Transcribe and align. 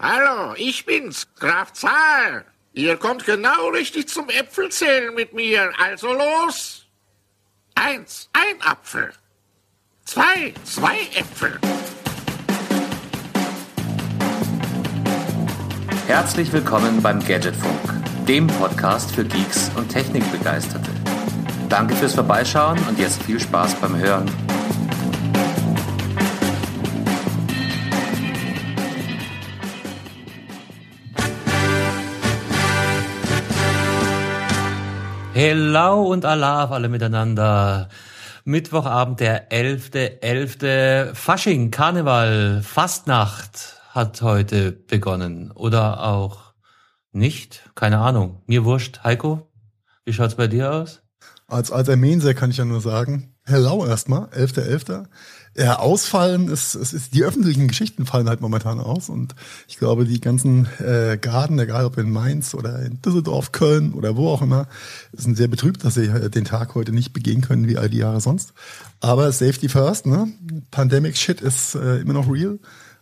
Hallo, 0.00 0.54
ich 0.56 0.86
bin's, 0.86 1.26
Graf 1.40 1.72
Zahl. 1.72 2.44
Ihr 2.72 2.96
kommt 2.98 3.24
genau 3.26 3.70
richtig 3.70 4.06
zum 4.06 4.28
Äpfelzählen 4.28 5.12
mit 5.12 5.32
mir. 5.32 5.72
Also 5.76 6.12
los. 6.12 6.86
Eins, 7.74 8.30
ein 8.32 8.62
Apfel. 8.62 9.10
Zwei, 10.04 10.54
zwei 10.62 11.00
Äpfel. 11.16 11.58
Herzlich 16.06 16.52
willkommen 16.52 17.02
beim 17.02 17.18
Gadgetfunk, 17.18 17.80
dem 18.28 18.46
Podcast 18.46 19.10
für 19.10 19.24
Geeks 19.24 19.72
und 19.74 19.88
Technikbegeisterte. 19.88 20.92
Danke 21.68 21.96
fürs 21.96 22.14
Vorbeischauen 22.14 22.78
und 22.88 23.00
jetzt 23.00 23.20
viel 23.24 23.40
Spaß 23.40 23.74
beim 23.80 23.96
Hören. 23.96 24.30
Hello 35.40 36.02
und 36.02 36.24
Allah 36.24 36.64
auf 36.64 36.72
alle 36.72 36.88
miteinander. 36.88 37.90
Mittwochabend, 38.44 39.20
der 39.20 39.52
11.11. 39.52 40.20
11. 40.20 41.16
Fasching, 41.16 41.70
Karneval, 41.70 42.60
Fastnacht 42.64 43.80
hat 43.90 44.20
heute 44.20 44.72
begonnen. 44.72 45.52
Oder 45.52 46.02
auch 46.02 46.54
nicht? 47.12 47.70
Keine 47.76 47.98
Ahnung. 47.98 48.42
Mir 48.46 48.64
wurscht. 48.64 49.04
Heiko, 49.04 49.48
wie 50.04 50.12
schaut's 50.12 50.34
bei 50.34 50.48
dir 50.48 50.72
aus? 50.72 51.02
Als 51.46 51.70
alter 51.70 51.94
Menser 51.94 52.34
kann 52.34 52.50
ich 52.50 52.56
ja 52.56 52.64
nur 52.64 52.80
sagen, 52.80 53.36
hello 53.44 53.86
erstmal, 53.86 54.24
11.11. 54.30 54.88
.11. 54.88 55.06
Ja, 55.58 55.80
ausfallen 55.80 56.46
ist, 56.46 56.76
es 56.76 56.92
ist, 56.92 57.14
die 57.14 57.24
öffentlichen 57.24 57.66
Geschichten 57.66 58.06
fallen 58.06 58.28
halt 58.28 58.40
momentan 58.40 58.78
aus 58.78 59.08
und 59.08 59.34
ich 59.66 59.76
glaube, 59.76 60.04
die 60.04 60.20
ganzen 60.20 60.68
äh, 60.78 61.18
Garten, 61.20 61.58
egal 61.58 61.84
ob 61.84 61.98
in 61.98 62.12
Mainz 62.12 62.54
oder 62.54 62.80
in 62.84 63.02
Düsseldorf, 63.02 63.50
Köln 63.50 63.92
oder 63.92 64.16
wo 64.16 64.28
auch 64.28 64.40
immer, 64.40 64.68
sind 65.12 65.36
sehr 65.36 65.48
betrübt, 65.48 65.84
dass 65.84 65.94
sie 65.94 66.06
äh, 66.06 66.30
den 66.30 66.44
Tag 66.44 66.76
heute 66.76 66.92
nicht 66.92 67.12
begehen 67.12 67.40
können 67.40 67.66
wie 67.66 67.76
all 67.76 67.90
die 67.90 67.98
Jahre 67.98 68.20
sonst. 68.20 68.52
Aber 69.00 69.32
Safety 69.32 69.68
first, 69.68 70.06
ne? 70.06 70.28
Pandemic 70.70 71.16
Shit 71.16 71.40
ist 71.40 71.74
äh, 71.74 72.02
immer 72.02 72.12
noch 72.12 72.30
real. 72.32 72.60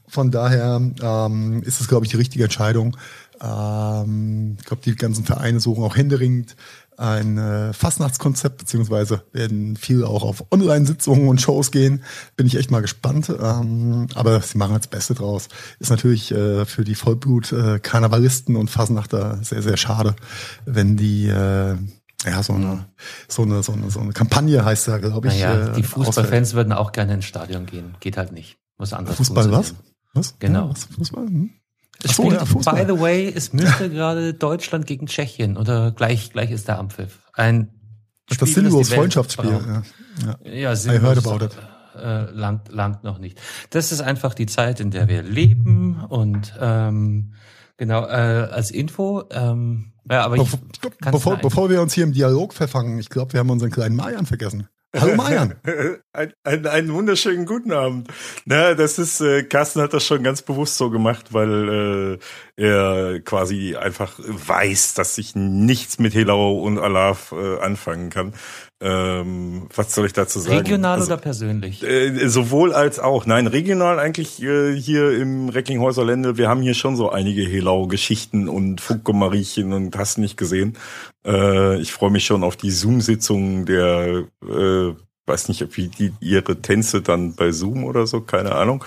Von 0.09 0.31
daher 0.31 0.81
ähm, 1.03 1.63
ist 1.63 1.83
es, 1.83 1.89
glaube 1.89 2.07
ich, 2.07 2.11
die 2.11 2.17
richtige 2.17 2.45
Entscheidung. 2.45 2.97
Ähm, 3.43 4.57
ich 4.59 4.65
glaube, 4.65 4.83
die 4.83 4.95
ganzen 4.97 5.27
Vereine 5.27 5.61
suchen 5.61 5.85
auch 5.85 5.97
händeringend 5.97 6.57
ein 6.97 7.39
äh, 7.39 7.73
Fastnachtskonzept, 7.73 8.59
beziehungsweise 8.59 9.23
werden 9.33 9.77
viel 9.77 10.05
auch 10.05 10.23
auf 10.23 10.45
Online-Sitzungen 10.51 11.29
und 11.29 11.41
Shows 11.41 11.71
gehen. 11.71 12.03
Bin 12.37 12.47
ich 12.47 12.57
echt 12.57 12.71
mal 12.71 12.83
gespannt. 12.83 13.29
Ähm, 13.29 14.07
aber 14.15 14.41
sie 14.41 14.59
machen 14.59 14.77
das 14.77 14.87
Beste 14.87 15.15
draus. 15.15 15.49
Ist 15.79 15.91
natürlich 15.91 16.33
äh, 16.33 16.65
für 16.65 16.85
die 16.85 16.95
Vollblut-Karnevalisten 16.95 18.57
äh, 18.57 18.59
und 18.59 18.71
Fasnachter 18.71 19.39
sehr, 19.43 19.63
sehr 19.63 19.77
schade, 19.77 20.17
wenn 20.65 20.97
die 20.97 21.29
äh, 21.29 21.77
ja, 22.25 22.43
so 22.43 22.55
eine, 22.55 22.87
so 23.29 23.43
eine, 23.43 23.63
so 23.63 23.73
eine, 23.73 23.91
so 23.91 24.01
eine 24.01 24.13
Kampagne 24.13 24.65
heißt 24.65 24.89
da, 24.89 24.99
glaube 24.99 25.29
ich. 25.29 25.35
Naja, 25.35 25.69
die 25.71 25.81
äh, 25.81 25.85
Fußballfans 25.85 26.55
würden 26.55 26.73
auch 26.73 26.93
gerne 26.93 27.15
ins 27.15 27.27
Stadion 27.27 27.67
gehen. 27.67 27.95
Geht 28.01 28.17
halt 28.17 28.33
nicht. 28.33 28.59
Muss 28.79 28.93
anders 28.93 29.17
Fußball 29.17 29.51
was? 29.53 29.75
Was? 30.15 30.39
Genau. 30.39 30.67
Ja, 30.67 30.71
was? 30.71 30.85
Fußball? 30.85 31.27
Hm? 31.27 31.51
Es 32.03 32.13
spielt, 32.13 32.33
ja, 32.33 32.45
by 32.45 32.85
the 32.87 33.01
way, 33.01 33.33
es 33.35 33.53
müsste 33.53 33.91
gerade 33.91 34.35
Deutschland 34.35 34.87
gegen 34.87 35.07
Tschechien 35.07 35.57
oder 35.57 35.93
gleich, 35.93 36.33
gleich 36.33 36.51
ist 36.51 36.69
der 36.69 36.79
Ampfiff. 36.79 37.21
Ein 37.33 37.71
Spiel, 38.31 38.39
das 38.39 38.55
sinnlos 38.55 38.93
Freundschaftsspiel. 38.93 39.51
Ja, 39.51 39.83
ja. 40.53 40.73
ja 40.73 41.43
it. 41.43 41.57
Äh, 41.97 42.31
langt, 42.33 42.71
langt 42.71 43.05
noch 43.05 43.19
nicht. 43.19 43.41
Das 43.71 43.93
ist 43.93 44.01
einfach 44.01 44.35
die 44.35 44.47
Zeit, 44.47 44.81
in 44.81 44.91
der 44.91 45.09
wir 45.09 45.23
leben 45.23 46.05
und 46.09 46.55
ähm, 46.61 47.35
genau 47.77 48.03
äh, 48.05 48.49
als 48.51 48.71
Info. 48.71 49.25
Ähm, 49.31 49.93
ja, 50.11 50.25
aber 50.25 50.37
ich 50.37 50.51
bevor, 51.01 51.37
bevor 51.39 51.71
wir 51.71 51.81
uns 51.81 51.95
hier 51.95 52.05
im 52.05 52.13
Dialog 52.13 52.53
verfangen, 52.53 52.99
ich 52.99 53.09
glaube, 53.09 53.33
wir 53.33 53.41
haben 53.41 53.51
unseren 53.51 53.71
kleinen 53.71 53.97
Mayan 53.97 54.27
vergessen. 54.27 54.69
Hallo 54.95 55.15
Marian. 55.15 55.55
ein, 56.13 56.33
ein, 56.45 56.67
einen 56.67 56.93
wunderschönen 56.93 57.45
guten 57.45 57.73
Abend. 57.73 58.09
Na, 58.45 58.75
das 58.75 58.99
ist, 58.99 59.21
äh, 59.21 59.43
Carsten 59.43 59.81
hat 59.81 59.93
das 59.93 60.07
schon 60.07 60.23
ganz 60.23 60.43
bewusst 60.43 60.77
so 60.77 60.91
gemacht, 60.91 61.33
weil 61.33 62.19
äh, 62.57 62.63
er 62.63 63.21
quasi 63.21 63.77
einfach 63.77 64.19
weiß, 64.19 64.95
dass 64.95 65.19
ich 65.19 65.35
nichts 65.35 65.99
mit 65.99 66.15
Helau 66.15 66.59
und 66.59 66.79
Alaf 66.79 67.33
äh, 67.33 67.59
anfangen 67.59 68.11
kann. 68.11 68.33
Ähm, 68.79 69.69
was 69.75 69.95
soll 69.95 70.05
ich 70.05 70.13
dazu 70.13 70.39
sagen? 70.39 70.59
Regional 70.59 70.99
also, 70.99 71.07
oder 71.07 71.17
persönlich? 71.17 71.83
Äh, 71.83 72.29
sowohl 72.29 72.75
als 72.75 72.99
auch. 72.99 73.25
Nein, 73.25 73.47
regional 73.47 73.99
eigentlich 73.99 74.43
äh, 74.43 74.77
hier 74.79 75.19
im 75.19 75.49
Recklinghäuser 75.49 76.05
Lände. 76.05 76.37
Wir 76.37 76.51
haben 76.51 76.61
hier 76.61 76.75
schon 76.75 76.95
so 76.95 77.11
einige 77.11 77.43
Helau-Geschichten 77.43 78.49
und 78.49 78.83
Funke-Mariechen 78.83 79.73
und 79.73 79.97
hast 79.97 80.19
nicht 80.19 80.37
gesehen. 80.37 80.77
Äh, 81.27 81.81
ich 81.81 81.93
freue 81.93 82.11
mich 82.11 82.27
schon 82.27 82.45
auf 82.45 82.57
die 82.57 82.71
Zoom-Sitzung 82.71 83.65
der, 83.65 84.25
äh, 84.43 84.93
weiß 85.25 85.49
nicht, 85.49 85.77
wie 85.79 85.89
die 85.89 86.13
ihre 86.21 86.61
Tänze 86.61 87.01
dann 87.01 87.35
bei 87.35 87.53
Zoom 87.53 87.83
oder 87.85 88.07
so, 88.07 88.21
keine 88.21 88.57
Ahnung. 88.57 88.85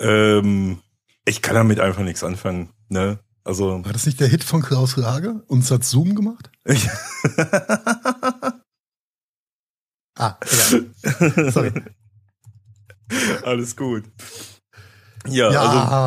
Ähm, 0.00 0.78
ich 1.24 1.42
kann 1.42 1.54
damit 1.54 1.78
einfach 1.78 2.02
nichts 2.02 2.24
anfangen. 2.24 2.70
Ne? 2.88 3.20
Also 3.44 3.84
war 3.84 3.92
das 3.92 4.04
nicht 4.04 4.18
der 4.18 4.28
Hit 4.28 4.42
von 4.42 4.62
Klaus 4.62 4.96
Lage? 4.96 5.44
Uns 5.46 5.70
hat 5.70 5.84
Zoom 5.84 6.16
gemacht? 6.16 6.50
Ah, 10.18 10.36
egal. 10.42 11.50
Sorry. 11.52 11.72
Alles 13.44 13.76
gut. 13.76 14.04
Ja, 15.26 15.50
ja, 15.50 15.60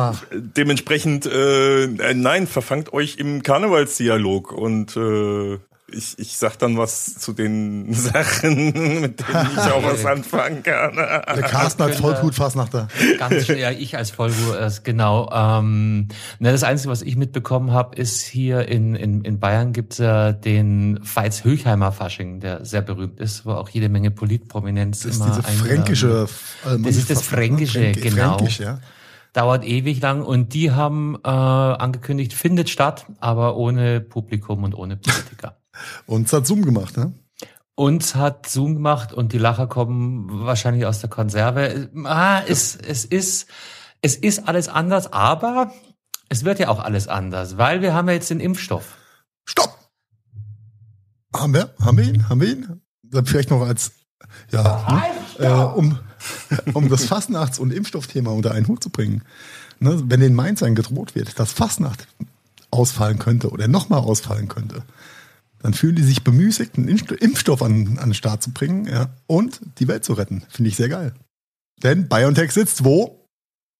also 0.08 0.20
dementsprechend, 0.32 1.26
äh, 1.26 1.86
nein, 2.14 2.46
verfangt 2.46 2.92
euch 2.92 3.16
im 3.18 3.42
Karnevalsdialog 3.42 4.52
und 4.52 4.96
äh, 4.96 5.58
ich, 5.94 6.18
ich 6.18 6.36
sag 6.36 6.56
dann 6.58 6.76
was 6.76 7.14
zu 7.14 7.32
den 7.32 7.92
Sachen, 7.94 9.00
mit 9.00 9.20
denen 9.20 9.48
ich 9.52 9.58
auch 9.58 9.82
was 9.84 10.04
anfangen 10.06 10.62
kann. 10.62 10.96
Der 10.96 11.42
Carsten 11.42 11.82
als 11.82 12.00
Vollblutfassnachter. 12.00 12.88
Ganz 13.18 13.46
schwer, 13.46 13.78
ich 13.78 13.96
als 13.96 14.10
Vollblut, 14.10 14.56
äh, 14.56 14.70
genau. 14.82 15.30
Ähm, 15.32 16.08
ne, 16.38 16.52
das 16.52 16.62
Einzige, 16.62 16.90
was 16.90 17.02
ich 17.02 17.16
mitbekommen 17.16 17.72
habe, 17.72 17.96
ist 17.96 18.22
hier 18.22 18.68
in, 18.68 18.94
in, 18.94 19.22
in 19.22 19.38
Bayern 19.38 19.72
gibt's 19.72 19.98
ja 19.98 20.32
den 20.32 21.00
Veits 21.02 21.44
Höchheimer 21.44 21.92
Fasching, 21.92 22.40
der 22.40 22.64
sehr 22.64 22.82
berühmt 22.82 23.20
ist, 23.20 23.46
wo 23.46 23.52
auch 23.52 23.68
jede 23.68 23.88
Menge 23.88 24.10
Politprominenz 24.10 25.02
das 25.02 25.16
immer 25.16 25.28
ist 25.28 25.36
diese 25.36 25.64
fränkische, 25.64 26.28
äh, 26.64 26.78
das 26.78 26.96
ist 26.96 27.10
das 27.10 27.22
Fränkische, 27.22 27.80
Fränk 27.80 28.02
genau. 28.02 28.36
Fränkisch, 28.36 28.60
ja 28.60 28.80
dauert 29.32 29.64
ewig 29.64 30.00
lang 30.00 30.22
und 30.22 30.54
die 30.54 30.72
haben 30.72 31.16
äh, 31.24 31.28
angekündigt, 31.28 32.34
findet 32.34 32.68
statt, 32.68 33.06
aber 33.18 33.56
ohne 33.56 34.00
Publikum 34.00 34.64
und 34.64 34.74
ohne 34.74 34.96
Politiker. 34.96 35.56
Und 36.06 36.26
es 36.26 36.32
hat 36.32 36.46
Zoom 36.46 36.64
gemacht, 36.64 36.96
ne? 36.96 37.12
Uns 37.74 38.14
hat 38.14 38.48
Zoom 38.48 38.74
gemacht 38.74 39.12
und 39.12 39.32
die 39.32 39.38
Lacher 39.38 39.66
kommen 39.66 40.28
wahrscheinlich 40.44 40.84
aus 40.84 41.00
der 41.00 41.08
Konserve. 41.08 41.90
Ah, 42.04 42.42
es, 42.46 42.76
es 42.76 43.04
ist, 43.04 43.48
es 44.02 44.16
ist 44.16 44.46
alles 44.46 44.68
anders, 44.68 45.12
aber 45.12 45.72
es 46.28 46.44
wird 46.44 46.58
ja 46.58 46.68
auch 46.68 46.80
alles 46.80 47.08
anders, 47.08 47.56
weil 47.56 47.80
wir 47.80 47.94
haben 47.94 48.08
ja 48.08 48.14
jetzt 48.14 48.30
den 48.30 48.40
Impfstoff. 48.40 48.96
Stopp! 49.44 49.76
Haben 51.34 51.54
wir? 51.54 51.74
Haben 51.80 51.98
wir 51.98 52.04
ihn? 52.04 52.28
Haben 52.28 52.40
wir 52.40 52.48
ihn? 52.48 52.80
Dann 53.02 53.26
vielleicht 53.26 53.50
noch 53.50 53.62
als, 53.62 53.92
ja, 54.50 55.12
ne? 55.38 55.46
äh, 55.46 55.50
um, 55.50 55.98
um 56.74 56.88
das 56.88 57.04
Fastnachts- 57.04 57.58
und 57.58 57.72
Impfstoffthema 57.72 58.30
unter 58.30 58.52
einen 58.52 58.68
Hut 58.68 58.82
zu 58.82 58.90
bringen. 58.90 59.22
Ne? 59.80 60.02
Wenn 60.06 60.20
den 60.20 60.34
Mainzern 60.34 60.74
gedroht 60.74 61.14
wird, 61.14 61.38
dass 61.38 61.52
Fastnacht 61.52 62.06
ausfallen 62.70 63.18
könnte 63.18 63.50
oder 63.50 63.68
nochmal 63.68 64.00
ausfallen 64.00 64.48
könnte, 64.48 64.84
dann 65.62 65.74
fühlen 65.74 65.94
die 65.94 66.02
sich 66.02 66.24
bemüßigt, 66.24 66.76
einen 66.76 66.88
Impfstoff 66.88 67.62
an, 67.62 67.98
an 67.98 68.10
den 68.10 68.14
Start 68.14 68.42
zu 68.42 68.52
bringen 68.52 68.86
ja, 68.86 69.10
und 69.26 69.60
die 69.78 69.88
Welt 69.88 70.04
zu 70.04 70.14
retten. 70.14 70.42
Finde 70.48 70.68
ich 70.68 70.76
sehr 70.76 70.88
geil. 70.88 71.14
Denn 71.82 72.08
BioNTech 72.08 72.52
sitzt 72.52 72.84
wo? 72.84 73.26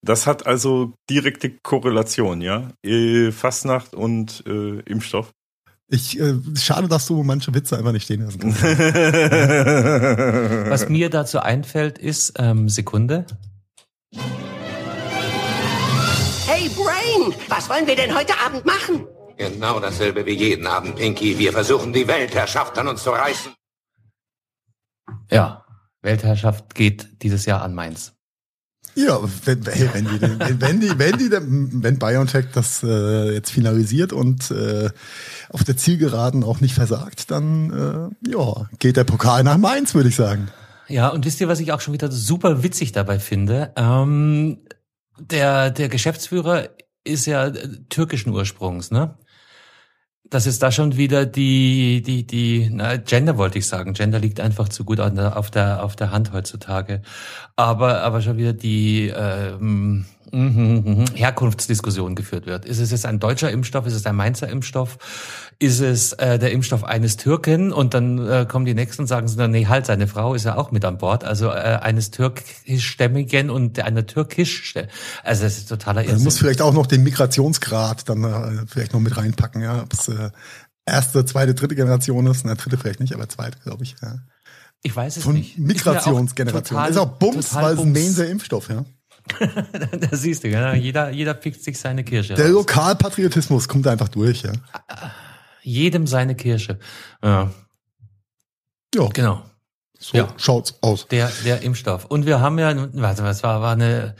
Das 0.05 0.27
hat 0.27 0.45
also 0.45 0.93
direkte 1.09 1.49
Korrelation, 1.49 2.41
ja? 2.41 2.71
Äh, 2.85 3.31
Fastnacht 3.31 3.93
und 3.93 4.43
äh, 4.45 4.79
Impfstoff. 4.81 5.31
Ich, 5.89 6.19
äh, 6.19 6.35
schade, 6.55 6.87
dass 6.87 7.07
du 7.07 7.23
manche 7.23 7.53
Witze 7.53 7.77
einfach 7.77 7.91
nicht 7.91 8.03
stehen 8.03 8.23
lassen 8.23 8.39
kannst. 8.39 8.63
Was 8.63 10.89
mir 10.89 11.09
dazu 11.09 11.39
einfällt, 11.39 11.99
ist, 11.99 12.33
ähm, 12.37 12.67
Sekunde. 12.67 13.25
Hey 16.45 16.69
Brain, 16.75 17.33
was 17.47 17.69
wollen 17.69 17.87
wir 17.87 17.95
denn 17.95 18.13
heute 18.13 18.33
Abend 18.45 18.65
machen? 18.65 19.07
Genau 19.37 19.79
dasselbe 19.79 20.25
wie 20.25 20.33
jeden 20.33 20.67
Abend, 20.67 20.95
Pinky. 20.95 21.37
Wir 21.37 21.51
versuchen, 21.51 21.93
die 21.93 22.07
Weltherrschaft 22.07 22.77
an 22.77 22.87
uns 22.87 23.03
zu 23.03 23.09
reißen. 23.09 23.53
Ja, 25.31 25.65
Weltherrschaft 26.01 26.75
geht 26.75 27.23
dieses 27.23 27.45
Jahr 27.45 27.61
an 27.61 27.73
Mainz. 27.73 28.13
Ja, 28.95 29.19
wenn, 29.45 29.65
wenn 29.65 30.05
die, 30.05 30.21
wenn 30.61 30.79
die, 30.79 30.99
wenn 30.99 31.17
die, 31.17 31.31
wenn 31.31 31.97
BioNTech 31.97 32.45
das 32.53 32.83
äh, 32.83 33.33
jetzt 33.33 33.49
finalisiert 33.51 34.13
und 34.13 34.51
äh, 34.51 34.91
auf 35.49 35.63
der 35.63 35.77
Zielgeraden 35.77 36.43
auch 36.43 36.61
nicht 36.61 36.75
versagt, 36.75 37.31
dann 37.31 38.13
äh, 38.23 38.29
ja, 38.29 38.69
geht 38.77 38.97
der 38.97 39.03
Pokal 39.03 39.43
nach 39.43 39.57
Mainz, 39.57 39.95
würde 39.95 40.09
ich 40.09 40.15
sagen. 40.15 40.49
Ja, 40.87 41.09
und 41.09 41.25
wisst 41.25 41.41
ihr, 41.41 41.47
was 41.47 41.59
ich 41.59 41.71
auch 41.71 41.81
schon 41.81 41.93
wieder 41.93 42.11
super 42.11 42.61
witzig 42.61 42.91
dabei 42.91 43.17
finde? 43.17 43.71
Ähm, 43.75 44.59
der, 45.17 45.71
der 45.71 45.89
Geschäftsführer 45.89 46.69
ist 47.03 47.25
ja 47.25 47.47
äh, 47.47 47.79
türkischen 47.89 48.31
Ursprungs, 48.31 48.91
ne? 48.91 49.17
Das 50.29 50.47
ist 50.47 50.63
da 50.63 50.71
schon 50.71 50.97
wieder 50.97 51.25
die, 51.25 52.01
die, 52.01 52.25
die, 52.25 52.69
na, 52.71 52.97
Gender 52.97 53.37
wollte 53.37 53.59
ich 53.59 53.67
sagen. 53.67 53.93
Gender 53.93 54.19
liegt 54.19 54.39
einfach 54.39 54.69
zu 54.69 54.83
gut 54.83 54.99
an 54.99 55.15
der, 55.15 55.37
auf 55.37 55.51
der, 55.51 55.83
auf 55.83 55.95
der 55.95 56.11
Hand 56.11 56.31
heutzutage. 56.33 57.01
Aber, 57.55 58.01
aber 58.01 58.21
schon 58.21 58.37
wieder 58.37 58.53
die, 58.53 59.13
ähm, 59.15 60.05
mhm, 60.33 61.05
Herkunftsdiskussion 61.13 62.15
geführt 62.15 62.45
wird. 62.45 62.65
Ist 62.65 62.79
es 62.79 62.91
jetzt 62.91 63.05
ein 63.05 63.19
deutscher 63.19 63.51
Impfstoff? 63.51 63.85
Ist 63.85 63.93
es 63.93 64.05
ein 64.05 64.15
Mainzer 64.15 64.49
Impfstoff? 64.49 64.97
Ist 65.59 65.79
es 65.79 66.13
äh, 66.13 66.39
der 66.39 66.51
Impfstoff 66.51 66.83
eines 66.83 67.17
Türken? 67.17 67.71
Und 67.71 67.93
dann 67.93 68.17
äh, 68.27 68.45
kommen 68.49 68.65
die 68.65 68.73
Nächsten 68.73 69.03
und 69.03 69.07
sagen, 69.07 69.27
so, 69.27 69.47
nee, 69.47 69.67
halt, 69.67 69.85
seine 69.85 70.07
Frau 70.07 70.33
ist 70.33 70.45
ja 70.45 70.57
auch 70.57 70.71
mit 70.71 70.83
an 70.85 70.97
Bord. 70.97 71.23
Also 71.23 71.47
äh, 71.47 71.79
eines 71.81 72.11
türkischstämmigen 72.11 73.49
und 73.49 73.79
einer 73.79 74.05
türkisch 74.05 74.73
Also 75.23 75.43
das 75.43 75.57
ist 75.57 75.69
totaler 75.69 76.01
Man 76.01 76.09
Irrsinn. 76.09 76.23
muss 76.23 76.39
vielleicht 76.39 76.61
auch 76.61 76.73
noch 76.73 76.87
den 76.87 77.03
Migrationsgrad 77.03 78.09
dann 78.09 78.23
äh, 78.23 78.65
vielleicht 78.67 78.93
noch 78.93 78.99
mit 78.99 79.15
reinpacken, 79.15 79.61
ja. 79.61 79.83
Ob 79.83 79.93
es 79.93 80.07
äh, 80.07 80.31
erste, 80.85 81.25
zweite, 81.25 81.53
dritte 81.53 81.75
Generation 81.75 82.25
ist. 82.27 82.45
Na, 82.45 82.55
dritte 82.55 82.77
vielleicht 82.77 82.99
nicht, 82.99 83.13
aber 83.13 83.29
zweite, 83.29 83.59
glaube 83.59 83.83
ich. 83.83 83.95
Ja. 84.01 84.15
Ich 84.81 84.95
weiß 84.95 85.17
es 85.17 85.23
Von 85.23 85.35
nicht. 85.35 85.57
Migrationsgeneration. 85.57 86.83
Ist 86.83 86.89
Ist 86.91 86.97
auch 86.97 87.17
Bums, 87.17 87.53
weil 87.55 87.75
es 87.75 87.79
ein. 87.79 87.91
Mainzer 87.93 88.27
Impfstoff, 88.27 88.69
ja. 88.69 88.83
da 89.39 90.15
siehst 90.17 90.43
du, 90.43 90.49
genau. 90.49 90.73
jeder, 90.73 91.09
jeder 91.09 91.33
pickt 91.33 91.63
sich 91.63 91.79
seine 91.79 92.03
Kirsche. 92.03 92.33
Der 92.33 92.45
raus. 92.47 92.53
Lokalpatriotismus 92.53 93.67
kommt 93.67 93.87
einfach 93.87 94.09
durch, 94.09 94.43
ja. 94.43 94.51
Jedem 95.61 96.07
seine 96.07 96.35
Kirsche. 96.35 96.79
Ja, 97.23 97.51
Ja, 98.93 99.07
genau. 99.13 99.43
so 99.97 100.17
Ja. 100.17 100.33
schaut's 100.37 100.75
aus. 100.81 101.07
Der, 101.07 101.31
der 101.45 101.61
Impfstoff. 101.61 102.05
Und 102.05 102.25
wir 102.25 102.41
haben 102.41 102.59
ja, 102.59 102.75
warte, 102.93 103.23
was 103.23 103.43
war, 103.43 103.61
war 103.61 103.73
eine, 103.73 104.15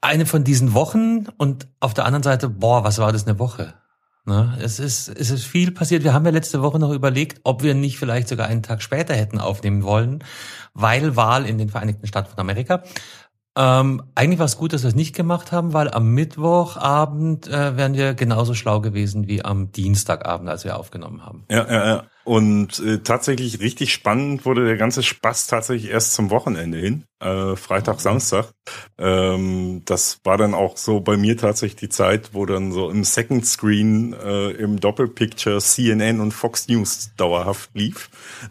eine 0.00 0.26
von 0.26 0.44
diesen 0.44 0.74
Wochen 0.74 1.26
und 1.38 1.66
auf 1.80 1.94
der 1.94 2.04
anderen 2.04 2.22
Seite, 2.22 2.48
boah, 2.50 2.84
was 2.84 2.98
war 2.98 3.10
das 3.12 3.26
eine 3.26 3.38
Woche? 3.38 3.74
Ne? 4.26 4.56
Es 4.60 4.78
ist, 4.78 5.08
es 5.08 5.30
ist 5.30 5.44
viel 5.44 5.70
passiert. 5.70 6.02
Wir 6.02 6.14
haben 6.14 6.24
ja 6.24 6.30
letzte 6.30 6.62
Woche 6.62 6.78
noch 6.78 6.90
überlegt, 6.92 7.40
ob 7.44 7.62
wir 7.62 7.74
nicht 7.74 7.98
vielleicht 7.98 8.28
sogar 8.28 8.46
einen 8.46 8.62
Tag 8.62 8.82
später 8.82 9.14
hätten 9.14 9.38
aufnehmen 9.38 9.82
wollen, 9.82 10.24
weil 10.72 11.14
Wahl 11.16 11.44
in 11.46 11.58
den 11.58 11.68
Vereinigten 11.68 12.06
Staaten 12.06 12.30
von 12.30 12.38
Amerika. 12.38 12.82
Ähm, 13.56 14.02
eigentlich 14.14 14.38
war 14.40 14.46
es 14.46 14.56
gut, 14.56 14.72
dass 14.72 14.82
wir 14.82 14.88
es 14.88 14.94
nicht 14.96 15.14
gemacht 15.14 15.52
haben, 15.52 15.72
weil 15.72 15.90
am 15.90 16.12
Mittwochabend 16.12 17.46
äh, 17.46 17.76
wären 17.76 17.94
wir 17.94 18.14
genauso 18.14 18.54
schlau 18.54 18.80
gewesen 18.80 19.28
wie 19.28 19.44
am 19.44 19.70
Dienstagabend, 19.70 20.48
als 20.48 20.64
wir 20.64 20.76
aufgenommen 20.76 21.24
haben. 21.24 21.44
Ja, 21.48 21.64
ja, 21.70 21.86
ja. 21.86 22.04
Und 22.24 22.78
äh, 22.80 22.98
tatsächlich 23.00 23.60
richtig 23.60 23.92
spannend 23.92 24.46
wurde 24.46 24.64
der 24.64 24.78
ganze 24.78 25.02
Spaß 25.02 25.46
tatsächlich 25.46 25.90
erst 25.90 26.14
zum 26.14 26.30
Wochenende 26.30 26.78
hin, 26.78 27.04
äh, 27.20 27.54
Freitag, 27.54 28.00
Samstag. 28.00 28.48
Ähm, 28.96 29.82
das 29.84 30.20
war 30.24 30.38
dann 30.38 30.54
auch 30.54 30.78
so 30.78 31.00
bei 31.00 31.18
mir 31.18 31.36
tatsächlich 31.36 31.76
die 31.76 31.88
Zeit, 31.90 32.30
wo 32.32 32.46
dann 32.46 32.72
so 32.72 32.88
im 32.88 33.04
Second 33.04 33.44
Screen 33.44 34.14
äh, 34.14 34.52
im 34.52 34.80
Doppelpicture 34.80 35.60
CNN 35.60 36.20
und 36.20 36.32
Fox 36.32 36.66
News 36.68 37.10
dauerhaft 37.18 37.68
lief. 37.74 38.08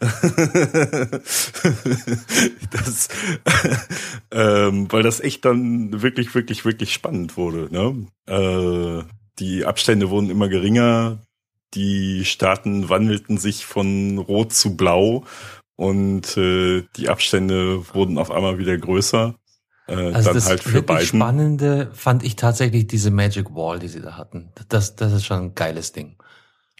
das, 2.70 3.08
ähm, 4.30 4.86
weil 4.92 5.02
das 5.02 5.18
echt 5.18 5.44
dann 5.44 6.00
wirklich, 6.00 6.32
wirklich, 6.36 6.64
wirklich 6.64 6.92
spannend 6.92 7.36
wurde. 7.36 7.68
Ne? 7.72 8.06
Äh, 8.28 9.02
die 9.40 9.64
Abstände 9.64 10.10
wurden 10.10 10.30
immer 10.30 10.48
geringer, 10.48 11.18
die 11.74 12.24
Staaten 12.24 12.88
wandelten 12.88 13.38
sich 13.38 13.64
von 13.66 14.18
rot 14.18 14.52
zu 14.52 14.76
blau 14.76 15.24
und 15.76 16.36
äh, 16.36 16.84
die 16.96 17.08
Abstände 17.08 17.82
wurden 17.94 18.18
auf 18.18 18.30
einmal 18.30 18.58
wieder 18.58 18.76
größer. 18.78 19.34
Äh, 19.86 19.92
Also 19.92 20.24
dann 20.28 20.34
das 20.34 20.46
halt 20.48 20.62
für 20.62 20.74
wirklich 20.74 20.98
Biden. 20.98 21.06
Spannende 21.20 21.90
fand 21.92 22.22
ich 22.24 22.36
tatsächlich 22.36 22.86
diese 22.86 23.10
Magic 23.10 23.54
Wall, 23.54 23.78
die 23.78 23.88
sie 23.88 24.00
da 24.00 24.16
hatten. 24.16 24.50
Das, 24.68 24.96
das 24.96 25.12
ist 25.12 25.26
schon 25.26 25.38
ein 25.42 25.54
geiles 25.54 25.92
Ding. 25.92 26.16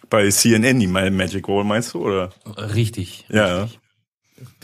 Bei 0.09 0.29
CNN, 0.29 0.79
die 0.79 0.87
Ma- 0.87 1.09
Magic 1.09 1.47
Wall 1.47 1.63
meinst 1.63 1.93
du, 1.93 2.05
oder? 2.05 2.29
Richtig. 2.57 3.25
Ja. 3.29 3.63
richtig. 3.63 3.79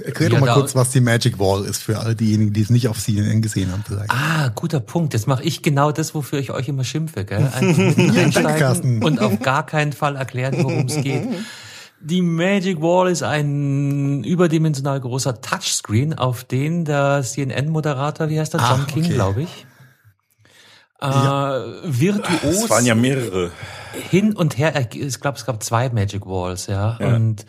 Erklär 0.03 0.29
Ja, 0.29 0.35
doch 0.35 0.39
mal 0.41 0.45
da- 0.47 0.53
kurz, 0.55 0.75
was 0.75 0.89
die 0.91 0.99
Magic 0.99 1.39
Wall 1.39 1.63
ist 1.63 1.81
für 1.83 1.99
all 1.99 2.13
diejenigen, 2.13 2.51
die 2.51 2.61
es 2.61 2.69
nicht 2.69 2.89
auf 2.89 2.99
CNN 2.99 3.41
gesehen 3.41 3.71
haben 3.71 3.83
vielleicht. 3.87 4.11
Ah, 4.11 4.49
guter 4.49 4.81
Punkt. 4.81 5.13
Jetzt 5.13 5.27
mache 5.27 5.43
ich 5.43 5.61
genau 5.61 5.91
das, 5.93 6.13
wofür 6.13 6.39
ich 6.39 6.51
euch 6.51 6.67
immer 6.67 6.83
schimpfe. 6.83 7.23
Gell? 7.23 7.47
Einsteigen 7.55 9.01
und 9.03 9.21
auf 9.21 9.39
gar 9.39 9.65
keinen 9.65 9.93
Fall 9.93 10.17
erklären, 10.17 10.55
worum 10.63 10.87
es 10.87 11.01
geht. 11.01 11.23
Die 12.01 12.21
Magic 12.21 12.81
Wall 12.81 13.11
ist 13.11 13.23
ein 13.23 14.23
überdimensional 14.23 14.99
großer 14.99 15.39
Touchscreen, 15.39 16.15
auf 16.17 16.43
den 16.43 16.83
der 16.83 17.21
CNN-Moderator, 17.23 18.27
wie 18.27 18.39
heißt 18.39 18.53
der, 18.53 18.59
John 18.59 18.81
Ah, 18.81 18.85
King, 18.91 19.05
okay. 19.05 19.13
glaube 19.13 19.41
ich, 19.43 19.65
äh, 20.99 21.05
virtuos 21.07 22.63
Es 22.65 22.69
waren 22.69 22.85
ja 22.85 22.95
mehrere. 22.95 23.51
hin 24.09 24.33
und 24.35 24.57
her, 24.57 24.73
ich 24.93 25.19
glaube, 25.19 25.37
es 25.37 25.45
gab 25.45 25.61
zwei 25.63 25.89
Magic 25.89 26.25
Walls, 26.25 26.67
ja. 26.67 26.97
Ja. 26.99 27.15
Und 27.15 27.45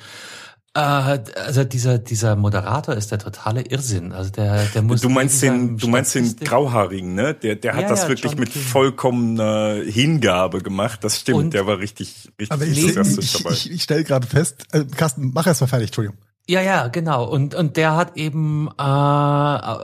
also 0.75 1.65
dieser 1.65 1.99
dieser 1.99 2.35
Moderator 2.35 2.95
ist 2.95 3.11
der 3.11 3.19
totale 3.19 3.61
Irrsinn. 3.63 4.13
Also 4.13 4.31
der 4.31 4.65
der 4.67 4.81
muss 4.83 5.03
Du 5.03 5.11
meinst 5.11 5.43
den, 5.43 5.77
du 5.77 5.87
meinst 5.89 6.15
den 6.15 6.35
Grauhaarigen, 6.37 7.15
ne? 7.15 7.35
Der, 7.35 7.57
der 7.57 7.75
hat 7.75 7.83
Ja, 7.83 7.89
das 7.91 8.03
ja, 8.05 8.09
wirklich 8.09 8.33
John 8.33 8.41
mit 8.41 8.53
King. 8.53 8.63
vollkommener 8.63 9.83
Hingabe 9.85 10.63
gemacht. 10.63 11.05
Das 11.05 11.21
stimmt. 11.21 11.39
Und- 11.39 11.55
der 11.55 11.67
war 11.67 11.79
richtig, 11.79 12.31
richtig 12.41 12.53
Aber 12.53 12.65
ich, 12.65 12.73
ich, 12.79 12.97
enthusiastisch 12.97 13.25
ich, 13.35 13.43
dabei. 13.43 13.55
ich, 13.55 13.71
ich 13.71 13.83
stelle 13.83 14.05
gerade 14.05 14.27
fest, 14.27 14.65
äh, 14.73 14.85
Carsten, 14.87 15.31
mach 15.35 15.47
erst 15.47 15.61
mal 15.61 15.67
fertig, 15.67 15.89
Entschuldigung. 15.89 16.19
Ja, 16.49 16.61
ja, 16.61 16.89
genau. 16.89 17.25
Und 17.25 17.55
und 17.55 17.77
der 17.77 17.95
hat 17.95 18.17
eben 18.17 18.69
äh, 18.77 18.83
äh, 18.83 19.79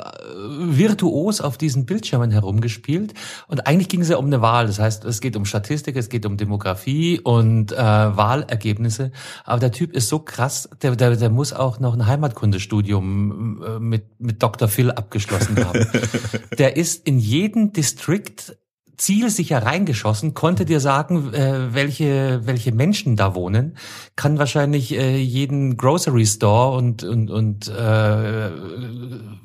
virtuos 0.76 1.40
auf 1.40 1.56
diesen 1.56 1.86
Bildschirmen 1.86 2.32
herumgespielt. 2.32 3.14
Und 3.46 3.68
eigentlich 3.68 3.88
ging 3.88 4.00
es 4.00 4.08
ja 4.08 4.16
um 4.16 4.26
eine 4.26 4.42
Wahl. 4.42 4.66
Das 4.66 4.80
heißt, 4.80 5.04
es 5.04 5.20
geht 5.20 5.36
um 5.36 5.44
Statistik, 5.44 5.94
es 5.96 6.08
geht 6.08 6.26
um 6.26 6.36
Demografie 6.36 7.20
und 7.20 7.70
äh, 7.70 7.76
Wahlergebnisse. 7.76 9.12
Aber 9.44 9.60
der 9.60 9.70
Typ 9.70 9.92
ist 9.92 10.08
so 10.08 10.18
krass, 10.18 10.68
der, 10.82 10.96
der, 10.96 11.14
der 11.14 11.30
muss 11.30 11.52
auch 11.52 11.78
noch 11.78 11.94
ein 11.94 12.06
Heimatkundestudium 12.06 13.62
äh, 13.62 13.78
mit 13.78 14.20
mit 14.20 14.42
Dr. 14.42 14.66
Phil 14.66 14.90
abgeschlossen 14.90 15.64
haben. 15.64 15.86
der 16.58 16.76
ist 16.76 17.06
in 17.06 17.20
jeden 17.20 17.72
Distrikt 17.72 18.56
zielsicher 18.98 19.62
reingeschossen, 19.62 20.34
konnte 20.34 20.64
dir 20.64 20.80
sagen, 20.80 21.32
äh, 21.32 21.72
welche 21.72 22.40
welche 22.44 22.72
Menschen 22.72 23.16
da 23.16 23.34
wohnen, 23.34 23.76
kann 24.16 24.38
wahrscheinlich 24.38 24.92
äh, 24.92 25.16
jeden 25.16 25.76
Grocery 25.76 26.26
Store 26.26 26.76
und 26.76 27.04
und 27.04 27.30
und 27.30 27.68
äh, 27.68 28.50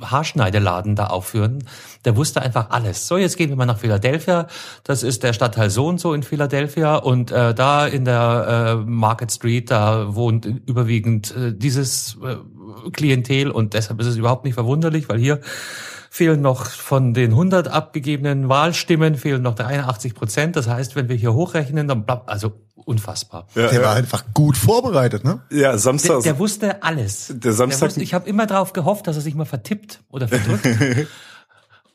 Haarschneideladen 0.02 0.96
da 0.96 1.08
aufführen. 1.08 1.64
Der 2.04 2.18
wusste 2.18 2.42
einfach 2.42 2.72
alles. 2.72 3.08
So, 3.08 3.18
jetzt 3.18 3.38
gehen 3.38 3.50
wir 3.50 3.56
mal 3.56 3.68
nach 3.68 3.78
Philadelphia. 3.78 4.48
Das 4.84 5.04
ist 5.04 5.22
der 5.24 5.34
Stadtteil 5.34 5.70
so 5.70 5.86
und 5.86 6.00
so 6.00 6.14
in 6.14 6.24
Philadelphia 6.24 6.96
und 6.96 7.32
äh, 7.32 7.54
da 7.54 7.86
in 7.86 8.06
der 8.06 8.80
äh, 8.82 8.90
Market 8.90 9.32
Street, 9.32 9.70
da 9.70 10.16
wohnt 10.16 10.46
überwiegend 10.66 11.36
äh, 11.36 11.54
dieses 11.54 12.18
äh, 12.24 12.38
Klientel 12.92 13.52
und 13.52 13.76
deshalb 13.76 14.02
ist 14.02 14.08
es 14.08 14.18
überhaupt 14.18 14.46
nicht 14.46 14.56
verwunderlich, 14.56 15.08
weil 15.10 15.20
hier 15.20 15.42
fehlen 16.16 16.42
noch 16.42 16.68
von 16.68 17.16
den 17.16 17.32
100 17.32 17.70
abgegebenen 17.70 18.48
Wahlstimmen 18.48 19.16
fehlen 19.16 19.42
noch 19.42 19.56
83 19.56 20.14
Prozent. 20.14 20.56
Das 20.56 20.68
heißt, 20.68 20.96
wenn 20.96 21.10
wir 21.10 21.16
hier 21.16 21.34
hochrechnen, 21.34 21.88
dann 21.88 22.06
bleibt 22.06 22.30
also 22.30 22.54
unfassbar. 22.76 23.48
Ja, 23.56 23.70
Der 23.70 23.82
ja. 23.82 23.88
war 23.88 23.96
einfach 23.96 24.24
gut 24.32 24.56
vorbereitet, 24.56 25.24
ne? 25.24 25.42
ja, 25.50 25.72
Der, 25.72 25.80
Samstag. 25.80 26.22
der 26.22 26.38
wusste 26.38 26.84
alles. 26.84 27.34
Der 27.36 27.52
Samstag- 27.54 27.88
wusste, 27.88 28.04
ich 28.04 28.14
habe 28.14 28.30
immer 28.30 28.46
darauf 28.46 28.74
gehofft, 28.74 29.08
dass 29.08 29.16
er 29.16 29.24
sich 29.24 29.34
mal 29.34 29.46
vertippt 29.46 30.02
oder 30.12 30.28
verdrückt. 30.28 30.68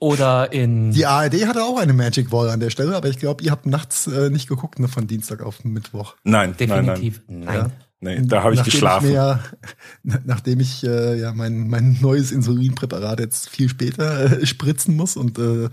oder 0.00 0.52
in 0.52 0.90
Die 0.90 1.06
ARD 1.06 1.46
hatte 1.46 1.62
auch 1.62 1.78
eine 1.78 1.92
Magic 1.92 2.32
Wall 2.32 2.50
an 2.50 2.58
der 2.58 2.70
Stelle, 2.70 2.96
aber 2.96 3.06
ich 3.08 3.18
glaube, 3.20 3.44
ihr 3.44 3.52
habt 3.52 3.66
nachts 3.66 4.08
äh, 4.08 4.30
nicht 4.30 4.48
geguckt, 4.48 4.80
ne, 4.80 4.88
von 4.88 5.06
Dienstag 5.06 5.42
auf 5.44 5.62
Mittwoch. 5.62 6.16
nein, 6.24 6.56
nein, 6.58 6.68
nein. 6.68 6.86
definitiv 6.86 7.22
nein. 7.28 7.72
Nee, 8.00 8.20
da 8.22 8.42
habe 8.44 8.54
ich 8.54 8.58
Nachdem 8.58 8.72
geschlafen. 8.72 9.06
Ich 9.08 9.14
ja- 9.14 9.40
na- 10.04 10.20
nachdem 10.24 10.60
ich 10.60 10.84
äh, 10.84 11.18
ja 11.20 11.32
mein, 11.32 11.68
mein 11.68 11.98
neues 12.00 12.30
Insulinpräparat 12.30 13.18
jetzt 13.20 13.48
viel 13.48 13.68
später 13.68 14.40
äh, 14.40 14.46
spritzen 14.46 14.94
muss 14.96 15.16
und 15.16 15.38
äh, 15.38 15.68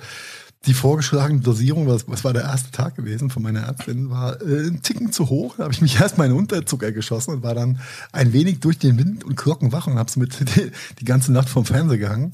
die 0.66 0.74
vorgeschlagene 0.74 1.42
Dosierung, 1.42 1.88
was, 1.88 2.08
was 2.08 2.24
war 2.24 2.34
der 2.34 2.42
erste 2.44 2.72
Tag 2.72 2.96
gewesen 2.96 3.30
von 3.30 3.44
meiner 3.44 3.62
Ärztin, 3.62 4.10
war 4.10 4.42
äh, 4.42 4.68
ein 4.68 4.82
Ticken 4.82 5.12
zu 5.12 5.30
hoch. 5.30 5.56
Da 5.58 5.64
habe 5.66 5.74
ich 5.74 5.82
mich 5.82 5.96
erst 6.00 6.18
in 6.18 6.32
Unterzucker 6.32 6.92
geschossen 6.92 7.36
und 7.36 7.44
war 7.44 7.54
dann 7.54 7.80
ein 8.12 8.34
wenig 8.34 8.60
durch 8.60 8.80
den 8.80 8.98
Wind 8.98 9.24
und 9.24 9.38
Glocken 9.38 9.72
wach 9.72 9.86
und 9.86 10.00
habe 10.00 10.10
es 10.10 10.16
mit 10.16 10.40
die, 10.56 10.72
die 11.00 11.06
ganze 11.06 11.32
Nacht 11.32 11.50
vom 11.50 11.66
Fernseher 11.66 12.00
gehangen 12.00 12.34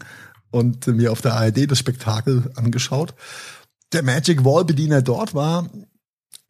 und 0.51 0.88
äh, 0.88 0.91
mir 0.93 1.12
auf 1.12 1.21
der 1.21 1.33
ARD 1.33 1.69
das 1.69 1.79
Spektakel 1.79 2.50
angeschaut. 2.55 3.13
Der 3.91 4.03
Magic 4.03 4.45
Wall 4.45 4.63
Bediener 4.63 5.01
dort 5.01 5.33
war 5.33 5.69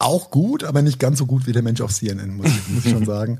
auch 0.02 0.32
gut, 0.32 0.64
aber 0.64 0.82
nicht 0.82 1.00
ganz 1.00 1.20
so 1.20 1.26
gut 1.26 1.46
wie 1.48 1.52
der 1.52 1.62
Mensch 1.64 1.82
auf 1.82 1.92
CNN, 1.94 2.36
muss 2.36 2.48
ich, 2.48 2.68
muss 2.70 2.86
ich 2.86 2.92
schon 2.92 3.06
sagen. 3.16 3.40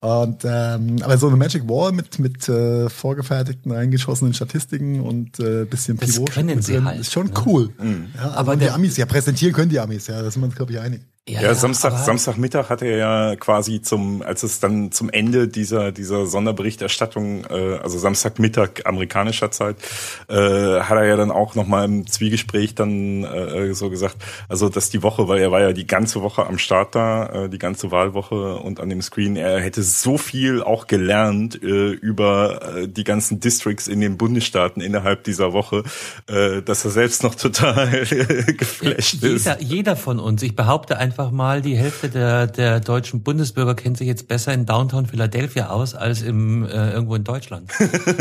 Und 0.00 0.44
ähm, 0.44 0.96
aber 1.02 1.16
so 1.18 1.26
eine 1.26 1.36
Magic 1.36 1.66
Wall 1.68 1.90
mit 1.90 2.18
mit 2.18 2.48
äh, 2.48 2.88
vorgefertigten 2.90 3.72
eingeschossenen 3.72 4.34
Statistiken 4.34 5.00
und 5.00 5.40
äh, 5.40 5.64
bisschen 5.64 5.96
Das 5.96 6.10
Pivot 6.12 6.32
können 6.32 6.54
mit 6.54 6.64
sie 6.64 6.74
drin, 6.74 6.84
halt, 6.84 7.00
ist 7.00 7.12
schon 7.12 7.28
ne? 7.28 7.32
cool. 7.46 7.70
Ja, 8.14 8.22
Aber 8.24 8.36
aber 8.36 8.56
die 8.56 8.60
der- 8.66 8.74
Amis, 8.74 8.96
ja 8.98 9.06
präsentieren 9.06 9.54
können 9.54 9.70
die 9.70 9.80
Amis, 9.80 10.06
ja, 10.06 10.20
da 10.22 10.30
sind 10.30 10.42
wir 10.42 10.46
uns 10.46 10.54
glaube 10.54 10.72
ich 10.72 10.78
einig. 10.80 11.00
Ja, 11.28 11.42
ja, 11.42 11.54
Samstag, 11.56 11.98
Samstagmittag 11.98 12.70
hat 12.70 12.82
er 12.82 12.96
ja 12.96 13.34
quasi 13.34 13.82
zum, 13.82 14.22
als 14.22 14.44
es 14.44 14.60
dann 14.60 14.92
zum 14.92 15.10
Ende 15.10 15.48
dieser 15.48 15.90
dieser 15.90 16.24
Sonderberichterstattung, 16.24 17.44
äh, 17.46 17.78
also 17.82 17.98
Samstagmittag 17.98 18.84
amerikanischer 18.84 19.50
Zeit, 19.50 19.74
äh, 20.28 20.36
hat 20.36 20.96
er 20.96 21.04
ja 21.04 21.16
dann 21.16 21.32
auch 21.32 21.56
noch 21.56 21.66
mal 21.66 21.84
im 21.84 22.06
Zwiegespräch 22.06 22.76
dann 22.76 23.24
äh, 23.24 23.74
so 23.74 23.90
gesagt, 23.90 24.18
also 24.48 24.68
dass 24.68 24.88
die 24.88 25.02
Woche, 25.02 25.26
weil 25.26 25.40
er 25.40 25.50
war 25.50 25.60
ja 25.60 25.72
die 25.72 25.88
ganze 25.88 26.22
Woche 26.22 26.46
am 26.46 26.58
Start 26.58 26.94
da, 26.94 27.26
äh, 27.46 27.48
die 27.48 27.58
ganze 27.58 27.90
Wahlwoche 27.90 28.54
und 28.58 28.78
an 28.78 28.88
dem 28.88 29.02
Screen, 29.02 29.34
er 29.34 29.58
hätte 29.58 29.82
so 29.82 30.18
viel 30.18 30.62
auch 30.62 30.86
gelernt 30.86 31.60
äh, 31.60 31.90
über 31.90 32.76
äh, 32.76 32.86
die 32.86 33.02
ganzen 33.02 33.40
Districts 33.40 33.88
in 33.88 34.00
den 34.00 34.16
Bundesstaaten 34.16 34.80
innerhalb 34.80 35.24
dieser 35.24 35.52
Woche, 35.52 35.82
äh, 36.28 36.62
dass 36.62 36.84
er 36.84 36.92
selbst 36.92 37.24
noch 37.24 37.34
total 37.34 37.88
geflasht 38.56 39.14
jeder, 39.14 39.34
ist. 39.34 39.50
Jeder 39.58 39.96
von 39.96 40.20
uns, 40.20 40.40
ich 40.44 40.54
behaupte 40.54 40.98
einfach 40.98 41.15
einfach 41.18 41.30
mal, 41.30 41.62
die 41.62 41.78
Hälfte 41.78 42.10
der, 42.10 42.46
der 42.46 42.80
deutschen 42.80 43.22
Bundesbürger 43.22 43.74
kennt 43.74 43.96
sich 43.96 44.06
jetzt 44.06 44.28
besser 44.28 44.52
in 44.52 44.66
Downtown 44.66 45.06
Philadelphia 45.06 45.70
aus 45.70 45.94
als 45.94 46.20
im, 46.20 46.64
äh, 46.66 46.92
irgendwo 46.92 47.14
in 47.14 47.24
Deutschland. 47.24 47.72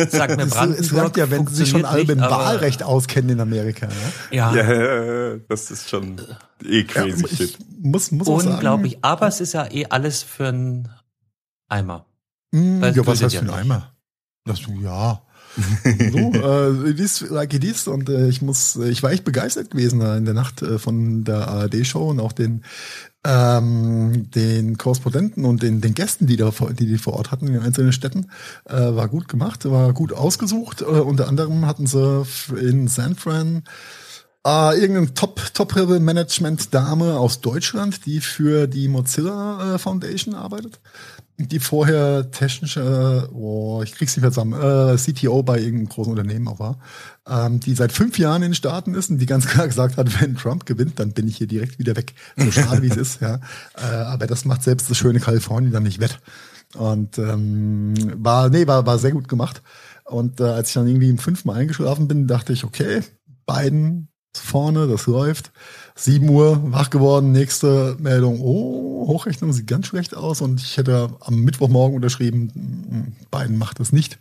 Sag 0.10 0.38
mir 0.38 0.46
Brandenburg. 0.48 0.80
Es 0.80 0.94
reicht 0.94 1.18
ja, 1.18 1.30
wenn 1.30 1.46
sie 1.46 1.56
sich 1.56 1.70
schon 1.70 1.84
alle 1.84 2.06
mit 2.06 2.22
Wahlrecht 2.22 2.84
auskennen 2.84 3.32
in 3.32 3.42
Amerika. 3.42 3.88
Ne? 3.88 3.94
Ja. 4.32 4.56
ja, 4.56 5.36
das 5.50 5.72
ist 5.72 5.90
schon 5.90 6.22
eh 6.64 6.86
crazy 6.86 7.24
ja, 7.24 7.28
shit. 7.28 7.58
Muss, 7.82 8.12
muss 8.12 8.30
Unglaublich. 8.30 8.94
Sagen, 8.94 9.04
aber 9.04 9.28
es 9.28 9.42
ist 9.42 9.54
ja 9.54 9.70
eh 9.70 9.88
alles 9.90 10.24
für 10.24 10.48
einen 10.48 10.88
Eimer. 11.68 12.06
Mm, 12.52 12.82
ja, 12.82 13.06
was 13.06 13.22
heißt 13.22 13.36
ja 13.36 13.42
für 13.42 13.48
ein 13.48 13.60
Eimer? 13.60 13.92
Das, 14.46 14.62
ja, 14.82 15.22
so, 16.12 16.32
äh, 16.34 16.90
it 16.90 17.00
is 17.00 17.22
like 17.30 17.54
it 17.54 17.64
is. 17.64 17.88
Und 17.88 18.10
äh, 18.10 18.28
ich 18.28 18.42
muss, 18.42 18.76
ich 18.76 19.02
war 19.04 19.12
echt 19.12 19.24
begeistert 19.24 19.72
gewesen 19.72 20.02
äh, 20.02 20.18
in 20.18 20.26
der 20.26 20.34
Nacht 20.34 20.62
äh, 20.62 20.80
von 20.80 21.24
der 21.24 21.48
ARD-Show 21.48 22.10
und 22.10 22.20
auch 22.20 22.32
den 22.32 22.64
ähm, 23.26 24.30
den 24.30 24.78
Korrespondenten 24.78 25.46
und 25.46 25.64
den, 25.64 25.82
den 25.82 25.96
Gästen, 25.96 26.28
die 26.28 26.38
da 26.38 26.52
die, 26.78 26.86
die 26.86 26.98
vor 27.00 27.14
Ort 27.14 27.32
hatten 27.32 27.48
in 27.48 27.54
den 27.54 27.64
einzelnen 27.64 27.92
Städten, 27.92 28.28
äh, 28.66 28.76
war 28.76 29.08
gut 29.08 29.28
gemacht, 29.28 29.66
war 29.66 29.94
gut 29.94 30.14
ausgesucht. 30.14 30.82
Äh, 30.82 30.86
unter 30.86 31.28
anderem 31.28 31.66
hatten 31.66 31.88
sie 31.88 32.24
in 32.56 32.88
San 32.88 33.16
Fran 33.16 33.64
äh, 34.46 34.80
irgendeine 34.80 35.14
Top 35.14 35.42
Top 35.54 35.76
Management 35.76 36.74
Dame 36.74 37.18
aus 37.18 37.42
Deutschland, 37.42 38.06
die 38.06 38.22
für 38.22 38.68
die 38.68 38.88
Mozilla 38.88 39.76
äh, 39.76 39.78
Foundation 39.78 40.36
arbeitet 40.36 40.80
die 41.38 41.60
vorher 41.60 42.32
technische, 42.32 43.30
oh, 43.34 43.82
ich 43.84 43.94
krieg's 43.94 44.16
nicht 44.16 44.22
mehr 44.22 44.32
zusammen, 44.32 44.54
äh, 44.54 44.96
CTO 44.96 45.44
bei 45.44 45.60
irgendeinem 45.60 45.90
großen 45.90 46.12
Unternehmen 46.12 46.48
auch 46.48 46.60
war, 46.60 46.80
ähm, 47.28 47.60
die 47.60 47.76
seit 47.76 47.92
fünf 47.92 48.18
Jahren 48.18 48.42
in 48.42 48.52
den 48.52 48.56
Staaten 48.56 48.94
ist 48.94 49.10
und 49.10 49.18
die 49.18 49.26
ganz 49.26 49.46
klar 49.46 49.68
gesagt 49.68 49.98
hat, 49.98 50.22
wenn 50.22 50.38
Trump 50.38 50.66
gewinnt, 50.66 51.00
dann 51.00 51.12
bin 51.12 51.28
ich 51.28 51.38
hier 51.38 51.48
direkt 51.48 51.78
wieder 51.78 51.96
weg. 51.96 52.14
So 52.38 52.52
schade 52.52 52.82
wie 52.82 52.88
es 52.88 52.96
ist, 52.98 53.22
ja. 53.22 53.40
Äh, 53.76 53.96
aber 53.96 54.28
das 54.28 54.46
macht 54.46 54.64
selbst 54.64 54.90
das 54.90 54.98
schöne 54.98 55.20
Kalifornien 55.20 55.74
dann 55.74 55.84
nicht 55.84 56.00
wett. 56.00 56.20
Und 56.76 57.18
ähm, 57.18 57.94
war, 58.16 58.50
nee, 58.50 58.68
war, 58.68 58.86
war 58.86 58.98
sehr 58.98 59.12
gut 59.12 59.28
gemacht. 59.28 59.62
Und 60.06 60.40
äh, 60.40 60.44
als 60.44 60.70
ich 60.70 60.74
dann 60.76 60.88
irgendwie 60.88 61.10
im 61.10 61.18
fünften 61.18 61.50
Mal 61.50 61.58
eingeschlafen 61.58 62.08
bin, 62.08 62.28
dachte 62.28 62.54
ich, 62.54 62.64
okay, 62.64 63.02
beiden 63.46 64.08
vorne, 64.40 64.88
das 64.88 65.08
läuft. 65.08 65.52
7 65.96 66.28
Uhr 66.30 66.60
wach 66.72 66.90
geworden, 66.90 67.32
nächste 67.32 67.96
Meldung, 68.00 68.42
oh, 68.42 69.08
Hochrechnung 69.08 69.54
sieht 69.54 69.68
ganz 69.68 69.88
schlecht 69.88 70.16
aus 70.16 70.42
und 70.42 70.62
ich 70.62 70.78
hätte 70.78 71.10
am 71.22 71.42
Mittwochmorgen 71.42 71.96
unterschrieben, 71.96 73.16
Biden 73.32 73.58
macht 73.58 73.80
es 73.80 73.92
nicht. 73.92 74.20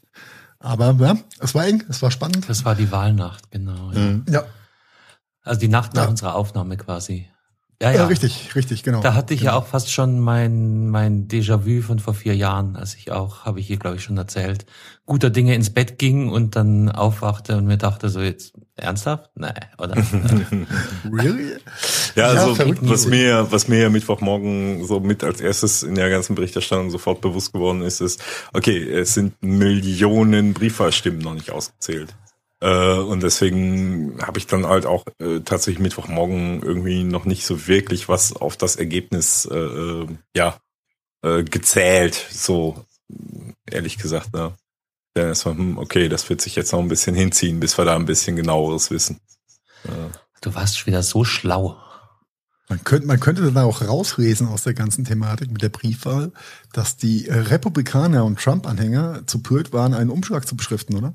Aber 0.61 0.97
ja, 0.99 1.17
es 1.41 1.55
war 1.55 1.67
eng, 1.67 1.85
es 1.89 2.01
war 2.01 2.11
spannend. 2.11 2.49
Das 2.49 2.65
war 2.65 2.75
die 2.75 2.91
Wahlnacht, 2.91 3.51
genau. 3.51 3.93
Ja. 3.93 4.01
Mhm. 4.01 4.25
ja. 4.31 4.45
Also 5.43 5.61
die 5.61 5.69
Nacht 5.69 5.95
nach 5.95 6.05
ja. 6.05 6.09
unserer 6.09 6.35
Aufnahme 6.37 6.77
quasi. 6.77 7.29
Ja, 7.83 7.91
ja, 7.91 7.97
ja, 7.97 8.07
richtig, 8.07 8.55
richtig, 8.55 8.83
genau. 8.83 9.01
Da 9.01 9.15
hatte 9.15 9.35
ich 9.35 9.41
genau. 9.41 9.53
ja 9.53 9.59
auch 9.59 9.67
fast 9.67 9.91
schon 9.93 10.21
mein 10.21 10.89
mein 10.91 11.27
Déjà-vu 11.27 11.83
von 11.83 11.99
vor 11.99 12.15
vier 12.15 12.37
Jahren, 12.37 12.77
als 12.77 12.95
ich 12.95 13.11
auch, 13.11 13.45
habe 13.45 13.61
ich 13.61 13.67
hier 13.67 13.79
glaube 13.79 13.97
ich 13.97 14.05
schon 14.05 14.17
erzählt, 14.17 14.65
guter 15.07 15.29
Dinge 15.29 15.55
ins 15.55 15.71
Bett 15.71 15.99
ging 15.99 16.29
und 16.29 16.57
dann 16.57 16.89
aufwachte 16.89 17.57
und 17.57 17.67
mir 17.67 17.77
dachte 17.77 18.09
so 18.09 18.21
jetzt 18.21 18.55
ernsthaft, 18.77 19.31
nee, 19.35 19.49
oder? 19.79 19.97
really? 21.13 21.57
Ja, 22.15 22.29
also 22.29 22.55
ja, 22.63 22.75
was 22.81 23.07
mir 23.07 23.47
was 23.51 23.69
mir 23.69 23.81
ja 23.81 23.91
Mittwochmorgen 23.91 24.87
so 24.87 25.01
mit 25.01 25.25
als 25.25 25.41
erstes 25.41 25.83
in 25.83 25.97
der 25.97 26.11
ganzen 26.11 26.37
Berichterstattung 26.37 26.91
sofort 26.91 27.21
bewusst 27.21 27.53
geworden 27.53 27.83
ist, 27.83 28.01
ist 28.01 28.23
okay, 28.53 28.89
es 28.89 29.15
sind 29.15 29.35
Millionen 29.43 30.55
Briefwahlstimmen 30.55 31.19
noch 31.19 31.35
nicht 31.35 31.51
ausgezählt. 31.51 32.15
Äh, 32.61 32.99
und 32.99 33.23
deswegen 33.23 34.19
habe 34.23 34.39
ich 34.39 34.47
dann 34.47 34.67
halt 34.67 34.87
auch 34.87 35.05
äh, 35.19 35.41
tatsächlich 35.41 35.81
Mittwochmorgen 35.81 36.63
irgendwie 36.63 37.05
noch 37.05 37.25
nicht 37.25 37.45
so 37.45 37.67
wirklich 37.67 38.09
was 38.09 38.35
auf 38.35 38.57
das 38.57 38.77
Ergebnis 38.77 39.47
äh, 39.51 39.57
äh 39.57 40.07
ja 40.37 40.59
äh, 41.23 41.45
gezählt, 41.45 42.15
so 42.31 42.85
ehrlich 43.71 43.99
gesagt. 43.99 44.33
Ne? 44.35 44.53
Dann 45.15 45.31
ist 45.31 45.45
man, 45.45 45.57
hm, 45.57 45.79
okay, 45.79 46.09
das 46.09 46.29
wird 46.29 46.41
sich 46.41 46.57
jetzt 46.57 46.73
noch 46.73 46.81
ein 46.81 46.89
bisschen 46.89 47.15
hinziehen, 47.15 47.61
bis 47.61 47.79
wir 47.79 47.85
da 47.85 47.97
ein 47.97 48.07
bisschen 48.07 48.37
genaueres 48.37 48.91
wissen. 48.91 49.21
Du 50.41 50.55
warst 50.55 50.79
schon 50.79 50.89
wieder 50.89 51.03
so 51.03 51.25
schlau. 51.25 51.79
Man 52.69 52.83
könnte, 52.83 53.07
man 53.07 53.21
könnte 53.21 53.43
dann 53.43 53.65
auch 53.65 53.83
rauslesen 53.83 54.49
aus 54.49 54.63
der 54.63 54.75
ganzen 54.75 55.05
Thematik 55.05 55.51
mit 55.51 55.63
der 55.63 55.69
Briefwahl, 55.69 56.33
dass 56.73 56.97
die 56.97 57.27
Republikaner 57.29 58.25
und 58.25 58.39
Trump-Anhänger 58.41 59.27
zu 59.27 59.43
blöd 59.43 59.73
waren, 59.73 59.93
einen 59.93 60.11
Umschlag 60.11 60.47
zu 60.47 60.57
beschriften, 60.57 60.97
oder? 60.97 61.15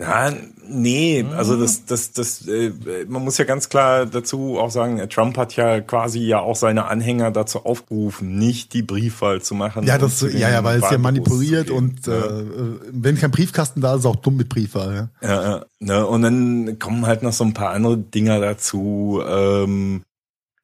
Ja, 0.00 0.32
nee, 0.66 1.24
also 1.36 1.58
das, 1.58 1.84
das, 1.86 2.12
das, 2.12 2.46
äh, 2.46 2.72
man 3.08 3.24
muss 3.24 3.38
ja 3.38 3.44
ganz 3.44 3.68
klar 3.68 4.06
dazu 4.06 4.58
auch 4.58 4.70
sagen, 4.70 5.08
Trump 5.08 5.36
hat 5.38 5.56
ja 5.56 5.80
quasi 5.80 6.20
ja 6.20 6.40
auch 6.40 6.56
seine 6.56 6.86
Anhänger 6.86 7.30
dazu 7.30 7.64
aufgerufen, 7.64 8.38
nicht 8.38 8.74
die 8.74 8.82
Briefwahl 8.82 9.40
zu 9.40 9.54
machen. 9.54 9.84
Ja, 9.84 9.98
das, 9.98 10.20
ja, 10.20 10.50
ja, 10.50 10.64
weil 10.64 10.82
es 10.82 10.90
ja 10.90 10.98
manipuliert 10.98 11.70
und 11.70 12.06
ja. 12.06 12.12
Äh, 12.12 12.44
wenn 12.90 13.16
kein 13.16 13.30
Briefkasten 13.30 13.80
da 13.80 13.94
ist, 13.94 14.00
ist 14.00 14.06
auch 14.06 14.16
dumm 14.16 14.36
mit 14.36 14.48
Briefwahl. 14.48 15.10
Ja, 15.22 15.28
ja, 15.28 15.64
ne, 15.78 16.06
und 16.06 16.22
dann 16.22 16.78
kommen 16.78 17.06
halt 17.06 17.22
noch 17.22 17.32
so 17.32 17.44
ein 17.44 17.54
paar 17.54 17.70
andere 17.70 17.96
Dinger 17.96 18.40
dazu. 18.40 19.22
Ähm, 19.26 20.02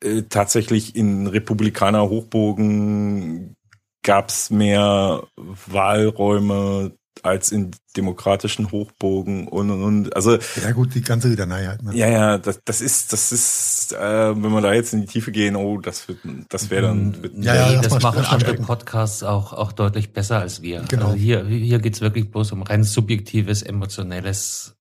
äh, 0.00 0.22
tatsächlich 0.28 0.94
in 0.96 1.26
Republikaner 1.26 2.08
Hochbogen 2.08 3.54
gab's 4.02 4.50
mehr 4.50 5.24
Wahlräume 5.66 6.92
als 7.24 7.52
in 7.52 7.70
demokratischen 7.96 8.70
Hochbogen 8.70 9.48
und 9.48 9.70
und 9.70 9.82
und. 9.82 10.16
Also 10.16 10.38
ja 10.62 10.72
gut, 10.72 10.94
die 10.94 11.02
ganze 11.02 11.28
Litanei 11.28 11.66
halt. 11.66 11.82
Ne? 11.82 11.94
Ja, 11.94 12.08
ja, 12.08 12.38
das, 12.38 12.60
das 12.64 12.80
ist, 12.80 13.12
das 13.12 13.32
ist, 13.32 13.92
äh, 13.92 13.98
wenn 14.42 14.50
wir 14.50 14.60
da 14.60 14.72
jetzt 14.72 14.92
in 14.92 15.00
die 15.00 15.06
Tiefe 15.06 15.32
gehen, 15.32 15.56
oh, 15.56 15.78
das 15.78 16.08
wird, 16.08 16.18
das 16.48 16.70
wäre 16.70 16.82
dann. 16.82 17.22
Wird 17.22 17.34
ja, 17.38 17.54
ja, 17.54 17.72
nee, 17.72 17.80
das 17.82 18.00
machen 18.02 18.24
andere 18.24 18.54
Podcasts 18.54 19.22
auch 19.22 19.52
auch 19.52 19.72
deutlich 19.72 20.12
besser 20.12 20.40
als 20.40 20.62
wir. 20.62 20.84
Genau. 20.88 21.06
Also 21.06 21.16
hier 21.16 21.44
hier 21.46 21.78
geht's 21.78 22.00
wirklich 22.00 22.30
bloß 22.30 22.52
um 22.52 22.62
rein 22.62 22.84
subjektives, 22.84 23.62
emotionelles. 23.62 24.74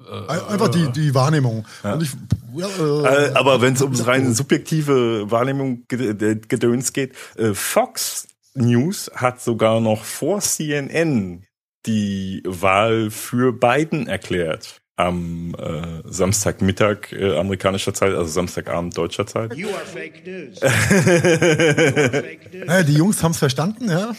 Äh, 0.00 0.32
Einfach 0.32 0.68
die 0.68 0.90
die 0.92 1.14
Wahrnehmung. 1.14 1.66
Ja. 1.84 1.98
Ich, 2.00 2.12
ja, 2.54 2.66
äh, 2.66 3.28
äh, 3.28 3.34
aber 3.34 3.60
wenn 3.60 3.74
es 3.74 3.82
ums 3.82 4.06
rein 4.06 4.34
subjektive 4.34 5.30
Wahrnehmung 5.30 5.84
gedöns 5.88 6.92
geht, 6.92 7.14
äh, 7.36 7.54
Fox 7.54 8.26
News 8.54 9.10
hat 9.14 9.40
sogar 9.40 9.80
noch 9.80 10.04
vor 10.04 10.40
CNN 10.40 11.44
die 11.86 12.42
Wahl 12.46 13.10
für 13.10 13.52
Biden 13.52 14.06
erklärt 14.06 14.82
am 14.96 15.54
äh, 15.54 16.02
Samstagmittag 16.04 17.12
äh, 17.12 17.36
amerikanischer 17.36 17.94
Zeit, 17.94 18.14
also 18.14 18.30
Samstagabend 18.30 18.96
deutscher 18.96 19.26
Zeit. 19.26 19.54
You 19.54 19.68
are 19.68 19.86
fake 19.86 20.26
news. 20.26 20.60
ja, 22.68 22.82
die 22.82 22.94
Jungs 22.94 23.22
haben 23.22 23.32
es 23.32 23.38
verstanden, 23.38 23.90
ja. 23.90 24.12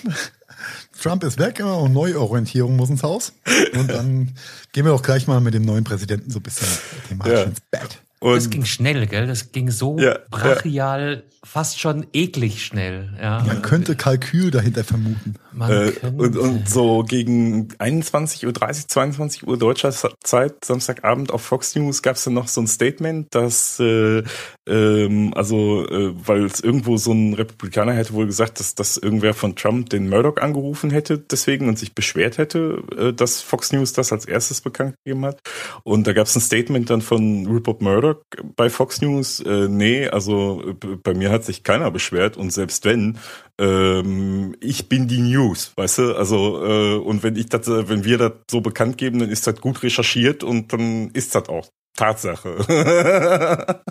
Trump 0.99 1.23
ist 1.23 1.39
weg 1.39 1.63
und 1.63 1.93
Neuorientierung 1.93 2.75
muss 2.75 2.89
ins 2.89 3.03
Haus. 3.03 3.33
Und 3.73 3.89
dann 3.89 4.33
gehen 4.71 4.85
wir 4.85 4.91
doch 4.91 5.03
gleich 5.03 5.27
mal 5.27 5.41
mit 5.41 5.53
dem 5.53 5.63
neuen 5.63 5.83
Präsidenten 5.83 6.31
so 6.31 6.39
ein 6.39 6.43
bisschen 6.43 6.67
thematisch 7.07 7.33
ja. 7.33 7.43
ins 7.43 7.61
Bett. 7.61 7.99
Und 8.19 8.35
das 8.35 8.49
ging 8.49 8.65
schnell, 8.65 9.05
gell? 9.07 9.27
Das 9.27 9.51
ging 9.51 9.69
so 9.69 9.99
ja, 9.99 10.17
brachial, 10.31 11.23
ja. 11.25 11.32
Fast 11.43 11.79
schon 11.79 12.07
eklig 12.13 12.65
schnell. 12.65 13.09
Ja. 13.21 13.43
Man 13.45 13.61
könnte 13.61 13.95
Kalkül 13.95 14.49
dahinter 14.49 14.83
vermuten. 14.83 15.35
Äh, 15.59 15.91
und, 16.07 16.37
und 16.37 16.69
so 16.69 17.03
gegen 17.03 17.67
21.30 17.79 18.45
Uhr, 18.45 18.53
22 18.87 19.47
Uhr 19.47 19.57
deutscher 19.57 19.93
Zeit, 20.23 20.65
Samstagabend 20.65 21.31
auf 21.31 21.41
Fox 21.41 21.75
News, 21.75 22.01
gab 22.01 22.15
es 22.15 22.23
dann 22.23 22.33
noch 22.33 22.47
so 22.47 22.61
ein 22.61 22.67
Statement, 22.67 23.27
dass 23.35 23.79
äh, 23.79 24.23
ähm, 24.67 25.33
also 25.35 25.87
äh, 25.87 26.13
weil 26.15 26.45
es 26.45 26.61
irgendwo 26.61 26.97
so 26.97 27.11
ein 27.11 27.33
Republikaner 27.33 27.93
hätte 27.93 28.13
wohl 28.13 28.25
gesagt, 28.25 28.59
dass, 28.59 28.75
dass 28.75 28.97
irgendwer 28.97 29.33
von 29.33 29.55
Trump 29.55 29.89
den 29.89 30.09
Murdoch 30.09 30.37
angerufen 30.37 30.89
hätte 30.89 31.17
deswegen 31.19 31.67
und 31.67 31.77
sich 31.77 31.93
beschwert 31.93 32.37
hätte, 32.37 32.81
äh, 32.97 33.13
dass 33.13 33.41
Fox 33.41 33.73
News 33.73 33.91
das 33.93 34.13
als 34.13 34.25
erstes 34.25 34.61
bekannt 34.61 34.95
gegeben 35.03 35.25
hat. 35.25 35.39
Und 35.83 36.07
da 36.07 36.13
gab 36.13 36.27
es 36.27 36.35
ein 36.35 36.41
Statement 36.41 36.89
dann 36.89 37.01
von 37.01 37.45
Rupert 37.45 37.81
Murdoch, 37.81 38.21
bei 38.55 38.69
Fox 38.69 39.01
News, 39.01 39.41
äh, 39.41 39.67
nee, 39.67 40.07
also 40.07 40.63
bei 41.03 41.13
mir 41.13 41.32
hat 41.33 41.43
sich 41.43 41.63
keiner 41.63 41.91
beschwert 41.91 42.37
und 42.37 42.51
selbst 42.51 42.85
wenn, 42.85 43.17
ähm, 43.59 44.55
ich 44.61 44.87
bin 44.87 45.07
die 45.07 45.21
News, 45.21 45.73
weißt 45.75 45.97
du, 45.97 46.15
also 46.15 46.63
äh, 46.65 46.95
und 46.95 47.23
wenn 47.23 47.35
ich 47.35 47.47
das, 47.47 47.67
äh, 47.67 47.89
wenn 47.89 48.05
wir 48.05 48.17
das 48.17 48.33
so 48.49 48.61
bekannt 48.61 48.97
geben, 48.97 49.19
dann 49.19 49.29
ist 49.29 49.47
das 49.47 49.59
gut 49.59 49.83
recherchiert 49.83 50.43
und 50.43 50.71
dann 50.71 51.09
ist 51.11 51.35
das 51.35 51.49
auch 51.49 51.67
Tatsache. 51.95 53.75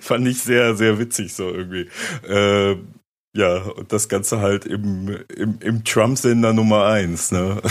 Fand 0.00 0.28
ich 0.28 0.42
sehr, 0.42 0.76
sehr 0.76 0.98
witzig 0.98 1.32
so 1.32 1.48
irgendwie. 1.48 1.88
Äh, 2.28 2.76
ja, 3.34 3.62
und 3.62 3.90
das 3.92 4.10
Ganze 4.10 4.40
halt 4.40 4.66
im, 4.66 5.24
im, 5.34 5.58
im 5.60 5.84
Trump-Sender 5.84 6.52
Nummer 6.52 6.86
eins, 6.86 7.32
ne? 7.32 7.62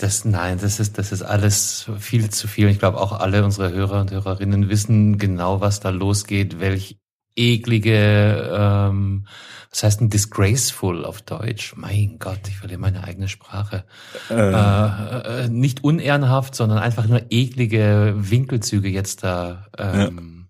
Das, 0.00 0.24
nein, 0.24 0.58
das 0.60 0.80
ist, 0.80 0.98
das 0.98 1.12
ist 1.12 1.22
alles 1.22 1.88
viel 1.98 2.30
zu 2.30 2.48
viel. 2.48 2.68
Ich 2.68 2.78
glaube, 2.78 2.98
auch 2.98 3.12
alle 3.12 3.44
unsere 3.44 3.72
Hörer 3.72 4.00
und 4.00 4.10
Hörerinnen 4.10 4.68
wissen 4.68 5.18
genau, 5.18 5.60
was 5.60 5.80
da 5.80 5.90
losgeht, 5.90 6.58
welch 6.58 6.98
eklige, 7.36 8.50
ähm, 8.52 9.26
was 9.70 9.82
heißt 9.82 10.00
ein 10.00 10.10
disgraceful 10.10 11.04
auf 11.04 11.22
Deutsch? 11.22 11.74
Mein 11.76 12.18
Gott, 12.18 12.40
ich 12.48 12.56
verliere 12.56 12.80
meine 12.80 13.04
eigene 13.04 13.28
Sprache. 13.28 13.84
Ähm. 14.30 14.54
Äh, 14.54 15.44
äh, 15.44 15.48
nicht 15.48 15.84
unehrenhaft, 15.84 16.54
sondern 16.54 16.78
einfach 16.78 17.06
nur 17.06 17.22
eklige 17.30 18.14
Winkelzüge 18.16 18.88
jetzt 18.88 19.22
da 19.22 19.66
ähm, 19.78 20.48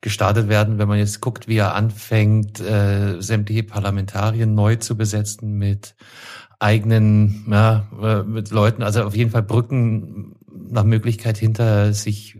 gestartet 0.00 0.48
werden, 0.48 0.78
wenn 0.78 0.88
man 0.88 0.98
jetzt 0.98 1.20
guckt, 1.20 1.48
wie 1.48 1.56
er 1.56 1.74
anfängt, 1.74 2.60
äh, 2.60 3.20
sämtliche 3.20 3.62
Parlamentarien 3.62 4.54
neu 4.54 4.76
zu 4.76 4.96
besetzen 4.96 5.58
mit 5.58 5.94
eigenen, 6.58 7.46
ja, 7.50 7.88
äh, 8.00 8.22
mit 8.22 8.50
Leuten, 8.50 8.82
also 8.82 9.02
auf 9.02 9.16
jeden 9.16 9.30
Fall 9.30 9.42
Brücken 9.42 10.36
nach 10.70 10.84
Möglichkeit 10.84 11.36
hinter 11.38 11.92
sich 11.92 12.38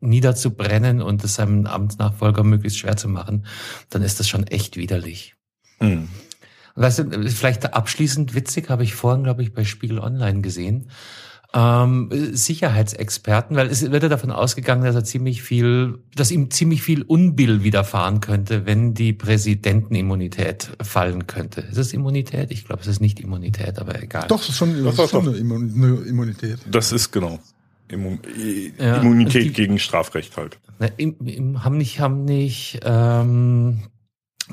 niederzubrennen 0.00 1.02
und 1.02 1.24
es 1.24 1.34
seinem 1.34 1.66
Amtsnachfolger 1.66 2.44
möglichst 2.44 2.78
schwer 2.78 2.96
zu 2.96 3.08
machen, 3.08 3.46
dann 3.90 4.02
ist 4.02 4.20
das 4.20 4.28
schon 4.28 4.46
echt 4.46 4.76
widerlich. 4.76 5.34
Hm. 5.78 6.08
Weißt 6.74 7.00
du, 7.00 7.28
vielleicht 7.28 7.74
abschließend 7.74 8.34
witzig, 8.34 8.70
habe 8.70 8.84
ich 8.84 8.94
vorhin, 8.94 9.24
glaube 9.24 9.42
ich, 9.42 9.52
bei 9.52 9.64
Spiegel 9.64 9.98
Online 9.98 10.42
gesehen. 10.42 10.90
Ähm, 11.54 12.10
Sicherheitsexperten, 12.12 13.56
weil 13.56 13.68
es 13.68 13.90
wird 13.90 14.02
ja 14.02 14.10
davon 14.10 14.30
ausgegangen, 14.30 14.84
dass 14.84 14.94
er 14.94 15.02
ziemlich 15.02 15.42
viel, 15.42 15.98
dass 16.14 16.30
ihm 16.30 16.50
ziemlich 16.50 16.82
viel 16.82 17.02
Unbill 17.02 17.64
widerfahren 17.64 18.20
könnte, 18.20 18.66
wenn 18.66 18.92
die 18.92 19.14
Präsidentenimmunität 19.14 20.70
fallen 20.82 21.26
könnte. 21.26 21.62
Ist 21.62 21.78
es 21.78 21.94
Immunität? 21.94 22.50
Ich 22.50 22.66
glaube, 22.66 22.82
es 22.82 22.86
ist 22.86 23.00
nicht 23.00 23.18
Immunität, 23.18 23.78
aber 23.78 24.00
egal. 24.00 24.26
Doch, 24.28 24.40
das 24.40 24.50
ist 24.50 24.56
schon, 24.56 24.84
das 24.84 24.96
Doch, 24.96 25.04
ist 25.04 25.10
schon 25.10 25.26
eine 25.26 25.38
Immunität. 25.38 26.58
Das 26.70 26.92
ist 26.92 27.10
genau. 27.10 27.40
Immu 27.90 28.18
I- 28.36 28.72
Ja, 28.78 28.96
Immunität 28.98 29.44
die- 29.44 29.52
gegen 29.52 29.78
Strafrecht 29.78 30.36
halt. 30.36 30.58
Ne, 30.78 30.92
im, 30.96 31.16
im, 31.26 31.64
haben 31.64 31.76
nicht, 31.78 32.00
haben 32.00 32.24
nicht 32.24 32.80
ähm, 32.84 33.80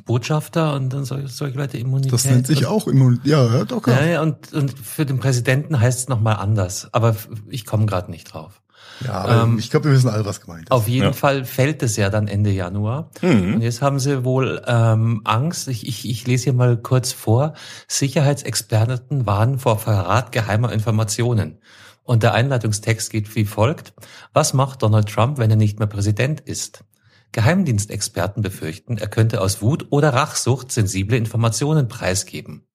Botschafter 0.06 0.74
und 0.74 0.92
dann 0.92 1.06
solche, 1.06 1.28
solche 1.28 1.58
Leute 1.58 1.78
Immunität. 1.78 2.12
Das 2.14 2.26
nennt 2.26 2.48
sich 2.48 2.60
und, 2.60 2.66
auch 2.66 2.88
Immunität. 2.88 3.26
Ja, 3.28 3.46
ja, 3.46 3.64
doch, 3.66 3.86
Ja, 3.88 4.04
ja. 4.04 4.22
und, 4.22 4.52
und 4.54 4.78
für 4.78 5.06
den 5.06 5.20
Präsidenten 5.20 5.80
heißt 5.80 6.00
es 6.00 6.08
nochmal 6.10 6.36
anders. 6.38 6.90
Aber 6.94 7.16
ich 7.50 7.66
komme 7.66 7.86
gerade 7.86 8.12
nicht 8.12 8.26
drauf. 8.34 8.62
ja 9.06 9.14
aber 9.14 9.44
Ähm, 9.44 9.58
ich 9.60 9.70
glaube, 9.70 9.86
wir 9.90 9.94
wissen 9.96 10.10
alle, 10.10 10.26
was 10.26 10.42
gemeint 10.42 10.64
ist. 10.64 10.72
Auf 10.72 10.88
jeden 10.90 11.06
Ja. 11.06 11.14
Fall 11.14 11.46
fällt 11.46 11.82
es 11.82 11.96
ja 11.96 12.10
dann 12.10 12.28
Ende 12.28 12.50
Januar. 12.52 13.10
Mhm. 13.22 13.56
Und 13.56 13.62
jetzt 13.62 13.82
haben 13.82 14.00
sie 14.00 14.26
wohl 14.26 14.62
ähm, 14.68 15.22
Angst. 15.24 15.68
Ich, 15.70 15.88
ich, 15.88 16.10
ich 16.10 16.28
lese 16.28 16.46
hier 16.46 16.54
mal 16.54 16.76
kurz 16.78 17.14
vor. 17.14 17.54
Sicherheitsexperten 17.88 19.26
warnen 19.26 19.60
vor 19.60 19.78
Verrat 19.80 20.32
geheimer 20.32 20.74
Informationen. 20.74 21.60
Und 22.06 22.22
der 22.22 22.34
Einleitungstext 22.36 23.10
geht 23.10 23.36
wie 23.36 23.46
folgt. 23.46 23.94
Was 24.32 24.54
macht 24.54 24.84
Donald 24.84 25.10
Trump, 25.10 25.40
wenn 25.40 25.50
er 25.50 25.56
nicht 25.58 25.80
mehr 25.80 25.88
Präsident 25.88 26.40
ist? 26.40 26.84
Geheimdienstexperten 27.32 28.44
befürchten, 28.44 28.98
er 28.98 29.08
könnte 29.08 29.42
aus 29.42 29.62
Wut 29.62 29.88
oder 29.90 30.14
Rachsucht 30.14 30.72
sensible 30.72 31.18
Informationen 31.18 31.90
preisgeben. 31.90 32.66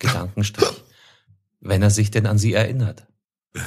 Gedankenstrich. 0.00 0.82
wenn 1.60 1.82
er 1.82 1.90
sich 1.90 2.10
denn 2.10 2.26
an 2.26 2.38
sie 2.38 2.54
erinnert. 2.54 3.06
das 3.54 3.66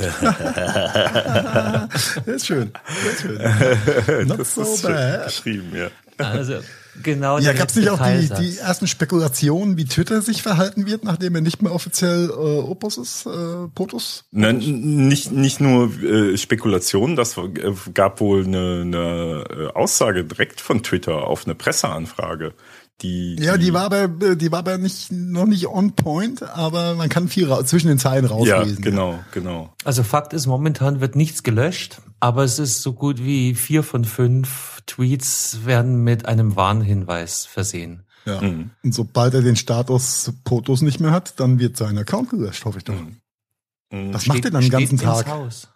ist 2.25 2.47
schön. 2.47 2.73
Das 2.73 3.13
ist 3.13 3.21
schön. 3.21 4.27
Not 4.27 4.39
das 4.39 4.55
so 4.55 4.63
ist 4.63 4.81
schön 4.81 4.91
bad. 4.91 5.25
geschrieben, 5.25 5.75
ja. 5.75 5.89
Also 6.17 6.59
genau. 7.01 7.39
Ja, 7.39 7.53
gab 7.53 7.69
es 7.69 7.75
nicht 7.75 7.89
auch 7.89 8.01
die, 8.05 8.29
die 8.29 8.57
ersten 8.57 8.87
Spekulationen, 8.87 9.77
wie 9.77 9.85
Twitter 9.85 10.21
sich 10.21 10.41
verhalten 10.43 10.85
wird, 10.85 11.03
nachdem 11.03 11.35
er 11.35 11.41
nicht 11.41 11.61
mehr 11.61 11.73
offiziell 11.73 12.29
äh, 12.29 12.33
Opus 12.33 12.97
ist, 12.97 13.25
äh, 13.25 13.67
POTUS? 13.73 14.25
Nein, 14.31 14.59
nicht, 14.59 15.31
nicht 15.31 15.59
nur 15.59 15.91
äh, 16.03 16.37
Spekulationen, 16.37 17.15
das 17.15 17.37
äh, 17.37 17.49
gab 17.93 18.19
wohl 18.19 18.45
eine, 18.45 18.81
eine 18.81 19.43
äh, 19.49 19.67
Aussage 19.73 20.23
direkt 20.23 20.61
von 20.61 20.83
Twitter 20.83 21.27
auf 21.27 21.45
eine 21.45 21.55
Presseanfrage. 21.55 22.53
Die, 23.01 23.35
Ja, 23.39 23.57
die 23.57 23.73
war 23.73 23.85
aber, 23.85 24.07
die 24.07 24.51
war 24.51 24.59
aber 24.59 24.77
nicht, 24.77 25.11
noch 25.11 25.45
nicht 25.45 25.67
on 25.67 25.93
point, 25.93 26.43
aber 26.43 26.95
man 26.95 27.09
kann 27.09 27.27
viel 27.27 27.49
zwischen 27.65 27.87
den 27.87 27.97
Zeilen 27.97 28.25
Ja, 28.25 28.31
rauslesen. 28.31 28.81
genau, 28.83 29.19
genau. 29.31 29.73
Also 29.83 30.03
Fakt 30.03 30.31
ist, 30.33 30.45
momentan 30.45 31.01
wird 31.01 31.15
nichts 31.15 31.43
gelöscht, 31.43 31.97
aber 32.19 32.43
es 32.43 32.59
ist 32.59 32.81
so 32.81 32.93
gut 32.93 33.23
wie 33.23 33.55
vier 33.55 33.83
von 33.83 34.05
fünf 34.05 34.72
Tweets 34.85 35.65
werden 35.65 36.03
mit 36.03 36.25
einem 36.25 36.55
Warnhinweis 36.55 37.45
versehen. 37.45 38.03
Ja. 38.25 38.41
Mhm. 38.41 38.71
Und 38.83 38.93
sobald 38.93 39.33
er 39.33 39.41
den 39.41 39.55
Status 39.55 40.31
POTUS 40.43 40.81
nicht 40.81 40.99
mehr 40.99 41.11
hat, 41.11 41.39
dann 41.39 41.59
wird 41.59 41.77
sein 41.77 41.97
Account 41.97 42.29
gelöscht, 42.29 42.63
hoffe 42.65 42.77
ich 42.79 42.83
doch. 42.83 42.93
Mhm. 42.93 44.13
Was 44.13 44.25
macht 44.27 44.45
er 44.45 44.51
dann 44.51 44.61
den 44.61 44.71
ganzen 44.71 44.97
steht 44.97 45.07
Tag? 45.07 45.27
Haus. 45.27 45.67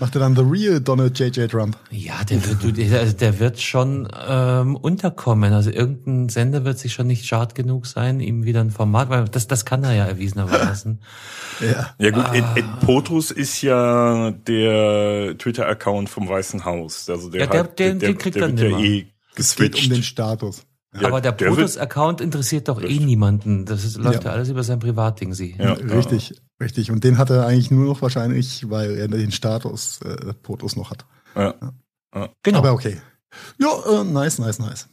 Macht 0.00 0.16
er 0.16 0.20
dann 0.20 0.34
the 0.34 0.42
real 0.42 0.80
Donald 0.80 1.16
J.J. 1.18 1.48
Trump? 1.50 1.76
Ja, 1.90 2.24
der 2.24 2.44
wird, 2.44 2.64
du, 2.64 2.72
der, 2.72 3.04
der 3.12 3.38
wird 3.38 3.60
schon 3.60 4.08
ähm, 4.28 4.74
unterkommen. 4.74 5.52
Also 5.52 5.70
irgendein 5.70 6.28
Sender 6.28 6.64
wird 6.64 6.78
sich 6.80 6.92
schon 6.92 7.06
nicht 7.06 7.26
schad 7.26 7.54
genug 7.54 7.86
sein, 7.86 8.18
ihm 8.18 8.44
wieder 8.44 8.60
ein 8.60 8.70
Format, 8.72 9.08
weil 9.08 9.26
das, 9.26 9.46
das 9.46 9.64
kann 9.64 9.84
er 9.84 9.92
ja 9.94 10.04
erwiesenerweise. 10.06 10.98
Ja. 11.60 11.94
Ja 11.98 12.10
gut, 12.10 12.24
Ed, 12.34 12.44
Ed 12.56 12.64
Potus 12.80 13.30
ist 13.30 13.62
ja 13.62 14.32
der 14.32 15.38
Twitter-Account 15.38 16.08
vom 16.08 16.28
Weißen 16.28 16.64
Haus. 16.64 17.08
Also 17.08 17.30
der, 17.30 17.42
Ja, 17.42 17.46
der- 17.46 17.60
hat, 17.60 17.78
den- 17.78 18.00
der, 18.00 18.08
den 18.08 18.18
kriegt 18.18 18.34
der 18.34 18.48
er 18.48 18.58
wird 18.58 18.72
ja 18.72 18.78
eh 18.80 19.06
Es 19.36 19.54
geht 19.54 19.70
geswitcht. 19.72 19.84
um 19.86 19.94
den 19.94 20.02
Status. 20.02 20.64
Ja, 21.00 21.06
aber 21.08 21.20
der, 21.20 21.30
der 21.30 21.46
Protus-Account 21.46 22.20
interessiert 22.20 22.66
doch 22.66 22.82
eh 22.82 22.98
niemanden. 22.98 23.64
Das 23.66 23.84
ist, 23.84 23.96
läuft 23.98 24.24
ja. 24.24 24.30
Ja. 24.30 24.36
alles 24.36 24.48
über 24.48 24.64
sein 24.64 24.80
Privatding, 24.80 25.32
sie. 25.34 25.54
Ja. 25.56 25.74
richtig, 25.74 26.34
richtig. 26.60 26.90
Und 26.90 27.04
den 27.04 27.18
hat 27.18 27.30
er 27.30 27.46
eigentlich 27.46 27.70
nur 27.70 27.86
noch 27.86 28.02
wahrscheinlich, 28.02 28.68
weil 28.70 28.96
er 28.98 29.08
den 29.08 29.32
Status 29.32 30.00
äh, 30.02 30.32
POTUS 30.34 30.76
noch 30.76 30.90
hat. 30.90 31.04
ja. 31.36 31.54
Genau. 32.42 32.58
Aber 32.58 32.72
okay. 32.72 33.00
Ja, 33.58 33.68
äh, 34.00 34.04
nice, 34.04 34.38
nice, 34.38 34.60
nice. 34.60 34.88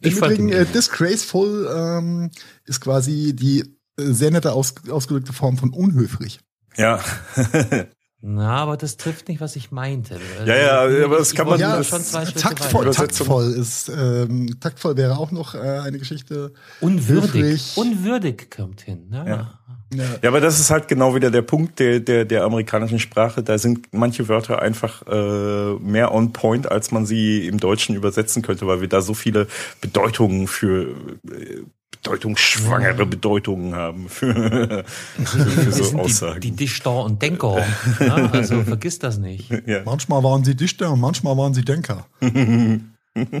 Ich 0.00 0.12
Im 0.12 0.18
Übrigen, 0.18 0.48
äh, 0.50 0.64
disgraceful 0.64 1.68
ähm, 1.74 2.30
ist 2.64 2.80
quasi 2.80 3.34
die 3.36 3.60
äh, 3.98 4.04
sehr 4.12 4.30
nette 4.30 4.52
aus, 4.52 4.74
ausgedrückte 4.90 5.32
Form 5.34 5.58
von 5.58 5.70
unhöflich. 5.74 6.40
ja. 6.76 7.00
Na, 8.26 8.56
aber 8.56 8.78
das 8.78 8.96
trifft 8.96 9.28
nicht, 9.28 9.42
was 9.42 9.54
ich 9.54 9.70
meinte. 9.70 10.18
Ja, 10.46 10.56
ja, 10.56 10.88
Ich- 10.88 11.04
aber 11.04 11.18
das 11.18 11.34
kann 11.34 11.46
man- 11.46 11.60
Ja, 11.60 11.84
schon 11.84 12.02
zwei 12.02 12.24
taktvoll, 12.24 12.90
taktvoll 12.90 13.52
ist, 13.52 13.90
ähm, 13.90 14.58
taktvoll 14.60 14.96
wäre 14.96 15.18
auch 15.18 15.30
noch 15.30 15.54
äh, 15.54 15.58
eine 15.58 15.98
Geschichte. 15.98 16.54
Unwürdig. 16.80 17.34
höflich. 17.34 17.72
Unwürdig 17.76 18.50
kommt 18.50 18.80
hin. 18.80 19.10
Ja. 19.12 19.26
Ja. 19.26 19.60
Ja, 19.98 20.04
Ja, 20.22 20.28
aber 20.28 20.40
das 20.40 20.60
ist 20.60 20.70
halt 20.70 20.88
genau 20.88 21.14
wieder 21.14 21.30
der 21.30 21.42
Punkt 21.42 21.78
der, 21.78 22.00
der, 22.00 22.24
der 22.24 22.44
amerikanischen 22.44 22.98
Sprache. 22.98 23.42
Da 23.42 23.58
sind 23.58 23.88
manche 23.92 24.28
Wörter 24.28 24.62
einfach 24.62 25.02
äh, 25.06 25.74
mehr 25.80 26.12
on 26.12 26.32
point, 26.32 26.70
als 26.70 26.90
man 26.90 27.06
sie 27.06 27.46
im 27.46 27.58
Deutschen 27.58 27.94
übersetzen 27.94 28.42
könnte, 28.42 28.66
weil 28.66 28.80
wir 28.80 28.88
da 28.88 29.00
so 29.00 29.14
viele 29.14 29.46
Bedeutungen 29.80 30.46
für 30.46 30.94
äh, 31.30 31.62
bedeutungsschwangere 32.04 33.06
Bedeutungen 33.06 33.74
haben 33.74 34.08
für, 34.08 34.84
für, 35.24 35.72
so 35.72 35.84
sind 35.84 36.00
Aussagen. 36.00 36.40
die, 36.40 36.50
die 36.50 36.56
Dichter 36.56 37.02
und 37.04 37.22
Denker. 37.22 37.64
Ja, 38.00 38.14
also 38.30 38.62
vergiss 38.64 38.98
das 38.98 39.18
nicht. 39.18 39.50
ja. 39.66 39.82
manchmal 39.84 40.22
waren 40.22 40.44
sie 40.44 40.54
Dichter 40.54 40.92
und 40.92 41.00
manchmal 41.00 41.36
waren 41.36 41.54
sie 41.54 41.64
Denker. 41.64 42.06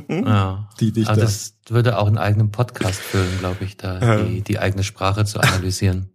Ja. 0.08 0.68
Die 0.78 0.92
Dichter. 0.92 1.10
Aber 1.14 1.22
das 1.22 1.56
würde 1.68 1.98
auch 1.98 2.06
einen 2.06 2.16
eigenen 2.16 2.52
Podcast 2.52 3.00
füllen, 3.00 3.40
glaube 3.40 3.64
ich, 3.64 3.76
da 3.76 4.18
die, 4.18 4.40
die 4.40 4.60
eigene 4.60 4.84
Sprache 4.84 5.24
zu 5.24 5.40
analysieren. 5.40 6.10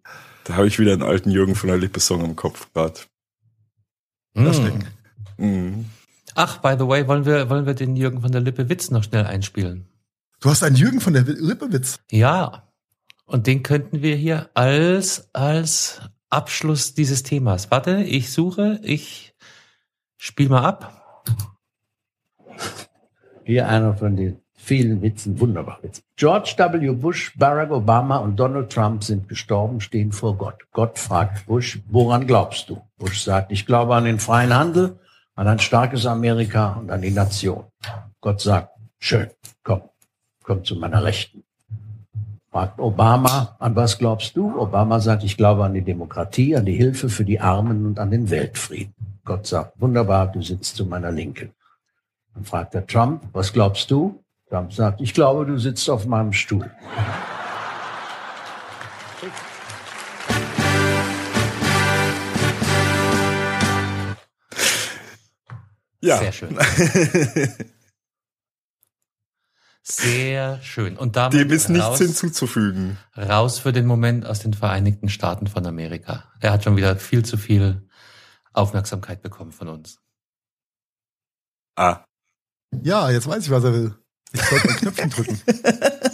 Da 0.50 0.56
habe 0.56 0.66
ich 0.66 0.80
wieder 0.80 0.94
einen 0.94 1.04
alten 1.04 1.30
Jürgen 1.30 1.54
von 1.54 1.68
der 1.68 1.78
Lippe-Song 1.78 2.26
im 2.26 2.36
Kopf 2.36 2.74
gerade. 2.74 3.02
Mm. 4.34 4.82
Mhm. 5.38 5.86
Ach, 6.34 6.58
by 6.58 6.76
the 6.76 6.88
way, 6.88 7.08
wollen 7.08 7.24
wir, 7.24 7.52
wollen 7.52 7.68
wir 7.68 7.76
den 7.76 7.96
Jürgen 7.96 8.22
von 8.22 8.32
der 8.32 8.42
Lippe 8.42 8.68
Witz 8.68 8.90
noch 8.90 9.04
schnell 9.04 9.28
einspielen? 9.28 9.88
Du 10.40 10.50
hast 10.50 10.64
einen 10.64 10.76
Jürgen 10.76 11.02
von 11.02 11.14
der 11.14 11.22
Lippewitz. 11.22 12.00
Ja. 12.10 12.68
Und 13.26 13.46
den 13.46 13.62
könnten 13.62 14.02
wir 14.02 14.16
hier 14.16 14.50
als, 14.56 15.30
als 15.34 16.02
Abschluss 16.32 16.96
dieses 16.96 17.22
Themas. 17.22 17.70
Warte, 17.70 18.02
ich 18.02 18.34
suche, 18.34 18.80
ich 18.82 19.36
spiel 20.18 20.50
mal 20.50 20.66
ab. 20.66 21.24
Hier 23.46 23.68
einer 23.68 23.94
von 23.94 24.16
den 24.16 24.42
vielen 24.60 25.02
Witzen, 25.02 25.40
wunderbar 25.40 25.80
Witz. 25.82 26.04
George 26.16 26.54
W. 26.58 26.92
Bush, 26.92 27.34
Barack 27.38 27.72
Obama 27.72 28.18
und 28.18 28.36
Donald 28.36 28.72
Trump 28.72 29.04
sind 29.04 29.28
gestorben, 29.28 29.82
stehen 29.82 30.12
vor 30.12 30.38
Gott. 30.38 30.60
Gott 30.72 31.00
fragt 31.00 31.48
Bush, 31.48 31.80
woran 31.90 32.28
glaubst 32.28 32.70
du? 32.70 32.82
Bush 32.98 33.24
sagt, 33.24 33.52
ich 33.52 33.66
glaube 33.66 33.96
an 33.96 34.06
den 34.06 34.20
freien 34.20 34.54
Handel, 34.54 35.00
an 35.36 35.48
ein 35.48 35.60
starkes 35.60 36.06
Amerika 36.06 36.74
und 36.74 36.92
an 36.92 37.02
die 37.02 37.12
Nation. 37.12 37.64
Gott 38.22 38.42
sagt, 38.42 38.70
schön, 39.00 39.30
komm, 39.64 39.82
komm 40.44 40.64
zu 40.64 40.76
meiner 40.76 41.04
Rechten. 41.04 41.44
Fragt 42.52 42.80
Obama, 42.80 43.56
an 43.60 43.76
was 43.76 43.98
glaubst 43.98 44.36
du? 44.36 44.60
Obama 44.60 45.00
sagt, 45.00 45.24
ich 45.24 45.38
glaube 45.38 45.64
an 45.64 45.74
die 45.74 45.84
Demokratie, 45.84 46.56
an 46.56 46.66
die 46.66 46.74
Hilfe 46.74 47.10
für 47.10 47.24
die 47.24 47.40
Armen 47.40 47.86
und 47.86 48.00
an 48.00 48.12
den 48.12 48.30
Weltfrieden. 48.30 48.94
Gott 49.24 49.48
sagt, 49.48 49.80
wunderbar, 49.80 50.28
du 50.28 50.42
sitzt 50.42 50.76
zu 50.76 50.86
meiner 50.86 51.12
Linken. 51.12 51.52
Dann 52.34 52.44
fragt 52.44 52.76
er 52.76 52.86
Trump, 52.86 53.24
was 53.32 53.54
glaubst 53.54 53.90
du? 53.92 54.24
Trump 54.50 54.74
sagt, 54.74 55.00
ich 55.00 55.14
glaube, 55.14 55.46
du 55.46 55.58
sitzt 55.60 55.88
auf 55.90 56.08
meinem 56.08 56.34
Stuhl. 56.34 56.72
Ja. 66.02 66.18
Sehr 66.18 66.32
schön. 66.32 66.58
Sehr 69.84 70.62
schön. 70.62 70.98
Und 70.98 71.16
damit 71.16 71.40
Dem 71.40 71.52
ist 71.52 71.70
nichts 71.70 71.86
raus, 71.86 71.98
hinzuzufügen. 72.00 72.98
raus 73.18 73.60
für 73.60 73.74
den 73.74 73.86
Moment 73.86 74.26
aus 74.26 74.40
den 74.40 74.54
Vereinigten 74.54 75.10
Staaten 75.10 75.48
von 75.48 75.66
Amerika. 75.66 76.32
Er 76.40 76.54
hat 76.54 76.64
schon 76.64 76.78
wieder 76.78 76.96
viel 76.96 77.26
zu 77.26 77.38
viel 77.38 77.88
Aufmerksamkeit 78.54 79.22
bekommen 79.22 79.52
von 79.52 79.68
uns. 79.68 80.00
Ah. 81.76 82.06
Ja, 82.82 83.10
jetzt 83.10 83.28
weiß 83.28 83.44
ich, 83.44 83.52
was 83.52 83.64
er 83.64 83.74
will. 83.74 83.96
Ich 84.34 84.42
sollte 84.42 84.70
ein 84.70 84.76
Knöpfchen 84.76 85.10
drücken. 85.10 85.42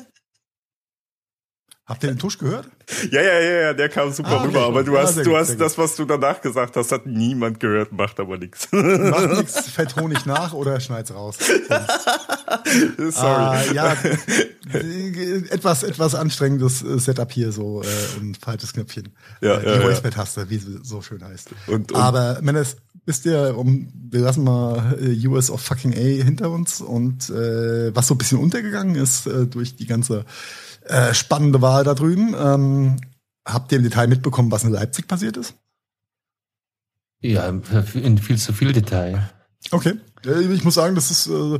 Habt 1.87 2.03
ihr 2.03 2.09
den 2.09 2.17
Tusch 2.17 2.39
gehört? 2.39 2.67
Ja, 3.11 3.21
ja, 3.21 3.39
ja, 3.39 3.61
ja, 3.61 3.73
der 3.73 3.89
kam 3.89 4.11
super 4.11 4.29
Ah, 4.31 4.35
okay, 4.37 4.47
rüber. 4.47 4.63
Aber 4.65 4.83
du 4.83 4.97
Ah, 4.97 5.03
hast, 5.03 5.17
du 5.17 5.23
gut, 5.23 5.35
hast 5.35 5.55
das, 5.61 5.77
was 5.77 5.95
du 5.95 6.05
danach 6.05 6.41
gesagt 6.41 6.75
hast, 6.75 6.91
hat 6.91 7.05
niemand 7.05 7.59
gehört, 7.59 7.91
macht 7.91 8.19
aber 8.19 8.37
nichts. 8.39 8.67
Macht 8.71 9.29
nichts, 9.37 9.69
fällt 9.69 9.95
Honig 9.95 10.25
nach 10.25 10.53
oder 10.53 10.79
schneid's 10.79 11.13
raus. 11.13 11.37
Sorry. 12.97 13.11
Ah, 13.13 13.61
ja, 13.73 13.95
etwas, 15.49 15.83
etwas 15.83 16.15
anstrengendes 16.15 16.81
äh, 16.83 16.99
Setup 16.99 17.31
hier 17.31 17.51
so 17.51 17.81
äh, 17.83 18.19
und 18.19 18.37
falsches 18.37 18.73
Knöpfchen. 18.73 19.09
Ja, 19.41 19.55
äh, 19.57 19.59
die 19.61 19.65
ja, 19.67 19.75
ja. 19.79 19.83
Voicemail-Taste, 19.83 20.49
wie 20.49 20.57
sie 20.57 20.79
so 20.83 21.01
schön 21.01 21.23
heißt. 21.23 21.49
Und- 21.67 21.91
und- 21.91 21.97
Aber 21.99 22.39
Mendes, 22.41 22.77
wisst 23.05 23.25
ihr, 23.25 23.55
um, 23.57 23.91
wir 24.09 24.21
lassen 24.21 24.43
mal 24.43 24.97
äh, 24.99 25.27
US 25.27 25.49
of 25.51 25.61
fucking 25.61 25.93
A 25.93 26.23
hinter 26.23 26.49
uns 26.49 26.81
und 26.81 27.29
äh, 27.29 27.95
was 27.95 28.07
so 28.07 28.15
ein 28.15 28.17
bisschen 28.17 28.39
untergegangen 28.39 28.95
ist 28.95 29.27
äh, 29.27 29.45
durch 29.45 29.75
die 29.75 29.85
ganze 29.87 30.25
äh, 30.85 31.13
spannende 31.13 31.61
Wahl 31.61 31.83
da 31.83 31.93
drüben. 31.93 32.35
Ähm, 32.37 32.97
habt 33.45 33.71
ihr 33.71 33.77
im 33.77 33.83
Detail 33.83 34.07
mitbekommen, 34.07 34.51
was 34.51 34.63
in 34.63 34.71
Leipzig 34.71 35.07
passiert 35.07 35.37
ist? 35.37 35.53
Ja, 37.21 37.47
in 37.47 38.17
viel 38.17 38.37
zu 38.37 38.53
viel 38.53 38.71
Detail. 38.73 39.29
Okay. 39.71 39.95
Äh, 40.25 40.41
Ich 40.53 40.63
muss 40.63 40.75
sagen, 40.75 40.95
das 40.95 41.11
ist 41.11 41.27
äh, 41.27 41.59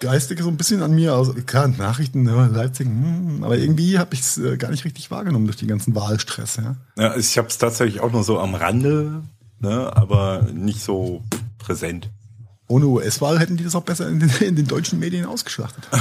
geistig 0.00 0.40
so 0.40 0.48
ein 0.48 0.56
bisschen 0.56 0.82
an 0.82 0.94
mir. 0.94 1.12
Also, 1.12 1.34
klar, 1.34 1.68
Nachrichten, 1.68 2.26
ja, 2.26 2.46
Leipzig, 2.46 2.86
hm, 2.86 3.42
aber 3.42 3.58
irgendwie 3.58 3.98
habe 3.98 4.14
ich 4.14 4.20
es 4.20 4.38
äh, 4.38 4.56
gar 4.56 4.70
nicht 4.70 4.84
richtig 4.84 5.10
wahrgenommen 5.10 5.46
durch 5.46 5.58
den 5.58 5.68
ganzen 5.68 5.94
Wahlstress. 5.94 6.56
Ja? 6.56 6.76
Ja, 6.96 7.16
ich 7.16 7.36
habe 7.38 7.48
es 7.48 7.58
tatsächlich 7.58 8.00
auch 8.00 8.12
nur 8.12 8.24
so 8.24 8.38
am 8.38 8.54
Rande, 8.54 9.22
ne, 9.58 9.94
aber 9.94 10.42
nicht 10.52 10.82
so 10.82 11.22
präsent. 11.58 12.10
Ohne 12.66 12.86
US-Wahl 12.86 13.38
hätten 13.38 13.56
die 13.56 13.64
das 13.64 13.74
auch 13.74 13.82
besser 13.82 14.08
in 14.08 14.20
den, 14.20 14.30
in 14.40 14.56
den 14.56 14.66
deutschen 14.66 14.98
Medien 14.98 15.26
ausgeschlachtet. 15.26 15.86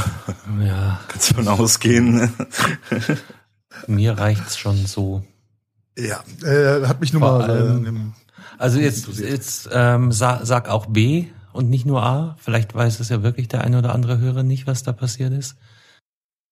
Ja, 0.62 1.00
Kannst 1.08 1.32
du 1.32 1.36
von 1.36 1.48
ausgehen. 1.48 2.32
mir 3.88 4.18
reicht's 4.18 4.58
schon 4.58 4.86
so. 4.86 5.24
Ja, 5.98 6.24
äh, 6.44 6.86
hat 6.86 7.02
mich 7.02 7.12
nur 7.14 7.22
Vor 7.22 7.40
mal. 7.40 7.50
allem- 7.50 7.86
Äh, 7.86 7.90
im- 7.90 8.14
Also 8.58 8.80
jetzt, 8.80 9.08
jetzt 9.20 9.70
ähm, 9.72 10.12
sag, 10.12 10.42
sag 10.46 10.70
auch 10.70 10.86
B 10.88 11.28
und 11.54 11.70
nicht 11.70 11.86
nur 11.86 12.04
A. 12.04 12.36
Vielleicht 12.40 12.74
weiß 12.76 13.00
es 13.00 13.10
ja 13.10 13.24
wirklich 13.24 13.48
der 13.48 13.62
eine 13.64 13.80
oder 13.80 13.94
andere 13.94 14.20
Hörer 14.20 14.44
nicht, 14.44 14.68
was 14.68 14.84
da 14.84 14.92
passiert 14.94 15.34
ist. 15.34 15.56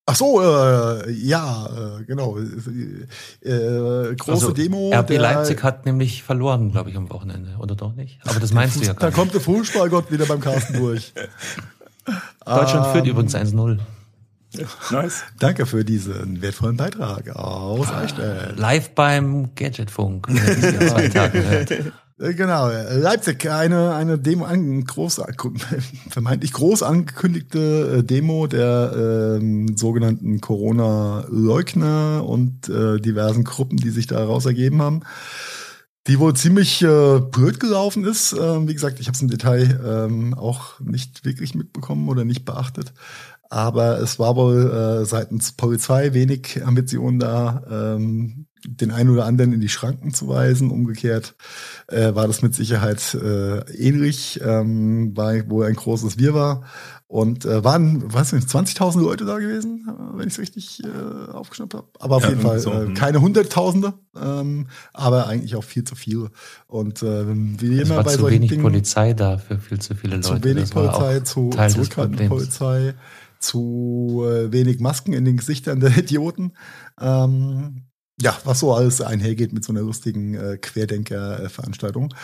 Ach 0.06 0.16
so, 0.16 0.40
äh, 0.42 1.10
ja, 1.12 1.66
äh, 2.00 2.04
genau. 2.04 2.38
Äh, 2.38 4.14
große 4.16 4.32
Also, 4.32 4.52
Demo. 4.52 4.90
RB 4.92 5.06
der- 5.08 5.20
Leipzig 5.20 5.62
hat 5.62 5.86
nämlich 5.86 6.22
verloren, 6.22 6.72
glaube 6.72 6.90
ich, 6.90 6.96
am 6.96 7.10
Wochenende, 7.10 7.56
oder 7.58 7.74
doch 7.74 7.94
nicht? 7.94 8.18
Aber 8.24 8.40
das 8.40 8.52
meinst 8.52 8.76
du 8.76 8.80
ja 8.80 8.92
Da 8.92 8.98
gar 8.98 9.06
nicht. 9.08 9.16
kommt 9.16 9.34
der 9.34 9.40
Fußballgott 9.40 10.10
wieder 10.10 10.26
beim 10.26 10.40
Carsten 10.40 10.74
durch. 10.74 11.12
Deutschland 12.44 12.86
führt 12.88 13.04
Ähm, 13.04 13.10
übrigens 13.12 13.34
1-0. 13.34 13.78
nice. 14.90 15.22
Danke 15.38 15.64
für 15.66 15.84
diesen 15.84 16.42
wertvollen 16.42 16.76
Beitrag 16.76 17.30
aus 17.36 17.88
Eichstätt. 17.90 18.58
Live 18.58 18.90
beim 18.94 19.54
Gadgetfunk. 19.54 20.26
Äh, 22.18 22.34
Genau, 22.34 22.68
äh, 22.68 22.96
Leipzig, 22.96 23.48
eine, 23.50 23.94
eine 23.94 24.18
Demo, 24.18 24.44
ein 24.44 24.84
groß, 24.84 25.22
vermeintlich 26.10 26.52
groß 26.52 26.82
angekündigte 26.82 27.98
äh, 27.98 28.02
Demo 28.02 28.46
der 28.46 29.38
ähm, 29.40 29.76
sogenannten 29.76 30.40
Corona-Leugner 30.40 32.24
und 32.26 32.68
äh, 32.68 33.00
diversen 33.00 33.44
Gruppen, 33.44 33.76
die 33.76 33.90
sich 33.90 34.06
daraus 34.06 34.46
ergeben 34.46 34.82
haben, 34.82 35.00
die 36.06 36.18
wohl 36.18 36.34
ziemlich 36.34 36.82
äh, 36.82 37.20
blöd 37.20 37.60
gelaufen 37.60 38.04
ist. 38.04 38.32
Ähm, 38.32 38.68
wie 38.68 38.74
gesagt, 38.74 39.00
ich 39.00 39.06
habe 39.06 39.14
es 39.14 39.22
im 39.22 39.30
Detail 39.30 39.80
ähm, 39.84 40.34
auch 40.34 40.80
nicht 40.80 41.24
wirklich 41.24 41.54
mitbekommen 41.54 42.08
oder 42.08 42.24
nicht 42.24 42.44
beachtet. 42.44 42.92
Aber 43.50 44.00
es 44.00 44.18
war 44.18 44.34
wohl 44.34 44.70
äh, 45.02 45.04
seitens 45.04 45.52
Polizei 45.52 46.14
wenig 46.14 46.64
Ambition 46.64 47.18
da, 47.18 47.62
ähm, 47.70 48.46
den 48.66 48.90
einen 48.90 49.10
oder 49.10 49.24
anderen 49.26 49.52
in 49.52 49.60
die 49.60 49.68
Schranken 49.68 50.12
zu 50.14 50.28
weisen. 50.28 50.70
Umgekehrt 50.70 51.34
äh, 51.88 52.14
war 52.14 52.26
das 52.26 52.42
mit 52.42 52.54
Sicherheit 52.54 53.14
äh, 53.14 53.58
ähnlich, 53.72 54.40
ähm, 54.44 55.16
war 55.16 55.48
wohl 55.50 55.66
ein 55.66 55.74
großes 55.74 56.18
Wirrwarr. 56.18 56.62
Und 57.06 57.44
äh, 57.44 57.62
waren, 57.62 58.10
weiß 58.10 58.32
nicht, 58.32 58.48
20.000 58.48 59.02
Leute 59.02 59.26
da 59.26 59.38
gewesen, 59.38 59.86
äh, 59.86 60.18
wenn 60.18 60.28
ich 60.28 60.34
es 60.34 60.38
richtig 60.40 60.82
äh, 60.82 61.30
aufgeschnappt 61.30 61.74
habe. 61.74 61.86
Aber 61.98 62.16
auf 62.16 62.22
Ja, 62.22 62.30
jeden 62.30 62.40
Fall 62.40 62.58
so, 62.58 62.72
äh, 62.72 62.94
keine 62.94 63.20
Hunderttausende, 63.20 63.92
ähm, 64.18 64.68
aber 64.94 65.26
eigentlich 65.26 65.54
auch 65.56 65.64
viel 65.64 65.84
zu 65.84 65.94
viel. 65.94 66.30
Und 66.68 67.02
äh, 67.02 67.24
wie 67.26 67.78
Es 67.78 67.88
immer 67.88 67.96
war 67.98 68.04
bei 68.04 68.12
zu 68.14 68.20
solchen 68.20 68.36
wenig 68.36 68.50
Dingen, 68.52 68.62
Polizei 68.62 69.12
da 69.12 69.36
für 69.36 69.58
viel 69.58 69.78
zu 69.78 69.94
viele 69.94 70.16
Leute. 70.16 70.28
zu 70.28 70.42
wenig 70.44 70.70
Das 70.70 70.74
war 70.74 70.90
Polizei, 70.90 71.18
auch 71.18 71.24
zu 71.24 71.50
zurückhaltende. 71.50 72.28
Polizei, 72.28 72.94
zu 73.40 74.24
äh, 74.26 74.50
wenig 74.50 74.80
Masken 74.80 75.12
in 75.12 75.26
den 75.26 75.36
Gesichtern 75.36 75.80
der 75.80 75.94
Idioten. 75.98 76.52
Ähm, 76.98 77.82
ja, 78.20 78.36
was 78.44 78.60
so 78.60 78.72
alles 78.74 79.00
einhergeht 79.00 79.52
mit 79.52 79.64
so 79.64 79.72
einer 79.72 79.82
lustigen 79.82 80.34
äh, 80.34 80.58
Querdenker-Veranstaltung. 80.58 82.14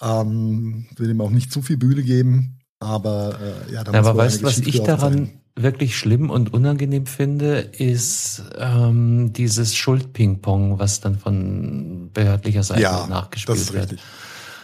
Ähm, 0.00 0.86
will 0.96 1.10
ihm 1.10 1.20
auch 1.20 1.30
nicht 1.30 1.52
zu 1.52 1.62
viel 1.62 1.76
Bühne 1.76 2.02
geben, 2.02 2.58
aber 2.80 3.38
äh, 3.68 3.72
ja, 3.72 3.84
da 3.84 3.92
Ja, 3.92 4.00
aber 4.00 4.16
weißt 4.16 4.42
du, 4.42 4.46
was 4.46 4.58
ich 4.58 4.82
daran 4.82 5.30
wirklich 5.54 5.96
schlimm 5.96 6.30
und 6.30 6.52
unangenehm 6.52 7.06
finde, 7.06 7.58
ist 7.58 8.42
ähm, 8.58 9.32
dieses 9.34 9.74
Schuld-Ping-Pong, 9.74 10.78
was 10.78 11.00
dann 11.00 11.18
von 11.18 12.10
behördlicher 12.14 12.62
sein. 12.62 12.80
Seite 12.80 12.82
Ja, 12.82 13.06
nachgespielt 13.06 13.58
das 13.58 13.66
ist 13.66 13.72
wird. 13.74 13.96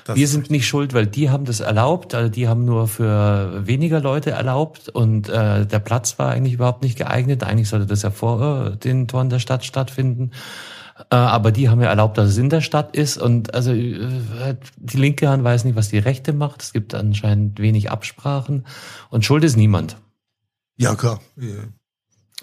Das 0.09 0.17
Wir 0.17 0.27
sind 0.27 0.51
nicht 0.51 0.67
schuld, 0.67 0.95
weil 0.95 1.07
die 1.07 1.29
haben 1.29 1.45
das 1.45 1.61
erlaubt, 1.61 2.15
also 2.15 2.31
die 2.31 2.49
haben 2.49 2.65
nur 2.65 2.89
für 2.89 3.67
weniger 3.67 4.01
Leute 4.01 4.31
erlaubt 4.31 4.89
und 4.89 5.29
äh, 5.29 5.67
der 5.67 5.79
Platz 5.81 6.19
war 6.19 6.31
eigentlich 6.31 6.55
überhaupt 6.55 6.83
nicht 6.83 6.97
geeignet. 6.97 7.45
Eigentlich 7.45 7.69
sollte 7.69 7.85
das 7.85 8.01
ja 8.01 8.11
vor 8.11 8.69
äh, 8.69 8.77
den 8.79 9.07
Toren 9.07 9.29
der 9.29 9.39
Stadt 9.39 9.67
stattfinden. 9.67 10.31
Äh, 11.11 11.15
aber 11.15 11.53
die 11.53 11.69
haben 11.69 11.83
ja 11.83 11.89
erlaubt, 11.89 12.17
dass 12.17 12.31
es 12.31 12.39
in 12.39 12.49
der 12.49 12.63
Stadt 12.63 12.97
ist 12.97 13.19
und 13.19 13.53
also 13.53 13.71
äh, 13.73 14.57
die 14.79 14.97
linke 14.97 15.29
Hand 15.29 15.45
weiß 15.45 15.65
nicht, 15.65 15.77
was 15.77 15.91
die 15.91 15.99
rechte 15.99 16.33
macht. 16.33 16.63
Es 16.63 16.73
gibt 16.73 16.95
anscheinend 16.95 17.61
wenig 17.61 17.91
Absprachen 17.91 18.65
und 19.11 19.27
schuld 19.27 19.45
ist 19.45 19.59
niemand. 19.59 19.99
Ja, 20.79 20.95
klar. 20.95 21.21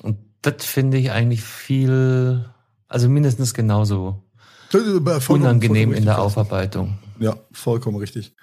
Und 0.04 0.18
das 0.44 0.64
finde 0.66 0.98
ich 0.98 1.10
eigentlich 1.10 1.42
viel, 1.42 2.46
also 2.88 3.10
mindestens 3.10 3.56
genauso 3.56 4.22
unangenehm 5.30 5.94
in 5.94 6.06
der. 6.06 6.22
Aufarbeitung. 6.22 7.00
Ja, 7.20 7.38
vollkommen 7.52 7.98
richtig. 7.98 8.36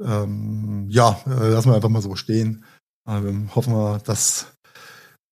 Ähm, 0.00 0.86
ja, 0.88 1.20
äh, 1.26 1.50
lassen 1.50 1.70
wir 1.70 1.76
einfach 1.76 1.88
mal 1.88 2.02
so 2.02 2.16
stehen. 2.16 2.64
Ähm, 3.06 3.54
hoffen 3.54 3.74
wir, 3.74 3.98
dass 4.04 4.46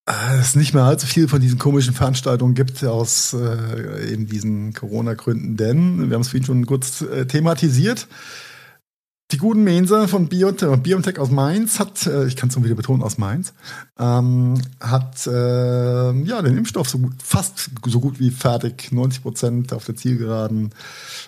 äh, 0.07 0.39
es 0.41 0.55
nicht 0.57 0.75
mehr 0.75 0.85
allzu 0.85 1.07
viel 1.07 1.29
von 1.29 1.41
diesen 1.41 1.59
komischen 1.59 1.95
Veranstaltungen 1.95 2.55
gibt 2.55 2.85
aus 2.85 3.33
äh, 3.33 4.13
eben 4.13 4.27
diesen 4.27 4.73
Corona-Gründen, 4.73 5.57
denn 5.57 6.09
wir 6.09 6.15
haben 6.15 6.23
es 6.23 6.29
vorhin 6.29 6.45
schon 6.45 6.67
kurz 6.67 7.03
äh, 7.03 7.27
thematisiert. 7.27 8.09
Die 9.33 9.39
guten 9.39 9.63
Mensa 9.63 10.09
von 10.09 10.27
Biotech, 10.29 10.77
Biontech 10.83 11.19
aus 11.21 11.31
Mainz 11.31 11.79
hat, 11.79 12.05
äh, 12.07 12.27
ich 12.27 12.35
kann 12.35 12.49
es 12.49 12.57
nur 12.57 12.65
wieder 12.65 12.75
betonen, 12.75 13.03
aus 13.05 13.17
Mainz, 13.17 13.53
ähm, 13.99 14.61
hat 14.81 15.25
äh, 15.29 16.11
ja 16.23 16.43
den 16.43 16.57
Impfstoff 16.59 16.89
so 16.89 16.99
gut, 16.99 17.13
fast 17.23 17.71
so 17.87 18.01
gut 18.01 18.19
wie 18.19 18.31
fertig, 18.31 18.91
90 18.91 19.23
Prozent 19.23 19.73
auf 19.73 19.85
der 19.85 19.95
Zielgeraden. 19.95 20.71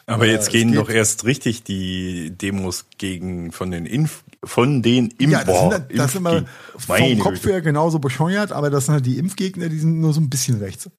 Aber 0.07 0.27
Äh, 0.27 0.33
jetzt 0.33 0.47
es 0.47 0.49
gehen 0.51 0.73
doch 0.75 0.88
erst 0.91 1.25
richtig 1.27 1.62
die 1.62 2.33
Demos 2.37 2.87
gegen 2.99 3.53
von 3.53 3.71
den 3.71 3.87
Inf 3.87 4.25
von 4.45 4.83
den 4.83 5.12
Impf 5.19 5.33
Ja, 5.33 5.45
das 5.45 5.61
sind, 5.61 5.73
halt- 5.73 5.85
das 5.97 6.12
sind 6.12 6.27
Impfgeg- 6.27 6.47
vom 6.87 7.19
Kopf 7.21 7.45
her 7.47 7.61
genauso 7.62 8.01
bescheuert, 8.01 8.51
aber 8.51 8.69
das 8.71 8.87
sind 8.87 8.95
halt 8.95 9.07
die 9.07 9.19
Impfgegner, 9.19 9.69
die 9.69 9.79
sind 9.79 10.01
nur 10.01 10.12
so 10.12 10.21
ein 10.21 10.29
bisschen 10.29 10.59
rechts. 10.59 10.91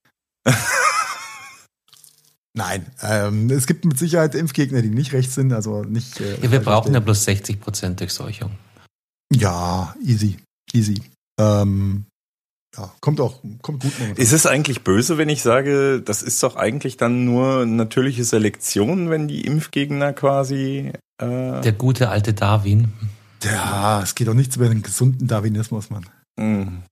Nein, 2.56 2.86
ähm, 3.02 3.50
es 3.50 3.66
gibt 3.66 3.84
mit 3.86 3.98
Sicherheit 3.98 4.36
Impfgegner, 4.36 4.82
die 4.84 4.90
nicht 4.90 5.12
rechts 5.14 5.34
sind, 5.36 5.52
also 5.54 5.84
nicht. 5.84 6.20
Äh, 6.20 6.36
Ja, 6.36 6.42
wir 6.44 6.50
falsch 6.62 6.66
brauchen 6.66 6.94
ja 6.94 7.00
bloß 7.00 7.24
60 7.26 7.60
Prozent 7.60 8.00
Durchseuchung. 8.00 8.52
Ja, 9.32 9.96
easy, 10.04 10.38
easy. 10.72 11.02
Ähm, 11.40 12.06
ja, 12.78 12.92
kommt 13.02 13.20
auch, 13.22 13.42
kommt 13.64 13.82
gut. 13.82 13.92
momentan. 14.00 14.22
Ist 14.22 14.34
es 14.34 14.46
eigentlich 14.46 14.84
böse, 14.84 15.18
wenn 15.18 15.30
ich 15.30 15.42
sage, 15.42 16.02
das 16.02 16.22
ist 16.22 16.42
doch 16.44 16.56
eigentlich 16.56 16.98
dann 16.98 17.26
nur 17.26 17.66
natürliche 17.66 18.24
Selektion, 18.24 19.10
wenn 19.10 19.28
die 19.28 19.46
Impfgegner 19.46 20.14
quasi 20.14 20.92
äh, 21.20 21.62
Der 21.62 21.72
gute 21.72 22.10
alte 22.10 22.36
Darwin. 22.36 22.94
Ja, 23.44 24.02
es 24.04 24.14
geht 24.14 24.28
doch 24.28 24.34
nichts 24.36 24.56
über 24.56 24.70
den 24.70 24.84
gesunden 24.84 25.28
Darwinismus, 25.28 25.90
Mann. 25.90 26.06
Mhm. 26.40 26.84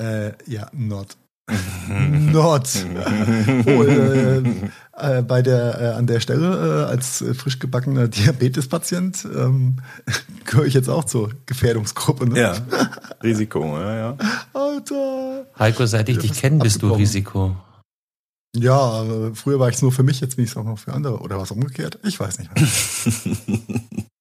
Äh, 0.00 0.32
ja, 0.50 0.70
not. 0.72 1.16
Not. 1.88 2.68
Oh, 3.66 3.82
äh, 3.84 4.42
äh, 4.98 5.22
bei 5.22 5.42
der, 5.42 5.80
äh, 5.80 5.86
an 5.94 6.06
der 6.06 6.20
Stelle, 6.20 6.84
äh, 6.86 6.90
als 6.90 7.22
äh, 7.22 7.34
frisch 7.34 7.58
gebackener 7.58 8.08
Diabetespatient, 8.08 9.26
ähm, 9.34 9.76
gehöre 10.44 10.66
ich 10.66 10.74
jetzt 10.74 10.88
auch 10.88 11.04
zur 11.04 11.30
Gefährdungsgruppe. 11.46 12.28
Ne? 12.28 12.40
Ja, 12.40 12.56
Risiko, 13.22 13.78
ja, 13.78 13.96
ja. 13.96 14.16
Alter. 14.52 15.46
Heiko, 15.58 15.86
seit 15.86 16.08
ich 16.08 16.18
dich 16.18 16.30
fast 16.30 16.40
kenne, 16.40 16.58
bist 16.58 16.82
du. 16.82 16.92
Risiko. 16.92 17.56
Ja, 18.54 18.78
aber 18.78 19.34
früher 19.34 19.58
war 19.58 19.70
ich 19.70 19.76
es 19.76 19.82
nur 19.82 19.92
für 19.92 20.02
mich, 20.02 20.20
jetzt 20.20 20.36
bin 20.36 20.44
ich 20.44 20.50
es 20.50 20.56
auch 20.56 20.64
noch 20.64 20.78
für 20.78 20.92
andere. 20.92 21.20
Oder 21.20 21.38
was 21.38 21.50
umgekehrt? 21.50 21.98
Ich 22.04 22.20
weiß 22.20 22.38
nicht 22.38 22.50
mehr. 22.54 24.06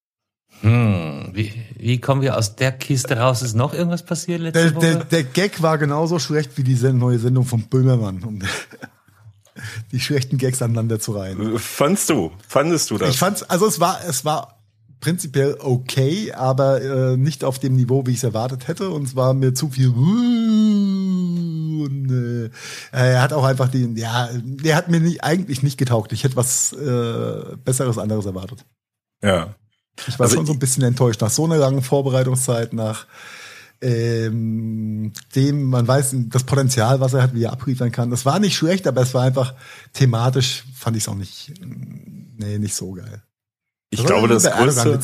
Hm, 0.61 1.29
wie, 1.33 1.51
wie 1.77 1.99
kommen 1.99 2.21
wir 2.21 2.37
aus 2.37 2.55
der 2.55 2.71
Kiste 2.71 3.17
raus? 3.17 3.41
Ist 3.41 3.55
noch 3.55 3.73
irgendwas 3.73 4.03
passiert 4.03 4.41
letzte 4.41 4.71
Der, 4.71 4.75
Woche? 4.75 4.85
der, 4.85 5.03
der 5.05 5.23
Gag 5.23 5.61
war 5.61 5.77
genauso 5.77 6.19
schlecht 6.19 6.57
wie 6.57 6.63
die 6.63 6.75
neue 6.93 7.17
Sendung 7.19 7.45
von 7.45 7.63
Böhmermann, 7.63 8.23
um 8.23 8.39
die 9.91 9.99
schlechten 9.99 10.37
Gags 10.37 10.61
aneinander 10.61 10.99
zu 10.99 11.13
reihen. 11.13 11.57
Fandst 11.57 12.09
du? 12.09 12.31
Fandest 12.47 12.91
du 12.91 12.97
das? 12.97 13.09
Ich 13.09 13.17
fand's, 13.17 13.43
also 13.43 13.67
es 13.67 13.79
war, 13.79 13.99
es 14.07 14.23
war 14.23 14.59
prinzipiell 14.99 15.57
okay, 15.59 16.31
aber 16.31 16.81
äh, 16.81 17.17
nicht 17.17 17.43
auf 17.43 17.57
dem 17.57 17.75
Niveau, 17.75 18.05
wie 18.05 18.11
ich 18.11 18.17
es 18.17 18.23
erwartet 18.23 18.67
hätte. 18.67 18.91
Und 18.91 19.03
es 19.07 19.15
war 19.15 19.33
mir 19.33 19.53
zu 19.55 19.69
viel. 19.69 19.89
Und, 21.81 22.11
äh, 22.11 22.49
er 22.91 23.21
hat 23.23 23.33
auch 23.33 23.43
einfach 23.43 23.69
den, 23.69 23.97
ja, 23.97 24.29
der 24.33 24.75
hat 24.75 24.89
mir 24.89 24.99
nicht, 24.99 25.23
eigentlich 25.23 25.63
nicht 25.63 25.77
getaugt. 25.79 26.11
Ich 26.13 26.23
hätte 26.23 26.35
was 26.35 26.71
äh, 26.73 27.55
Besseres 27.65 27.97
anderes 27.97 28.25
erwartet. 28.27 28.63
ja. 29.23 29.55
Ich 30.07 30.17
war 30.19 30.25
Also 30.25 30.37
schon 30.37 30.45
so 30.45 30.53
ein 30.53 30.59
bisschen 30.59 30.83
enttäuscht 30.83 31.21
nach 31.21 31.29
so 31.29 31.45
einer 31.45 31.57
langen 31.57 31.81
Vorbereitungszeit, 31.81 32.73
nach 32.73 33.05
ähm, 33.81 35.11
dem, 35.35 35.63
man 35.63 35.87
weiß, 35.87 36.15
das 36.29 36.43
Potenzial, 36.43 36.99
was 36.99 37.13
er 37.13 37.23
hat, 37.23 37.33
wie 37.33 37.43
er 37.43 37.51
abliefern 37.51 37.91
kann. 37.91 38.11
Das 38.11 38.25
war 38.25 38.39
nicht 38.39 38.55
schlecht, 38.55 38.87
aber 38.87 39.01
es 39.01 39.13
war 39.13 39.23
einfach 39.23 39.55
thematisch, 39.93 40.65
fand 40.75 40.97
ich 40.97 41.03
es 41.03 41.09
auch 41.09 41.15
nicht, 41.15 41.53
nee, 41.59 42.59
nicht 42.59 42.75
so 42.75 42.91
geil. 42.91 43.23
Ich 43.89 44.05
glaube, 44.05 44.29
das 44.29 44.49
größte, 44.49 44.99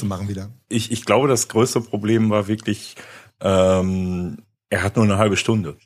ich, 0.69 0.91
ich 0.91 1.04
glaube, 1.04 1.28
das 1.28 1.50
größte 1.50 1.82
Problem 1.82 2.30
war 2.30 2.47
wirklich, 2.47 2.95
ähm, 3.41 4.38
er 4.69 4.84
hat 4.84 4.95
nur 4.95 5.04
eine 5.04 5.17
halbe 5.17 5.36
Stunde. 5.36 5.78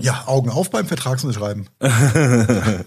Ja, 0.00 0.24
Augen 0.26 0.48
auf 0.48 0.70
beim 0.70 0.86
Vertragsunterschreiben. 0.86 1.68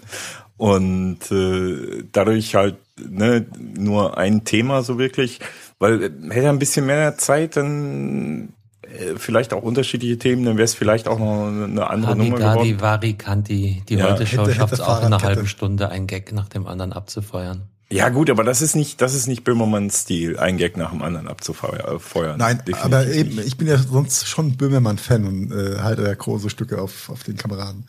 Und 0.58 1.32
äh, 1.32 2.04
dadurch 2.12 2.56
halt 2.56 2.78
ne, 3.08 3.46
nur 3.78 4.18
ein 4.18 4.44
Thema 4.44 4.84
so 4.84 4.98
wirklich, 4.98 5.40
weil 5.80 6.04
äh, 6.04 6.10
hätte 6.30 6.46
er 6.48 6.50
ein 6.52 6.60
bisschen 6.60 6.86
mehr 6.86 7.18
Zeit, 7.18 7.56
dann 7.58 8.54
äh, 8.82 9.16
vielleicht 9.18 9.54
auch 9.54 9.62
unterschiedliche 9.64 10.18
Themen, 10.18 10.46
dann 10.46 10.58
wäre 10.58 10.66
es 10.66 10.74
vielleicht 10.74 11.08
auch 11.08 11.20
noch 11.20 11.48
eine 11.48 11.90
andere 11.90 12.16
Nummer 12.16 12.32
Havigadi, 12.40 12.70
geworden. 12.72 12.82
Varikanti, 12.82 13.84
die 13.88 13.96
Ja, 13.96 14.12
Heute-Show 14.12 14.42
hätte- 14.44 14.54
schafft 14.56 14.74
es 14.74 14.82
auch 14.82 15.00
in 15.00 15.06
einer 15.08 15.22
halben 15.22 15.48
Stunde, 15.48 15.90
einen 15.90 16.08
Gag 16.08 16.32
nach 16.34 16.50
dem 16.50 16.68
anderen 16.68 16.94
abzufeuern. 16.94 17.64
Ja 17.92 18.10
gut, 18.10 18.30
aber 18.30 18.44
das 18.44 18.62
ist 18.62 18.76
nicht, 18.76 19.02
das 19.02 19.16
ist 19.16 19.26
nicht 19.26 19.44
Böhmermanns 19.44 20.02
Stil, 20.02 20.38
ein 20.38 20.58
Gag 20.58 20.78
nach 20.78 20.92
dem 20.92 21.02
anderen 21.02 21.28
abzufeuern. 21.28 22.38
Nein, 22.38 22.58
Definitiv 22.60 22.86
aber 22.86 23.04
nicht. 23.04 23.16
eben, 23.18 23.40
ich 23.40 23.58
bin 23.58 23.68
ja 23.68 23.78
sonst 23.80 24.28
schon 24.28 24.58
Böhmermann-Fan 24.58 25.26
und 25.26 25.52
äh, 25.52 25.80
halte 25.80 26.04
ja 26.04 26.14
große 26.14 26.52
Stücke 26.52 26.80
auf, 26.80 27.10
auf 27.10 27.24
den 27.24 27.36
Kameraden. 27.36 27.88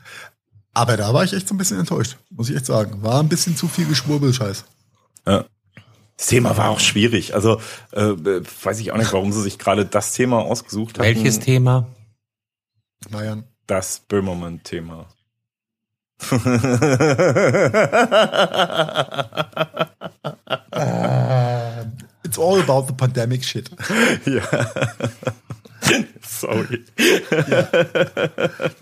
Aber 0.73 0.96
da 0.96 1.12
war 1.12 1.25
ich 1.25 1.35
echt 1.35 1.49
so 1.49 1.55
ein 1.55 1.59
bisschen 1.59 1.81
enttäuscht, 1.81 2.16
muss 2.31 2.49
ich 2.49 2.57
echt 2.57 2.64
sagen. 2.64 3.03
War 3.03 3.20
ein 3.20 3.29
bisschen 3.29 3.57
zu 3.57 3.68
viel 3.68 3.85
Geschwurbelscheiß. 3.87 4.64
Das 6.20 6.26
Thema 6.26 6.56
war 6.59 6.68
auch 6.68 6.80
schwierig. 6.80 7.35
Also 7.35 7.62
äh, 7.92 8.02
weiß 8.02 8.78
ich 8.80 8.92
auch 8.92 8.98
nicht, 8.98 9.14
warum 9.14 9.33
sie 9.33 9.40
sich 9.40 9.59
gerade 9.59 9.87
das 9.87 10.12
Thema 10.12 10.40
ausgesucht 10.40 10.98
haben. 10.98 11.06
Welches 11.06 11.38
Thema? 11.38 11.87
Naja. 13.09 13.38
Das 13.66 14.00
Böhmermann-Thema. 14.00 15.06
Äh, 16.30 16.37
it's 22.24 22.38
all 22.38 22.61
about 22.61 22.88
the 22.88 22.94
pandemic 22.94 23.42
shit. 23.42 23.70
ja. 24.26 24.42
Sorry. 26.20 26.85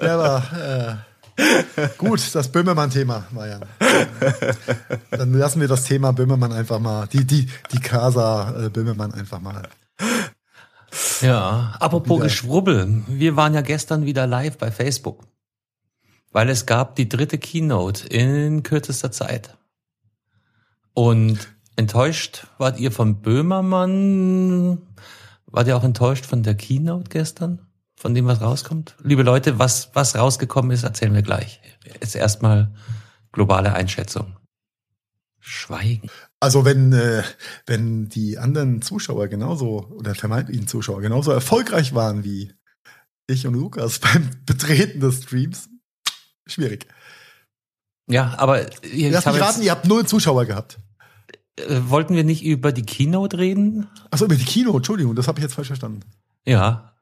Ja, 0.03 0.19
aber 0.19 0.43
äh, 0.53 0.97
gut, 1.99 2.35
das 2.35 2.49
Böhmermann-Thema, 2.51 3.27
Marian. 3.31 3.65
Dann 5.11 5.33
lassen 5.35 5.61
wir 5.61 5.69
das 5.69 5.85
Thema 5.85 6.13
Böhmermann 6.13 6.53
einfach 6.53 6.79
mal, 6.79 7.07
die, 7.07 7.25
die, 7.25 7.49
die 7.73 7.81
Casa 7.81 8.67
äh, 8.67 8.69
Böhmermann 8.69 9.13
einfach 9.15 9.41
mal. 9.41 9.69
Ja, 11.21 11.77
apropos 11.81 12.19
Wieder. 12.19 12.25
Geschwurbel. 12.25 13.03
Wir 13.07 13.37
waren 13.37 13.55
ja 13.55 13.61
gestern 13.61 14.05
wieder 14.05 14.27
live 14.27 14.59
bei 14.59 14.71
Facebook. 14.71 15.27
Weil 16.33 16.49
es 16.49 16.67
gab 16.67 16.97
die 16.97 17.09
dritte 17.09 17.39
Keynote 17.39 18.07
in 18.09 18.63
kürzester 18.63 19.11
Zeit. 19.13 19.57
Und 20.95 21.49
enttäuscht 21.77 22.47
wart 22.59 22.79
ihr 22.81 22.93
von 22.93 23.21
Böhmermann? 23.23 24.79
Wart 25.47 25.69
ihr 25.69 25.77
auch 25.77 25.85
enttäuscht 25.85 26.27
von 26.27 26.43
der 26.43 26.55
Keynote 26.55 27.09
gestern? 27.09 27.68
Von 27.99 28.15
dem, 28.15 28.27
was 28.27 28.41
rauskommt? 28.41 28.95
Liebe 29.03 29.25
Leute, 29.25 29.59
was, 29.59 29.91
was 29.93 30.15
rausgekommen 30.15 30.71
ist, 30.71 30.85
erzählen 30.85 31.15
wir 31.15 31.23
gleich. 31.23 31.61
Jetzt 31.85 32.15
erstmal 32.15 32.73
globale 33.33 33.73
Einschätzung. 33.73 34.37
Schweigen. 35.41 36.09
Also 36.39 36.65
wenn, 36.65 36.93
äh, 36.93 37.25
wenn 37.67 38.09
die 38.09 38.39
anderen 38.39 38.83
Zuschauer 38.83 39.27
genauso 39.27 39.89
oder 39.91 40.15
vermeintlichen 40.15 40.69
Zuschauer 40.69 41.01
genauso 41.01 41.33
erfolgreich 41.33 41.93
waren 41.93 42.23
wie 42.23 42.53
ich 43.27 43.47
und 43.49 43.55
Lukas 43.55 43.99
beim 43.99 44.31
Betreten 44.47 45.01
des 45.01 45.25
Streams, 45.25 45.69
schwierig. 46.47 46.87
Ja, 48.09 48.35
aber 48.39 48.71
ich 48.85 49.11
Lass 49.11 49.27
mich 49.27 49.41
raten, 49.41 49.63
ihr 49.63 49.73
habt 49.73 49.87
null 49.87 50.07
Zuschauer 50.07 50.47
gehabt. 50.47 50.79
äh, 51.57 51.81
wollten 51.89 52.15
wir 52.15 52.23
nicht 52.23 52.45
über 52.45 52.71
die 52.71 52.85
Keynote 52.85 53.39
reden? 53.39 53.89
Achso, 54.13 54.27
über 54.27 54.37
die 54.37 54.45
Kino, 54.45 54.77
Entschuldigung, 54.77 55.17
das 55.17 55.27
habe 55.27 55.41
ich 55.41 55.43
jetzt 55.43 55.55
falsch 55.55 55.67
verstanden. 55.67 56.01
Ja. 56.47 56.95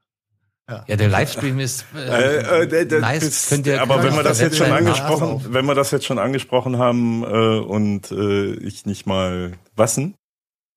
Ja. 0.68 0.84
Ja, 0.88 0.96
der 0.96 1.08
Livestream 1.08 1.60
ist 1.60 1.84
äh, 1.94 2.38
Äh, 2.64 2.64
äh, 2.64 3.00
nice. 3.00 3.22
ist- 3.22 3.48
Könnt 3.50 3.66
ihr, 3.68 3.80
aber 3.80 4.02
wenn 4.02 4.14
wir 4.16 4.22
das 4.24 4.40
jetzt 4.40 4.56
schon 4.56 4.72
angesprochen- 4.72 5.44
wenn 5.50 5.64
wir 5.64 5.74
das 5.76 5.92
jetzt 5.92 6.04
schon 6.06 6.18
angesprochen 6.18 6.78
haben 6.78 7.22
äh, 7.22 7.26
und 7.60 8.10
äh, 8.10 8.54
ich 8.54 8.84
nicht 8.84 9.06
mal 9.06 9.52
wassen, 9.76 10.14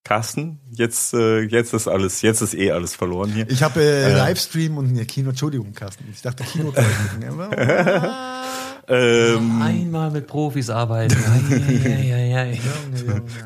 Carsten, 0.04 0.60
jetzt 0.70 1.12
äh, 1.12 1.40
jetzt 1.40 1.74
ist 1.74 1.88
alles, 1.88 2.22
jetzt 2.22 2.40
ist 2.40 2.54
eh 2.54 2.70
alles 2.70 2.94
verloren 2.94 3.32
hier. 3.32 3.50
Ich 3.50 3.62
habe 3.62 3.82
äh, 3.82 4.12
Livestream 4.16 4.78
und 4.78 4.94
ja, 4.96 5.04
Kino, 5.04 5.30
Entschuldigung, 5.30 5.72
Carsten. 5.74 6.04
Ich 6.12 6.22
dachte 6.22 6.44
Kino. 6.44 6.72
Ähm, 8.88 9.60
Einmal 9.62 10.10
mit 10.10 10.26
Profis 10.26 10.70
arbeiten. 10.70 11.16
Ei, 11.50 11.54
ei, 11.54 12.14
ei, 12.14 12.36
ei, 12.36 12.52
ei. 12.52 12.58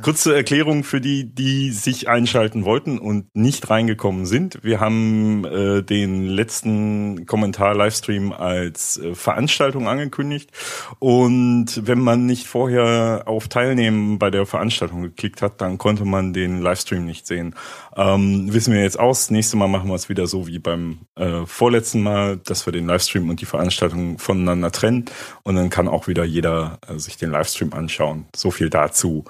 Kurze 0.03 0.35
Erklärung 0.35 0.85
für 0.85 1.01
die, 1.01 1.35
die 1.35 1.70
sich 1.70 2.09
einschalten 2.09 2.64
wollten 2.64 2.99
und 2.99 3.35
nicht 3.35 3.70
reingekommen 3.70 4.27
sind. 4.27 4.59
Wir 4.62 4.81
haben 4.81 5.44
äh, 5.44 5.83
den 5.83 6.27
letzten 6.27 7.27
Kommentar-Livestream 7.27 8.33
als 8.33 8.99
äh, 8.99 9.14
Veranstaltung 9.14 9.88
angekündigt. 9.88 10.51
Und 10.99 11.87
wenn 11.87 12.01
man 12.01 12.27
nicht 12.27 12.47
vorher 12.47 13.23
auf 13.27 13.49
Teilnehmen 13.49 14.18
bei 14.18 14.31
der 14.31 14.47
Veranstaltung 14.47 15.03
geklickt 15.03 15.42
hat, 15.42 15.61
dann 15.61 15.79
konnte 15.79 16.05
man 16.05 16.33
den 16.33 16.61
Livestream 16.61 17.05
nicht 17.05 17.27
sehen. 17.27 17.55
Ähm, 17.97 18.53
wissen 18.53 18.73
wir 18.73 18.83
jetzt 18.83 18.99
aus. 18.99 19.31
Nächstes 19.31 19.59
Mal 19.59 19.68
machen 19.68 19.88
wir 19.88 19.94
es 19.94 20.09
wieder 20.09 20.27
so 20.27 20.47
wie 20.47 20.59
beim 20.59 20.99
äh, 21.16 21.47
vorletzten 21.47 22.03
Mal, 22.03 22.37
dass 22.38 22.66
wir 22.66 22.73
den 22.73 22.87
Livestream 22.87 23.31
und 23.31 23.40
die 23.40 23.47
Veranstaltung 23.47 24.18
voneinander 24.18 24.70
trennen. 24.73 25.05
Und 25.42 25.56
dann 25.56 25.70
kann 25.70 25.88
auch 25.88 26.06
wieder 26.06 26.24
jeder 26.24 26.78
äh, 26.87 26.98
sich 26.98 27.16
den 27.16 27.30
Livestream 27.30 27.72
anschauen. 27.72 28.26
So 28.34 28.50
viel 28.50 28.70
dazu. 28.70 29.24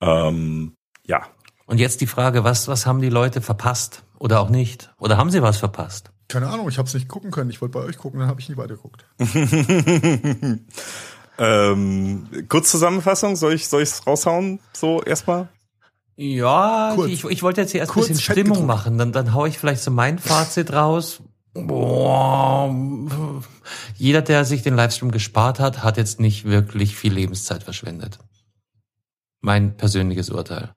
Ähm, 0.00 0.74
ja, 1.06 1.26
Und 1.66 1.78
jetzt 1.80 2.00
die 2.00 2.06
Frage, 2.06 2.44
was, 2.44 2.68
was 2.68 2.86
haben 2.86 3.00
die 3.00 3.08
Leute 3.08 3.40
verpasst? 3.40 4.04
Oder 4.18 4.40
auch 4.40 4.50
nicht? 4.50 4.92
Oder 4.98 5.16
haben 5.16 5.30
sie 5.30 5.42
was 5.42 5.58
verpasst? 5.58 6.10
Keine 6.28 6.48
Ahnung, 6.48 6.68
ich 6.68 6.76
habe 6.78 6.86
es 6.86 6.94
nicht 6.94 7.08
gucken 7.08 7.30
können. 7.30 7.50
Ich 7.50 7.60
wollte 7.62 7.78
bei 7.78 7.84
euch 7.84 7.96
gucken, 7.96 8.20
dann 8.20 8.28
habe 8.28 8.40
ich 8.40 8.48
nicht 8.48 8.58
weitergeguckt. 8.58 9.06
ähm, 11.38 12.28
Kurzzusammenfassung, 12.48 13.36
soll 13.36 13.54
ich 13.54 13.68
soll 13.68 13.82
ich's 13.82 14.06
raushauen? 14.06 14.60
So 14.74 15.02
erstmal? 15.02 15.48
Ja, 16.16 16.92
Kurz. 16.96 17.10
ich, 17.10 17.24
ich 17.24 17.42
wollte 17.42 17.60
jetzt 17.60 17.70
hier 17.70 17.80
erst 17.80 17.92
ein 17.92 17.94
Kurz 17.94 18.08
bisschen 18.08 18.32
Stimmung 18.32 18.66
machen. 18.66 18.98
Dann, 18.98 19.12
dann 19.12 19.32
hau 19.32 19.46
ich 19.46 19.58
vielleicht 19.58 19.82
so 19.82 19.90
mein 19.90 20.18
Fazit 20.18 20.72
raus. 20.72 21.22
Boah, 21.66 22.74
jeder, 23.96 24.22
der 24.22 24.44
sich 24.44 24.62
den 24.62 24.76
Livestream 24.76 25.10
gespart 25.10 25.60
hat, 25.60 25.82
hat 25.82 25.96
jetzt 25.96 26.20
nicht 26.20 26.44
wirklich 26.44 26.96
viel 26.96 27.12
Lebenszeit 27.12 27.64
verschwendet. 27.64 28.18
Mein 29.40 29.76
persönliches 29.76 30.30
Urteil. 30.30 30.72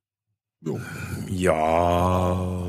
Ja. 1.30 2.68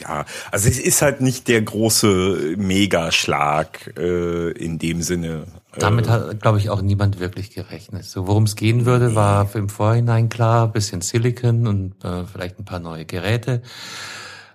Ja, 0.00 0.24
also 0.50 0.68
es 0.68 0.78
ist 0.80 1.02
halt 1.02 1.20
nicht 1.20 1.46
der 1.46 1.62
große 1.62 2.54
Megaschlag 2.56 3.96
äh, 3.96 4.50
in 4.50 4.78
dem 4.78 5.02
Sinne. 5.02 5.46
Damit 5.78 6.08
hat, 6.08 6.40
glaube 6.40 6.58
ich, 6.58 6.70
auch 6.70 6.82
niemand 6.82 7.20
wirklich 7.20 7.50
gerechnet. 7.50 8.04
So, 8.04 8.26
worum 8.26 8.44
es 8.44 8.56
gehen 8.56 8.86
würde, 8.86 9.14
war 9.14 9.54
im 9.54 9.68
Vorhinein 9.68 10.28
klar, 10.28 10.68
bisschen 10.68 11.00
Silicon 11.00 11.66
und 11.66 12.04
äh, 12.04 12.24
vielleicht 12.24 12.58
ein 12.58 12.64
paar 12.64 12.80
neue 12.80 13.04
Geräte. 13.04 13.62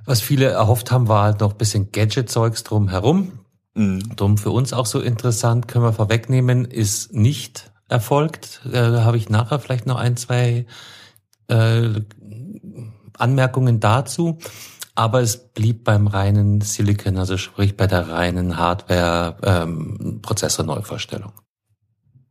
Was 0.09 0.21
viele 0.21 0.47
erhofft 0.47 0.89
haben, 0.89 1.07
war 1.07 1.25
halt 1.25 1.39
noch 1.39 1.53
bisschen 1.53 1.91
Gadget-Zeugs 1.91 2.63
drumherum. 2.63 3.33
Mhm. 3.75 4.15
Drum 4.15 4.39
für 4.39 4.49
uns 4.49 4.73
auch 4.73 4.87
so 4.87 5.01
interessant, 5.01 5.67
können 5.67 5.85
wir 5.85 5.93
vorwegnehmen, 5.93 6.65
ist 6.65 7.13
nicht 7.13 7.71
erfolgt. 7.89 8.61
Äh, 8.65 8.71
da 8.71 9.03
habe 9.03 9.17
ich 9.17 9.29
nachher 9.29 9.59
vielleicht 9.59 9.85
noch 9.85 9.97
ein, 9.97 10.17
zwei 10.17 10.65
äh, 11.47 11.89
Anmerkungen 13.19 13.79
dazu. 13.79 14.39
Aber 14.95 15.21
es 15.21 15.37
blieb 15.37 15.83
beim 15.83 16.07
reinen 16.07 16.61
Silicon, 16.61 17.17
also 17.17 17.37
sprich 17.37 17.77
bei 17.77 17.85
der 17.85 18.09
reinen 18.09 18.57
Hardware-Prozessor-Neuvorstellung. 18.57 21.33
Ähm, 21.35 21.43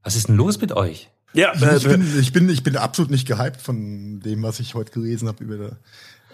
was 0.02 0.16
ist 0.16 0.26
denn 0.26 0.34
los 0.34 0.60
mit 0.60 0.72
euch? 0.72 1.12
Ja, 1.32 1.52
äh, 1.52 1.76
ich, 1.76 1.84
bin, 1.84 2.18
ich 2.18 2.32
bin, 2.32 2.48
ich 2.48 2.64
bin 2.64 2.76
absolut 2.76 3.12
nicht 3.12 3.28
gehypt 3.28 3.60
von 3.60 4.18
dem, 4.18 4.42
was 4.42 4.58
ich 4.58 4.74
heute 4.74 4.90
gelesen 4.90 5.28
habe 5.28 5.44
über 5.44 5.56
der, 5.56 5.76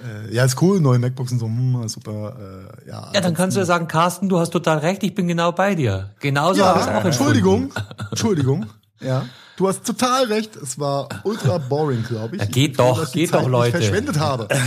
äh, 0.02 0.35
ja, 0.35 0.44
ist 0.44 0.61
cool, 0.61 0.80
neue 0.80 0.98
MacBooks 0.98 1.33
und 1.33 1.38
so, 1.38 1.46
hm, 1.46 1.87
super, 1.88 2.37
äh, 2.85 2.88
ja. 2.88 3.11
Ja, 3.14 3.20
dann 3.20 3.35
kannst 3.35 3.57
du 3.57 3.61
ja 3.61 3.66
sagen, 3.66 3.87
Carsten, 3.87 4.28
du 4.28 4.38
hast 4.38 4.50
total 4.50 4.78
recht, 4.78 5.02
ich 5.02 5.14
bin 5.14 5.28
genau 5.28 5.52
bei 5.52 5.74
dir. 5.74 6.11
Genauso 6.20 6.61
ja, 6.61 6.66
habe 6.68 6.80
ich 6.80 6.87
es 6.87 6.92
auch 6.92 7.04
Entschuldigung, 7.04 7.72
Entschuldigung, 8.11 8.66
ja. 9.00 9.24
Du 9.57 9.69
hast 9.69 9.87
total 9.87 10.25
recht. 10.25 10.57
Es 10.57 10.81
war 10.81 11.09
ultra 11.23 11.59
boring, 11.59 12.03
glaube 12.03 12.37
ich. 12.37 12.43
Ja, 12.43 12.49
geht 12.49 12.79
doch, 12.79 13.12
geht 13.12 13.31
Zeit 13.31 13.43
doch, 13.43 13.49
Leute. 13.49 13.79
verschwendet 13.79 14.19
habe. 14.19 14.49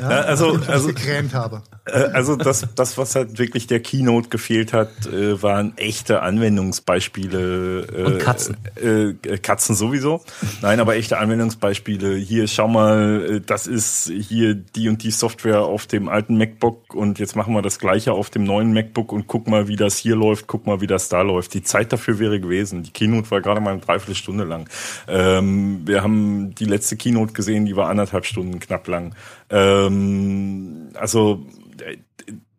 Ja, 0.00 0.08
also, 0.08 0.58
also, 0.68 0.88
gekrämt 0.88 1.34
habe. 1.34 1.62
Äh, 1.84 2.04
also 2.12 2.36
das, 2.36 2.66
das, 2.76 2.96
was 2.98 3.14
halt 3.14 3.38
wirklich 3.38 3.66
der 3.66 3.80
Keynote 3.80 4.28
gefehlt 4.28 4.72
hat, 4.72 5.06
äh, 5.06 5.42
waren 5.42 5.76
echte 5.76 6.22
Anwendungsbeispiele. 6.22 7.80
Äh, 7.80 8.04
Und 8.04 8.18
Katzen. 8.20 8.56
Äh, 8.76 9.14
Katzen 9.38 9.74
sowieso. 9.74 10.22
Nein, 10.62 10.78
aber 10.80 10.96
echte 10.96 11.18
Anwendungsbeispiele. 11.18 12.14
Hier, 12.14 12.46
schau 12.46 12.68
mal, 12.68 13.40
das 13.44 13.66
ist 13.66 14.08
hier 14.08 14.54
die 14.54 14.88
und 14.88 15.02
die 15.02 15.10
Software 15.10 15.62
auf 15.62 15.86
dem 15.86 16.08
alten 16.08 16.36
MacBook 16.38 16.94
und 16.94 17.18
jetzt 17.18 17.34
machen 17.34 17.54
wir 17.54 17.62
das 17.62 17.78
gleiche 17.78 18.12
auf 18.12 18.30
dem 18.30 18.44
neuen 18.44 18.72
MacBook 18.72 19.12
und 19.12 19.26
guck 19.26 19.48
mal, 19.48 19.66
wie 19.68 19.76
das 19.76 19.96
hier 19.96 20.14
läuft, 20.16 20.46
guck 20.46 20.66
mal, 20.66 20.80
wie 20.80 20.86
das 20.86 21.08
da 21.08 21.22
läuft. 21.22 21.54
Die 21.54 21.62
Zeit 21.62 21.92
dafür 21.92 22.18
wäre 22.18 22.40
gewesen. 22.40 22.82
Die 22.84 22.92
Keynote 22.92 23.30
war 23.30 23.40
gerade 23.40 23.60
mal 23.60 23.72
eine 23.72 23.80
Dreiviertelstunde 23.80 24.27
Stunde 24.28 24.44
lang. 24.44 24.68
Ähm, 25.08 25.80
wir 25.86 26.02
haben 26.02 26.54
die 26.54 26.66
letzte 26.66 26.98
Keynote 26.98 27.32
gesehen, 27.32 27.64
die 27.64 27.76
war 27.76 27.88
anderthalb 27.88 28.26
Stunden 28.26 28.60
knapp 28.60 28.86
lang. 28.86 29.14
Ähm, 29.48 30.90
also 30.92 31.46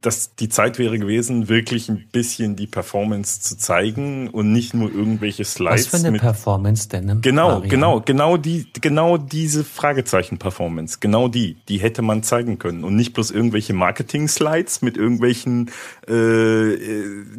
dass 0.01 0.35
die 0.35 0.47
Zeit 0.47 0.79
wäre 0.79 0.97
gewesen, 0.97 1.49
wirklich 1.49 1.89
ein 1.89 2.07
bisschen 2.11 2.55
die 2.55 2.67
Performance 2.67 3.41
zu 3.41 3.57
zeigen 3.57 4.29
und 4.29 4.53
nicht 4.53 4.73
nur 4.73 4.89
irgendwelche 4.89 5.43
Slides. 5.43 5.85
Was 5.85 5.87
für 5.87 5.97
eine 5.97 6.11
mit 6.11 6.21
Performance 6.21 6.87
denn? 6.87 7.21
Genau, 7.21 7.55
Maria? 7.55 7.69
genau, 7.69 7.99
genau 7.99 8.37
die, 8.37 8.67
genau 8.79 9.17
diese 9.17 9.65
Fragezeichen-Performance, 9.65 10.99
genau 11.01 11.27
die, 11.27 11.57
die 11.67 11.79
hätte 11.79 12.01
man 12.01 12.23
zeigen 12.23 12.59
können 12.59 12.85
und 12.85 12.95
nicht 12.95 13.13
bloß 13.13 13.31
irgendwelche 13.31 13.73
Marketing-Slides 13.73 14.81
mit 14.81 14.95
irgendwelchen 14.95 15.69
äh, 16.07 16.73
äh, 16.73 17.35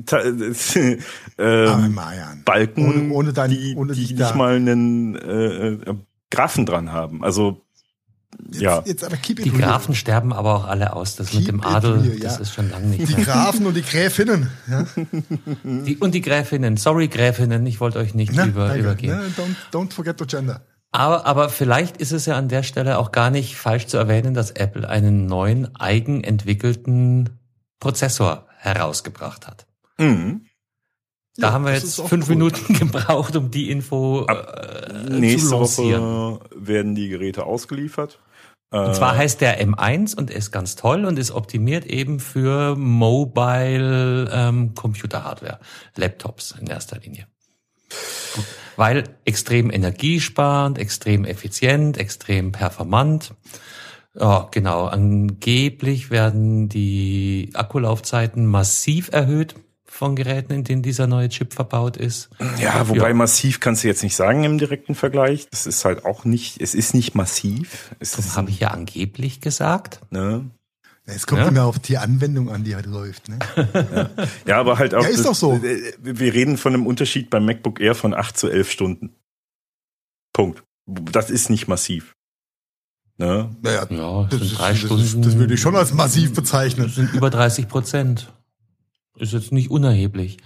äh, 0.58 0.98
Balken, 2.44 2.86
ohne, 2.86 3.12
ohne 3.14 3.32
dein, 3.32 3.50
die, 3.50 3.74
ohne 3.74 3.94
die 3.94 4.12
nicht 4.12 4.34
mal 4.34 4.56
einen 4.56 5.16
äh, 5.16 5.68
äh, 5.68 5.94
Graphen 6.30 6.66
dran 6.66 6.92
haben. 6.92 7.24
Also 7.24 7.62
Jetzt, 8.46 8.60
ja. 8.60 8.82
Jetzt 8.84 9.04
aber 9.04 9.16
keep 9.16 9.38
it 9.38 9.46
die 9.46 9.50
Grafen 9.50 9.94
sterben 9.94 10.32
aber 10.32 10.54
auch 10.54 10.66
alle 10.66 10.94
aus. 10.94 11.16
Das 11.16 11.30
keep 11.30 11.40
mit 11.40 11.48
dem 11.48 11.60
Adel, 11.62 12.00
real, 12.00 12.18
das 12.18 12.36
ja. 12.36 12.40
ist 12.40 12.54
schon 12.54 12.70
lange 12.70 12.86
nicht. 12.86 13.08
Die 13.08 13.22
Grafen 13.22 13.66
und 13.66 13.74
die 13.74 13.82
Gräfinnen. 13.82 14.50
Ja. 14.68 14.86
Die, 15.64 15.96
und 15.96 16.14
die 16.14 16.20
Gräfinnen. 16.20 16.76
Sorry, 16.76 17.08
Gräfinnen, 17.08 17.66
ich 17.66 17.80
wollte 17.80 17.98
euch 17.98 18.14
nicht 18.14 18.32
Na, 18.34 18.46
über, 18.46 18.74
übergehen. 18.76 19.18
Na, 19.18 19.42
don't, 19.42 19.86
don't 19.88 19.92
forget 19.92 20.16
to 20.16 20.26
gender. 20.26 20.62
Aber, 20.92 21.26
aber 21.26 21.48
vielleicht 21.48 21.98
ist 21.98 22.12
es 22.12 22.26
ja 22.26 22.36
an 22.36 22.48
der 22.48 22.62
Stelle 22.62 22.98
auch 22.98 23.12
gar 23.12 23.30
nicht 23.30 23.56
falsch 23.56 23.86
zu 23.86 23.96
erwähnen, 23.96 24.34
dass 24.34 24.50
Apple 24.50 24.88
einen 24.88 25.26
neuen 25.26 25.74
eigenentwickelten 25.76 27.30
Prozessor 27.78 28.46
herausgebracht 28.58 29.46
hat. 29.46 29.66
Mhm. 29.98 30.46
Da 31.36 31.48
ja, 31.48 31.52
haben 31.52 31.64
wir 31.64 31.72
jetzt 31.72 32.00
fünf 32.00 32.28
cool. 32.28 32.34
Minuten 32.34 32.74
gebraucht, 32.78 33.36
um 33.36 33.50
die 33.50 33.70
Info 33.70 34.26
äh, 34.26 35.08
nächste 35.08 35.48
zu 35.48 35.56
lancieren. 35.56 36.02
Woche 36.02 36.40
werden 36.54 36.94
die 36.94 37.08
Geräte 37.08 37.44
ausgeliefert. 37.44 38.18
Und 38.70 38.94
zwar 38.94 39.14
äh, 39.14 39.18
heißt 39.18 39.40
der 39.40 39.60
M1 39.60 40.16
und 40.16 40.30
ist 40.30 40.52
ganz 40.52 40.76
toll 40.76 41.04
und 41.04 41.18
ist 41.18 41.32
optimiert 41.32 41.84
eben 41.86 42.20
für 42.20 42.76
Mobile 42.76 44.30
ähm, 44.32 44.74
Computer 44.74 45.24
Hardware, 45.24 45.58
Laptops 45.96 46.54
in 46.60 46.68
erster 46.68 46.98
Linie. 46.98 47.26
Weil 48.76 49.04
extrem 49.24 49.70
energiesparend, 49.70 50.78
extrem 50.78 51.24
effizient, 51.24 51.98
extrem 51.98 52.52
performant. 52.52 53.34
Ja, 54.14 54.48
genau. 54.52 54.86
Angeblich 54.86 56.10
werden 56.10 56.68
die 56.68 57.50
Akkulaufzeiten 57.54 58.46
massiv 58.46 59.10
erhöht 59.12 59.56
von 59.90 60.14
Geräten, 60.14 60.52
in 60.52 60.64
denen 60.64 60.82
dieser 60.82 61.08
neue 61.08 61.28
Chip 61.28 61.52
verbaut 61.52 61.96
ist. 61.96 62.30
Ja, 62.58 62.88
wobei 62.88 63.08
ja. 63.08 63.14
massiv 63.14 63.58
kannst 63.58 63.82
du 63.82 63.88
jetzt 63.88 64.04
nicht 64.04 64.14
sagen 64.14 64.44
im 64.44 64.56
direkten 64.56 64.94
Vergleich. 64.94 65.48
Das 65.50 65.66
ist 65.66 65.84
halt 65.84 66.04
auch 66.04 66.24
nicht, 66.24 66.62
es 66.62 66.74
ist 66.74 66.94
nicht 66.94 67.14
massiv. 67.16 67.90
Es 67.98 68.12
das 68.12 68.36
habe 68.36 68.50
ich 68.50 68.60
ja 68.60 68.68
angeblich 68.68 69.40
gesagt. 69.40 70.00
Ne? 70.10 70.48
Es 71.04 71.26
kommt 71.26 71.42
ja? 71.42 71.48
immer 71.48 71.64
auf 71.64 71.80
die 71.80 71.98
Anwendung 71.98 72.50
an, 72.50 72.62
die 72.62 72.76
halt 72.76 72.86
läuft. 72.86 73.28
Ne? 73.28 73.40
Ja. 73.74 74.10
ja, 74.46 74.60
aber 74.60 74.78
halt 74.78 74.94
auch. 74.94 75.02
Ja, 75.02 75.08
ist 75.08 75.18
das, 75.18 75.26
doch 75.26 75.34
so. 75.34 75.54
Äh, 75.54 75.92
wir 76.00 76.32
reden 76.32 76.56
von 76.56 76.72
einem 76.72 76.86
Unterschied 76.86 77.28
beim 77.28 77.44
MacBook 77.44 77.80
Air 77.80 77.96
von 77.96 78.14
acht 78.14 78.38
zu 78.38 78.48
elf 78.48 78.70
Stunden. 78.70 79.10
Punkt. 80.32 80.62
Das 80.86 81.30
ist 81.30 81.50
nicht 81.50 81.66
massiv. 81.66 82.14
Ne? 83.18 83.54
Naja, 83.60 83.86
ja, 83.90 84.28
das, 84.30 84.40
sind 84.40 84.58
drei 84.58 84.70
das, 84.70 84.78
Stunden, 84.78 85.02
das, 85.02 85.20
das 85.20 85.36
würde 85.36 85.54
ich 85.54 85.60
schon 85.60 85.74
als 85.76 85.92
massiv 85.92 86.32
bezeichnen. 86.32 86.86
Das 86.86 86.94
sind 86.94 87.12
über 87.12 87.28
30 87.28 87.68
Prozent. 87.68 88.32
Ist 89.20 89.32
jetzt 89.32 89.52
nicht 89.52 89.70
unerheblich. 89.70 90.38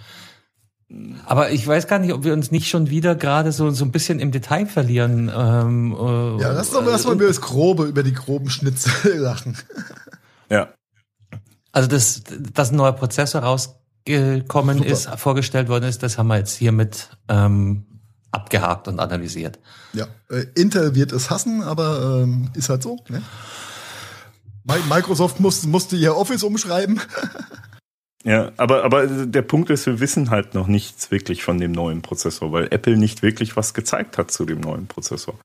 Aber 1.25 1.51
ich 1.51 1.65
weiß 1.65 1.87
gar 1.87 1.97
nicht, 1.97 2.13
ob 2.13 2.23
wir 2.23 2.33
uns 2.33 2.51
nicht 2.51 2.67
schon 2.69 2.89
wieder 2.89 3.15
gerade 3.15 3.51
so, 3.51 3.71
so 3.71 3.85
ein 3.85 3.91
bisschen 3.91 4.19
im 4.19 4.31
Detail 4.31 4.67
verlieren. 4.67 5.31
Ähm, 5.35 5.95
äh, 5.97 6.41
ja, 6.41 6.51
lass 6.51 6.71
doch 6.71 6.83
mal, 6.83 6.91
lass 6.91 7.05
mal 7.05 7.13
über 7.13 7.27
das 7.27 7.41
Grobe, 7.41 7.85
über 7.85 8.03
die 8.03 8.13
groben 8.13 8.49
Schnitzel 8.49 9.17
lachen. 9.17 9.57
Ja. 10.49 10.69
Also, 11.71 11.89
dass, 11.89 12.21
dass 12.53 12.71
ein 12.71 12.75
neuer 12.75 12.93
Prozessor 12.93 13.41
rausgekommen 13.41 14.77
Super. 14.77 14.89
ist, 14.89 15.09
vorgestellt 15.17 15.69
worden 15.69 15.85
ist, 15.85 16.03
das 16.03 16.17
haben 16.17 16.27
wir 16.27 16.37
jetzt 16.37 16.55
hiermit 16.55 17.09
ähm, 17.29 17.85
abgehakt 18.31 18.87
und 18.87 18.99
analysiert. 18.99 19.59
Ja, 19.93 20.05
äh, 20.29 20.45
Intel 20.55 20.93
wird 20.93 21.13
es 21.13 21.29
hassen, 21.29 21.63
aber 21.63 22.21
ähm, 22.23 22.51
ist 22.53 22.69
halt 22.69 22.83
so. 22.83 22.99
Ne? 23.09 23.23
Microsoft 24.89 25.39
muss, 25.39 25.65
musste 25.65 25.95
ihr 25.95 26.15
Office 26.15 26.43
umschreiben. 26.43 27.01
Ja, 28.25 28.51
aber, 28.57 28.83
aber 28.83 29.05
der 29.05 29.43
Punkt 29.43 29.69
ist, 29.69 29.85
wir 29.85 29.99
wissen 29.99 30.31
halt 30.31 30.55
noch 30.55 30.65
nichts 30.65 31.11
wirklich 31.11 31.43
von 31.43 31.59
dem 31.59 31.71
neuen 31.71 32.01
Prozessor, 32.01 32.51
weil 32.51 32.73
Apple 32.73 32.97
nicht 32.97 33.21
wirklich 33.21 33.55
was 33.55 33.75
gezeigt 33.75 34.17
hat 34.17 34.31
zu 34.31 34.45
dem 34.45 34.61
neuen 34.61 34.87
Prozessor. 34.87 35.39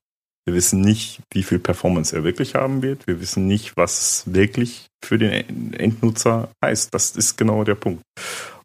Wir 0.45 0.55
wissen 0.55 0.81
nicht, 0.81 1.21
wie 1.31 1.43
viel 1.43 1.59
Performance 1.59 2.15
er 2.15 2.23
wirklich 2.23 2.55
haben 2.55 2.81
wird. 2.81 3.05
Wir 3.05 3.21
wissen 3.21 3.45
nicht, 3.45 3.77
was 3.77 4.23
wirklich 4.25 4.87
für 5.05 5.19
den 5.19 5.73
Endnutzer 5.73 6.49
heißt. 6.65 6.91
Das 6.91 7.15
ist 7.15 7.37
genau 7.37 7.63
der 7.63 7.75
Punkt. 7.75 8.01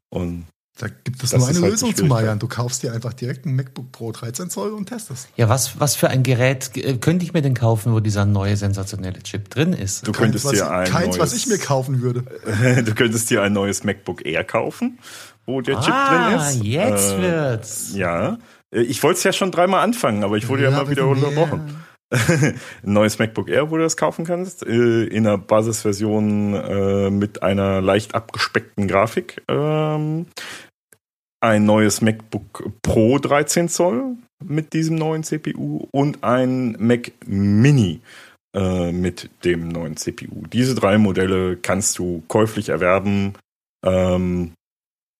Und 0.09 0.46
da 0.78 0.88
gibt 0.88 1.22
es 1.22 1.30
das 1.30 1.40
nur 1.40 1.48
eine 1.48 1.60
halt 1.60 1.70
Lösung 1.70 1.96
zu 1.96 2.04
Marian. 2.04 2.38
Du 2.38 2.48
kaufst 2.48 2.82
dir 2.82 2.92
einfach 2.92 3.14
direkt 3.14 3.46
ein 3.46 3.56
MacBook 3.56 3.92
Pro 3.92 4.12
13 4.12 4.50
Zoll 4.50 4.72
und 4.72 4.86
testest. 4.86 5.28
Ja, 5.36 5.48
was, 5.48 5.80
was 5.80 5.96
für 5.96 6.08
ein 6.08 6.22
Gerät 6.22 6.70
äh, 6.76 6.98
könnte 6.98 7.24
ich 7.24 7.32
mir 7.32 7.40
denn 7.40 7.54
kaufen, 7.54 7.94
wo 7.94 8.00
dieser 8.00 8.26
neue 8.26 8.58
sensationelle 8.58 9.22
Chip 9.22 9.48
drin 9.48 9.72
ist? 9.72 10.06
Du 10.06 10.12
könntest 10.12 10.44
keins, 10.44 10.58
dir 10.58 10.70
ein 10.70 10.86
keins, 10.86 11.16
neues, 11.16 11.18
was 11.18 11.32
ich 11.32 11.46
mir 11.46 11.58
kaufen 11.58 12.02
würde. 12.02 12.24
du 12.84 12.94
könntest 12.94 13.30
dir 13.30 13.42
ein 13.42 13.54
neues 13.54 13.84
MacBook 13.84 14.26
Air 14.26 14.44
kaufen, 14.44 14.98
wo 15.46 15.62
der 15.62 15.80
Chip 15.80 15.94
ah, 15.94 16.28
drin 16.28 16.40
ist. 16.40 16.64
jetzt 16.64 17.12
äh, 17.14 17.22
wird's. 17.22 17.94
Ja. 17.94 18.38
Äh, 18.70 18.82
ich 18.82 19.02
wollte 19.02 19.16
es 19.16 19.24
ja 19.24 19.32
schon 19.32 19.50
dreimal 19.50 19.82
anfangen, 19.82 20.24
aber 20.24 20.36
ich 20.36 20.48
wurde 20.48 20.64
ja, 20.64 20.70
ja 20.70 20.76
mal 20.76 20.90
wieder 20.90 21.06
unterbrochen. 21.06 21.74
ein 22.12 22.54
neues 22.82 23.18
MacBook 23.18 23.48
Air, 23.48 23.70
wo 23.70 23.76
du 23.76 23.82
das 23.82 23.96
kaufen 23.96 24.24
kannst, 24.24 24.64
äh, 24.64 25.04
in 25.04 25.26
einer 25.26 25.38
Basisversion 25.38 26.54
äh, 26.54 27.10
mit 27.10 27.42
einer 27.42 27.80
leicht 27.80 28.14
abgespeckten 28.14 28.86
Grafik. 28.86 29.42
Ein 31.40 31.66
neues 31.66 32.01
MacBook 32.01 32.70
Pro 32.83 33.18
13 33.18 33.68
Zoll 33.68 34.16
mit 34.44 34.72
diesem 34.72 34.96
neuen 34.96 35.22
CPU 35.22 35.87
und 35.90 36.25
ein 36.25 36.77
Mac 36.79 37.13
Mini 37.27 38.00
äh, 38.54 38.92
mit 38.92 39.31
dem 39.44 39.69
neuen 39.69 39.96
CPU. 39.96 40.46
Diese 40.46 40.75
drei 40.75 40.98
Modelle 40.98 41.56
kannst 41.56 41.98
du 41.98 42.23
käuflich 42.29 42.71
erwerben 42.71 43.35
ähm, 43.85 44.52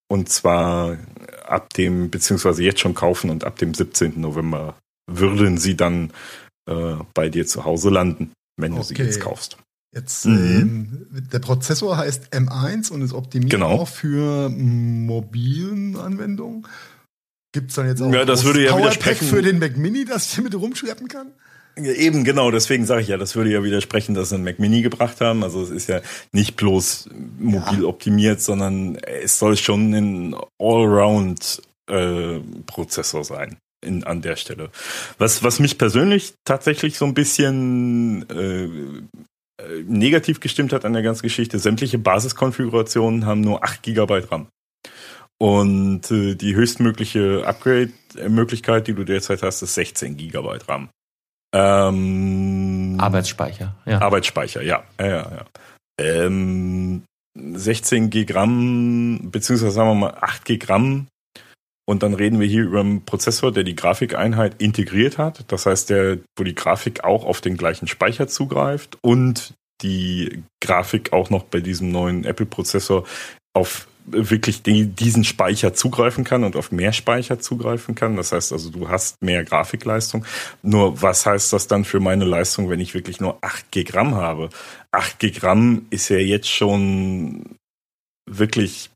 und 0.09 0.29
zwar 0.29 0.99
ab 1.45 1.73
dem, 1.75 2.11
beziehungsweise 2.11 2.63
jetzt 2.63 2.81
schon 2.81 2.95
kaufen 2.95 3.31
und 3.31 3.45
ab 3.45 3.59
dem 3.59 3.75
17. 3.75 4.21
November 4.21 4.79
würden 5.11 5.59
sie 5.59 5.77
dann 5.77 6.13
äh, 6.69 6.97
bei 7.15 7.29
dir 7.29 7.47
zu 7.47 7.65
Hause 7.65 7.91
landen, 7.91 8.33
wenn 8.57 8.73
du 8.73 8.79
okay. 8.79 8.95
sie 8.95 9.03
jetzt 9.03 9.21
kaufst. 9.21 9.59
Jetzt, 9.95 10.27
mhm. 10.27 10.37
ähm, 10.37 11.07
der 11.33 11.39
Prozessor 11.39 11.97
heißt 11.97 12.35
M1 12.35 12.91
und 12.91 13.03
ist 13.03 13.15
optimiert 13.15 13.51
genau. 13.51 13.71
auch 13.71 13.89
für 13.89 14.51
mobilen 14.51 15.97
Anwendungen. 15.97 16.67
Gibt's 17.53 17.77
dann 17.77 17.87
jetzt 17.87 18.03
auch 18.03 18.13
Ja, 18.13 18.27
das 18.27 18.45
würde 18.45 18.65
ja 18.65 18.73
Powerpack 18.73 19.17
für 19.17 19.41
den 19.41 19.59
Mac 19.59 19.79
Mini, 19.79 20.05
dass 20.05 20.29
ich 20.29 20.37
damit 20.37 20.55
rumschleppen 20.55 21.09
kann? 21.09 21.29
Ja, 21.79 21.93
Eben, 21.93 22.25
genau, 22.25 22.51
deswegen 22.51 22.85
sage 22.87 23.03
ich 23.03 23.09
ja, 23.09 23.17
das 23.17 23.37
würde 23.37 23.51
ja 23.51 23.63
widersprechen, 23.63 24.15
dass 24.15 24.31
sie 24.31 24.35
einen 24.35 24.45
Mac 24.45 24.59
Mini 24.59 24.83
gebracht 24.83 25.21
haben. 25.21 25.43
Also 25.43 25.63
es 25.63 25.71
ist 25.71 25.89
ja 25.89 26.01
nicht 26.33 26.57
bloß 26.57 27.09
mobil 27.39 27.85
optimiert, 27.85 28.43
sondern 28.43 28.97
es 28.97 29.39
soll 29.39 29.57
schon 29.57 29.95
ein 29.95 30.37
Allround-Prozessor 30.59 33.25
sein 33.25 33.57
in, 33.85 34.05
an 34.05 34.23
der 34.23 34.37
Stelle. 34.37 34.71
Was, 35.19 35.43
was 35.43 35.59
mich 35.61 35.77
persönlich 35.79 36.35
tatsächlich 36.45 36.97
so 36.99 37.05
ein 37.05 37.15
bisschen 37.15 38.29
äh, 38.31 38.65
äh, 38.65 39.03
negativ 39.87 40.41
gestimmt 40.41 40.73
hat 40.73 40.85
an 40.85 40.93
der 40.93 41.03
ganzen 41.03 41.23
Geschichte, 41.23 41.59
sämtliche 41.59 41.99
Basiskonfigurationen 41.99 43.27
haben 43.27 43.41
nur 43.41 43.65
8 43.65 43.83
GB 43.83 44.25
RAM. 44.31 44.49
Und 45.39 46.11
äh, 46.11 46.35
die 46.35 46.55
höchstmögliche 46.55 47.43
Upgrade-Möglichkeit, 47.47 48.87
die 48.87 48.95
du 48.95 49.05
derzeit 49.05 49.43
hast, 49.43 49.63
ist 49.63 49.75
16 49.75 50.17
GB 50.17 50.59
RAM. 50.67 50.89
Ähm, 51.55 52.97
Arbeitsspeicher, 52.99 53.77
ja. 53.87 54.01
Arbeitsspeicher, 54.01 54.63
ja. 54.63 54.85
ja, 54.99 55.07
ja, 55.07 55.31
ja. 55.31 55.45
Ähm, 55.99 57.05
16 57.35 58.11
G 58.11 58.27
RAM, 58.31 59.31
beziehungsweise 59.31 59.73
sagen 59.73 59.91
wir 59.91 59.95
mal 59.95 60.19
8 60.21 60.45
G 60.45 60.59
RAM. 60.67 61.07
Und 61.89 62.03
dann 62.03 62.15
reden 62.15 62.41
wir 62.41 62.49
hier 62.49 62.65
über 62.65 62.81
einen 62.81 63.05
Prozessor, 63.05 63.53
der 63.53 63.63
die 63.63 63.77
Grafikeinheit 63.77 64.61
integriert 64.61 65.19
hat. 65.19 65.45
Das 65.53 65.67
heißt, 65.67 65.91
der, 65.91 66.19
wo 66.37 66.43
die 66.43 66.55
Grafik 66.55 67.05
auch 67.05 67.25
auf 67.25 67.41
den 67.41 67.57
gleichen 67.57 67.87
Speicher 67.87 68.27
zugreift 68.27 68.99
und 69.03 69.55
die 69.83 70.43
Grafik 70.61 71.13
auch 71.13 71.31
noch 71.31 71.45
bei 71.45 71.61
diesem 71.61 71.91
neuen 71.93 72.25
Apple-Prozessor 72.25 73.05
auf 73.55 73.87
wirklich 74.07 74.63
die, 74.63 74.87
diesen 74.87 75.25
Speicher 75.25 75.75
zugreifen 75.75 76.25
kann 76.25 76.45
und 76.45 76.57
auf 76.57 76.71
mehr 76.71 76.93
Speicher 76.93 77.41
zugreifen 77.41 77.95
kann. 77.95 78.17
Das 78.17 78.33
heißt 78.33 78.53
also, 78.53 78.71
du 78.71 78.89
hast 78.89 79.21
mehr 79.21 79.45
Grafikleistung. 79.45 80.25
Nur 80.63 81.03
was 81.03 81.27
heißt 81.27 81.53
das 81.53 81.67
dann 81.67 81.85
für 81.85 82.01
meine 82.01 82.25
Leistung, 82.25 82.71
wenn 82.71 82.81
ich 82.81 82.95
wirklich 82.95 83.21
nur 83.21 83.39
8 83.43 83.71
GB 83.73 83.93
RAM 83.93 84.15
habe? 84.15 84.51
8 84.93 85.19
GB 85.19 85.39
RAM 85.41 85.87
ist 85.91 86.09
ja 86.09 86.19
jetzt 86.19 86.49
schon 86.49 87.57
wirklich 88.29 88.91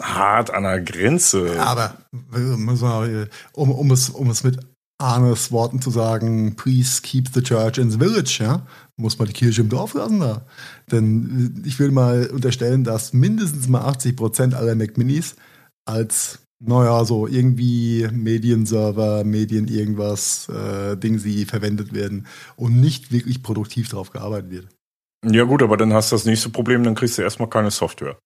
hart 0.00 0.52
an 0.52 0.62
der 0.62 0.80
Grenze. 0.80 1.60
Aber 1.60 1.96
äh, 2.34 3.22
äh, 3.22 3.26
um, 3.52 3.70
um, 3.70 3.90
es, 3.90 4.08
um 4.10 4.30
es 4.30 4.44
mit 4.44 4.58
Arnes 4.98 5.50
Worten 5.50 5.82
zu 5.82 5.90
sagen, 5.90 6.54
please 6.56 7.02
keep 7.02 7.28
the 7.34 7.42
church 7.42 7.78
in 7.78 7.90
the 7.90 7.98
village, 7.98 8.38
ja, 8.40 8.66
muss 8.96 9.18
man 9.18 9.26
die 9.26 9.34
Kirche 9.34 9.62
im 9.62 9.68
Dorf 9.68 9.94
lassen 9.94 10.20
da. 10.20 10.46
Denn 10.90 11.54
äh, 11.64 11.68
ich 11.68 11.78
will 11.78 11.90
mal 11.90 12.26
unterstellen, 12.26 12.84
dass 12.84 13.12
mindestens 13.12 13.68
mal 13.68 13.82
80 13.82 14.16
Prozent 14.16 14.54
aller 14.54 14.74
Mac 14.74 14.96
Minis 14.96 15.34
als, 15.84 16.38
naja, 16.64 17.04
so 17.04 17.26
irgendwie 17.26 18.08
Medienserver, 18.12 19.24
Medien 19.24 19.66
irgendwas, 19.66 20.48
äh, 20.48 20.96
Ding 20.96 21.18
sie 21.18 21.44
verwendet 21.44 21.92
werden 21.92 22.26
und 22.56 22.80
nicht 22.80 23.10
wirklich 23.10 23.42
produktiv 23.42 23.88
darauf 23.88 24.10
gearbeitet 24.10 24.50
wird. 24.50 24.68
Ja 25.24 25.44
gut, 25.44 25.62
aber 25.62 25.76
dann 25.76 25.92
hast 25.92 26.10
du 26.10 26.16
das 26.16 26.24
nächste 26.24 26.48
Problem, 26.48 26.82
dann 26.84 26.94
kriegst 26.94 27.18
du 27.18 27.22
erstmal 27.22 27.48
keine 27.48 27.70
Software. 27.70 28.16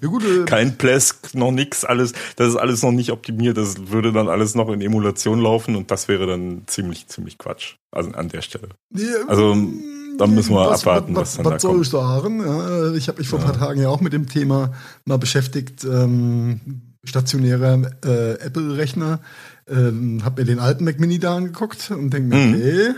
Ja 0.00 0.08
gut, 0.08 0.24
äh, 0.24 0.44
Kein 0.44 0.76
Plesk, 0.78 1.34
noch 1.34 1.52
nix, 1.52 1.84
alles, 1.84 2.12
das 2.36 2.48
ist 2.48 2.56
alles 2.56 2.82
noch 2.82 2.92
nicht 2.92 3.10
optimiert, 3.12 3.56
das 3.56 3.88
würde 3.90 4.12
dann 4.12 4.28
alles 4.28 4.54
noch 4.54 4.68
in 4.70 4.80
Emulation 4.80 5.40
laufen 5.40 5.76
und 5.76 5.90
das 5.90 6.08
wäre 6.08 6.26
dann 6.26 6.62
ziemlich, 6.66 7.06
ziemlich 7.08 7.38
Quatsch. 7.38 7.74
Also 7.90 8.10
an 8.12 8.28
der 8.28 8.42
Stelle. 8.42 8.68
Nee, 8.90 9.02
Also, 9.28 9.52
ähm, 9.52 9.82
dann 10.18 10.34
müssen 10.34 10.54
wir 10.54 10.70
abwarten, 10.72 11.14
was 11.16 11.36
dann 11.36 11.44
da 11.44 11.50
was 11.52 11.62
soll 11.62 11.72
kommt. 11.72 11.84
ich 11.86 11.90
sagen? 11.90 12.40
Ja, 12.44 12.92
ich 12.94 13.08
habe 13.08 13.18
mich 13.18 13.28
vor 13.28 13.38
ein 13.38 13.44
paar 13.44 13.58
Tagen 13.58 13.80
ja 13.80 13.88
auch 13.88 14.00
mit 14.00 14.12
dem 14.12 14.28
Thema 14.28 14.72
mal 15.04 15.16
beschäftigt. 15.18 15.84
Ähm, 15.84 16.60
stationärer 17.04 17.90
äh, 18.04 18.32
Apple-Rechner. 18.44 19.20
Ähm, 19.68 20.24
habe 20.24 20.42
mir 20.42 20.46
den 20.46 20.58
alten 20.58 20.84
Mac 20.84 21.00
Mini 21.00 21.18
da 21.18 21.36
angeguckt 21.36 21.90
und 21.90 22.10
denke 22.12 22.28
mir, 22.28 22.36
Mhm. 22.36 22.54
okay, 22.54 22.94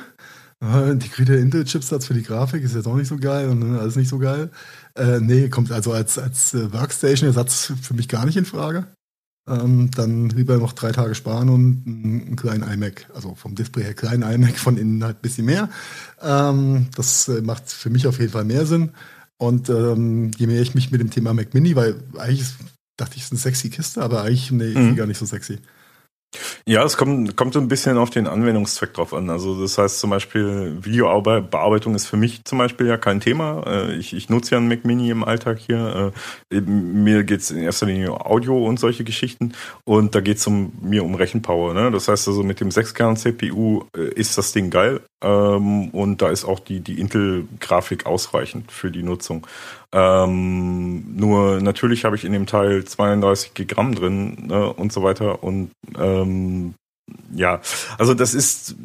äh, 0.63 0.91
integrierter 0.91 1.37
Intel-Chipsatz 1.39 2.07
für 2.07 2.15
die 2.15 2.23
Grafik 2.23 2.63
ist 2.65 2.75
jetzt 2.75 2.87
auch 2.87 2.97
nicht 2.97 3.09
so 3.09 3.17
geil 3.17 3.49
und 3.49 3.63
äh, 3.75 3.79
alles 3.79 3.97
nicht 3.97 4.09
so 4.09 4.19
geil. 4.19 4.51
Äh, 4.97 5.21
nee, 5.21 5.49
kommt 5.49 5.73
also 5.73 5.93
als, 5.93 6.19
als 6.19 6.55
äh, 6.55 6.73
Workstation-Ersatz 6.73 7.73
für 7.83 7.95
mich 7.95 8.09
gar 8.09 8.25
nicht 8.27 8.37
in 8.37 8.45
Frage. 8.45 8.87
Ähm, 9.47 9.91
dann 9.91 10.31
lieber 10.31 10.57
noch 10.57 10.73
drei 10.73 10.93
Tage 10.93 11.15
sparen 11.15 11.51
und 11.51 11.83
einen, 11.87 12.27
einen 12.27 12.37
kleinen 12.37 12.63
iMac, 12.63 13.11
also 13.15 13.35
vom 13.35 13.55
Display 13.55 13.83
her 13.85 13.95
kleinen 13.95 14.23
iMac, 14.23 14.57
von 14.59 14.79
innen 14.79 15.05
halt 15.05 15.19
ein 15.19 15.23
bisschen 15.23 15.45
mehr. 15.47 15.69
Ähm, 16.23 16.87
das 16.97 17.29
äh, 17.29 17.43
macht 17.43 17.69
für 17.71 17.91
mich 17.91 18.07
auf 18.07 18.19
jeden 18.21 18.33
Fall 18.33 18.45
mehr 18.45 18.65
Sinn. 18.67 18.93
Und 19.37 19.69
ähm, 19.69 20.31
je 20.39 20.47
mehr 20.47 20.63
ich 20.63 20.75
mich 20.75 20.91
mit 20.93 21.01
dem 21.01 21.11
Thema 21.11 21.35
Mac 21.35 21.53
Mini, 21.53 21.75
weil 21.77 21.97
eigentlich 22.17 22.47
dachte 22.97 23.17
ich, 23.17 23.23
es 23.23 23.27
ist 23.27 23.33
eine 23.33 23.41
sexy 23.41 23.69
Kiste, 23.69 24.01
aber 24.03 24.23
eigentlich 24.23 24.51
nee, 24.53 24.69
ist 24.69 24.77
Mhm. 24.77 24.91
sie 24.91 24.95
gar 24.97 25.07
nicht 25.07 25.19
so 25.19 25.27
sexy. 25.27 25.59
Ja, 26.67 26.83
es 26.83 26.97
kommt, 26.97 27.37
kommt 27.37 27.53
so 27.53 27.61
ein 27.61 27.69
bisschen 27.69 27.99
auf 27.99 28.09
den 28.09 28.27
Anwendungszweck 28.27 28.95
drauf 28.95 29.13
an. 29.13 29.29
Also 29.29 29.61
das 29.61 29.77
heißt 29.77 29.99
zum 30.01 30.09
Beispiel, 30.09 30.79
Videobearbeitung 30.83 31.95
ist 31.95 32.07
für 32.07 32.17
mich 32.17 32.43
zum 32.45 32.57
Beispiel 32.57 32.87
ja 32.87 32.97
kein 32.97 33.21
Thema. 33.21 33.63
Äh, 33.67 33.97
Ich, 33.97 34.15
ich 34.15 34.31
nutze 34.31 34.53
ja 34.53 34.59
einen 34.59 34.69
Mac 34.69 34.83
Mini 34.87 35.11
im 35.11 35.25
Alltag 35.25 35.59
hier. 35.59 36.13
Äh, 36.51 36.61
Mir 36.63 37.25
geht's 37.25 37.51
in 37.51 37.59
erster 37.59 37.85
Linie 37.85 38.13
um 38.13 38.19
Audio 38.23 38.67
und 38.67 38.81
solche 38.81 39.05
Geschichten. 39.05 39.53
Und 39.85 40.15
da 40.15 40.23
geht's 40.23 40.47
um, 40.47 40.73
mir 40.81 41.05
um 41.05 41.15
Rechenpower. 41.15 41.75
Ne? 41.75 41.91
Das 41.91 42.09
heißt 42.09 42.29
also 42.29 42.43
mit 42.43 42.61
dem 42.61 42.71
6-Kern-CPU 42.71 43.85
äh, 43.95 44.15
ist 44.15 44.39
das 44.39 44.53
Ding 44.53 44.71
geil. 44.71 45.03
Ähm, 45.23 45.89
Und 45.91 46.21
da 46.23 46.29
ist 46.31 46.45
auch 46.45 46.61
die, 46.61 46.81
die 46.81 47.01
Intel-Grafik 47.01 48.07
ausreichend 48.07 48.71
für 48.73 48.91
die 48.91 49.03
Nutzung. 49.03 49.47
Ähm, 49.93 51.17
nur 51.17 51.61
natürlich 51.61 52.05
habe 52.05 52.17
ich 52.17 52.25
in 52.25 52.33
dem 52.33 52.47
Teil 52.47 52.85
32 52.85 53.55
Gigramm 53.55 53.95
drin 53.95 54.47
ne, 54.49 54.73
und 54.73 54.93
so 54.93 55.03
weiter. 55.03 55.43
Und 55.43 55.71
ähm, 55.99 56.75
ja, 57.35 57.61
also 57.99 58.15
das 58.15 58.35
ist 58.35 58.77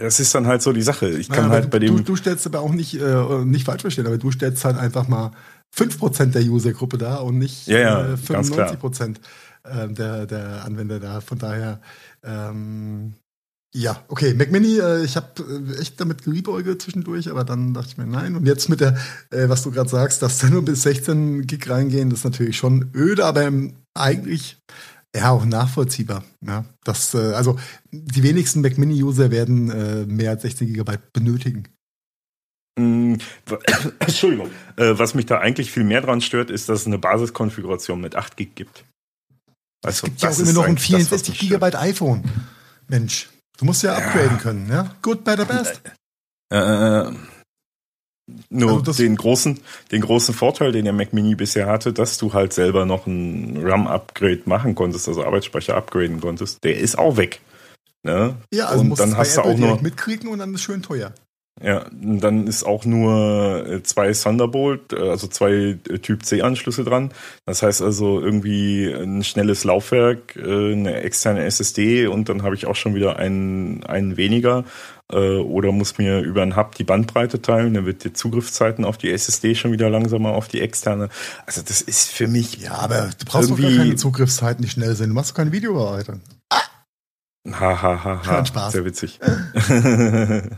das 0.00 0.20
ist 0.20 0.34
dann 0.34 0.46
halt 0.46 0.62
so 0.62 0.72
die 0.72 0.82
Sache. 0.82 1.08
Ich 1.08 1.30
kann 1.30 1.44
Ja, 1.44 1.50
halt 1.50 1.70
bei 1.70 1.78
du, 1.78 1.86
dem 1.86 1.96
du, 1.98 2.02
du 2.02 2.16
stellst 2.16 2.46
aber 2.46 2.60
auch 2.60 2.72
nicht, 2.72 2.94
äh, 3.00 3.44
nicht 3.44 3.64
falsch 3.64 3.82
verstehen, 3.82 4.06
aber 4.06 4.18
du 4.18 4.30
stellst 4.30 4.64
halt 4.64 4.76
einfach 4.76 5.08
mal 5.08 5.32
5% 5.70 6.32
der 6.34 6.42
Usergruppe 6.42 6.98
da 6.98 7.16
und 7.16 7.38
nicht 7.38 7.66
Ja, 7.66 7.78
ja, 7.78 8.12
äh, 8.12 8.16
ganz 8.30 8.50
klar. 8.50 8.68
95% 8.68 9.16
äh, 9.64 9.88
der, 9.88 10.26
der 10.26 10.64
Anwender 10.64 11.00
da. 11.00 11.20
Von 11.20 11.38
daher, 11.38 11.80
ähm, 12.22 13.14
ja, 13.76 14.04
okay, 14.08 14.34
Mac 14.34 14.52
Mini, 14.52 14.78
äh, 14.78 15.04
ich 15.04 15.16
habe 15.16 15.28
äh, 15.42 15.80
echt 15.80 16.00
damit 16.00 16.22
geliebäugelt 16.22 16.80
zwischendurch, 16.80 17.28
aber 17.28 17.42
dann 17.42 17.74
dachte 17.74 17.88
ich 17.88 17.96
mir, 17.96 18.06
nein. 18.06 18.36
Und 18.36 18.46
jetzt 18.46 18.68
mit 18.68 18.80
der, 18.80 18.96
äh, 19.30 19.48
was 19.48 19.64
du 19.64 19.72
gerade 19.72 19.88
sagst, 19.88 20.22
dass 20.22 20.38
da 20.38 20.48
nur 20.48 20.64
bis 20.64 20.82
16 20.82 21.46
Gig 21.46 21.68
reingehen, 21.68 22.08
das 22.08 22.20
ist 22.20 22.24
natürlich 22.24 22.56
schon 22.56 22.90
öde, 22.94 23.24
aber 23.24 23.42
ähm, 23.42 23.74
eigentlich 23.94 24.58
ja 25.14 25.30
auch 25.30 25.44
nachvollziehbar. 25.44 26.24
Ja, 26.46 26.64
das, 26.84 27.14
äh, 27.14 27.32
also 27.34 27.58
die 27.90 28.22
wenigsten 28.22 28.60
Mac 28.60 28.78
Mini-User 28.78 29.30
werden 29.32 29.70
äh, 29.70 30.06
mehr 30.06 30.30
als 30.30 30.42
16 30.42 30.68
Gigabyte 30.68 31.12
benötigen. 31.12 31.64
Mm, 32.78 33.14
Entschuldigung. 33.98 34.50
Äh, 34.76 34.98
was 34.98 35.14
mich 35.14 35.26
da 35.26 35.38
eigentlich 35.38 35.72
viel 35.72 35.84
mehr 35.84 36.00
dran 36.00 36.20
stört, 36.20 36.50
ist, 36.50 36.68
dass 36.68 36.82
es 36.82 36.86
eine 36.86 36.98
Basiskonfiguration 36.98 38.00
mit 38.00 38.14
8 38.14 38.36
Gig 38.36 38.54
gibt. 38.54 38.84
Es 39.82 40.02
Also, 40.02 40.06
gibt 40.06 40.22
ja 40.22 40.30
auch 40.30 40.38
immer 40.38 40.52
noch 40.52 40.62
ein 40.62 40.70
eigentlich 40.70 40.90
das, 40.90 41.10
was 41.10 41.22
64 41.22 41.28
mich 41.28 41.38
stört. 41.38 41.60
Gigabyte 41.60 41.74
iPhone. 41.76 42.24
Mensch, 42.88 43.30
du 43.58 43.64
musst 43.64 43.82
ja, 43.82 43.96
upgraden 43.96 44.38
können, 44.38 44.68
ja? 44.70 44.94
Good, 45.02 45.24
better, 45.24 45.44
best. 45.44 45.80
Äh, 46.50 47.10
nur 48.48 48.78
Also 48.78 48.92
den 48.92 49.16
großen, 49.16 49.60
den 49.92 50.00
großen 50.00 50.34
Vorteil, 50.34 50.72
den 50.72 50.84
der 50.84 50.94
Mac 50.94 51.12
Mini 51.12 51.34
bisher 51.34 51.66
hatte, 51.66 51.92
dass 51.92 52.16
du 52.16 52.32
halt 52.32 52.52
selber 52.52 52.86
noch 52.86 53.06
ein 53.06 53.58
RAM-Upgrade 53.62 54.42
machen 54.46 54.74
konntest, 54.74 55.08
also 55.08 55.24
Arbeitsspeicher 55.24 55.76
upgraden 55.76 56.20
konntest, 56.20 56.64
der 56.64 56.78
ist 56.78 56.96
auch 56.98 57.16
weg. 57.16 57.40
Ne? 58.02 58.36
Ja, 58.52 58.66
also 58.66 58.80
und 58.80 58.88
musst 58.88 59.02
dann 59.02 59.16
hast 59.16 59.36
du 59.36 59.42
auch 59.42 59.46
nur, 59.46 59.56
direkt 59.56 59.82
mitkriegen 59.82 60.28
und 60.28 60.38
dann 60.38 60.54
ist 60.54 60.62
schön 60.62 60.82
teuer. 60.82 61.12
Ja, 61.62 61.86
dann 61.92 62.48
ist 62.48 62.64
auch 62.64 62.84
nur 62.84 63.64
äh, 63.66 63.82
zwei 63.84 64.12
Thunderbolt, 64.12 64.92
äh, 64.92 65.08
also 65.08 65.28
zwei 65.28 65.78
äh, 65.88 65.98
Typ 66.00 66.24
C 66.24 66.42
Anschlüsse 66.42 66.82
dran. 66.82 67.12
Das 67.46 67.62
heißt 67.62 67.80
also 67.80 68.20
irgendwie 68.20 68.92
ein 68.92 69.22
schnelles 69.22 69.62
Laufwerk, 69.62 70.36
eine 70.36 71.02
externe 71.02 71.44
SSD 71.44 72.08
und 72.08 72.28
dann 72.28 72.42
habe 72.42 72.56
ich 72.56 72.66
auch 72.66 72.74
schon 72.74 72.94
wieder 72.94 73.16
einen, 73.16 73.84
einen 73.84 74.16
weniger. 74.16 74.64
Oder 75.06 75.70
muss 75.70 75.98
mir 75.98 76.20
über 76.20 76.42
einen 76.42 76.56
Hub 76.56 76.74
die 76.76 76.82
Bandbreite 76.82 77.42
teilen, 77.42 77.74
dann 77.74 77.84
wird 77.84 78.04
die 78.04 78.14
Zugriffszeiten 78.14 78.86
auf 78.86 78.96
die 78.96 79.10
SSD 79.10 79.54
schon 79.54 79.70
wieder 79.70 79.90
langsamer 79.90 80.30
auf 80.30 80.48
die 80.48 80.62
externe. 80.62 81.10
Also 81.44 81.60
das 81.60 81.82
ist 81.82 82.10
für 82.10 82.26
mich 82.26 82.62
Ja, 82.62 82.78
aber 82.78 83.10
du 83.18 83.24
brauchst 83.26 83.50
doch 83.50 83.60
gar 83.60 83.70
keine 83.70 83.96
Zugriffszeiten, 83.96 84.64
die 84.64 84.70
schnell 84.70 84.96
sind. 84.96 85.10
Du 85.10 85.14
machst 85.14 85.32
doch 85.32 85.36
keine 85.36 85.52
Videobearbeitung. 85.52 86.22
Ha, 87.52 87.82
ha, 87.82 88.04
ha, 88.04 88.26
ha. 88.26 88.46
Spaß. 88.46 88.72
Sehr 88.72 88.84
witzig. 88.86 89.20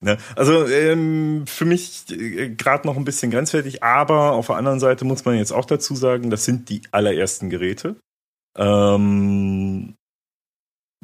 ne? 0.00 0.18
Also 0.34 0.66
ähm, 0.66 1.44
für 1.46 1.64
mich 1.64 2.10
äh, 2.10 2.50
gerade 2.50 2.88
noch 2.88 2.96
ein 2.96 3.04
bisschen 3.04 3.30
grenzwertig, 3.30 3.84
aber 3.84 4.32
auf 4.32 4.48
der 4.48 4.56
anderen 4.56 4.80
Seite 4.80 5.04
muss 5.04 5.24
man 5.24 5.36
jetzt 5.36 5.52
auch 5.52 5.64
dazu 5.64 5.94
sagen, 5.94 6.30
das 6.30 6.44
sind 6.44 6.68
die 6.70 6.82
allerersten 6.90 7.50
Geräte. 7.50 7.96
Ähm, 8.58 9.94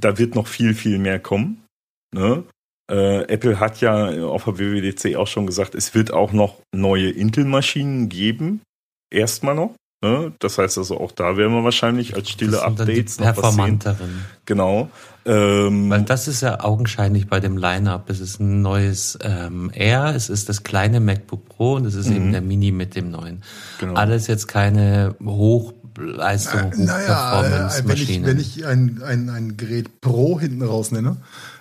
da 0.00 0.18
wird 0.18 0.34
noch 0.34 0.48
viel, 0.48 0.74
viel 0.74 0.98
mehr 0.98 1.20
kommen. 1.20 1.64
Ne? 2.12 2.42
Äh, 2.90 3.22
Apple 3.32 3.60
hat 3.60 3.80
ja 3.80 4.26
auf 4.26 4.44
der 4.44 4.58
WWDC 4.58 5.16
auch 5.16 5.26
schon 5.26 5.46
gesagt, 5.46 5.74
es 5.74 5.94
wird 5.94 6.12
auch 6.12 6.32
noch 6.32 6.60
neue 6.74 7.10
Intel-Maschinen 7.10 8.08
geben. 8.08 8.62
erstmal 9.10 9.54
noch. 9.54 9.74
Ne? 10.06 10.32
Das 10.38 10.58
heißt 10.58 10.78
also, 10.78 11.00
auch 11.00 11.12
da 11.12 11.36
werden 11.36 11.52
wir 11.52 11.64
wahrscheinlich 11.64 12.14
als 12.14 12.30
stille 12.30 12.52
Das 12.52 12.62
sind 12.62 12.78
dann 12.78 12.86
die 12.86 12.92
Updates 12.92 13.18
noch 13.18 13.26
was 13.26 13.34
sehen. 13.34 13.42
performanteren. 13.42 14.24
Genau. 14.44 14.88
Ähm, 15.24 15.90
Weil 15.90 16.02
das 16.02 16.28
ist 16.28 16.42
ja 16.42 16.60
augenscheinlich 16.60 17.28
bei 17.28 17.40
dem 17.40 17.56
Line-Up. 17.56 18.08
Es 18.10 18.20
ist 18.20 18.38
ein 18.40 18.62
neues 18.62 19.18
ähm, 19.22 19.70
Air, 19.74 20.14
es 20.14 20.30
ist 20.30 20.48
das 20.48 20.62
kleine 20.62 21.00
MacBook 21.00 21.48
Pro 21.48 21.74
und 21.74 21.84
es 21.84 21.94
ist 21.94 22.08
eben 22.08 22.30
der 22.30 22.42
Mini 22.42 22.70
mit 22.70 22.94
dem 22.94 23.10
neuen. 23.10 23.36
Mhm. 23.36 23.40
Genau. 23.80 23.94
Alles 23.94 24.28
jetzt 24.28 24.46
keine 24.46 25.16
Hochleistung, 25.24 26.72
Naja, 26.76 27.42
äh, 27.42 27.82
wenn 27.84 27.96
ich, 27.96 28.24
wenn 28.24 28.38
ich 28.38 28.66
ein, 28.66 29.02
ein, 29.04 29.28
ein 29.30 29.56
Gerät 29.56 30.00
Pro 30.00 30.38
hinten 30.38 30.62
raus 30.62 30.92
nenne, 30.92 31.16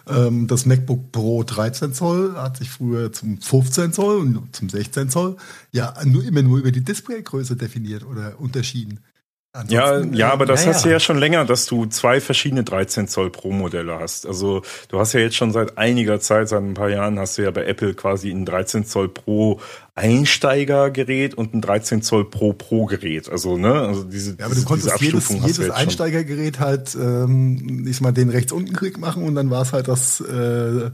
ähm, 0.08 0.48
das 0.48 0.66
MacBook 0.66 1.12
Pro 1.12 1.44
13 1.44 1.94
Zoll 1.94 2.36
hat 2.36 2.58
sich 2.58 2.70
früher 2.70 3.12
zum 3.12 3.42
15 3.42 3.94
Zoll 3.94 4.18
und 4.18 4.56
zum 4.56 4.70
16 4.70 5.10
Zoll 5.10 5.38
ja 5.72 5.94
nur 6.06 6.24
immer 6.24 6.42
nur 6.42 6.60
über 6.60 6.72
die 6.72 6.84
Displaygröße 6.84 7.56
definiert 7.56 8.06
oder 8.06 8.40
unterschieden. 8.40 9.00
Ja, 9.68 9.86
Ansonsten, 9.86 10.14
ja, 10.16 10.30
äh, 10.30 10.32
aber 10.32 10.46
das 10.46 10.66
ja, 10.66 10.72
hast 10.72 10.84
du 10.84 10.90
ja. 10.90 10.96
ja 10.96 11.00
schon 11.00 11.18
länger, 11.18 11.46
dass 11.46 11.66
du 11.66 11.86
zwei 11.86 12.20
verschiedene 12.20 12.66
13 12.66 13.08
Zoll 13.08 13.30
Pro 13.30 13.52
Modelle 13.52 13.98
hast. 13.98 14.28
Also 14.28 14.64
du 14.90 15.00
hast 15.00 15.14
ja 15.14 15.22
jetzt 15.22 15.38
schon 15.38 15.54
seit 15.54 15.78
einiger 15.78 16.20
Zeit, 16.20 16.50
seit 16.50 16.62
ein 16.62 16.74
paar 16.74 16.90
Jahren, 16.90 17.18
hast 17.20 17.38
du 17.38 17.44
ja 17.44 17.52
bei 17.52 17.66
Apple 17.66 17.94
quasi 17.94 18.32
ein 18.32 18.46
13 18.46 18.86
Zoll 18.86 19.08
Pro 19.08 19.62
Einsteigergerät 19.96 21.36
und 21.36 21.54
ein 21.54 21.62
13 21.62 22.02
Zoll 22.02 22.30
Pro 22.30 22.52
Pro 22.52 22.86
Gerät. 22.86 23.30
Also 23.30 23.58
ne, 23.58 23.74
also 23.74 24.04
diese, 24.04 24.36
Ja, 24.38 24.48
aber 24.48 24.56
du 24.56 24.66
konntest 24.66 25.00
diese 25.00 25.12
jedes, 25.12 25.30
jedes. 25.30 25.70
Einsteigergerät 25.70 26.60
halt, 26.60 26.94
ähm, 26.96 27.86
ich 27.90 28.02
mal 28.02 28.12
den 28.12 28.30
rechts 28.30 28.52
unten 28.52 28.74
Klick 28.74 28.98
machen 28.98 29.24
und 29.24 29.36
dann 29.36 29.50
war 29.50 29.62
es 29.62 29.72
halt 29.72 29.88
das 29.88 30.20
äh, 30.20 30.92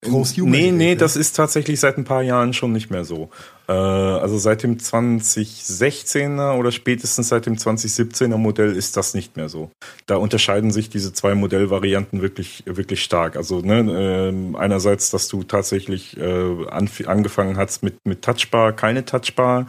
Prosumer. 0.00 0.50
Nee, 0.50 0.70
nee, 0.70 0.86
Gerät, 0.86 1.00
das 1.00 1.16
ist 1.16 1.36
tatsächlich 1.36 1.80
seit 1.80 1.96
ein 1.96 2.04
paar 2.04 2.22
Jahren 2.22 2.52
schon 2.52 2.72
nicht 2.72 2.90
mehr 2.90 3.04
so. 3.04 3.30
Äh, 3.68 3.72
also 3.72 4.38
seit 4.38 4.62
dem 4.62 4.78
2016er 4.78 6.56
oder 6.56 6.72
spätestens 6.72 7.28
seit 7.28 7.46
dem 7.46 7.54
2017er 7.54 8.36
Modell 8.36 8.76
ist 8.76 8.96
das 8.96 9.14
nicht 9.14 9.36
mehr 9.36 9.48
so. 9.48 9.70
Da 10.06 10.16
unterscheiden 10.16 10.70
sich 10.70 10.90
diese 10.90 11.12
zwei 11.12 11.34
Modellvarianten 11.34 12.20
wirklich, 12.20 12.64
wirklich 12.66 13.02
stark. 13.02 13.36
Also 13.36 13.60
ne, 13.60 13.80
ähm, 13.80 14.56
einerseits, 14.56 15.10
dass 15.10 15.28
du 15.28 15.42
tatsächlich 15.44 16.16
äh, 16.18 16.66
angefangen 16.68 17.56
hast 17.56 17.82
mit, 17.82 17.96
mit 18.04 18.22
Touchbar, 18.22 18.72
keine 18.72 19.04
Touchbar. 19.04 19.66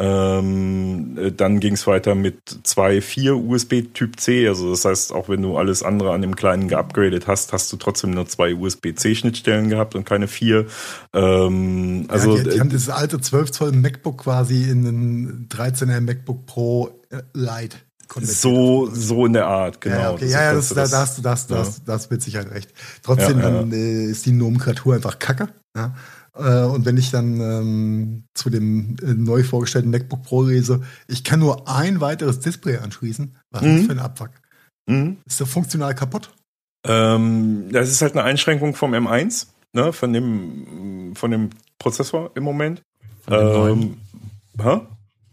Ähm, 0.00 1.18
äh, 1.18 1.32
dann 1.32 1.58
ging 1.58 1.74
es 1.74 1.86
weiter 1.88 2.14
mit 2.14 2.36
zwei, 2.62 3.00
vier 3.00 3.36
USB 3.36 3.82
Typ 3.92 4.20
C. 4.20 4.46
Also 4.46 4.70
das 4.70 4.84
heißt, 4.84 5.12
auch 5.12 5.28
wenn 5.28 5.42
du 5.42 5.56
alles 5.56 5.82
andere 5.82 6.12
an 6.12 6.22
dem 6.22 6.36
kleinen 6.36 6.68
geupgradet 6.68 7.26
hast, 7.26 7.52
hast 7.52 7.72
du 7.72 7.76
trotzdem 7.76 8.12
nur 8.12 8.26
zwei 8.26 8.54
USB-C-Schnittstellen 8.54 9.68
gehabt 9.68 9.96
und 9.96 10.04
keine 10.04 10.28
vier. 10.28 10.66
Ähm, 11.12 12.04
Also, 12.08 12.36
ja, 12.36 12.44
die, 12.44 12.50
die 12.50 12.60
haben 12.60 12.70
dieses 12.70 12.90
alte 12.90 13.20
12 13.20 13.37
Zoll 13.46 13.72
MacBook 13.72 14.18
quasi 14.24 14.64
in 14.70 14.86
einen 14.86 15.48
13er 15.48 16.00
MacBook 16.00 16.46
Pro 16.46 16.90
äh, 17.10 17.22
Lite 17.34 17.76
so, 18.22 18.88
so 18.90 19.26
in 19.26 19.34
der 19.34 19.46
Art, 19.46 19.82
genau. 19.82 19.96
Ja, 19.96 20.02
ja, 20.02 20.10
okay. 20.12 20.24
Das 20.24 20.32
ja, 20.32 20.42
ja, 20.44 20.52
ist- 20.58 20.70
das, 20.74 20.90
da, 20.90 20.96
da 20.96 21.02
hast 21.02 21.18
du 21.18 21.22
das, 21.22 21.46
das, 21.46 21.84
das 21.84 22.08
mit 22.10 22.22
Sicherheit 22.22 22.50
recht. 22.50 22.72
Trotzdem, 23.02 23.38
Ja, 23.38 23.44
ja. 23.50 23.50
dann 23.58 23.70
äh, 23.72 24.04
ist 24.04 24.24
die 24.24 24.32
Nomenklatur 24.32 24.94
einfach 24.94 25.18
kacke. 25.18 25.48
Ja? 25.76 25.94
Äh, 26.34 26.64
und 26.64 26.86
wenn 26.86 26.96
ich 26.96 27.10
dann 27.10 27.38
ähm, 27.38 28.24
zu 28.32 28.48
dem 28.48 28.96
äh, 29.02 29.12
neu 29.12 29.42
vorgestellten 29.44 29.90
MacBook 29.90 30.22
Pro 30.22 30.42
lese, 30.42 30.80
ich 31.06 31.22
kann 31.22 31.40
nur 31.40 31.68
ein 31.68 32.00
weiteres 32.00 32.40
Display 32.40 32.78
anschließen. 32.78 33.36
Was 33.50 33.60
ist 33.62 33.68
Mhm. 33.68 33.76
das 33.76 33.86
für 33.86 33.92
ein 33.92 33.98
Abfuck? 33.98 34.30
Mhm. 34.88 35.18
Ist 35.26 35.40
der 35.40 35.46
funktional 35.46 35.94
kaputt? 35.94 36.30
Ähm, 36.86 37.68
das 37.72 37.90
ist 37.90 38.00
halt 38.00 38.12
eine 38.12 38.22
Einschränkung 38.24 38.74
vom 38.74 38.94
M1, 38.94 39.48
ne, 39.74 39.92
von 39.92 40.12
dem, 40.14 41.12
von 41.14 41.30
dem 41.30 41.50
Prozessor 41.78 42.30
im 42.36 42.44
Moment. 42.44 42.80
Von 43.28 43.38
dem 43.38 43.52
neuen, 43.52 43.82
Ähm, 43.82 43.96
hä? 44.60 44.80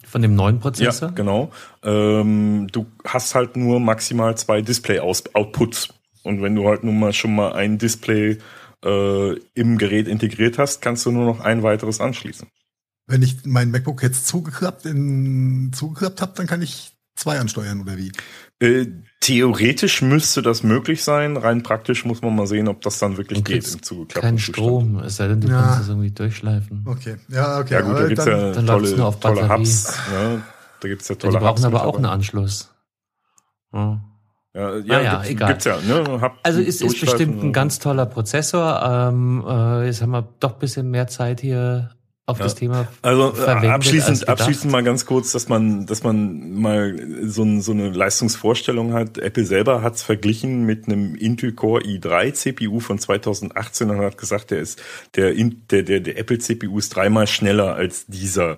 von 0.06 0.22
dem 0.22 0.36
neuen 0.36 0.56
Ja, 0.56 0.62
Prozessor? 0.62 1.12
genau. 1.14 1.52
Ähm, 1.84 2.68
du 2.72 2.86
hast 3.06 3.36
halt 3.36 3.56
nur 3.58 3.80
maximal 3.80 4.38
zwei 4.38 4.62
Display-Outputs. 4.62 5.90
Und 6.24 6.42
wenn 6.42 6.56
du 6.56 6.68
halt 6.68 6.84
nun 6.84 7.00
mal 7.00 7.14
schon 7.14 7.36
mal 7.36 7.54
ein 7.54 7.78
Display 7.78 8.38
äh, 8.84 9.34
im 9.54 9.78
Gerät 9.78 10.08
integriert 10.08 10.58
hast, 10.58 10.82
kannst 10.82 11.06
du 11.06 11.12
nur 11.12 11.26
noch 11.26 11.40
ein 11.40 11.64
weiteres 11.64 12.02
anschließen. 12.02 12.48
Wenn 13.08 13.22
ich 13.22 13.46
mein 13.46 13.70
MacBook 13.72 14.02
jetzt 14.02 14.28
zugeklappt, 14.28 14.86
in, 14.86 15.72
zugeklappt 15.74 16.22
habe, 16.22 16.34
dann 16.36 16.48
kann 16.48 16.62
ich 16.62 16.92
zwei 17.16 17.40
ansteuern 17.40 17.82
oder 17.82 17.98
wie? 17.98 18.12
Äh, 18.62 18.86
theoretisch 19.20 20.02
müsste 20.02 20.42
das 20.42 20.64
möglich 20.64 21.04
sein. 21.04 21.36
Rein 21.36 21.62
praktisch 21.64 22.06
muss 22.06 22.22
man 22.22 22.36
mal 22.36 22.48
sehen, 22.48 22.68
ob 22.68 22.82
das 22.82 23.00
dann 23.00 23.18
wirklich 23.18 23.44
geht 23.44 23.68
im 23.74 23.82
zugeklappten 23.84 24.22
Kein 24.22 24.38
Zustand. 24.38 24.56
Strom, 24.58 25.00
es 25.00 25.16
sei 25.18 25.28
denn, 25.28 25.42
du 25.42 25.48
Ja. 25.50 25.62
kannst 25.62 25.82
es 25.82 25.88
irgendwie 25.90 26.12
durchschleifen. 26.12 26.86
Okay, 26.88 27.18
ja, 27.30 27.60
okay. 27.60 27.74
Ja 27.74 27.82
gut, 27.82 27.98
da 27.98 28.08
gibt's 28.08 28.24
dann- 28.26 28.40
ja 28.40 28.52
dann 28.52 28.66
läuft's 28.66 28.90
tolle, 28.90 28.98
nur 28.98 29.08
auf 29.08 29.20
tolle 29.20 29.42
Batterie. 29.42 29.60
Hubs. 29.60 29.98
Ne? 30.12 30.42
Da 30.80 30.88
gibt's 30.88 31.08
ja 31.10 31.16
Ja, 31.16 31.20
tolle 31.20 31.34
die 31.34 31.38
brauchen 31.40 31.50
Hubs 31.50 31.64
aber 31.66 31.86
auch 31.86 31.96
einen. 31.96 32.06
Anschluss. 32.06 32.72
Ja. 33.74 34.02
Ja, 34.54 34.78
ja, 34.78 34.84
Naja, 34.86 35.14
gibt's, 35.16 35.30
egal. 35.30 35.48
gibt's 35.50 35.66
ja. 35.66 35.78
Ne? 35.82 36.22
Hub 36.22 36.40
Also 36.44 36.62
es 36.62 36.68
ist 36.68 36.82
durchschleifen 36.82 37.18
bestimmt 37.18 37.44
ein 37.44 37.52
ganz 37.54 37.80
toller 37.80 38.06
Prozessor. 38.06 38.82
Ähm, 39.10 39.44
äh, 39.46 39.86
jetzt 39.88 40.02
haben 40.02 40.12
wir 40.12 40.30
doch 40.40 40.54
ein 40.54 40.60
bisschen 40.60 40.90
mehr 40.92 41.08
Zeit 41.08 41.42
hier 41.42 41.90
auf 42.28 42.40
das 42.40 42.56
Thema 42.56 42.88
Also 43.04 43.34
äh, 43.34 43.36
verwendet 43.36 43.72
als 43.72 43.76
abschließend, 43.76 44.28
abschließend 44.28 44.72
mal 44.72 44.84
ganz 44.84 45.06
kurz, 45.06 45.32
dass 45.32 45.48
man, 45.48 45.86
dass 45.86 46.02
man 46.02 46.54
mal 46.54 46.98
so, 47.24 47.60
so 47.60 47.72
eine 47.72 47.90
Leistungsvorstellung 47.90 48.94
hat. 48.94 49.20
Apple 49.20 49.46
selber 49.46 49.84
hat 49.84 49.96
es 49.96 50.04
verglichen 50.04 50.66
mit 50.66 50.88
einem 50.88 51.14
Intel 51.16 51.54
Core 51.54 51.84
i3 51.84 52.34
CPU 52.34 52.80
von 52.80 52.98
2018 52.98 53.92
und 53.92 54.00
hat 54.00 54.18
gesagt, 54.18 54.50
der 54.50 54.60
ist 54.60 54.82
der, 55.16 55.34
der, 55.36 55.84
der, 55.84 56.00
der 56.00 56.18
Apple 56.18 56.40
CPU 56.40 56.80
ist 56.80 56.96
dreimal 56.96 57.28
schneller 57.28 57.76
als 57.76 58.08
dieser. 58.08 58.58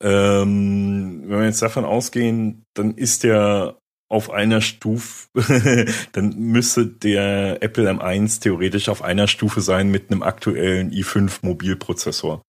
Ähm, 0.00 1.22
wenn 1.26 1.38
wir 1.38 1.46
jetzt 1.46 1.62
davon 1.62 1.84
ausgehen, 1.84 2.64
dann 2.74 2.94
ist 2.94 3.22
der 3.22 3.76
auf 4.08 4.30
einer 4.30 4.60
Stufe, 4.60 5.28
dann 6.12 6.34
müsste 6.36 6.86
der 6.86 7.62
Apple 7.62 7.90
M1 7.90 8.40
theoretisch 8.40 8.88
auf 8.88 9.02
einer 9.02 9.28
Stufe 9.28 9.60
sein 9.60 9.90
mit 9.90 10.10
einem 10.10 10.22
aktuellen 10.22 10.92
i5 10.92 11.38
Mobilprozessor. 11.42 12.42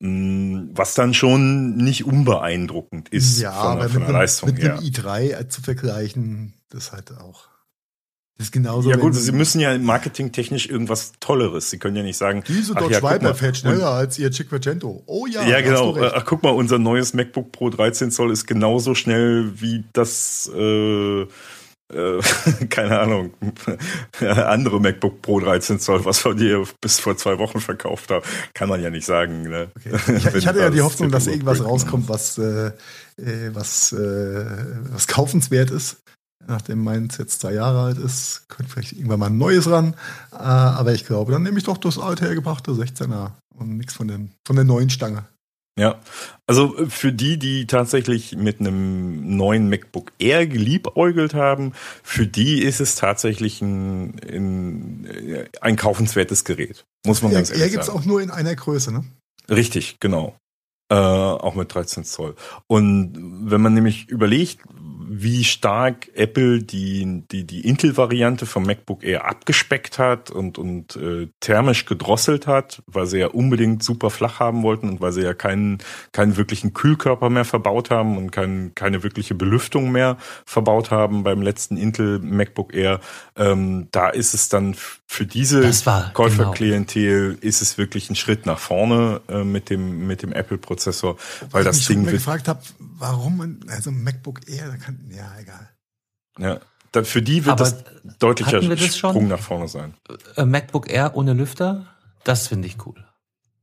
Mm, 0.00 0.68
Was 0.74 0.94
dann 0.94 1.12
schon 1.12 1.76
nicht 1.76 2.04
unbeeindruckend 2.04 3.08
ist 3.08 3.40
ja, 3.40 3.52
von, 3.52 3.70
aber 3.72 3.80
der, 3.82 3.88
von 3.90 4.00
mit, 4.00 4.08
der 4.08 4.14
einem, 4.14 4.20
Leistung 4.20 4.50
mit 4.50 4.62
her. 4.62 4.78
einem 4.78 4.84
i3 4.84 5.48
zu 5.48 5.60
vergleichen, 5.62 6.54
das 6.70 6.92
halt 6.92 7.10
auch. 7.18 7.48
Das 8.36 8.46
ist 8.46 8.52
genauso. 8.52 8.88
Ja 8.88 8.96
gut, 8.96 9.16
sie 9.16 9.32
müssen 9.32 9.60
ja 9.60 9.76
marketingtechnisch 9.76 10.68
irgendwas 10.68 11.12
Tolleres. 11.18 11.70
Sie 11.70 11.78
können 11.78 11.96
ja 11.96 12.04
nicht 12.04 12.16
sagen, 12.16 12.44
Diese 12.46 12.72
Dodge 12.72 12.92
ja, 12.92 13.02
Viper 13.02 13.34
fährt 13.34 13.56
schneller 13.56 13.90
als 13.90 14.16
ihr 14.16 14.30
Cinquecento. 14.30 15.02
Oh 15.06 15.26
ja, 15.26 15.44
Ja, 15.44 15.60
genau. 15.60 15.96
Ach, 16.00 16.24
guck 16.24 16.44
mal, 16.44 16.50
unser 16.50 16.78
neues 16.78 17.14
MacBook 17.14 17.50
Pro 17.50 17.68
13 17.68 18.12
Zoll 18.12 18.30
ist 18.30 18.46
genauso 18.46 18.94
schnell 18.94 19.60
wie 19.60 19.84
das, 19.92 20.48
äh, 20.54 21.26
äh, 21.92 22.20
keine 22.70 23.00
Ahnung, 23.00 23.32
andere 24.20 24.80
MacBook 24.80 25.22
Pro 25.22 25.40
13 25.40 25.80
Zoll, 25.80 26.04
was 26.04 26.24
wir 26.24 26.34
dir 26.34 26.64
bis 26.80 27.00
vor 27.00 27.16
zwei 27.16 27.38
Wochen 27.38 27.60
verkauft 27.60 28.10
haben. 28.10 28.24
Kann 28.54 28.68
man 28.68 28.82
ja 28.82 28.90
nicht 28.90 29.06
sagen. 29.06 29.42
Ne? 29.42 29.70
Okay. 29.76 30.16
Ich, 30.16 30.26
ich 30.34 30.46
hatte 30.46 30.60
ja 30.60 30.70
die 30.70 30.82
Hoffnung, 30.82 31.10
dass 31.10 31.26
irgendwas 31.26 31.58
bringt. 31.58 31.70
rauskommt, 31.70 32.08
was, 32.08 32.38
äh, 32.38 32.72
äh, 33.16 33.50
was, 33.52 33.92
äh, 33.92 34.44
was 34.90 35.06
kaufenswert 35.06 35.70
ist. 35.70 36.02
Nachdem 36.46 36.82
meins 36.82 37.18
jetzt 37.18 37.40
zwei 37.40 37.52
Jahre 37.52 37.82
alt 37.82 37.98
ist, 37.98 38.48
könnte 38.48 38.72
vielleicht 38.72 38.92
irgendwann 38.92 39.20
mal 39.20 39.26
ein 39.26 39.38
neues 39.38 39.68
ran. 39.70 39.94
Äh, 40.32 40.36
aber 40.36 40.94
ich 40.94 41.04
glaube, 41.04 41.32
dann 41.32 41.42
nehme 41.42 41.58
ich 41.58 41.64
doch 41.64 41.76
das 41.76 41.98
alte 41.98 42.24
hergebrachte 42.24 42.72
16er 42.72 43.32
und 43.54 43.76
nichts 43.76 43.94
von, 43.94 44.08
dem, 44.08 44.30
von 44.46 44.56
der 44.56 44.64
neuen 44.64 44.88
Stange. 44.88 45.24
Ja, 45.78 46.00
also 46.46 46.76
äh, 46.76 46.90
für 46.90 47.12
die, 47.12 47.38
die 47.38 47.66
tatsächlich 47.66 48.36
mit 48.36 48.58
einem 48.58 49.36
neuen 49.36 49.70
MacBook 49.70 50.12
Air 50.18 50.46
geliebäugelt 50.46 51.34
haben, 51.34 51.72
für 52.02 52.26
die 52.26 52.62
ist 52.62 52.80
es 52.80 52.96
tatsächlich 52.96 53.62
ein, 53.62 54.18
ein, 54.28 55.06
äh, 55.06 55.44
ein 55.60 55.76
kaufenswertes 55.76 56.44
Gerät. 56.44 56.84
Muss 57.06 57.22
man 57.22 57.32
ganz 57.32 57.50
er 57.50 57.56
ehrlich 57.56 57.72
gibt 57.72 57.82
es 57.82 57.86
sagen. 57.86 58.00
auch 58.00 58.04
nur 58.04 58.20
in 58.20 58.30
einer 58.30 58.56
Größe, 58.56 58.92
ne? 58.92 59.04
Richtig, 59.48 60.00
genau. 60.00 60.36
Äh, 60.90 60.94
auch 60.96 61.54
mit 61.54 61.72
13 61.72 62.04
Zoll. 62.04 62.34
Und 62.66 63.12
wenn 63.50 63.60
man 63.60 63.74
nämlich 63.74 64.08
überlegt, 64.08 64.60
wie 65.08 65.44
stark 65.44 66.08
Apple 66.14 66.62
die, 66.62 67.22
die, 67.30 67.44
die 67.44 67.66
Intel-Variante 67.66 68.46
vom 68.46 68.64
MacBook 68.64 69.02
Air 69.02 69.24
abgespeckt 69.24 69.98
hat 69.98 70.30
und, 70.30 70.58
und 70.58 70.96
äh, 70.96 71.28
thermisch 71.40 71.86
gedrosselt 71.86 72.46
hat, 72.46 72.82
weil 72.86 73.06
sie 73.06 73.18
ja 73.18 73.28
unbedingt 73.28 73.82
super 73.82 74.10
flach 74.10 74.38
haben 74.38 74.62
wollten 74.62 74.88
und 74.88 75.00
weil 75.00 75.12
sie 75.12 75.22
ja 75.22 75.34
keinen, 75.34 75.78
keinen 76.12 76.36
wirklichen 76.36 76.74
Kühlkörper 76.74 77.30
mehr 77.30 77.44
verbaut 77.44 77.90
haben 77.90 78.18
und 78.18 78.30
kein, 78.30 78.72
keine 78.74 79.02
wirkliche 79.02 79.34
Belüftung 79.34 79.90
mehr 79.90 80.18
verbaut 80.44 80.90
haben 80.90 81.22
beim 81.22 81.40
letzten 81.40 81.76
Intel 81.76 82.18
MacBook 82.18 82.74
Air, 82.74 83.00
ähm, 83.36 83.88
da 83.90 84.10
ist 84.10 84.34
es 84.34 84.48
dann 84.48 84.74
für 85.10 85.24
diese 85.24 85.64
war, 85.86 86.12
Käuferklientel 86.12 87.38
ist 87.40 87.62
es 87.62 87.78
wirklich 87.78 88.10
ein 88.10 88.16
Schritt 88.16 88.44
nach 88.44 88.58
vorne 88.58 89.22
äh, 89.28 89.42
mit 89.42 89.70
dem 89.70 90.06
mit 90.06 90.22
dem 90.22 90.32
Apple 90.32 90.58
Prozessor, 90.58 91.16
weil 91.50 91.62
ich 91.62 91.66
das 91.66 91.76
mich 91.76 91.86
schon 91.86 91.94
Ding 91.94 92.02
immer 92.02 92.12
wird 92.12 92.20
gefragt 92.20 92.48
habe, 92.48 92.60
warum 92.98 93.38
man, 93.38 93.60
also 93.68 93.90
MacBook 93.90 94.40
Air, 94.48 94.68
da 94.68 94.76
kann, 94.76 94.97
ja, 95.10 95.30
egal. 95.40 95.68
ja, 96.38 96.60
dann 96.92 97.04
für 97.04 97.22
die 97.22 97.44
wird 97.44 97.60
Aber 97.60 97.64
das 97.64 97.84
deutlicher 98.18 98.62
wir 98.62 98.76
das 98.76 98.96
schon? 98.96 99.10
Sprung 99.10 99.28
nach 99.28 99.40
vorne 99.40 99.68
sein. 99.68 99.94
Äh, 100.36 100.44
MacBook 100.44 100.90
Air 100.90 101.16
ohne 101.16 101.32
Lüfter, 101.34 101.86
das 102.24 102.48
finde 102.48 102.66
ich 102.68 102.84
cool. 102.86 103.04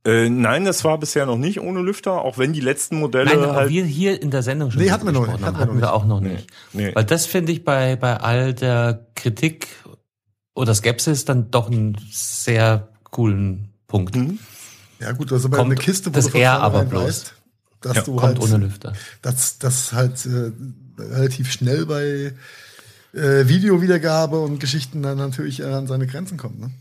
Äh, 0.05 0.29
nein, 0.29 0.65
das 0.65 0.83
war 0.83 0.99
bisher 0.99 1.25
noch 1.25 1.37
nicht 1.37 1.59
ohne 1.59 1.81
Lüfter, 1.81 2.21
auch 2.21 2.37
wenn 2.37 2.53
die 2.53 2.59
letzten 2.59 2.99
Modelle 2.99 3.35
Nein, 3.35 3.51
halt. 3.55 3.69
wir 3.71 3.83
hier 3.85 4.21
in 4.21 4.29
der 4.29 4.43
Sendung 4.43 4.69
schon 4.69 4.83
Nee, 4.83 4.91
hatten 4.91 5.05
wir 5.05 5.11
noch 5.11 5.25
nicht, 5.25 5.41
hatten 5.41 5.57
hatten 5.57 5.81
wir 5.81 5.93
auch 5.93 6.05
noch 6.05 6.19
nicht. 6.19 6.47
Nee. 6.73 6.93
Weil 6.93 7.05
das 7.05 7.25
finde 7.25 7.51
ich 7.51 7.63
bei, 7.65 7.95
bei 7.95 8.17
all 8.17 8.53
der 8.53 9.07
Kritik 9.15 9.67
oder 10.53 10.75
Skepsis 10.75 11.25
dann 11.25 11.49
doch 11.49 11.71
einen 11.71 11.97
sehr 12.11 12.89
coolen 13.09 13.73
Punkt. 13.87 14.15
Mhm. 14.15 14.37
Ja 14.99 15.11
gut, 15.11 15.31
also 15.33 15.49
bei 15.49 15.57
Kommt 15.57 15.71
einer 15.71 15.81
Kiste, 15.81 16.11
wo 16.11 16.13
das 16.13 16.29
du 16.29 16.47
aber 16.47 16.85
bloß. 16.85 17.03
weißt, 17.03 17.33
dass 17.81 17.95
Ja, 17.95 18.01
du 18.03 18.11
Kommt 18.15 18.23
halt, 18.23 18.39
ohne 18.41 18.57
Lüfter. 18.57 18.93
dass 19.23 19.57
das 19.57 19.91
halt 19.91 20.23
äh, 20.27 20.51
relativ 20.97 21.51
schnell 21.51 21.85
bei 21.85 22.33
äh, 23.13 23.47
Videowiedergabe 23.47 24.39
und 24.39 24.59
Geschichten 24.59 25.01
dann 25.01 25.17
natürlich 25.17 25.63
an 25.63 25.87
seine 25.87 26.07
Grenzen 26.07 26.37
kommt. 26.37 26.59
Ne? 26.59 26.71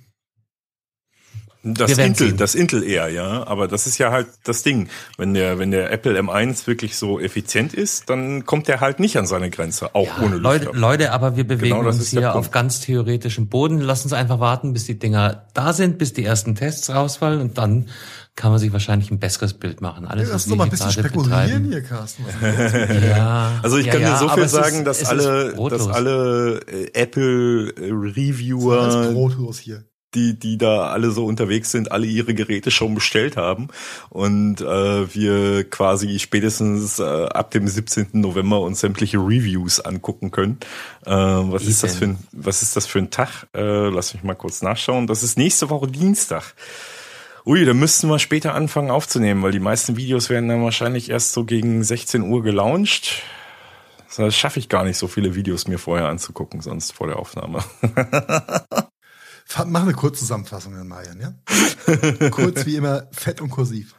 Das 1.65 1.97
Intel, 1.97 2.29
sehen. 2.29 2.37
das 2.37 2.55
Intel 2.55 2.83
eher, 2.83 3.09
ja. 3.09 3.47
Aber 3.47 3.69
das 3.69 3.87
ist 3.87 3.99
ja 3.99 4.11
halt 4.11 4.29
das 4.45 4.63
Ding. 4.63 4.89
Wenn 5.17 5.35
der, 5.35 5.59
wenn 5.59 5.71
der 5.71 5.91
Apple 5.91 6.19
M1 6.19 6.67
wirklich 6.67 6.97
so 6.97 7.19
effizient 7.19 7.73
ist, 7.73 8.11
dann 8.11 8.45
kommt 8.45 8.69
der 8.69 8.81
halt 8.81 9.01
nicht 9.01 9.17
an 9.17 9.27
seine 9.27 9.51
Grenze, 9.51 9.95
auch 9.95 10.21
ohne 10.21 10.37
Leute, 10.37 10.67
Lüfter. 10.67 10.79
Leute, 10.79 11.13
aber 11.13 11.37
wir 11.37 11.47
bewegen 11.47 11.77
Genau 11.77 11.83
das 11.85 11.97
uns 11.97 12.05
ist 12.05 12.11
hier 12.11 12.35
auf 12.35 12.51
ganz 12.51 12.81
theoretischem 12.81 13.49
Boden. 13.49 13.81
Lass 13.81 14.05
uns 14.05 14.13
einfach 14.13 14.41
warten, 14.41 14.73
bis 14.73 14.85
die 14.85 14.99
Dinger 14.99 15.47
da 15.55 15.73
sind, 15.73 15.99
bis 15.99 16.13
die 16.13 16.25
ersten 16.25 16.55
Tests 16.55 16.91
rausfallen 16.91 17.41
und 17.41 17.59
dann 17.59 17.89
kann 18.37 18.51
man 18.51 18.59
sich 18.59 18.73
wahrscheinlich 18.73 19.11
ein 19.11 19.21
besseres 19.21 19.55
Bild 19.55 19.81
machen. 19.81 20.07
Alles, 20.07 20.29
Lass 20.29 20.35
was 20.35 20.43
uns 20.47 20.51
doch 20.51 20.57
mal 20.57 20.65
ein 20.65 20.71
hier 20.71 20.79
bisschen 20.87 21.05
spekulieren 21.05 21.31
betreiben. 21.31 21.65
hier, 21.71 21.83
Carsten. 21.83 22.25
Ist? 22.95 23.05
Ja, 23.05 23.61
Also 23.63 23.79
ich 23.79 23.87
ja, 23.87 23.93
kann 23.93 24.03
ja, 24.03 24.11
dir 24.13 24.19
so 24.19 24.29
viel 24.29 24.49
sagen, 24.49 24.79
ist, 24.79 24.85
dass 24.87 25.05
alle, 25.05 25.51
ist 25.51 25.59
dass 25.71 25.89
alle 25.89 26.61
äh, 26.67 26.91
Apple 26.95 27.69
äh, 27.77 27.91
Reviewer, 27.93 29.13
brotlos 29.13 29.59
hier. 29.59 29.85
Die, 30.15 30.39
die 30.39 30.59
da 30.59 30.89
alle 30.89 31.11
so 31.11 31.27
unterwegs 31.27 31.71
sind, 31.71 31.93
alle 31.93 32.07
ihre 32.07 32.35
Geräte 32.35 32.71
schon 32.71 32.95
bestellt 32.95 33.37
haben 33.37 33.69
und 34.11 34.61
äh, 34.61 35.15
wir 35.15 35.65
quasi 35.65 36.19
spätestens 36.19 36.99
äh, 36.99 37.03
ab 37.03 37.51
dem 37.51 37.69
17. 37.69 38.09
November 38.13 38.61
uns 38.61 38.81
sämtliche 38.81 39.19
Reviews 39.19 39.81
angucken 39.81 40.31
können. 40.31 40.59
Äh, 41.05 41.11
was 41.11 41.65
ist 41.65 41.83
das 41.83 41.97
für 41.97 42.05
ein, 42.07 42.19
was 42.33 42.63
ist 42.63 42.77
das 42.77 42.87
für 42.87 42.99
ein 42.99 43.11
Tag? 43.11 43.47
Äh, 43.55 43.89
lass 43.89 44.15
mich 44.15 44.23
mal 44.23 44.35
kurz 44.35 44.63
nachschauen. 44.63 45.07
Das 45.07 45.23
ist 45.23 45.39
nächste 45.39 45.71
Woche 45.71 45.89
Dienstag. 45.89 46.55
Ui, 47.47 47.65
da 47.67 47.75
müssten 47.75 48.09
wir 48.09 48.19
später 48.19 48.55
anfangen 48.55 48.91
aufzunehmen, 48.91 49.43
weil 49.43 49.53
die 49.53 49.61
meisten 49.61 49.97
Videos 49.99 50.31
werden 50.31 50.49
dann 50.49 50.63
wahrscheinlich 50.63 51.11
erst 51.11 51.33
so 51.33 51.45
gegen 51.45 51.85
16 51.85 52.23
Uhr 52.23 52.43
gelauncht. 52.43 53.23
Das 54.17 54.35
schaffe 54.35 54.61
ich 54.61 54.69
gar 54.69 54.85
nicht, 54.85 54.97
so 54.97 55.09
viele 55.09 55.35
Videos 55.35 55.67
mir 55.67 55.79
vorher 55.79 56.09
anzugucken, 56.09 56.61
sonst 56.61 56.93
vor 56.93 57.09
der 57.09 57.19
Aufnahme. 57.19 57.63
Mach 59.67 59.83
eine 59.83 59.93
Kurzzusammenfassung 59.93 60.75
dann, 60.75 60.89
Marian, 60.89 61.21
ja? 61.21 61.35
Kurz 62.31 62.67
wie 62.67 62.77
immer, 62.77 63.07
fett 63.13 63.41
und 63.41 63.51
kursiv. 63.51 63.95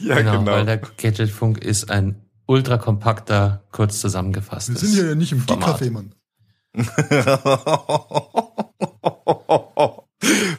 ja, 0.00 0.16
Genau, 0.16 0.44
weil 0.46 0.66
der 0.66 0.78
Gadgetfunk 0.78 1.58
ist 1.58 1.90
ein 1.90 2.22
ultra 2.46 2.78
kompakter, 2.78 3.64
kurz 3.72 3.94
Wir 3.94 4.00
zusammengefasstes. 4.00 4.80
sind 4.80 4.92
hier 4.92 5.06
ja 5.08 5.14
nicht 5.14 5.32
im. 5.32 5.46
Geek-Café, 5.46 5.90
Mann. 5.90 6.14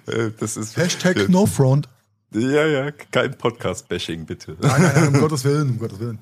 Äh, 0.07 0.31
das 0.39 0.57
ist 0.57 0.77
Hashtag 0.77 1.29
NoFront. 1.29 1.89
Ja, 2.33 2.65
ja, 2.65 2.91
kein 2.91 3.37
Podcast-Bashing, 3.37 4.25
bitte. 4.25 4.57
Nein, 4.59 4.81
nein, 4.81 4.91
nein, 4.95 5.07
um 5.07 5.19
Gottes 5.21 5.43
Willen, 5.45 5.71
um 5.71 5.79
Gottes 5.79 5.99
Willen. 5.99 6.19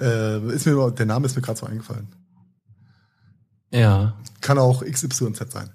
Äh, 0.00 0.54
ist 0.54 0.66
mir 0.66 0.90
der 0.90 1.06
Name 1.06 1.26
ist 1.26 1.36
mir 1.36 1.42
gerade 1.42 1.58
so 1.58 1.66
eingefallen. 1.66 2.08
Ja. 3.70 4.16
Kann 4.40 4.58
auch 4.58 4.84
XYZ 4.84 5.52
sein. 5.52 5.70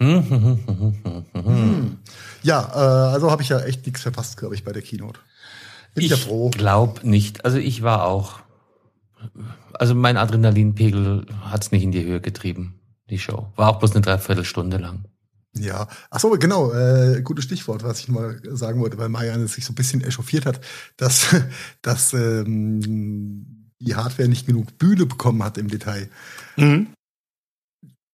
Hm. 0.00 1.98
Ja, 2.42 2.60
äh, 2.72 3.12
also 3.14 3.30
habe 3.30 3.42
ich 3.42 3.48
ja 3.48 3.60
echt 3.60 3.84
nichts 3.86 4.02
verpasst, 4.02 4.36
glaube 4.36 4.54
ich, 4.54 4.64
bei 4.64 4.72
der 4.72 4.82
Keynote. 4.82 5.20
Bin 5.94 6.04
ich 6.04 6.10
ja 6.10 6.16
Ich 6.16 6.24
froh. 6.24 6.50
glaub 6.50 7.04
nicht. 7.04 7.44
Also 7.44 7.58
ich 7.58 7.82
war 7.82 8.04
auch. 8.04 8.40
Also 9.74 9.94
mein 9.94 10.16
Adrenalinpegel 10.16 11.26
hat's 11.42 11.72
nicht 11.72 11.82
in 11.82 11.90
die 11.92 12.04
Höhe 12.04 12.20
getrieben, 12.20 12.78
die 13.10 13.18
Show. 13.18 13.48
War 13.56 13.70
auch 13.70 13.78
bloß 13.80 13.92
eine 13.92 14.00
Dreiviertelstunde 14.02 14.76
lang. 14.76 15.04
Ja, 15.56 15.88
ach 16.10 16.20
so, 16.20 16.30
genau, 16.30 16.72
äh, 16.72 17.20
gutes 17.22 17.44
Stichwort, 17.44 17.82
was 17.82 17.98
ich 18.00 18.08
mal 18.08 18.40
sagen 18.52 18.80
wollte, 18.80 18.98
weil 18.98 19.08
Marianne 19.08 19.48
sich 19.48 19.64
so 19.64 19.72
ein 19.72 19.76
bisschen 19.76 20.04
echauffiert 20.04 20.46
hat, 20.46 20.60
dass, 20.98 21.34
dass 21.82 22.12
ähm, 22.12 23.70
die 23.80 23.96
Hardware 23.96 24.28
nicht 24.28 24.46
genug 24.46 24.78
Bühne 24.78 25.06
bekommen 25.06 25.42
hat 25.42 25.58
im 25.58 25.68
Detail. 25.68 26.08
Mhm. 26.56 26.88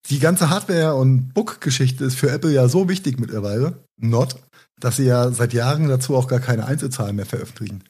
Die 0.09 0.19
ganze 0.19 0.49
Hardware- 0.49 0.95
und 0.95 1.33
Book-Geschichte 1.33 2.05
ist 2.05 2.15
für 2.15 2.29
Apple 2.29 2.51
ja 2.51 2.67
so 2.67 2.87
wichtig 2.89 3.19
mittlerweile, 3.19 3.83
not, 3.97 4.35
dass 4.79 4.97
sie 4.97 5.05
ja 5.05 5.31
seit 5.31 5.53
Jahren 5.53 5.87
dazu 5.87 6.15
auch 6.15 6.27
gar 6.27 6.39
keine 6.39 6.65
Einzelzahlen 6.65 7.15
mehr 7.15 7.25
veröffentlichen. 7.25 7.83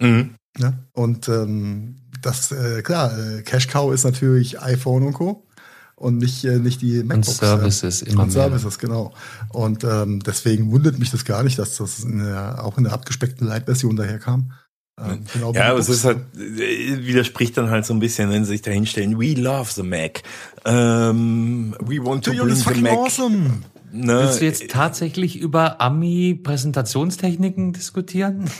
Mhm. 0.00 0.34
Ne? 0.58 0.78
Und 0.92 1.28
ähm, 1.28 1.96
das, 2.22 2.52
äh, 2.52 2.82
klar, 2.82 3.16
äh, 3.18 3.42
Cash 3.42 3.68
Cow 3.68 3.92
ist 3.92 4.04
natürlich 4.04 4.60
iPhone 4.60 5.02
und 5.02 5.12
Co. 5.12 5.46
Und 5.98 6.18
nicht, 6.18 6.44
äh, 6.44 6.58
nicht 6.58 6.82
die 6.82 7.00
Und 7.00 7.08
MacBooks. 7.08 7.38
Services 7.38 8.02
immer 8.02 8.24
und 8.24 8.34
mehr. 8.34 8.44
Services, 8.44 8.78
genau. 8.78 9.14
Und 9.48 9.82
ähm, 9.84 10.20
deswegen 10.20 10.70
wundert 10.70 10.98
mich 10.98 11.10
das 11.10 11.24
gar 11.24 11.42
nicht, 11.42 11.58
dass 11.58 11.76
das 11.76 12.00
in 12.00 12.18
der, 12.18 12.64
auch 12.64 12.76
in 12.76 12.84
der 12.84 12.92
abgespeckten 12.92 13.46
Light-Version 13.46 13.96
daherkam. 13.96 14.52
Ähm, 14.98 15.24
genau 15.32 15.52
wie 15.52 15.58
Ja, 15.58 15.70
aber 15.70 15.78
es 15.78 15.88
ist 15.88 16.04
halt, 16.04 16.18
äh, 16.36 17.06
widerspricht 17.06 17.56
dann 17.56 17.70
halt 17.70 17.84
so 17.84 17.92
ein 17.92 18.00
bisschen, 18.00 18.30
wenn 18.30 18.44
sie 18.44 18.52
sich 18.52 18.62
da 18.62 18.70
hinstellen, 18.70 19.18
we 19.18 19.34
love 19.34 19.70
the 19.72 19.82
Mac. 19.82 20.22
Ähm, 20.64 21.74
we 21.80 22.02
want 22.04 22.24
to 22.24 22.32
bring 22.32 22.54
the 22.54 22.80
Mac. 22.80 22.92
awesome. 22.92 23.62
Ne? 23.92 24.20
Willst 24.20 24.40
du 24.40 24.44
jetzt 24.44 24.68
tatsächlich 24.70 25.38
über 25.38 25.80
Ami-Präsentationstechniken 25.80 27.72
diskutieren? 27.72 28.50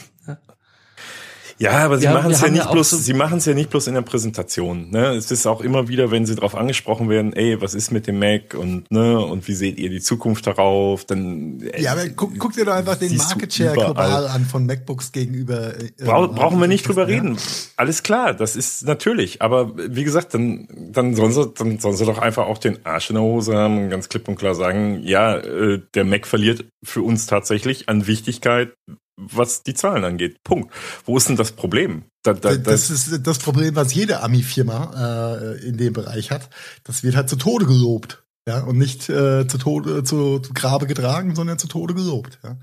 Ja, 1.59 1.71
aber 1.85 1.97
sie 1.97 2.07
machen 2.07 2.31
es 2.31 2.41
ja 2.41 2.47
ja 2.47 2.53
nicht 2.53 2.71
bloß, 2.71 2.89
so- 2.91 2.97
sie 2.97 3.13
machen 3.13 3.39
es 3.39 3.45
ja 3.45 3.53
nicht 3.53 3.69
bloß 3.69 3.87
in 3.87 3.95
der 3.95 4.01
Präsentation. 4.01 4.89
Ne? 4.91 5.15
Es 5.15 5.31
ist 5.31 5.47
auch 5.47 5.61
immer 5.61 5.87
wieder, 5.87 6.11
wenn 6.11 6.25
sie 6.25 6.35
darauf 6.35 6.55
angesprochen 6.55 7.09
werden, 7.09 7.33
ey, 7.33 7.59
was 7.61 7.73
ist 7.73 7.91
mit 7.91 8.05
dem 8.07 8.19
Mac 8.19 8.53
und 8.53 8.89
ne 8.91 9.19
und 9.19 9.47
wie 9.47 9.53
seht 9.53 9.79
ihr 9.79 9.89
die 9.89 9.99
Zukunft 10.01 10.45
darauf? 10.47 11.05
Dann 11.05 11.61
äh, 11.61 11.81
Ja, 11.81 11.93
aber 11.93 12.07
guck, 12.09 12.37
guck 12.37 12.53
dir 12.53 12.65
doch 12.65 12.73
einfach 12.73 12.95
den 12.95 13.15
Market 13.17 13.53
Share 13.53 13.73
global 13.73 14.27
an 14.27 14.45
von 14.45 14.65
MacBooks 14.65 15.11
gegenüber. 15.11 15.75
Äh, 15.79 15.91
Brau 16.03 16.25
ähm, 16.25 16.35
brauchen 16.35 16.59
wir 16.59 16.67
nicht 16.67 16.87
drüber 16.87 17.07
ja. 17.09 17.15
reden. 17.15 17.37
Alles 17.75 18.03
klar, 18.03 18.33
das 18.33 18.55
ist 18.55 18.85
natürlich. 18.85 19.41
Aber 19.41 19.71
wie 19.77 20.03
gesagt, 20.03 20.33
dann, 20.33 20.67
dann, 20.91 21.15
sollen 21.15 21.31
sie, 21.31 21.51
dann 21.57 21.79
sollen 21.79 21.95
sie 21.95 22.05
doch 22.05 22.19
einfach 22.19 22.45
auch 22.47 22.57
den 22.57 22.85
Arsch 22.85 23.09
in 23.09 23.15
der 23.15 23.23
Hose 23.23 23.55
haben 23.55 23.77
und 23.83 23.89
ganz 23.89 24.09
klipp 24.09 24.27
und 24.27 24.35
klar 24.37 24.55
sagen, 24.55 25.01
ja, 25.03 25.37
äh, 25.37 25.81
der 25.95 26.03
Mac 26.03 26.27
verliert 26.27 26.65
für 26.83 27.01
uns 27.01 27.25
tatsächlich 27.25 27.89
an 27.89 28.05
Wichtigkeit, 28.07 28.73
was 29.17 29.63
die 29.63 29.73
Zahlen 29.73 30.03
angeht. 30.03 30.43
Punkt. 30.43 30.73
Wo 31.05 31.17
ist 31.17 31.27
denn 31.27 31.35
das 31.35 31.51
Problem? 31.51 32.03
Da, 32.23 32.33
da, 32.33 32.55
Das 32.55 32.89
ist 32.89 33.25
das 33.25 33.39
Problem, 33.39 33.75
was 33.75 33.93
jede 33.93 34.21
Ami-Firma 34.21 35.35
äh, 35.55 35.67
in 35.67 35.77
dem 35.77 35.93
Bereich 35.93 36.31
hat. 36.31 36.49
Das 36.83 37.03
wird 37.03 37.15
halt 37.15 37.29
zu 37.29 37.35
Tode 37.35 37.65
gelobt. 37.65 38.23
Ja, 38.47 38.59
und 38.63 38.77
nicht 38.77 39.09
äh, 39.09 39.45
zu 39.47 39.57
Tode, 39.57 40.03
zu, 40.03 40.39
zu 40.39 40.53
Grabe 40.53 40.87
getragen, 40.87 41.35
sondern 41.35 41.57
zu 41.59 41.67
Tode 41.67 41.93
gelobt. 41.93 42.39
Ja. 42.43 42.57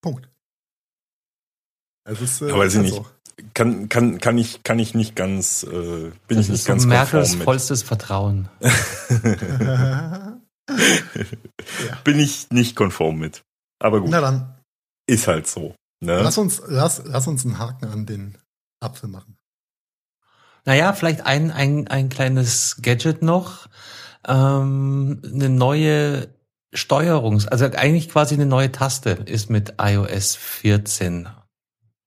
Punkt. 0.00 0.28
Es 2.04 2.20
ist, 2.20 2.42
äh, 2.42 2.48
Ja, 2.50 2.58
weiß 2.58 2.74
ich 2.74 2.92
halt 2.92 3.06
nicht. 3.38 3.54
kann, 3.54 3.88
kann, 3.88 4.18
kann 4.20 4.38
ich, 4.38 4.62
kann 4.62 4.78
ich 4.78 4.94
nicht 4.94 5.16
ganz, 5.16 5.64
äh, 5.64 5.66
bin 6.28 6.36
Das 6.36 6.40
ich 6.46 6.48
nicht 6.50 6.60
ist 6.60 6.66
ganz 6.66 6.84
Merkels 6.86 7.34
mit. 7.36 7.44
vollstes 7.44 7.82
Vertrauen. 7.82 8.48
So. 10.66 11.94
Bin 12.04 12.18
ich 12.18 12.50
nicht 12.50 12.74
konform 12.74 13.18
mit. 13.18 13.42
Aber 13.82 14.00
gut, 14.00 14.08
Na 14.10 14.20
dann, 14.22 14.54
ist 15.06 15.26
halt 15.28 15.46
so. 15.46 15.74
Ne? 16.04 16.22
lass 16.22 16.38
uns, 16.38 16.62
lass, 16.66 17.02
lass 17.04 17.26
uns 17.26 17.44
einen 17.44 17.58
Haken 17.58 17.86
an 17.86 18.06
den 18.06 18.38
Apfel 18.80 19.08
machen. 19.08 19.38
Naja, 20.64 20.92
vielleicht 20.92 21.26
ein, 21.26 21.50
ein, 21.50 21.88
ein 21.88 22.08
kleines 22.08 22.78
Gadget 22.80 23.22
noch. 23.22 23.68
Ähm, 24.26 25.20
eine 25.24 25.48
neue 25.50 26.28
Steuerungs-, 26.74 27.46
also 27.46 27.66
eigentlich 27.66 28.08
quasi 28.08 28.34
eine 28.34 28.46
neue 28.46 28.72
Taste 28.72 29.10
ist 29.10 29.50
mit 29.50 29.74
iOS 29.78 30.36
14 30.36 31.28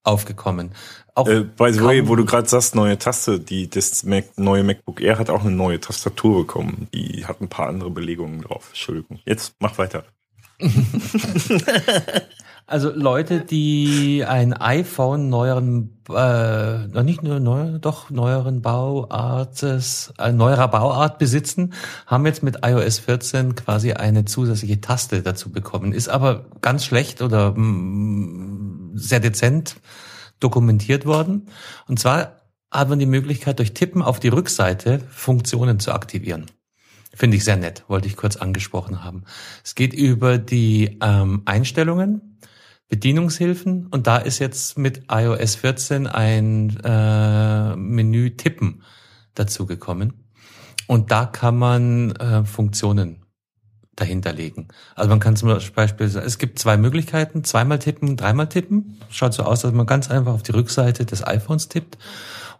aufgekommen. 0.03 0.71
Auch 1.13 1.27
Äh, 1.27 1.43
by 1.43 1.71
the 1.71 1.83
way, 1.83 2.07
wo 2.07 2.15
du 2.15 2.25
gerade 2.25 2.49
sagst, 2.49 2.73
neue 2.75 2.97
Taste, 2.97 3.39
die 3.39 3.69
das 3.69 4.03
Mac, 4.03 4.25
neue 4.37 4.63
MacBook 4.63 5.01
Air 5.01 5.19
hat 5.19 5.29
auch 5.29 5.41
eine 5.41 5.51
neue 5.51 5.79
Tastatur 5.79 6.39
bekommen. 6.41 6.87
Die 6.93 7.25
hat 7.25 7.41
ein 7.41 7.49
paar 7.49 7.67
andere 7.67 7.91
Belegungen 7.91 8.41
drauf. 8.41 8.69
Entschuldigung. 8.69 9.19
Jetzt 9.25 9.53
mach 9.59 9.77
weiter. 9.77 10.05
Also 12.69 12.91
Leute, 12.93 13.45
die 13.45 14.25
ein 14.27 14.51
iPhone 14.51 15.29
neueren, 15.29 16.01
äh, 16.09 17.01
nicht 17.01 17.23
nur 17.23 17.39
neu, 17.39 17.79
doch 17.79 18.09
neueren 18.09 18.61
Bauartes, 18.61 20.13
äh, 20.19 20.33
neuerer 20.33 20.67
Bauart 20.67 21.17
besitzen, 21.17 21.73
haben 22.07 22.25
jetzt 22.25 22.43
mit 22.43 22.65
iOS 22.65 22.99
14 22.99 23.55
quasi 23.55 23.93
eine 23.93 24.25
zusätzliche 24.25 24.81
Taste 24.81 25.21
dazu 25.21 25.49
bekommen. 25.49 25.93
Ist 25.93 26.09
aber 26.09 26.47
ganz 26.59 26.83
schlecht 26.83 27.21
oder 27.21 27.51
mm, 27.51 28.91
sehr 28.95 29.21
dezent 29.21 29.77
dokumentiert 30.41 31.05
worden. 31.05 31.47
Und 31.87 31.99
zwar 31.99 32.41
hat 32.69 32.89
man 32.89 32.99
die 32.99 33.05
Möglichkeit, 33.05 33.59
durch 33.59 33.73
Tippen 33.73 34.01
auf 34.01 34.19
die 34.19 34.27
Rückseite 34.27 34.99
Funktionen 35.09 35.79
zu 35.79 35.93
aktivieren. 35.93 36.47
Finde 37.13 37.37
ich 37.37 37.45
sehr 37.45 37.55
nett, 37.55 37.85
wollte 37.87 38.07
ich 38.09 38.17
kurz 38.17 38.35
angesprochen 38.35 39.05
haben. 39.05 39.23
Es 39.63 39.73
geht 39.73 39.93
über 39.93 40.37
die 40.37 40.99
ähm, 41.01 41.43
Einstellungen. 41.45 42.37
Bedienungshilfen 42.89 43.87
und 43.87 44.07
da 44.07 44.17
ist 44.17 44.39
jetzt 44.39 44.77
mit 44.77 45.03
iOS 45.11 45.55
14 45.55 46.07
ein 46.07 46.77
äh, 46.83 47.75
Menü 47.75 48.31
Tippen 48.31 48.83
dazugekommen. 49.33 50.13
Und 50.87 51.11
da 51.11 51.25
kann 51.25 51.57
man 51.57 52.11
äh, 52.11 52.45
Funktionen 52.45 53.25
dahinterlegen. 53.97 54.69
Also 54.95 55.09
man 55.09 55.19
kann 55.19 55.35
zum 55.35 55.49
Beispiel, 55.75 56.05
es 56.05 56.37
gibt 56.37 56.59
zwei 56.59 56.77
Möglichkeiten, 56.77 57.43
zweimal 57.43 57.79
tippen, 57.79 58.15
dreimal 58.15 58.47
tippen. 58.47 58.99
Schaut 59.09 59.33
so 59.33 59.43
aus, 59.43 59.61
dass 59.61 59.73
man 59.73 59.85
ganz 59.85 60.09
einfach 60.09 60.33
auf 60.33 60.43
die 60.43 60.51
Rückseite 60.51 61.03
des 61.03 61.25
iPhones 61.25 61.67
tippt 61.67 61.97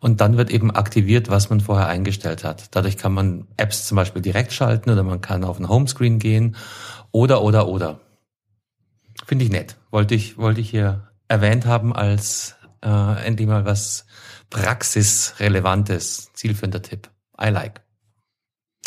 und 0.02 0.20
dann 0.20 0.36
wird 0.36 0.50
eben 0.50 0.72
aktiviert, 0.72 1.30
was 1.30 1.50
man 1.50 1.62
vorher 1.62 1.88
eingestellt 1.88 2.44
hat. 2.44 2.76
Dadurch 2.76 2.98
kann 2.98 3.14
man 3.14 3.48
Apps 3.56 3.88
zum 3.88 3.96
Beispiel 3.96 4.22
direkt 4.22 4.52
schalten 4.52 4.90
oder 4.90 5.04
man 5.04 5.22
kann 5.22 5.44
auf 5.44 5.58
den 5.58 5.70
Homescreen 5.70 6.20
gehen 6.20 6.56
oder, 7.12 7.42
oder, 7.44 7.68
oder. 7.68 8.00
Finde 9.26 9.46
ich 9.46 9.52
nett. 9.52 9.78
Wollte 9.92 10.16
ich, 10.16 10.38
wollte 10.38 10.62
ich 10.62 10.70
hier 10.70 11.12
erwähnt 11.28 11.66
haben 11.66 11.94
als 11.94 12.56
äh, 12.84 13.26
endlich 13.26 13.48
mal 13.48 13.66
was 13.66 14.06
praxisrelevantes, 14.50 16.32
zielführender 16.34 16.82
Tipp. 16.82 17.10
I 17.42 17.50
like. 17.50 17.82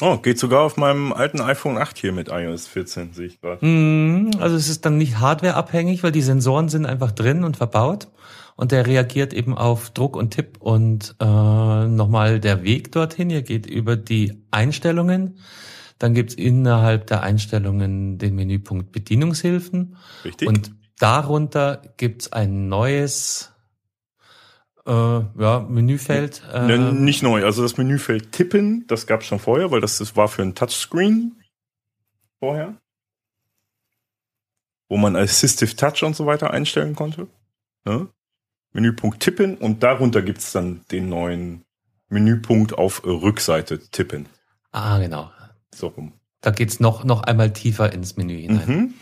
Oh, 0.03 0.17
geht 0.17 0.39
sogar 0.39 0.63
auf 0.63 0.79
meinem 0.79 1.13
alten 1.13 1.43
iPhone 1.43 1.77
8 1.77 1.99
hier 1.99 2.13
mit 2.13 2.29
iOS 2.29 2.67
14, 2.69 3.13
sehe 3.13 3.27
ich 3.27 3.41
gerade. 3.41 3.65
Mm, 3.65 4.31
also 4.39 4.57
es 4.57 4.71
ist 4.71 4.87
dann 4.87 4.97
nicht 4.97 5.19
hardwareabhängig, 5.19 6.03
weil 6.03 6.13
die 6.13 6.23
Sensoren 6.23 6.71
sind 6.71 6.87
einfach 6.87 7.13
drin 7.13 7.45
und 7.45 7.59
verbaut. 7.59 8.09
Und 8.57 8.73
der 8.73 8.87
reagiert 8.87 9.33
eben 9.35 9.57
auf 9.57 9.91
Druck 9.91 10.17
und 10.17 10.31
Tipp. 10.31 10.57
Und 10.59 11.17
äh, 11.21 11.25
nochmal 11.25 12.41
der 12.41 12.63
Weg 12.63 12.93
dorthin, 12.93 13.31
ihr 13.31 13.43
geht 13.43 13.67
über 13.67 13.97
die 13.97 14.43
Einstellungen. 14.51 15.39
Dann 16.01 16.15
gibt's 16.15 16.35
innerhalb 16.35 17.07
der 17.09 17.23
Einstellungen 17.23 18.17
den 18.17 18.35
Menüpunkt 18.35 18.91
Bedienungshilfen. 18.91 19.97
Richtig. 20.25 20.49
Und 20.49 20.73
darunter 20.99 21.83
gibt's 21.99 22.33
ein 22.33 22.69
neues 22.69 23.53
äh, 24.87 24.91
ja, 24.93 25.67
Menüfeld. 25.69 26.43
Äh, 26.53 26.63
Ne, 26.63 26.93
nicht 26.95 27.23
neu. 27.23 27.45
Also 27.45 27.63
das 27.63 27.77
Menüfeld 27.77 28.33
Tippen, 28.33 28.87
das 28.87 29.07
gab 29.07 29.21
es 29.21 29.27
schon 29.27 29.39
vorher, 29.41 29.71
weil 29.71 29.83
das, 29.83 29.99
das 29.99 30.17
war 30.17 30.29
für 30.29 30.41
ein 30.41 30.55
Touchscreen 30.55 31.37
vorher. 32.39 32.81
Wo 34.89 34.97
man 34.97 35.17
Assistive 35.17 35.77
Touch 35.77 36.03
und 36.03 36.17
so 36.17 36.25
weiter 36.25 36.51
einstellen 36.51 36.95
konnte. 36.97 37.29
Ja? 37.87 38.07
Menüpunkt 38.73 39.21
Tippen 39.21 39.59
und 39.59 39.83
darunter 39.83 40.23
gibt's 40.23 40.53
dann 40.53 40.81
den 40.91 41.11
neuen 41.11 41.63
Menüpunkt 42.09 42.73
auf 42.73 43.05
Rückseite 43.05 43.81
Tippen. 43.91 44.31
ah, 44.73 44.99
genau. 44.99 45.31
So 45.75 45.89
rum. 45.89 46.13
Da 46.41 46.51
geht's 46.51 46.81
noch, 46.81 47.05
noch 47.05 47.23
einmal 47.23 47.53
tiefer 47.53 47.93
ins 47.93 48.17
Menü 48.17 48.41
hinein. 48.41 48.69
Mhm. 48.69 48.95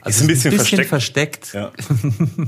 Also 0.00 0.24
Ist 0.24 0.46
ein 0.46 0.52
es 0.52 0.58
bisschen 0.58 0.84
versteckt. 0.84 1.54
Ja. 1.54 1.72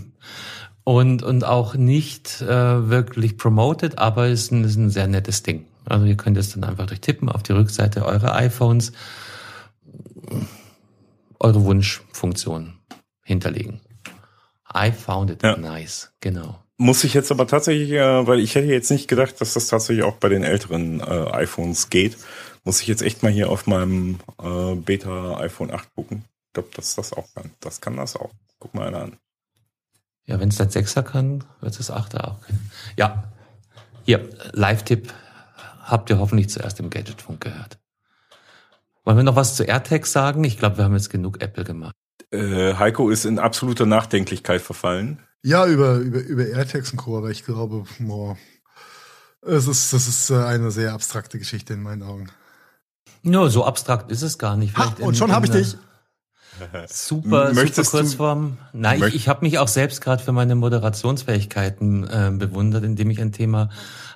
und, 0.84 1.22
und 1.22 1.44
auch 1.44 1.74
nicht 1.74 2.40
äh, 2.42 2.88
wirklich 2.88 3.36
promoted, 3.36 3.98
aber 3.98 4.28
ist 4.28 4.52
ein, 4.52 4.64
ist 4.64 4.76
ein 4.76 4.90
sehr 4.90 5.08
nettes 5.08 5.42
Ding. 5.42 5.66
Also 5.84 6.06
ihr 6.06 6.16
könnt 6.16 6.36
es 6.36 6.52
dann 6.52 6.64
einfach 6.64 6.86
durch 6.86 7.00
Tippen 7.00 7.28
auf 7.28 7.42
die 7.42 7.52
Rückseite 7.52 8.04
eurer 8.06 8.34
iPhones 8.36 8.92
eure 11.40 11.64
Wunschfunktion 11.64 12.74
hinterlegen. 13.22 13.80
I 14.74 14.90
found 14.92 15.30
it 15.30 15.42
Ja. 15.42 15.56
nice, 15.56 16.12
genau. 16.20 16.60
Muss 16.76 17.04
ich 17.04 17.14
jetzt 17.14 17.30
aber 17.30 17.46
tatsächlich, 17.46 17.92
äh, 17.92 18.26
weil 18.26 18.40
ich 18.40 18.54
hätte 18.54 18.66
jetzt 18.66 18.90
nicht 18.90 19.06
gedacht, 19.06 19.40
dass 19.40 19.54
das 19.54 19.68
tatsächlich 19.68 20.04
auch 20.04 20.16
bei 20.16 20.28
den 20.28 20.42
älteren 20.42 21.00
äh, 21.00 21.30
iPhones 21.32 21.88
geht, 21.90 22.16
muss 22.64 22.80
ich 22.80 22.88
jetzt 22.88 23.02
echt 23.02 23.22
mal 23.22 23.30
hier 23.30 23.50
auf 23.50 23.66
meinem 23.66 24.18
äh, 24.42 24.74
Beta 24.74 25.38
iPhone 25.38 25.70
8 25.70 25.94
gucken. 25.94 26.24
Ich 26.46 26.52
glaube, 26.54 26.70
dass 26.74 26.94
das 26.94 27.12
auch 27.12 27.26
kann. 27.34 27.50
Das 27.60 27.80
kann 27.80 27.96
das 27.96 28.16
auch. 28.16 28.30
Guck 28.58 28.74
mal 28.74 28.88
einer 28.88 29.02
an. 29.02 29.16
Ja, 30.26 30.40
wenn 30.40 30.48
es 30.48 30.56
das 30.56 30.72
Sechser 30.72 31.02
kann, 31.02 31.44
wird 31.60 31.78
es 31.78 31.90
Achter 31.90 32.28
auch 32.28 32.40
können. 32.40 32.70
Ja, 32.96 33.32
hier, 34.04 34.28
Live-Tipp 34.52 35.12
habt 35.82 36.08
ihr 36.08 36.18
hoffentlich 36.18 36.48
zuerst 36.48 36.80
im 36.80 36.88
Gadgetfunk 36.88 37.42
gehört. 37.42 37.78
Wollen 39.04 39.18
wir 39.18 39.24
noch 39.24 39.36
was 39.36 39.56
zu 39.56 39.64
AirTags 39.64 40.12
sagen? 40.12 40.44
Ich 40.44 40.58
glaube, 40.58 40.78
wir 40.78 40.84
haben 40.84 40.94
jetzt 40.94 41.10
genug 41.10 41.42
Apple 41.42 41.64
gemacht. 41.64 41.94
Äh, 42.30 42.74
Heiko 42.74 43.10
ist 43.10 43.26
in 43.26 43.38
absolute 43.38 43.86
Nachdenklichkeit 43.86 44.62
verfallen. 44.62 45.20
Ja, 45.42 45.66
über, 45.66 45.96
über, 45.96 46.20
über 46.20 46.46
AirTags 46.46 46.92
und 46.92 46.96
Co., 46.96 47.18
aber 47.18 47.30
ich 47.30 47.44
glaube, 47.44 47.84
boah, 47.98 48.38
es 49.42 49.68
ist, 49.68 49.92
das 49.92 50.08
ist 50.08 50.30
äh, 50.30 50.36
eine 50.36 50.70
sehr 50.70 50.94
abstrakte 50.94 51.38
Geschichte 51.38 51.74
in 51.74 51.82
meinen 51.82 52.02
Augen. 52.02 52.30
Ja, 53.24 53.48
so 53.48 53.64
abstrakt 53.64 54.10
ist 54.10 54.22
es 54.22 54.38
gar 54.38 54.56
nicht. 54.56 54.76
Ha, 54.76 54.82
Vielleicht 54.82 55.00
und 55.00 55.08
in- 55.10 55.14
schon 55.16 55.32
habe 55.32 55.46
ich 55.46 55.52
dich. 55.52 55.76
Super, 56.86 57.52
Möchtest 57.52 57.90
super 57.90 58.04
Kurzform. 58.04 58.58
Nein, 58.72 59.02
ich, 59.08 59.14
ich 59.16 59.28
habe 59.28 59.44
mich 59.44 59.58
auch 59.58 59.66
selbst 59.66 60.00
gerade 60.00 60.22
für 60.22 60.30
meine 60.30 60.54
Moderationsfähigkeiten 60.54 62.04
äh, 62.04 62.30
bewundert, 62.32 62.84
indem 62.84 63.10
ich 63.10 63.20
ein 63.20 63.32
Thema 63.32 63.70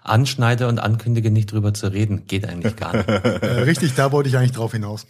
anschneide 0.04 0.68
und 0.68 0.78
ankündige, 0.78 1.32
nicht 1.32 1.50
drüber 1.50 1.74
zu 1.74 1.88
reden. 1.92 2.26
Geht 2.26 2.48
eigentlich 2.48 2.76
gar 2.76 2.96
nicht. 2.96 3.08
Äh, 3.08 3.62
richtig, 3.62 3.94
da 3.94 4.12
wollte 4.12 4.28
ich 4.28 4.36
eigentlich 4.36 4.52
drauf 4.52 4.72
hinaus. 4.72 5.06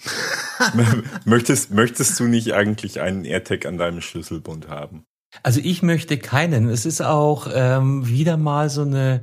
möchtest, 1.24 1.70
möchtest 1.70 2.18
du 2.18 2.24
nicht 2.24 2.52
eigentlich 2.54 3.00
einen 3.00 3.24
AirTag 3.24 3.66
an 3.66 3.76
deinem 3.78 4.00
Schlüsselbund 4.00 4.68
haben? 4.68 5.04
Also 5.42 5.60
ich 5.62 5.82
möchte 5.82 6.16
keinen. 6.18 6.68
Es 6.68 6.86
ist 6.86 7.02
auch 7.02 7.46
ähm, 7.52 8.06
wieder 8.08 8.36
mal 8.38 8.70
so 8.70 8.82
eine 8.82 9.22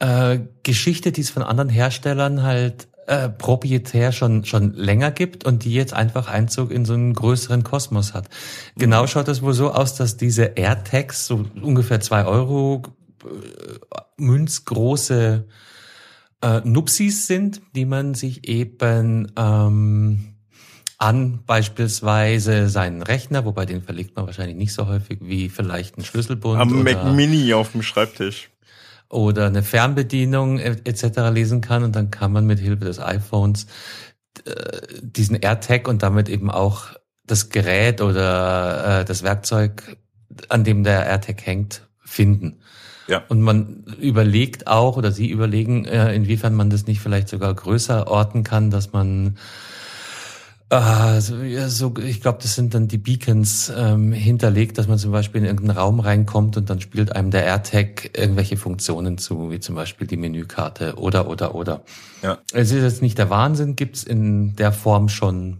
äh, 0.00 0.40
Geschichte, 0.62 1.12
die 1.12 1.22
es 1.22 1.30
von 1.30 1.42
anderen 1.42 1.70
Herstellern 1.70 2.42
halt 2.42 2.88
äh, 3.06 3.28
proprietär 3.28 4.12
schon 4.12 4.44
schon 4.44 4.72
länger 4.74 5.10
gibt 5.10 5.44
und 5.44 5.64
die 5.64 5.72
jetzt 5.72 5.92
einfach 5.92 6.28
Einzug 6.28 6.70
in 6.70 6.84
so 6.84 6.94
einen 6.94 7.14
größeren 7.14 7.62
Kosmos 7.62 8.14
hat. 8.14 8.28
Genau 8.76 9.06
schaut 9.06 9.28
es 9.28 9.42
wohl 9.42 9.54
so 9.54 9.72
aus, 9.72 9.94
dass 9.94 10.16
diese 10.16 10.52
AirTags 10.56 11.26
so 11.26 11.44
ungefähr 11.60 12.00
zwei 12.00 12.24
Euro 12.24 12.82
äh, 13.24 14.00
münzgroße 14.16 15.46
äh, 16.42 16.60
Nupsis 16.64 17.26
sind, 17.26 17.62
die 17.74 17.84
man 17.84 18.14
sich 18.14 18.48
eben 18.48 19.32
ähm, 19.36 20.36
an 20.98 21.40
beispielsweise 21.46 22.68
seinen 22.68 23.02
Rechner, 23.02 23.44
wobei 23.44 23.66
den 23.66 23.82
verlegt 23.82 24.16
man 24.16 24.26
wahrscheinlich 24.26 24.56
nicht 24.56 24.72
so 24.72 24.86
häufig 24.86 25.18
wie 25.20 25.48
vielleicht 25.48 25.98
ein 25.98 26.04
Schlüsselbund 26.04 26.60
Am 26.60 26.72
oder, 26.72 26.94
Mac 26.94 27.14
Mini 27.14 27.52
auf 27.52 27.72
dem 27.72 27.82
Schreibtisch. 27.82 28.50
Oder 29.08 29.46
eine 29.46 29.62
Fernbedienung 29.62 30.58
e- 30.58 30.76
etc. 30.84 31.30
lesen 31.32 31.60
kann 31.60 31.84
und 31.84 31.94
dann 31.94 32.10
kann 32.10 32.32
man 32.32 32.46
mit 32.46 32.58
Hilfe 32.58 32.84
des 32.84 32.98
iPhones 32.98 33.66
äh, 34.44 34.78
diesen 35.00 35.36
AirTag 35.36 35.88
und 35.88 36.02
damit 36.02 36.28
eben 36.28 36.50
auch 36.50 36.88
das 37.24 37.48
Gerät 37.50 38.00
oder 38.00 39.00
äh, 39.00 39.04
das 39.04 39.22
Werkzeug, 39.22 39.96
an 40.48 40.64
dem 40.64 40.84
der 40.84 41.06
AirTag 41.06 41.44
hängt, 41.44 41.88
finden. 42.04 42.60
Ja. 43.08 43.22
Und 43.28 43.40
man 43.40 43.84
überlegt 44.00 44.66
auch, 44.66 44.96
oder 44.96 45.12
sie 45.12 45.30
überlegen, 45.30 45.84
äh, 45.84 46.14
inwiefern 46.14 46.54
man 46.54 46.70
das 46.70 46.86
nicht 46.86 47.00
vielleicht 47.00 47.28
sogar 47.28 47.54
größer 47.54 48.08
orten 48.08 48.42
kann, 48.42 48.70
dass 48.70 48.92
man 48.92 49.38
äh, 50.70 51.20
so, 51.20 51.36
ja, 51.42 51.68
so, 51.68 51.94
ich 51.98 52.20
glaube, 52.20 52.38
das 52.42 52.54
sind 52.54 52.74
dann 52.74 52.88
die 52.88 52.98
Beacons 52.98 53.72
ähm, 53.74 54.12
hinterlegt, 54.12 54.78
dass 54.78 54.88
man 54.88 54.98
zum 54.98 55.12
Beispiel 55.12 55.42
in 55.42 55.46
irgendeinen 55.46 55.78
Raum 55.78 56.00
reinkommt 56.00 56.56
und 56.56 56.68
dann 56.68 56.80
spielt 56.80 57.14
einem 57.14 57.30
der 57.30 57.44
AirTag 57.44 58.18
irgendwelche 58.18 58.56
Funktionen 58.56 59.18
zu, 59.18 59.50
wie 59.50 59.60
zum 59.60 59.76
Beispiel 59.76 60.06
die 60.06 60.16
Menükarte 60.16 60.96
oder 60.96 61.28
oder 61.28 61.54
oder. 61.54 61.84
Ja. 62.22 62.38
Es 62.52 62.72
ist 62.72 62.82
jetzt 62.82 63.02
nicht 63.02 63.18
der 63.18 63.30
Wahnsinn, 63.30 63.76
gibt's 63.76 64.02
in 64.02 64.56
der 64.56 64.72
Form 64.72 65.08
schon 65.08 65.58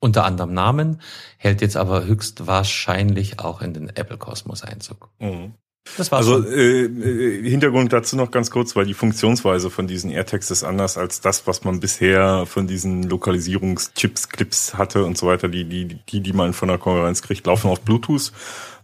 unter 0.00 0.24
anderem 0.24 0.54
Namen, 0.54 1.00
hält 1.36 1.60
jetzt 1.60 1.76
aber 1.76 2.04
höchstwahrscheinlich 2.04 3.40
auch 3.40 3.62
in 3.62 3.74
den 3.74 3.88
Apple-Kosmos 3.88 4.62
Einzug. 4.62 5.10
Mhm. 5.18 5.54
Das 5.96 6.12
war's 6.12 6.26
Also 6.26 6.48
äh, 6.48 6.84
äh, 6.84 7.48
Hintergrund 7.48 7.92
dazu 7.92 8.16
noch 8.16 8.30
ganz 8.30 8.50
kurz, 8.50 8.76
weil 8.76 8.86
die 8.86 8.94
Funktionsweise 8.94 9.70
von 9.70 9.86
diesen 9.86 10.10
AirTags 10.10 10.50
ist 10.50 10.64
anders 10.64 10.98
als 10.98 11.20
das, 11.20 11.46
was 11.46 11.64
man 11.64 11.80
bisher 11.80 12.46
von 12.46 12.66
diesen 12.66 13.04
Lokalisierungschips, 13.04 14.28
Clips 14.28 14.74
hatte 14.74 15.04
und 15.04 15.16
so 15.16 15.26
weiter. 15.26 15.48
Die, 15.48 15.64
die, 15.64 15.86
die, 15.86 16.20
die 16.20 16.32
man 16.32 16.52
von 16.52 16.68
der 16.68 16.78
Konkurrenz 16.78 17.22
kriegt, 17.22 17.46
laufen 17.46 17.68
auf 17.68 17.80
Bluetooth, 17.80 18.32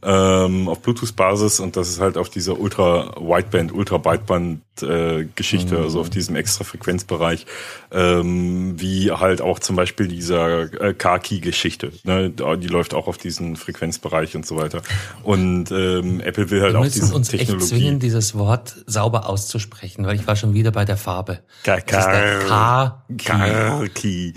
ähm, 0.05 0.68
auf 0.68 0.80
Bluetooth-Basis 0.82 1.61
und 1.61 1.76
das 1.76 1.88
ist 1.88 2.00
halt 2.00 2.18
auf 2.18 2.28
dieser 2.28 2.59
Ultra-Wideband, 2.61 3.72
Ultra-Breitband-Geschichte, 3.72 5.78
also 5.78 6.00
auf 6.00 6.11
diesem 6.11 6.36
Extra-Frequenzbereich, 6.36 7.46
ähm, 7.92 8.74
wie 8.80 9.12
halt 9.12 9.40
auch 9.40 9.59
zum 9.61 9.76
Beispiel 9.76 10.09
dieser 10.09 10.72
äh, 10.82 10.94
Car-Key-Geschichte. 10.94 11.92
Ne? 12.05 12.30
Die 12.30 12.66
läuft 12.68 12.94
auch 12.94 13.07
auf 13.07 13.18
diesen 13.18 13.57
Frequenzbereich 13.57 14.34
und 14.36 14.46
so 14.46 14.57
weiter. 14.57 14.82
Und 15.22 15.70
ähm, 15.70 16.20
Apple 16.20 16.50
will 16.50 16.62
halt 16.62 16.72
Wir 16.74 16.80
auch 16.80 16.84
diese 16.84 17.14
uns 17.14 17.32
echt 17.32 17.40
Technologie. 17.46 17.66
zwingen, 17.68 17.98
dieses 18.00 18.36
Wort 18.36 18.76
sauber 18.86 19.28
auszusprechen, 19.28 20.05
weil 20.07 20.16
ich 20.16 20.26
war 20.26 20.36
schon 20.36 20.55
wieder 20.55 20.70
bei 20.70 20.84
der 20.84 20.96
Farbe. 20.96 21.40
Ka- 21.62 21.78
Das 21.86 22.07
ist 22.07 22.12
der 22.12 22.38
Car- 22.40 23.05
K. 23.16 23.38
Car-Key. 23.38 24.32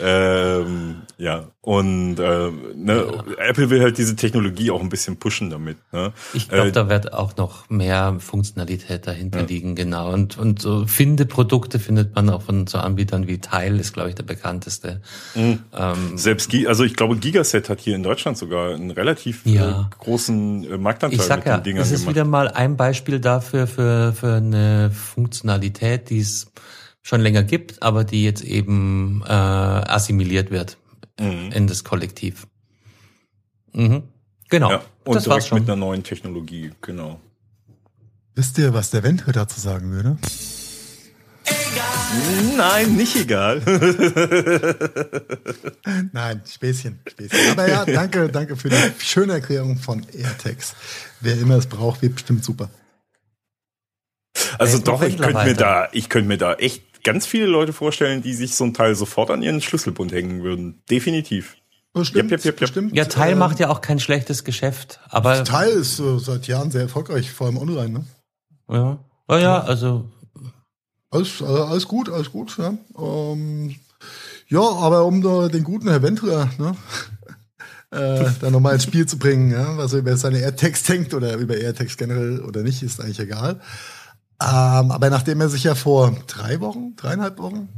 Ähm, 0.00 1.02
ja, 1.18 1.44
und 1.62 2.18
äh, 2.18 2.50
ne, 2.74 3.24
Apple 3.38 3.70
will 3.70 3.82
halt 3.82 3.98
diese 3.98 4.16
Technologie 4.16 4.70
auch 4.70 4.80
ein 4.80 4.88
bisschen 4.88 5.09
bisschen 5.10 5.18
pushen 5.18 5.50
damit. 5.50 5.78
Ne? 5.92 6.12
Ich 6.34 6.48
glaube, 6.48 6.68
Äh, 6.68 6.72
da 6.72 6.88
wird 6.88 7.12
auch 7.12 7.36
noch 7.36 7.68
mehr 7.70 8.16
Funktionalität 8.18 9.06
dahinter 9.06 9.40
Ja. 9.40 9.46
liegen, 9.46 9.74
genau. 9.74 10.12
Und, 10.12 10.38
und 10.38 10.60
so 10.62 10.86
Finde-Produkte 10.86 11.78
findet 11.78 12.14
man 12.14 12.30
auch 12.30 12.42
von 12.42 12.66
so 12.66 12.78
Anbietern 12.78 13.26
wie 13.26 13.38
Tile, 13.38 13.78
ist, 13.80 13.92
glaube 13.92 14.08
ich, 14.10 14.14
der 14.14 14.22
bekannteste. 14.24 15.00
Mhm. 15.34 15.60
Ähm, 15.76 16.16
Selbst, 16.18 16.52
also 16.66 16.84
ich 16.84 16.94
glaube, 16.94 17.16
Gigaset 17.16 17.68
hat 17.68 17.80
hier 17.80 17.96
in 17.96 18.02
Deutschland 18.02 18.38
sogar 18.38 18.74
einen 18.74 18.90
relativ 18.90 19.44
Ja. 19.46 19.82
äh, 19.82 19.84
großen 19.98 20.64
äh, 20.64 20.78
Marktanteil 20.78 21.18
ich 21.20 21.24
sag 21.26 21.38
mit 21.38 21.46
ja, 21.46 21.56
den 21.58 21.64
Dingern 21.64 21.82
es 21.82 21.90
ist 21.90 22.00
gemacht. 22.00 22.14
wieder 22.16 22.24
mal 22.24 22.48
ein 22.48 22.76
Beispiel 22.76 23.20
dafür, 23.20 23.66
für, 23.66 24.12
für 24.12 24.34
eine 24.34 24.90
Funktionalität, 24.90 26.10
die 26.10 26.20
es 26.20 26.50
schon 27.02 27.20
länger 27.22 27.42
gibt, 27.42 27.82
aber 27.82 28.04
die 28.04 28.24
jetzt 28.24 28.42
eben 28.44 29.22
äh, 29.26 29.32
assimiliert 29.32 30.50
wird 30.50 30.76
Mhm. 31.18 31.50
in 31.52 31.66
das 31.66 31.84
Kollektiv. 31.84 32.46
Mhm. 33.72 34.02
Genau, 34.48 34.70
Ja, 34.70 34.82
und 35.10 35.16
das 35.16 35.24
direkt 35.24 35.46
schon. 35.46 35.58
mit 35.60 35.68
einer 35.68 35.76
neuen 35.76 36.02
Technologie, 36.02 36.70
genau. 36.80 37.20
Wisst 38.34 38.58
ihr, 38.58 38.72
was 38.72 38.90
der 38.90 39.02
Wendler 39.02 39.32
dazu 39.32 39.60
sagen 39.60 39.90
würde? 39.90 40.16
Nein, 42.56 42.96
nicht 42.96 43.16
egal. 43.16 43.60
Nein, 46.12 46.42
Späßchen, 46.48 47.00
Späßchen. 47.08 47.50
Aber 47.52 47.68
ja, 47.68 47.84
danke, 47.84 48.28
danke 48.28 48.56
für 48.56 48.68
die 48.68 48.76
schöne 48.98 49.34
Erklärung 49.34 49.76
von 49.78 50.06
AirTags. 50.12 50.74
Wer 51.20 51.38
immer 51.38 51.56
es 51.56 51.66
braucht, 51.66 52.02
wird 52.02 52.14
bestimmt 52.14 52.44
super. 52.44 52.70
Also 54.58 54.78
Ey, 54.78 54.84
doch, 54.84 55.02
ich 55.02 55.18
könnte 55.18 55.44
mir 55.44 55.54
da, 55.54 55.88
ich 55.92 56.08
könnte 56.08 56.28
mir 56.28 56.38
da 56.38 56.54
echt 56.54 57.04
ganz 57.04 57.26
viele 57.26 57.46
Leute 57.46 57.72
vorstellen, 57.72 58.22
die 58.22 58.34
sich 58.34 58.54
so 58.54 58.64
ein 58.64 58.74
Teil 58.74 58.94
sofort 58.94 59.30
an 59.30 59.42
ihren 59.42 59.60
Schlüsselbund 59.60 60.12
hängen 60.12 60.42
würden. 60.42 60.82
Definitiv. 60.90 61.56
Bestimmt, 61.92 62.30
Jep, 62.30 62.38
jep, 62.38 62.44
jep, 62.44 62.44
jep. 62.54 62.60
bestimmt. 62.60 62.96
Ja, 62.96 63.04
Teil 63.06 63.32
Ähm, 63.32 63.38
macht 63.38 63.58
ja 63.58 63.68
auch 63.68 63.80
kein 63.80 63.98
schlechtes 63.98 64.44
Geschäft, 64.44 65.00
aber 65.08 65.42
Teil 65.44 65.70
ist 65.70 65.98
äh, 65.98 66.18
seit 66.18 66.46
Jahren 66.46 66.70
sehr 66.70 66.82
erfolgreich, 66.82 67.30
vor 67.32 67.48
allem 67.48 67.58
online. 67.58 67.90
Ne? 67.90 68.04
ja, 68.70 68.98
ja, 69.28 69.38
ja 69.38 69.60
also 69.60 70.08
Alles, 71.10 71.40
äh, 71.40 71.44
alles 71.44 71.88
gut, 71.88 72.08
alles 72.08 72.30
gut. 72.30 72.56
Ja, 72.58 72.74
ähm, 72.96 73.74
ja 74.48 74.60
aber 74.60 75.04
um 75.04 75.20
da 75.20 75.48
den 75.48 75.64
guten 75.64 75.88
Herr 75.88 76.02
Wendler 76.02 76.48
ne, 76.58 76.76
äh, 77.90 78.30
da 78.40 78.50
nochmal 78.50 78.74
ins 78.74 78.84
Spiel 78.84 79.06
zu 79.06 79.18
bringen, 79.18 79.50
ja, 79.50 79.76
was 79.76 79.92
er 79.92 79.98
über 79.98 80.16
seine 80.16 80.38
AirTags 80.38 80.84
denkt 80.84 81.12
oder 81.12 81.34
über 81.38 81.56
AirTags 81.56 81.96
generell 81.96 82.40
oder 82.40 82.62
nicht, 82.62 82.84
ist 82.84 83.00
eigentlich 83.00 83.18
egal. 83.18 83.60
Ähm, 84.40 84.92
aber 84.92 85.10
nachdem 85.10 85.40
er 85.40 85.48
sich 85.48 85.64
ja 85.64 85.74
vor 85.74 86.16
drei 86.28 86.60
Wochen, 86.60 86.94
dreieinhalb 86.94 87.38
Wochen 87.38 87.68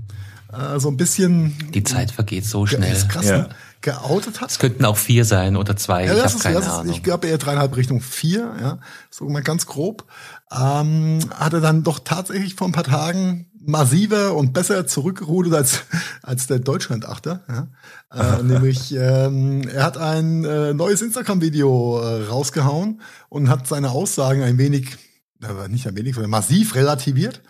äh, 0.53 0.79
so 0.79 0.89
ein 0.91 0.99
bisschen 0.99 1.57
die 1.73 1.83
Zeit 1.83 2.11
vergeht 2.11 2.45
so 2.45 2.67
schnell. 2.67 2.93
ist 2.93 3.09
krass, 3.09 3.27
Ja. 3.27 3.39
ne, 3.39 3.49
geoutet 3.83 4.41
hat. 4.41 4.51
Es 4.51 4.59
könnten 4.59 4.85
auch 4.85 4.97
vier 4.97 5.25
sein 5.25 5.57
oder 5.57 5.77
zwei, 5.77 6.07
Ja, 6.07 6.15
ich 6.15 6.25
habe 6.25 6.39
keine 6.39 6.71
Ahnung. 6.71 6.93
ich 6.93 7.03
glaube 7.03 7.27
eher 7.27 7.39
dreieinhalb 7.39 7.77
Richtung 7.77 8.01
vier, 8.01 8.55
ja, 8.61 8.79
so 9.11 9.29
mal 9.29 9.43
ganz 9.43 9.67
grob. 9.67 10.05
Ähm, 10.51 11.19
hat 11.35 11.53
er 11.53 11.61
dann 11.61 11.83
doch 11.83 11.99
tatsächlich 11.99 12.55
vor 12.55 12.69
ein 12.69 12.73
paar 12.73 12.85
Tagen 12.85 13.51
massiver 13.65 14.35
und 14.35 14.53
besser 14.53 14.87
zurückgerudert 14.87 15.55
als 15.55 15.81
als 16.23 16.47
der 16.47 16.59
Deutschlandachter. 16.59 17.41
Ja. 17.49 18.39
Äh, 18.39 18.43
nämlich 18.45 18.95
ähm, 18.95 19.69
er 19.69 19.85
hat 19.85 19.99
ein 19.99 20.45
äh, 20.45 20.75
neues 20.75 21.03
Instagram-Video 21.03 22.01
äh, 22.01 22.27
rausgehauen 22.29 23.01
und 23.29 23.49
hat 23.49 23.67
seine 23.67 23.91
Aussagen 23.91 24.43
ein 24.43 24.59
wenig, 24.59 24.97
äh, 25.43 25.69
nicht 25.69 25.87
ein 25.87 25.97
wenig, 25.97 26.15
sondern 26.15 26.31
massiv 26.31 26.75
relativiert. 26.75 27.43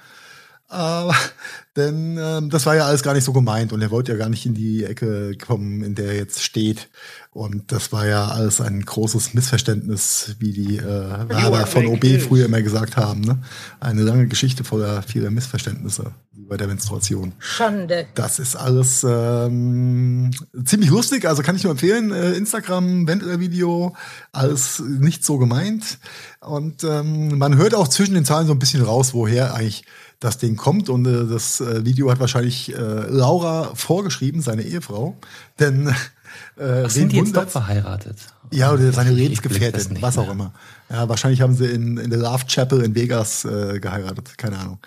Äh, 0.73 1.13
denn 1.77 2.19
ähm, 2.21 2.51
das 2.51 2.67
war 2.67 2.77
ja 2.77 2.87
alles 2.87 3.03
gar 3.03 3.15
nicht 3.15 3.25
so 3.25 3.33
gemeint 3.33 3.73
und 3.73 3.81
er 3.81 3.91
wollte 3.91 4.13
ja 4.13 4.19
gar 4.19 4.29
nicht 4.29 4.45
in 4.47 4.55
die 4.55 4.85
Ecke 4.85 5.37
kommen, 5.37 5.83
in 5.83 5.95
der 5.95 6.07
er 6.07 6.17
jetzt 6.17 6.43
steht. 6.43 6.89
Und 7.35 7.73
das 7.73 7.93
war 7.93 8.07
ja 8.07 8.29
alles 8.29 8.61
ein 8.61 8.85
großes 8.85 9.33
Missverständnis, 9.33 10.37
wie 10.39 10.53
die 10.53 10.77
äh, 10.77 10.83
Werber 10.83 11.67
von 11.67 11.87
OB 11.87 12.05
früher 12.21 12.45
immer 12.45 12.61
gesagt 12.61 12.99
haben. 12.99 13.23
Ne? 13.23 13.39
Eine 13.81 14.03
lange 14.03 14.27
Geschichte 14.27 14.65
voller 14.65 15.03
vieler 15.03 15.31
Missverständnisse 15.31 16.13
wie 16.33 16.45
bei 16.45 16.59
der 16.59 16.67
Menstruation. 16.67 17.33
Schande. 17.39 18.07
Das 18.15 18.39
ist 18.39 18.55
alles 18.55 19.03
ähm, 19.09 20.31
ziemlich 20.63 20.91
lustig, 20.91 21.25
also 21.25 21.43
kann 21.43 21.57
ich 21.57 21.65
nur 21.65 21.73
empfehlen. 21.73 22.13
Äh, 22.13 22.33
Instagram, 22.33 23.07
Wendler-Video, 23.07 23.97
alles 24.33 24.81
nicht 24.81 25.25
so 25.25 25.39
gemeint. 25.39 25.99
Und 26.41 26.85
ähm, 26.85 27.39
man 27.39 27.57
hört 27.57 27.75
auch 27.75 27.89
zwischen 27.89 28.15
den 28.15 28.27
Zahlen 28.27 28.47
so 28.47 28.53
ein 28.53 28.59
bisschen 28.59 28.83
raus, 28.83 29.15
woher 29.15 29.55
eigentlich 29.55 29.85
das 30.25 30.39
Ding 30.39 30.57
kommt. 30.57 30.89
Und 30.89 31.07
äh, 31.07 31.27
das 31.27 31.61
äh, 31.61 31.85
Video 31.85 32.11
hat 32.11 32.21
wahrscheinlich 32.21 32.75
äh, 32.75 32.79
Laura 33.09 33.75
vorgeschrieben, 33.75 34.41
seine 34.41 34.63
Ehefrau. 34.63 35.17
Denn 35.59 35.89
äh, 35.89 35.95
wen 36.57 36.89
Sind 36.89 37.13
die 37.13 37.17
jetzt 37.17 37.37
doch 37.37 37.49
verheiratet? 37.49 38.17
Ja, 38.51 38.73
oder 38.73 38.93
seine 38.93 39.11
nicht 39.91 40.03
was 40.03 40.19
auch 40.19 40.25
mehr. 40.25 40.33
immer. 40.33 40.53
Ja, 40.91 41.09
wahrscheinlich 41.09 41.41
haben 41.41 41.55
sie 41.55 41.67
in, 41.67 41.97
in 41.97 42.11
der 42.11 42.19
Love 42.19 42.45
Chapel 42.47 42.83
in 42.83 42.95
Vegas 42.95 43.45
äh, 43.45 43.81
geheiratet, 43.81 44.37
keine 44.37 44.59
Ahnung. 44.59 44.79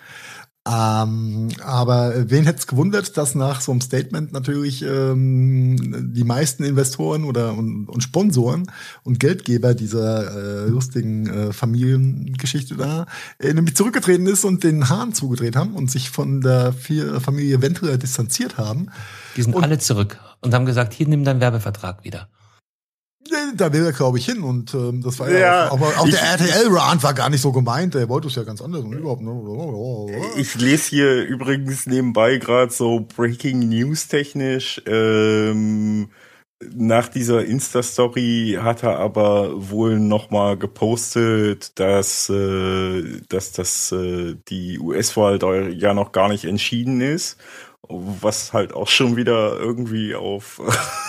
Ähm, 0.68 1.48
aber 1.62 2.28
wen 2.28 2.44
hätte 2.44 2.58
es 2.58 2.66
gewundert, 2.66 3.16
dass 3.16 3.36
nach 3.36 3.60
so 3.60 3.70
einem 3.70 3.80
Statement 3.80 4.32
natürlich 4.32 4.82
ähm, 4.82 6.12
die 6.12 6.24
meisten 6.24 6.64
Investoren 6.64 7.22
oder 7.24 7.54
und, 7.54 7.88
und 7.88 8.02
Sponsoren 8.02 8.68
und 9.04 9.20
Geldgeber 9.20 9.74
dieser 9.74 10.64
äh, 10.64 10.68
lustigen 10.68 11.26
äh, 11.28 11.52
Familiengeschichte 11.52 12.74
da 12.74 13.06
äh, 13.38 13.54
nämlich 13.54 13.76
zurückgetreten 13.76 14.26
ist 14.26 14.44
und 14.44 14.64
den 14.64 14.88
Hahn 14.88 15.12
zugedreht 15.12 15.54
haben 15.54 15.74
und 15.74 15.88
sich 15.90 16.10
von 16.10 16.40
der 16.40 16.72
vier- 16.72 17.20
Familie 17.20 17.62
Wendler 17.62 17.96
distanziert 17.96 18.58
haben. 18.58 18.88
Die 19.36 19.42
sind 19.42 19.54
Und- 19.54 19.62
alle 19.62 19.78
zurück 19.78 20.18
und 20.40 20.52
haben 20.52 20.66
gesagt, 20.66 20.94
hier 20.94 21.06
nimm 21.06 21.22
deinen 21.24 21.40
Werbevertrag 21.40 22.02
wieder. 22.04 22.28
Da 23.56 23.72
will 23.72 23.84
er, 23.84 23.92
glaube 23.92 24.18
ich, 24.18 24.26
hin. 24.26 24.42
Und 24.42 24.74
ähm, 24.74 25.02
das 25.02 25.18
war 25.18 25.30
ja, 25.30 25.38
Ja, 25.38 25.68
auch, 25.68 25.72
aber 25.74 25.86
auch 25.98 26.06
ich- 26.06 26.14
der 26.14 26.22
RTL-Rant 26.22 27.02
war 27.02 27.14
gar 27.14 27.30
nicht 27.30 27.40
so 27.40 27.52
gemeint. 27.52 27.94
Der 27.94 28.08
wollte 28.08 28.28
es 28.28 28.34
ja 28.34 28.42
ganz 28.44 28.60
anders 28.62 28.82
und 28.82 28.92
überhaupt. 28.92 29.22
Ne? 29.22 29.30
Ich 30.36 30.54
lese 30.56 30.90
hier 30.90 31.22
übrigens 31.24 31.86
nebenbei 31.86 32.36
gerade 32.38 32.72
so 32.72 33.00
Breaking 33.16 33.68
News 33.68 34.08
technisch. 34.08 34.80
Ähm, 34.86 36.08
nach 36.74 37.08
dieser 37.08 37.44
Insta-Story 37.44 38.58
hat 38.62 38.82
er 38.82 38.98
aber 38.98 39.50
wohl 39.70 39.98
noch 40.00 40.30
mal 40.30 40.56
gepostet, 40.56 41.78
dass, 41.78 42.30
äh, 42.30 43.20
dass 43.28 43.52
das 43.52 43.92
äh, 43.92 44.36
die 44.48 44.78
US-Wahl 44.78 45.38
da 45.38 45.54
ja 45.54 45.92
noch 45.92 46.12
gar 46.12 46.28
nicht 46.30 46.44
entschieden 46.46 47.02
ist. 47.02 47.36
Was 47.88 48.52
halt 48.52 48.72
auch 48.72 48.88
schon 48.88 49.16
wieder 49.16 49.58
irgendwie 49.58 50.14
auf 50.14 50.60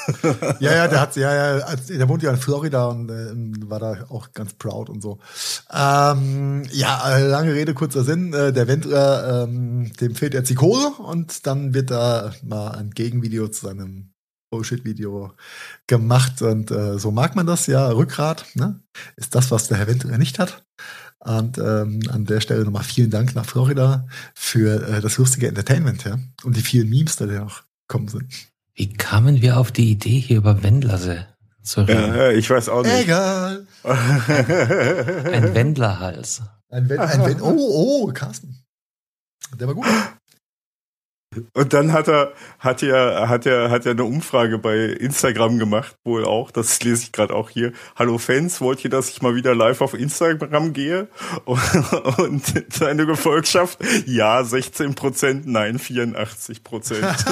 Ja, 0.59 0.75
ja, 0.75 0.87
der 0.87 1.01
hat, 1.01 1.15
ja, 1.15 1.57
ja, 1.59 1.75
der 1.75 2.09
wohnt 2.09 2.23
ja 2.23 2.31
in 2.31 2.37
Florida 2.37 2.87
und 2.87 3.09
äh, 3.09 3.69
war 3.69 3.79
da 3.79 4.05
auch 4.09 4.31
ganz 4.31 4.53
proud 4.53 4.89
und 4.89 5.01
so. 5.01 5.19
Ähm, 5.71 6.63
ja, 6.71 7.17
äh, 7.17 7.27
lange 7.27 7.53
Rede, 7.53 7.73
kurzer 7.73 8.03
Sinn. 8.03 8.33
Äh, 8.33 8.53
der 8.53 8.67
Wendler, 8.67 9.43
ähm, 9.43 9.91
dem 9.99 10.15
fehlt 10.15 10.33
jetzt 10.33 10.49
die 10.49 10.55
Kohle 10.55 10.89
und 10.99 11.47
dann 11.47 11.73
wird 11.73 11.91
da 11.91 12.33
mal 12.43 12.71
ein 12.71 12.91
Gegenvideo 12.91 13.47
zu 13.47 13.65
seinem 13.65 14.13
Bullshit-Video 14.49 15.33
gemacht 15.87 16.41
und 16.41 16.71
äh, 16.71 16.97
so 16.97 17.11
mag 17.11 17.35
man 17.35 17.45
das 17.45 17.67
ja. 17.67 17.89
Rückgrat, 17.89 18.45
ne? 18.55 18.81
Ist 19.17 19.35
das, 19.35 19.51
was 19.51 19.67
der 19.67 19.77
Herr 19.77 19.87
Wendler 19.87 20.17
nicht 20.17 20.39
hat. 20.39 20.65
Und 21.19 21.57
ähm, 21.57 22.01
an 22.09 22.25
der 22.25 22.41
Stelle 22.41 22.63
nochmal 22.63 22.83
vielen 22.83 23.09
Dank 23.09 23.35
nach 23.35 23.45
Florida 23.45 24.07
für 24.33 24.87
äh, 24.87 25.01
das 25.01 25.17
lustige 25.17 25.47
Entertainment, 25.47 26.03
ja. 26.03 26.17
Und 26.43 26.55
die 26.55 26.61
vielen 26.61 26.89
Memes, 26.89 27.15
die 27.15 27.27
da 27.27 27.39
noch 27.39 27.63
kommen 27.87 28.07
sind. 28.07 28.25
Wie 28.75 28.93
kamen 28.93 29.41
wir 29.41 29.57
auf 29.57 29.71
die 29.71 29.91
Idee, 29.91 30.19
hier 30.19 30.37
über 30.37 30.61
Wendlerse 30.61 31.25
zu 31.63 31.81
reden? 31.81 32.15
ja, 32.15 32.29
ich 32.29 32.49
weiß 32.49 32.69
auch 32.69 32.83
nicht. 32.83 32.93
Egal. 32.93 33.65
Ein 33.83 35.55
Wendlerhals. 35.55 36.43
Ein 36.69 36.89
Wenn, 36.89 36.99
ein 36.99 37.25
Wenn, 37.25 37.41
oh, 37.41 37.55
oh, 37.57 38.11
Carsten. 38.13 38.63
Der 39.59 39.67
war 39.67 39.75
gut. 39.75 39.85
Und 41.53 41.73
dann 41.73 41.93
hat 41.93 42.07
er, 42.07 42.33
hat 42.59 42.83
er, 42.83 43.29
hat 43.29 43.45
er, 43.45 43.69
hat 43.69 43.85
er 43.85 43.91
eine 43.91 44.03
Umfrage 44.03 44.57
bei 44.57 44.77
Instagram 44.77 45.59
gemacht, 45.59 45.95
wohl 46.03 46.25
auch. 46.25 46.51
Das 46.51 46.81
lese 46.83 47.03
ich 47.03 47.11
gerade 47.11 47.33
auch 47.33 47.49
hier. 47.49 47.73
Hallo 47.95 48.17
Fans, 48.17 48.61
wollt 48.61 48.83
ihr, 48.83 48.89
dass 48.89 49.09
ich 49.09 49.21
mal 49.21 49.35
wieder 49.35 49.55
live 49.55 49.81
auf 49.81 49.93
Instagram 49.93 50.73
gehe? 50.73 51.07
Und, 51.45 52.43
seine 52.73 53.05
Gefolgschaft, 53.05 53.79
ja, 54.05 54.43
16 54.43 54.95
Prozent, 54.95 55.47
nein, 55.47 55.79
84 55.79 56.63
Prozent. 56.63 57.05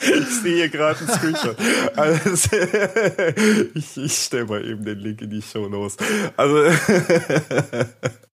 ich 0.00 0.28
sehe 0.42 0.68
gerade 0.68 0.98
einen 1.00 1.08
Screenshot. 1.08 1.56
Also, 1.96 2.56
ich, 3.74 3.96
ich 3.96 4.12
stelle 4.12 4.46
mal 4.46 4.64
eben 4.64 4.84
den 4.84 4.98
Link 4.98 5.22
in 5.22 5.30
die 5.30 5.42
Show 5.42 5.66
los. 5.66 5.96
Also, 6.36 6.64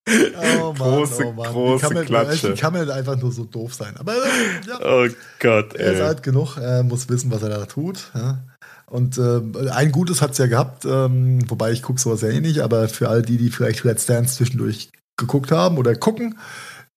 Oh 0.08 0.74
Mann, 0.74 0.76
Große, 0.76 1.26
oh 1.26 1.32
Mann. 1.32 1.51
große 1.51 1.86
kann 1.86 1.93
man, 1.93 2.06
Klatsche. 2.06 2.53
Wie 2.53 2.60
kann 2.60 2.74
man 2.74 2.89
einfach 2.91 3.18
nur 3.20 3.32
so 3.32 3.43
doof 3.45 3.74
sein? 3.74 3.97
Aber 3.97 4.14
äh, 4.14 4.68
ja, 4.68 4.80
oh 4.82 5.08
Gott, 5.39 5.74
er 5.74 5.93
ist 5.93 5.99
ey. 5.99 6.06
alt 6.06 6.24
genug, 6.24 6.58
er 6.58 6.84
muss 6.84 7.10
wissen, 7.10 7.32
was 7.32 7.41
er 7.41 7.49
da 7.49 7.66
tut. 7.66 8.12
Ja. 8.14 8.43
Und 8.86 9.18
äh, 9.18 9.70
ein 9.72 9.91
Gutes 9.91 10.22
hat's 10.22 10.38
ja 10.38 10.45
gehabt, 10.45 10.86
ähm, 10.86 11.49
wobei 11.49 11.72
ich 11.72 11.82
gucke 11.82 11.99
sowas 11.99 12.22
ja 12.22 12.30
eh 12.30 12.39
nicht, 12.39 12.60
aber 12.60 12.88
für 12.88 13.10
all 13.10 13.24
die, 13.24 13.38
die 13.38 13.49
vielleicht 13.49 13.84
Let's 13.84 14.06
Dance 14.06 14.36
zwischendurch 14.36 14.91
geguckt 15.18 15.51
haben 15.51 15.78
oder 15.78 15.95
gucken, 15.95 16.38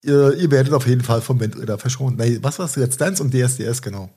ihr, 0.05 0.35
ihr 0.35 0.51
werdet 0.51 0.75
auf 0.75 0.87
jeden 0.87 1.03
Fall 1.03 1.23
vom 1.23 1.41
Wendler 1.41 1.79
verschont. 1.79 2.19
Nee, 2.19 2.39
was 2.43 2.59
war's? 2.59 2.77
Let's 2.77 2.99
Dance 2.99 3.23
und 3.23 3.33
DSDS, 3.33 3.81
genau. 3.81 4.11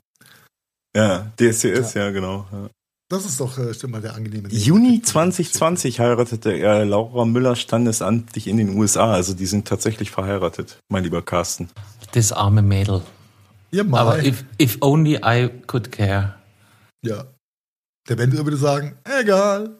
Ja, 0.94 1.32
DSDS, 1.40 1.94
ja, 1.94 2.10
genau. 2.10 2.46
Ja. 2.52 2.68
Das 3.12 3.26
ist 3.26 3.38
doch 3.40 3.58
äh, 3.58 3.74
stimmt 3.74 3.92
mal 3.92 4.00
der 4.00 4.14
angenehme. 4.14 4.48
Juni 4.48 5.02
2020 5.02 6.00
heiratete 6.00 6.50
er 6.50 6.86
Laura 6.86 7.26
Müller 7.26 7.56
standesamtlich 7.56 8.46
in 8.46 8.56
den 8.56 8.70
USA. 8.70 9.12
Also 9.12 9.34
die 9.34 9.44
sind 9.44 9.68
tatsächlich 9.68 10.10
verheiratet, 10.10 10.78
mein 10.88 11.04
lieber 11.04 11.20
Carsten. 11.20 11.68
Das 12.12 12.32
arme 12.32 12.62
Mädel. 12.62 13.02
Ja, 13.70 13.84
mal. 13.84 14.00
Aber 14.00 14.24
if, 14.24 14.46
if 14.58 14.78
only 14.80 15.20
I 15.22 15.50
could 15.66 15.92
care. 15.92 16.36
ja. 17.04 17.26
Der 18.08 18.16
Wendler 18.16 18.44
würde 18.44 18.56
sagen, 18.56 18.96
egal. 19.04 19.78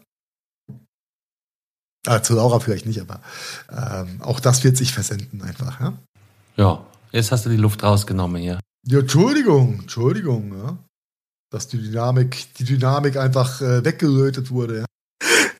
Ah, 2.06 2.22
zu 2.22 2.34
Laura 2.34 2.60
vielleicht 2.60 2.84
nicht, 2.84 3.00
aber 3.00 3.22
ähm, 3.70 4.20
auch 4.20 4.40
das 4.40 4.62
wird 4.62 4.76
sich 4.76 4.92
versenden 4.92 5.40
einfach. 5.40 5.80
Ja? 5.80 5.94
Ja, 6.56 6.86
jetzt 7.12 7.32
hast 7.32 7.46
du 7.46 7.48
die 7.50 7.56
Luft 7.56 7.82
rausgenommen 7.82 8.42
hier. 8.42 8.60
Ja, 8.86 8.98
Entschuldigung, 8.98 9.80
Entschuldigung, 9.80 10.52
ja. 10.54 10.78
Dass 11.52 11.68
die 11.68 11.78
Dynamik, 11.78 12.54
die 12.58 12.64
Dynamik 12.64 13.16
einfach 13.16 13.60
äh, 13.60 13.84
weggelötet 13.84 14.50
wurde. 14.50 14.84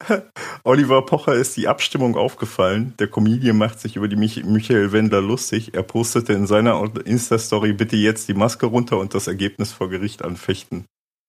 Ja. 0.08 0.22
Oliver 0.64 1.04
Pocher 1.04 1.34
ist 1.34 1.56
die 1.56 1.68
Abstimmung 1.68 2.16
aufgefallen. 2.16 2.94
Der 2.98 3.08
Comedian 3.08 3.58
macht 3.58 3.78
sich 3.78 3.96
über 3.96 4.08
die 4.08 4.16
Mich 4.16 4.42
Michael 4.44 4.92
Wendler 4.92 5.20
lustig. 5.20 5.74
Er 5.74 5.82
postete 5.82 6.32
in 6.32 6.46
seiner 6.46 6.82
Insta-Story 7.04 7.74
bitte 7.74 7.96
jetzt 7.96 8.28
die 8.28 8.34
Maske 8.34 8.66
runter 8.66 8.98
und 8.98 9.14
das 9.14 9.26
Ergebnis 9.26 9.72
vor 9.72 9.90
Gericht 9.90 10.24
anfechten. 10.24 10.86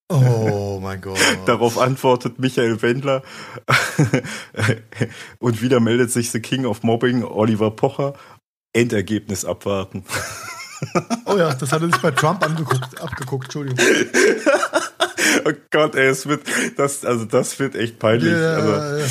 Oh 0.09 0.79
mein 0.81 1.01
Gott. 1.01 1.19
Darauf 1.45 1.77
antwortet 1.77 2.39
Michael 2.39 2.81
Wendler 2.81 3.23
und 5.39 5.61
wieder 5.61 5.79
meldet 5.79 6.11
sich 6.11 6.31
The 6.31 6.39
King 6.39 6.65
of 6.65 6.83
Mobbing, 6.83 7.23
Oliver 7.23 7.71
Pocher. 7.71 8.13
Endergebnis 8.73 9.45
abwarten. 9.45 10.03
Oh 11.25 11.37
ja, 11.37 11.53
das 11.53 11.71
hat 11.71 11.81
er 11.81 11.87
sich 11.87 12.01
bei 12.01 12.11
Trump 12.11 12.43
angeguckt, 12.43 13.01
abgeguckt, 13.01 13.45
Entschuldigung. 13.45 13.79
oh 15.45 15.51
Gott, 15.71 15.95
ey, 15.95 16.07
es 16.07 16.25
wird, 16.25 16.43
das, 16.77 17.05
also 17.05 17.25
das 17.25 17.59
wird 17.59 17.75
echt 17.75 17.99
peinlich. 17.99 18.31
Ja, 18.31 18.55
Also, 18.55 18.97
ja. 18.97 19.05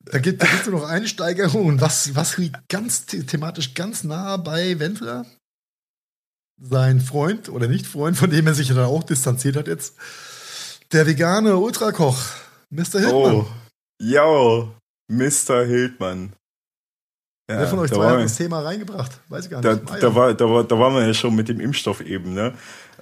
da 0.00 0.18
gibt 0.18 0.42
es 0.42 0.66
noch 0.66 0.84
Einsteigerungen. 0.88 1.80
Was, 1.80 2.14
was 2.14 2.38
liegt 2.38 2.68
ganz 2.68 3.06
the 3.08 3.24
thematisch 3.24 3.74
ganz 3.74 4.04
nah 4.04 4.36
bei 4.36 4.78
Wendler? 4.78 5.26
Sein 6.60 7.00
Freund 7.00 7.48
oder 7.48 7.66
Nicht-Freund, 7.66 8.16
von 8.16 8.30
dem 8.30 8.46
er 8.46 8.54
sich 8.54 8.68
dann 8.68 8.78
auch 8.78 9.02
distanziert 9.02 9.56
hat 9.56 9.66
jetzt. 9.66 9.96
Der 10.92 11.06
vegane 11.06 11.56
Ultrakoch, 11.56 12.22
Mr. 12.70 13.00
Hildmann. 13.00 13.34
oh, 13.34 13.46
yo, 14.00 14.74
Mr. 15.08 15.64
Hildmann. 15.64 16.34
Ja, 17.52 17.60
Wer 17.60 17.68
von 17.68 17.78
euch 17.80 17.90
da 17.90 17.96
zwei 17.96 18.10
hat 18.10 18.24
das 18.24 18.36
Thema 18.36 18.60
reingebracht? 18.60 19.12
Weiß 19.28 19.44
ich 19.44 19.50
gar 19.50 19.60
Da, 19.60 19.74
nicht. 19.74 19.90
Ja. 19.90 19.96
da, 19.98 20.14
war, 20.14 20.34
da, 20.34 20.50
war, 20.50 20.64
da 20.64 20.78
waren 20.78 20.94
wir 20.94 21.06
ja 21.06 21.14
schon 21.14 21.34
mit 21.34 21.48
dem 21.48 21.60
Impfstoff 21.60 22.00
eben, 22.00 22.34
ne? 22.34 22.52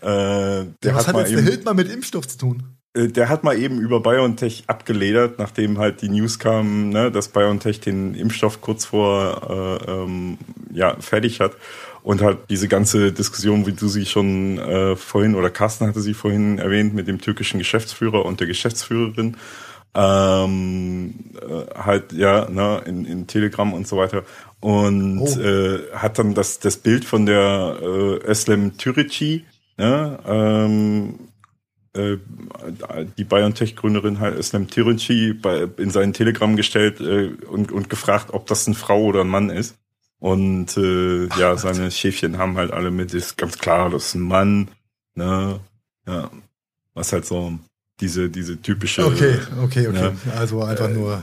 Äh, 0.01 0.05
der, 0.05 0.67
ja, 0.83 0.95
was 0.95 1.07
hat 1.09 1.15
hat 1.15 1.23
jetzt 1.23 1.33
der 1.33 1.39
eben, 1.39 1.47
Hildmann 1.49 1.77
mit 1.77 1.91
Impfstoff 1.93 2.27
zu 2.27 2.39
tun? 2.39 2.63
äh, 2.95 3.09
der 3.09 3.29
hat 3.29 3.45
mal 3.45 3.57
eben 3.59 3.79
über 3.81 4.01
BioNTech 4.01 4.65
abgeledert, 4.67 5.39
nachdem 5.39 5.79
halt 5.79 6.03
die 6.03 6.09
News 6.09 6.39
kam, 6.39 6.89
ne, 6.91 7.11
dass 7.11 7.29
BioNTech 7.29 7.81
den 7.81 8.15
Impfstoff 8.15 8.61
kurz 8.61 8.87
vor 8.87 9.79
äh, 9.87 9.91
ähm, 9.91 10.39
ja, 10.73 10.97
fertig 11.01 11.41
hat. 11.41 11.53
Und 12.03 12.23
hat 12.23 12.49
diese 12.49 12.67
ganze 12.67 13.13
Diskussion, 13.13 13.67
wie 13.67 13.73
du 13.73 13.87
sie 13.87 14.07
schon 14.07 14.57
äh, 14.59 14.97
vorhin, 14.97 15.35
oder 15.35 15.51
Carsten 15.51 15.87
hatte 15.87 16.01
sie 16.01 16.15
vorhin 16.15 16.57
erwähnt, 16.59 16.95
mit 16.95 17.07
dem 17.09 17.21
türkischen 17.21 17.59
Geschäftsführer 17.59 18.25
und 18.25 18.41
der 18.41 18.47
Geschäftsführerin, 18.47 19.37
ähm, 19.95 21.15
äh, 21.41 21.75
halt 21.79 22.13
ja 22.13 22.49
ne, 22.49 22.83
in, 22.87 23.05
in 23.05 23.27
Telegram 23.27 23.73
und 23.73 23.89
so 23.89 23.97
weiter 23.97 24.25
und 24.61 25.21
Oh. 25.21 25.41
äh, 25.41 25.91
hat 25.95 26.19
dann 26.19 26.35
das 26.35 26.61
das 26.61 26.77
Bild 26.77 27.05
von 27.05 27.27
der 27.27 27.79
äh, 27.83 28.31
Özlem 28.31 28.77
Türeci 28.77 29.45
ne, 29.79 30.19
ähm, 30.27 31.15
äh, 31.95 32.19
die 33.19 33.25
BioNTech-Gründerin 33.25 34.21
halt 34.21 34.37
Özlem 34.39 34.69
Türeci 34.69 35.33
bei, 35.33 35.67
in 35.79 35.91
seinen 35.91 36.13
Telegram 36.13 36.55
gestellt 36.55 37.01
äh, 37.01 37.31
und, 37.47 37.73
und 37.73 37.91
gefragt, 37.91 38.29
ob 38.33 38.47
das 38.47 38.67
eine 38.67 38.77
Frau 38.77 39.03
oder 39.03 39.23
ein 39.23 39.29
Mann 39.29 39.51
ist. 39.51 39.77
Und 40.21 40.77
äh, 40.77 41.27
ja, 41.39 41.57
seine 41.57 41.91
Schäfchen 41.91 42.39
haben 42.39 42.57
halt 42.59 42.73
alle 42.73 42.91
mit, 42.91 43.15
ist 43.15 43.39
ganz 43.39 43.59
klar, 43.59 43.89
das 43.91 44.09
ist 44.09 44.15
ein 44.15 44.21
Mann, 44.21 44.69
ne, 45.15 45.61
ja, 46.07 46.31
was 46.95 47.13
halt 47.13 47.25
so 47.25 47.59
diese 48.01 48.29
diese 48.31 48.61
typische 48.61 49.05
Okay, 49.07 49.39
okay, 49.63 49.89
okay. 49.89 50.13
Ja. 50.25 50.33
Also 50.37 50.63
einfach 50.63 50.89
nur 50.91 51.23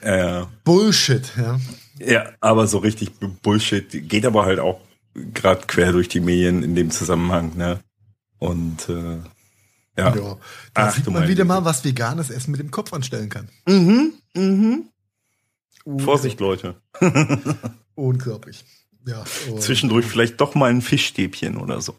äh, 0.00 0.42
Bullshit, 0.64 1.32
ja. 1.36 1.58
Ja, 1.98 2.32
aber 2.40 2.66
so 2.66 2.78
richtig 2.78 3.12
Bullshit 3.42 4.08
geht 4.08 4.26
aber 4.26 4.44
halt 4.44 4.58
auch 4.58 4.80
gerade 5.14 5.66
quer 5.66 5.92
durch 5.92 6.08
die 6.08 6.20
Medien 6.20 6.62
in 6.62 6.74
dem 6.74 6.90
Zusammenhang, 6.90 7.56
ne? 7.56 7.80
Und 8.38 8.88
äh, 8.88 9.18
ja. 9.96 10.14
Ja. 10.14 10.36
Da 10.74 10.88
Ach, 10.88 10.94
sieht 10.94 11.08
man 11.08 11.28
wieder 11.28 11.44
mal, 11.44 11.64
was 11.64 11.84
veganes 11.84 12.30
Essen 12.30 12.50
mit 12.50 12.60
dem 12.60 12.70
Kopf 12.70 12.92
anstellen 12.92 13.28
kann. 13.28 13.48
Mhm, 13.66 14.14
mhm. 14.34 14.88
Vorsicht, 15.98 16.40
Leute. 16.40 16.74
Unglaublich. 17.94 18.64
Ja. 19.06 19.24
Zwischendurch 19.58 20.06
vielleicht 20.06 20.40
doch 20.40 20.54
mal 20.54 20.70
ein 20.70 20.82
Fischstäbchen 20.82 21.56
oder 21.56 21.80
so. 21.80 21.96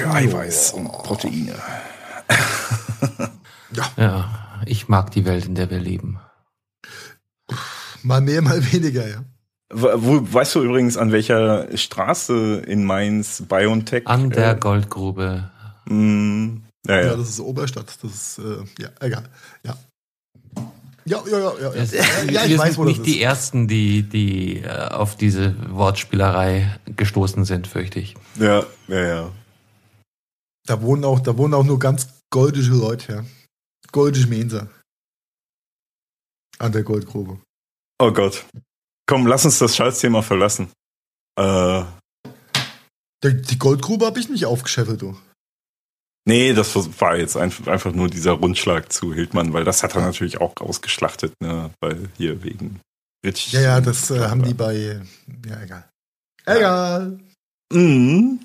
Für 0.00 0.10
Eiweiß 0.10 0.72
und 0.72 0.88
Proteine. 0.88 1.54
Ja, 3.96 4.28
ich 4.66 4.88
mag 4.88 5.12
die 5.12 5.24
Welt, 5.24 5.46
in 5.46 5.54
der 5.54 5.70
wir 5.70 5.78
leben. 5.78 6.18
Mal 8.02 8.20
mehr, 8.20 8.42
mal 8.42 8.60
weniger, 8.72 9.06
ja. 9.06 9.24
Wo, 9.72 10.20
weißt 10.32 10.56
du 10.56 10.64
übrigens, 10.64 10.96
an 10.96 11.12
welcher 11.12 11.76
Straße 11.76 12.64
in 12.66 12.84
Mainz 12.84 13.44
BioNTech? 13.48 14.08
An 14.08 14.30
der 14.30 14.56
äh, 14.56 14.58
Goldgrube. 14.58 15.50
mh, 15.84 16.62
ja, 16.88 16.94
Ja, 16.96 17.06
ja. 17.06 17.16
das 17.16 17.28
ist 17.28 17.38
Oberstadt. 17.38 17.96
Das 18.02 18.10
ist, 18.12 18.38
äh, 18.38 18.82
ja, 18.82 18.88
egal. 18.98 19.28
Ja. 19.64 19.76
Ja, 21.04 21.22
ja, 21.30 21.38
ja, 21.38 21.52
ja. 21.60 21.72
Es, 21.74 21.92
ja, 21.92 22.02
ja 22.28 22.42
ich 22.42 22.50
wir 22.50 22.58
weiß, 22.58 22.74
sind 22.74 22.84
nicht 22.86 23.06
die. 23.06 23.22
Ersten, 23.22 23.68
die, 23.68 24.02
die 24.02 24.62
äh, 24.62 24.88
auf 24.88 25.14
diese 25.16 25.54
Wortspielerei 25.70 26.76
gestoßen 26.96 27.44
sind, 27.44 27.68
fürchte 27.68 28.00
ich. 28.00 28.16
ja, 28.36 28.64
ja, 28.88 29.00
ja. 29.06 29.30
Da 30.66 30.80
wohnen 30.82 31.04
auch, 31.04 31.20
da 31.20 31.36
wohnen 31.36 31.54
auch 31.54 31.64
nur 31.64 31.78
ganz 31.78 32.08
goldische 32.30 32.72
Leute, 32.72 33.12
ja. 33.12 33.24
Goldische 33.92 34.28
Mensa. 34.28 34.68
An 36.58 36.72
der 36.72 36.82
Goldgrube. 36.82 37.40
Oh 37.98 38.12
Gott. 38.12 38.44
Komm, 39.06 39.26
lass 39.26 39.44
uns 39.44 39.58
das 39.58 39.74
Scheißthema 39.74 40.22
verlassen. 40.22 40.70
Äh, 41.38 41.82
Die, 43.24 43.58
Goldgrube 43.58 44.06
habe 44.06 44.20
ich 44.20 44.28
nicht 44.28 44.46
aufgescheffelt, 44.46 45.02
du. 45.02 45.16
nee, 46.26 46.52
das 46.52 46.74
war 47.00 47.16
jetzt 47.16 47.36
einfach, 47.36 47.92
nur 47.92 48.08
dieser 48.08 48.32
Rundschlag 48.32 48.92
zu 48.92 49.12
Hildmann, 49.12 49.52
weil 49.52 49.64
das 49.64 49.82
hat 49.82 49.94
er 49.96 50.02
natürlich 50.02 50.40
auch 50.40 50.54
ausgeschlachtet, 50.58 51.32
ne? 51.42 51.70
Weil 51.80 52.10
hier 52.16 52.42
wegen 52.42 52.80
Rich. 53.24 53.52
Ja, 53.52 53.60
ja, 53.60 53.80
das 53.80 54.10
äh, 54.10 54.20
haben 54.20 54.42
die 54.42 54.54
bei. 54.54 55.00
Ja, 55.46 55.60
egal. 55.60 55.88
Egal. 56.46 57.20
Mhm. 57.72 58.40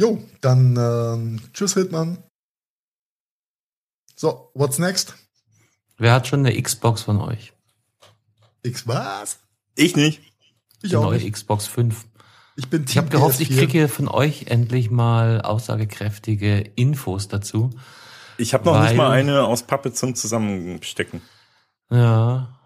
Jo, 0.00 0.18
dann 0.40 0.76
ähm, 0.78 1.40
tschüss, 1.52 1.74
Hildmann. 1.74 2.22
So, 4.16 4.50
what's 4.54 4.78
next? 4.78 5.12
Wer 5.98 6.12
hat 6.14 6.26
schon 6.26 6.40
eine 6.46 6.58
Xbox 6.60 7.02
von 7.02 7.20
euch? 7.20 7.52
X 8.62 8.86
was? 8.86 9.40
Ich 9.74 9.96
nicht. 9.96 10.22
Ich 10.82 10.88
Die 10.90 10.96
auch 10.96 11.02
neue 11.04 11.18
nicht. 11.18 11.30
Xbox 11.34 11.66
5. 11.66 12.06
Ich 12.56 12.70
bin 12.70 12.84
Ich 12.88 12.96
habe 12.96 13.10
Team 13.10 13.18
gehofft, 13.18 13.40
ich 13.40 13.50
PS4. 13.50 13.56
kriege 13.58 13.88
von 13.88 14.08
euch 14.08 14.46
endlich 14.46 14.90
mal 14.90 15.42
aussagekräftige 15.42 16.60
Infos 16.76 17.28
dazu. 17.28 17.68
Ich 18.38 18.54
habe 18.54 18.64
noch 18.64 18.72
Weil- 18.72 18.88
nicht 18.88 18.96
mal 18.96 19.10
eine 19.10 19.44
aus 19.44 19.64
Pappe 19.66 19.92
zum 19.92 20.14
Zusammenstecken. 20.14 21.20
Ja, 21.90 22.56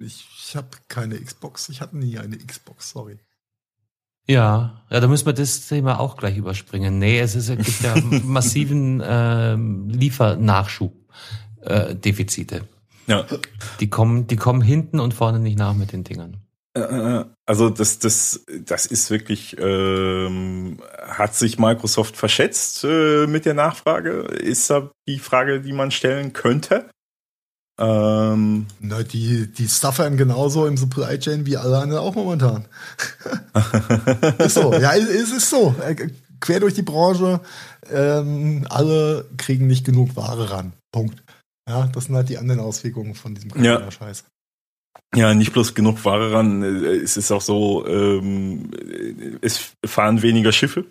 Ich, 0.00 0.26
ich 0.38 0.56
habe 0.56 0.68
keine 0.88 1.20
Xbox. 1.22 1.68
Ich 1.68 1.82
hatte 1.82 1.98
nie 1.98 2.18
eine 2.18 2.38
Xbox, 2.38 2.88
sorry. 2.90 3.18
Ja, 4.28 4.82
ja, 4.90 5.00
da 5.00 5.08
müssen 5.08 5.26
wir 5.26 5.32
das 5.32 5.66
Thema 5.66 5.98
auch 5.98 6.16
gleich 6.16 6.36
überspringen. 6.36 6.98
Nee, 6.98 7.18
es, 7.20 7.34
ist, 7.34 7.48
es 7.48 7.56
gibt 7.56 7.82
ja 7.82 7.94
massiven 8.24 9.02
ähm, 9.04 9.88
Liefernachschub. 9.88 10.94
Äh, 11.62 11.94
Defizite. 11.94 12.62
Ja. 13.06 13.26
Die 13.80 13.90
kommen, 13.90 14.26
die 14.26 14.36
kommen 14.36 14.62
hinten 14.62 14.98
und 14.98 15.12
vorne 15.12 15.40
nicht 15.40 15.58
nach 15.58 15.74
mit 15.74 15.92
den 15.92 16.04
Dingern. 16.04 16.38
Äh, 16.74 17.24
Also 17.44 17.68
das, 17.68 17.98
das, 17.98 18.46
das 18.64 18.86
ist 18.86 19.10
wirklich, 19.10 19.56
ähm, 19.58 20.78
hat 21.06 21.34
sich 21.34 21.58
Microsoft 21.58 22.16
verschätzt 22.16 22.84
äh, 22.84 23.26
mit 23.26 23.44
der 23.44 23.54
Nachfrage? 23.54 24.10
Ist 24.20 24.70
da 24.70 24.90
die 25.08 25.18
Frage, 25.18 25.60
die 25.60 25.72
man 25.72 25.90
stellen 25.90 26.32
könnte? 26.32 26.88
Ähm, 27.80 28.66
Na, 28.80 29.02
die, 29.02 29.46
die 29.50 29.66
suffern 29.66 30.16
genauso 30.18 30.66
im 30.66 30.76
Supply 30.76 31.18
Chain 31.18 31.46
wie 31.46 31.56
alle 31.56 31.78
anderen 31.78 32.02
auch 32.02 32.14
momentan. 32.14 32.66
ist 34.38 34.54
so, 34.54 34.72
ja, 34.74 34.92
es, 34.94 35.08
es 35.08 35.32
ist 35.32 35.50
so. 35.50 35.74
Äh, 35.84 36.08
Quer 36.40 36.60
durch 36.60 36.72
die 36.74 36.82
Branche, 36.82 37.40
ähm, 37.92 38.66
alle 38.70 39.26
kriegen 39.36 39.66
nicht 39.66 39.84
genug 39.84 40.16
Ware 40.16 40.50
ran. 40.50 40.72
Punkt. 40.90 41.22
Ja, 41.68 41.86
das 41.92 42.04
sind 42.06 42.16
halt 42.16 42.30
die 42.30 42.38
anderen 42.38 42.60
Auswirkungen 42.60 43.14
von 43.14 43.34
diesem 43.34 43.50
Ja. 43.62 43.74
Corona-Scheiß. 43.74 44.24
ja, 45.14 45.34
nicht 45.34 45.52
bloß 45.52 45.74
genug 45.74 46.04
Ware 46.04 46.32
ran, 46.32 46.62
äh, 46.62 46.96
es 46.96 47.16
ist 47.16 47.30
auch 47.30 47.42
so, 47.42 47.86
ähm, 47.86 48.70
es 49.42 49.72
fahren 49.84 50.22
weniger 50.22 50.52
Schiffe. 50.52 50.84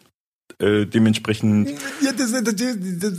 Äh, 0.61 0.85
dementsprechend. 0.87 1.69
Ja, 2.01 2.11
das, 2.11 2.33
das, 2.33 2.53
das, 2.53 3.13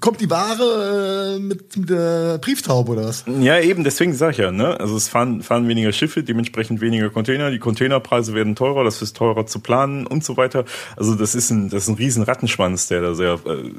kommt 0.00 0.18
die 0.22 0.30
Ware 0.30 1.34
äh, 1.36 1.38
mit, 1.38 1.76
mit 1.76 1.90
der 1.90 2.38
Brieftaube 2.38 2.92
oder 2.92 3.04
was? 3.04 3.24
Ja, 3.40 3.60
eben, 3.60 3.84
deswegen 3.84 4.14
sage 4.14 4.32
ich 4.32 4.38
ja, 4.38 4.50
ne? 4.50 4.80
Also 4.80 4.96
es 4.96 5.06
fahren, 5.06 5.42
fahren 5.42 5.68
weniger 5.68 5.92
Schiffe, 5.92 6.22
dementsprechend 6.22 6.80
weniger 6.80 7.10
Container, 7.10 7.50
die 7.50 7.58
Containerpreise 7.58 8.32
werden 8.32 8.56
teurer, 8.56 8.82
das 8.82 9.02
ist 9.02 9.14
teurer 9.14 9.44
zu 9.44 9.60
planen 9.60 10.06
und 10.06 10.24
so 10.24 10.38
weiter. 10.38 10.64
Also 10.96 11.14
das 11.16 11.34
ist 11.34 11.50
ein, 11.50 11.68
das 11.68 11.82
ist 11.82 11.88
ein 11.90 11.96
riesen 11.96 12.22
Rattenschwanz, 12.22 12.88
der 12.88 13.02
da 13.02 13.14
sehr 13.14 13.34
äh, 13.44 13.70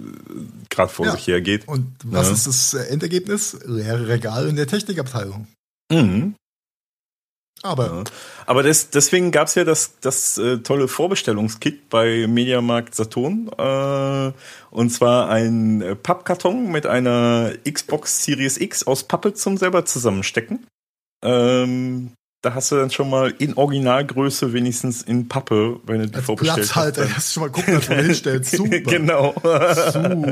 gerade 0.70 0.94
vor 0.94 1.08
Ja. 1.08 1.14
sich 1.14 1.26
hergeht. 1.26 1.68
Und 1.68 1.88
was 2.06 2.28
Ja. 2.28 2.34
ist 2.36 2.46
das 2.46 2.74
äh, 2.76 2.84
Endergebnis? 2.94 3.58
Leere 3.66 4.10
Regale 4.10 4.48
in 4.48 4.56
der 4.58 4.68
Technikabteilung. 4.68 5.48
Mhm. 5.92 6.36
Aber 7.64 7.86
Ja. 7.86 8.04
Aber 8.46 8.64
das, 8.64 8.90
deswegen 8.90 9.32
gab's 9.32 9.56
ja 9.56 9.64
das, 9.64 10.00
das 10.02 10.38
äh, 10.38 10.58
tolle 10.58 10.88
Vorbestellungskit 10.88 11.90
bei 11.90 12.26
Mediamarkt 12.28 12.96
Saturn. 12.96 13.50
Äh, 13.58 14.32
und 14.72 14.90
zwar 14.90 15.30
ein 15.30 15.82
äh, 15.82 15.96
Pappkarton 15.96 16.72
mit 16.72 16.86
einer 16.86 17.54
Xbox 17.70 18.24
Series 18.24 18.58
X 18.58 18.86
aus 18.86 19.04
Pappe 19.04 19.34
zum 19.34 19.58
selber 19.58 19.86
zusammenstecken. 19.86 20.66
Ähm, 21.24 22.12
da 22.42 22.56
hast 22.56 22.72
du 22.72 22.76
dann 22.76 22.90
schon 22.90 23.10
mal 23.10 23.32
in 23.38 23.54
Originalgröße 23.54 24.52
wenigstens 24.52 25.04
in 25.04 25.28
Pappe, 25.28 25.80
wenn 25.86 26.00
du 26.00 26.08
die 26.08 26.16
als 26.16 26.26
vorbestellt 26.26 26.58
Platzhalter 26.58 27.04
hast. 27.04 27.16
hast 27.16 27.30
du 27.30 27.34
schon 27.34 27.44
mal 27.44 27.52
gucken, 27.52 27.76
dass 27.76 27.88
du 27.88 27.96
hinstellst. 27.96 28.52
Super. 28.58 28.80
genau. 28.80 29.34
Super. 29.36 30.32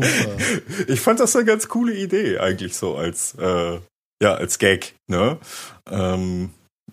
Ich 0.88 1.00
fand 1.00 1.20
das 1.20 1.36
eine 1.36 1.46
ganz 1.46 1.68
coole 1.68 1.94
Idee 1.94 2.40
eigentlich 2.40 2.76
so 2.76 2.96
als 2.96 3.36
äh, 3.36 3.80
ja 4.22 4.34
als 4.34 4.58
Gag, 4.58 4.96
ne? 5.08 5.38
Ähm, 5.90 6.50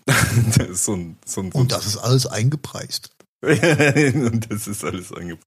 das 0.57 0.69
ist 0.69 0.85
so 0.85 0.93
ein, 0.93 1.17
so 1.25 1.41
ein, 1.41 1.51
so 1.51 1.59
Und 1.59 1.71
das 1.71 1.85
ist 1.85 1.97
alles 1.97 2.25
eingepreist. 2.25 3.11
und 3.41 4.51
das 4.51 4.67
ist 4.67 4.83
alles 4.83 5.13
angepasst. 5.13 5.45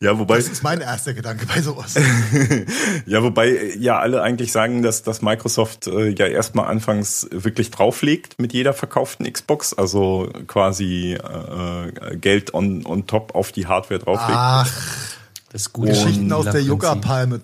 Ja, 0.00 0.18
wobei 0.18 0.36
Das 0.36 0.48
ist 0.48 0.62
mein 0.62 0.80
erster 0.80 1.12
Gedanke 1.12 1.44
bei 1.44 1.60
sowas. 1.60 1.94
ja, 3.06 3.22
wobei 3.22 3.48
äh, 3.48 3.78
ja 3.78 3.98
alle 3.98 4.22
eigentlich 4.22 4.52
sagen, 4.52 4.82
dass, 4.82 5.02
dass 5.02 5.20
Microsoft 5.20 5.86
äh, 5.86 6.08
ja 6.08 6.26
erstmal 6.26 6.66
anfangs 6.66 7.28
wirklich 7.30 7.70
drauflegt 7.70 8.40
mit 8.40 8.54
jeder 8.54 8.72
verkauften 8.72 9.30
Xbox, 9.30 9.74
also 9.74 10.30
quasi 10.46 11.12
äh, 11.12 12.16
Geld 12.16 12.54
on, 12.54 12.86
on 12.86 13.06
top 13.06 13.34
auf 13.34 13.52
die 13.52 13.66
Hardware 13.66 14.00
drauflegt. 14.00 14.38
Ach, 14.38 14.72
Das 15.52 15.74
gute 15.74 15.90
Geschichten 15.90 16.32
aus 16.32 16.46
der 16.46 16.52
Spielerprinzip. 16.52 17.42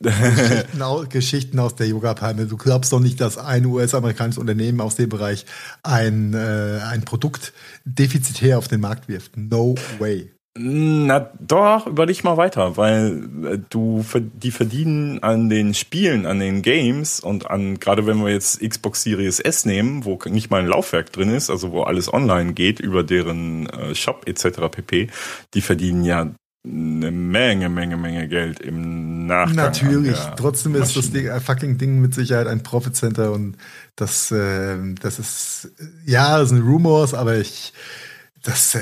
Geschichten, 0.00 0.82
au- 0.82 1.04
Geschichten 1.08 1.58
aus 1.58 1.74
der 1.74 1.86
Yoga-Palme. 1.88 2.46
Du 2.46 2.56
glaubst 2.56 2.92
doch 2.92 3.00
nicht, 3.00 3.20
dass 3.20 3.38
ein 3.38 3.64
US-amerikanisches 3.66 4.38
Unternehmen 4.38 4.80
aus 4.80 4.96
dem 4.96 5.08
Bereich 5.08 5.46
ein, 5.82 6.34
äh, 6.34 6.80
ein 6.90 7.04
Produkt 7.04 7.52
defizitär 7.84 8.58
auf 8.58 8.68
den 8.68 8.80
Markt 8.80 9.08
wirft. 9.08 9.36
No 9.36 9.74
way. 9.98 10.30
Na 10.58 11.30
doch, 11.38 11.86
überleg 11.86 12.24
mal 12.24 12.38
weiter, 12.38 12.78
weil 12.78 13.28
äh, 13.44 13.58
du 13.68 14.02
die 14.32 14.50
verdienen 14.50 15.22
an 15.22 15.50
den 15.50 15.74
Spielen, 15.74 16.24
an 16.24 16.40
den 16.40 16.62
Games 16.62 17.20
und 17.20 17.50
an 17.50 17.78
gerade 17.78 18.06
wenn 18.06 18.24
wir 18.24 18.30
jetzt 18.32 18.60
Xbox 18.66 19.02
Series 19.02 19.38
S 19.38 19.66
nehmen, 19.66 20.06
wo 20.06 20.18
nicht 20.30 20.50
mal 20.50 20.62
ein 20.62 20.66
Laufwerk 20.66 21.12
drin 21.12 21.28
ist, 21.28 21.50
also 21.50 21.72
wo 21.72 21.82
alles 21.82 22.10
online 22.10 22.54
geht 22.54 22.80
über 22.80 23.02
deren 23.02 23.68
äh, 23.68 23.94
Shop 23.94 24.22
etc. 24.26 24.60
pp. 24.70 25.08
Die 25.52 25.60
verdienen 25.60 26.04
ja 26.04 26.30
eine 26.66 27.10
Menge, 27.10 27.68
Menge, 27.68 27.96
Menge 27.96 28.28
Geld 28.28 28.60
im 28.60 29.26
Nachgang. 29.26 29.56
Natürlich. 29.56 30.18
an 30.18 30.26
der 30.26 30.36
Trotzdem 30.36 30.74
ist 30.74 30.96
das 30.96 31.06
Maschine. 31.06 31.22
Ding, 31.22 31.26
äh, 31.28 31.40
fucking 31.40 31.78
Ding 31.78 32.00
mit 32.00 32.14
Sicherheit 32.14 32.46
ein 32.46 32.62
Profit 32.62 32.96
Center 32.96 33.32
und 33.32 33.56
das, 33.94 34.30
äh, 34.30 34.76
das 35.00 35.18
ist, 35.18 35.70
äh, 35.78 36.10
ja, 36.10 36.38
das 36.38 36.48
sind 36.48 36.62
Rumors, 36.62 37.14
aber 37.14 37.36
ich, 37.36 37.72
das, 38.42 38.74
äh, 38.74 38.80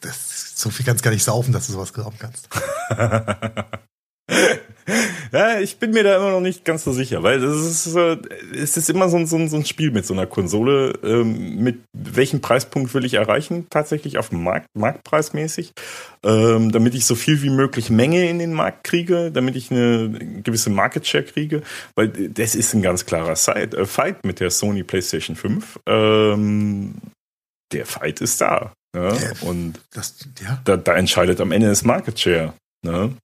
das, 0.00 0.52
so 0.56 0.70
viel 0.70 0.86
kannst 0.86 1.02
gar 1.02 1.10
nicht 1.10 1.24
saufen, 1.24 1.52
dass 1.52 1.66
du 1.66 1.72
sowas 1.72 1.92
glauben 1.92 2.16
kannst. 2.18 2.48
Ja, 5.32 5.60
ich 5.60 5.78
bin 5.78 5.92
mir 5.92 6.02
da 6.02 6.16
immer 6.16 6.30
noch 6.30 6.40
nicht 6.40 6.64
ganz 6.64 6.84
so 6.84 6.92
sicher, 6.92 7.22
weil 7.22 7.40
das 7.40 7.56
ist, 7.56 7.96
äh, 7.96 8.18
es 8.54 8.76
ist 8.76 8.90
immer 8.90 9.08
so 9.08 9.16
ein, 9.16 9.26
so, 9.26 9.36
ein, 9.36 9.48
so 9.48 9.56
ein 9.56 9.64
Spiel 9.64 9.90
mit 9.90 10.04
so 10.04 10.12
einer 10.12 10.26
Konsole. 10.26 10.92
Ähm, 11.02 11.56
mit 11.62 11.80
welchem 11.94 12.40
Preispunkt 12.40 12.92
will 12.92 13.04
ich 13.04 13.14
erreichen? 13.14 13.66
Tatsächlich 13.70 14.18
auf 14.18 14.28
dem 14.28 14.42
Markt, 14.44 14.66
marktpreismäßig, 14.74 15.72
ähm, 16.22 16.70
damit 16.70 16.94
ich 16.94 17.06
so 17.06 17.14
viel 17.14 17.42
wie 17.42 17.50
möglich 17.50 17.88
Menge 17.88 18.28
in 18.28 18.38
den 18.38 18.52
Markt 18.52 18.84
kriege, 18.84 19.30
damit 19.32 19.56
ich 19.56 19.70
eine 19.70 20.10
gewisse 20.42 20.68
Market 20.68 21.06
Share 21.06 21.24
kriege, 21.24 21.62
weil 21.94 22.08
das 22.08 22.54
ist 22.54 22.74
ein 22.74 22.82
ganz 22.82 23.06
klarer 23.06 23.36
Side, 23.36 23.76
äh, 23.76 23.86
Fight 23.86 24.26
mit 24.26 24.40
der 24.40 24.50
Sony 24.50 24.82
PlayStation 24.82 25.36
5. 25.36 25.80
Ähm, 25.86 26.94
der 27.72 27.86
Fight 27.86 28.20
ist 28.20 28.40
da. 28.40 28.72
Ne? 28.94 29.16
Ja. 29.18 29.48
Und 29.48 29.80
Das, 29.92 30.16
ja. 30.42 30.60
da, 30.64 30.76
da 30.76 30.94
entscheidet 30.94 31.40
am 31.40 31.52
Ende 31.52 31.68
das 31.68 31.84
Market 31.84 32.20
Share. 32.20 32.52
Ne? 32.84 33.14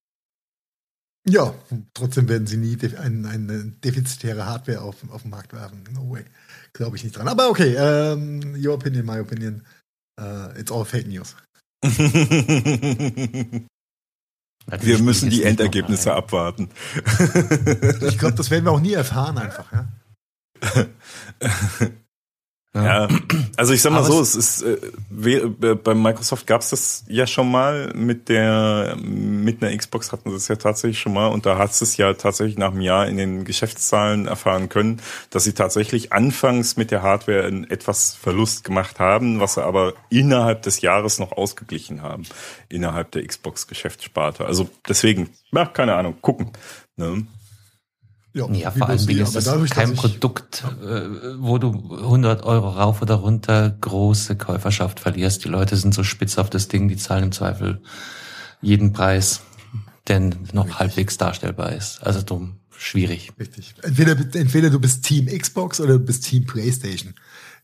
Ja, 1.27 1.55
trotzdem 1.95 2.29
werden 2.29 2.47
sie 2.47 2.57
nie 2.57 2.77
def 2.77 2.99
ein, 2.99 3.27
eine 3.27 3.65
defizitäre 3.65 4.47
Hardware 4.47 4.83
auf, 4.83 4.97
auf 5.11 5.23
den 5.23 5.31
Markt 5.31 5.53
werfen. 5.53 5.85
No 5.93 6.11
way. 6.11 6.25
Glaube 6.73 6.97
ich 6.97 7.05
nicht 7.05 7.17
dran. 7.17 7.29
Aber 7.29 7.49
okay, 7.51 7.75
ähm, 7.77 8.55
your 8.57 8.75
opinion, 8.75 9.05
my 9.05 9.19
opinion. 9.19 9.63
Uh, 10.21 10.49
it's 10.59 10.73
all 10.73 10.85
fake 10.85 11.07
news. 11.07 11.37
Wir 14.81 14.99
müssen 14.99 15.31
die 15.31 15.45
Endergebnisse 15.45 16.13
abwarten. 16.13 16.69
Ich 18.07 18.19
glaube, 18.19 18.35
das 18.35 18.51
werden 18.51 18.67
wir 18.67 18.73
auch 18.73 18.81
nie 18.81 18.93
erfahren 18.93 19.39
einfach. 19.39 19.73
Ja? 19.73 19.89
Ja, 22.85 23.09
also 23.57 23.73
ich 23.73 23.83
sag 23.83 23.93
mal 23.93 23.99
Aber 23.99 24.07
so, 24.07 24.21
es- 24.21 24.35
ist 24.35 24.63
äh, 24.63 24.77
äh, 25.25 25.75
bei 25.75 25.95
Microsoft 25.95 26.47
gab 26.47 26.61
es 26.61 26.71
das 26.71 27.05
ja 27.09 27.27
schon 27.27 27.51
mal 27.51 27.93
mit 27.95 28.29
der 28.29 28.97
mit 29.01 29.63
einer 29.63 29.77
Xbox 29.77 30.13
hatten 30.13 30.31
sie 30.31 30.37
es 30.37 30.49
ja 30.49 30.57
tatsächlich 30.57 30.99
schon 30.99 31.13
mal 31.15 31.27
und 31.29 31.47
da 31.47 31.59
hat 31.59 31.71
es 31.71 31.97
ja 31.97 32.13
tatsächlich 32.15 32.59
nach 32.59 32.73
einem 32.73 32.81
Jahr 32.81 33.07
in 33.07 33.17
den 33.17 33.45
Geschäftszahlen 33.45 34.27
erfahren 34.27 34.69
können, 34.69 35.01
dass 35.31 35.45
sie 35.45 35.53
tatsächlich 35.53 36.13
anfangs 36.13 36.77
mit 36.77 36.91
der 36.91 37.03
Hardware 37.03 37.45
einen 37.45 37.69
etwas 37.71 38.15
Verlust 38.15 38.65
gemacht 38.65 38.99
haben, 39.01 39.41
was 39.41 39.55
sie 39.55 39.65
aber 39.65 39.95
innerhalb 40.11 40.63
des 40.63 40.81
Jahres 40.81 41.19
noch 41.19 41.33
ausgeglichen 41.33 42.03
haben 42.03 42.25
innerhalb 42.69 43.11
der 43.13 43.27
Xbox 43.27 43.67
Geschäftssparte. 43.67 44.45
Also 44.47 44.69
deswegen, 44.89 45.31
ja, 45.53 45.67
keine 45.67 45.95
Ahnung, 45.95 46.17
gucken. 46.21 46.53
Ne? 46.97 47.27
Ja, 48.39 48.75
wie 48.75 48.79
vor 48.79 48.89
allem 48.89 49.09
ist 49.09 49.35
es 49.35 49.45
dadurch, 49.45 49.71
kein 49.71 49.95
Produkt, 49.95 50.65
äh, 50.83 51.03
wo 51.39 51.59
du 51.59 51.73
100 51.73 52.45
Euro 52.45 52.69
rauf 52.71 53.03
oder 53.03 53.17
runter 53.17 53.71
große 53.81 54.37
Käuferschaft 54.37 55.01
verlierst. 55.01 55.45
Die 55.45 55.49
Leute 55.49 55.77
sind 55.77 55.95
so 55.95 56.05
spitz 56.05 56.39
auf 56.39 56.51
das 56.51 56.69
Ding, 56.69 56.89
die 56.89 56.97
zahlen 56.97 57.25
im 57.25 57.33
Zweifel 57.33 57.81
jeden 58.61 58.93
Preis, 58.93 59.43
der 60.07 60.31
noch 60.53 60.79
halbwegs 60.79 61.19
darstellbar 61.19 61.73
ist. 61.73 62.03
Also 62.03 62.23
dumm, 62.23 62.61
schwierig. 62.77 63.33
Richtig. 63.39 63.75
Entweder, 63.83 64.13
entweder 64.13 64.71
du 64.71 64.81
bist 64.81 65.05
Team 65.05 65.27
Xbox 65.27 65.81
oder 65.81 65.95
du 65.95 66.05
bist 66.05 66.25
Team 66.25 66.47
PlayStation. 66.47 67.15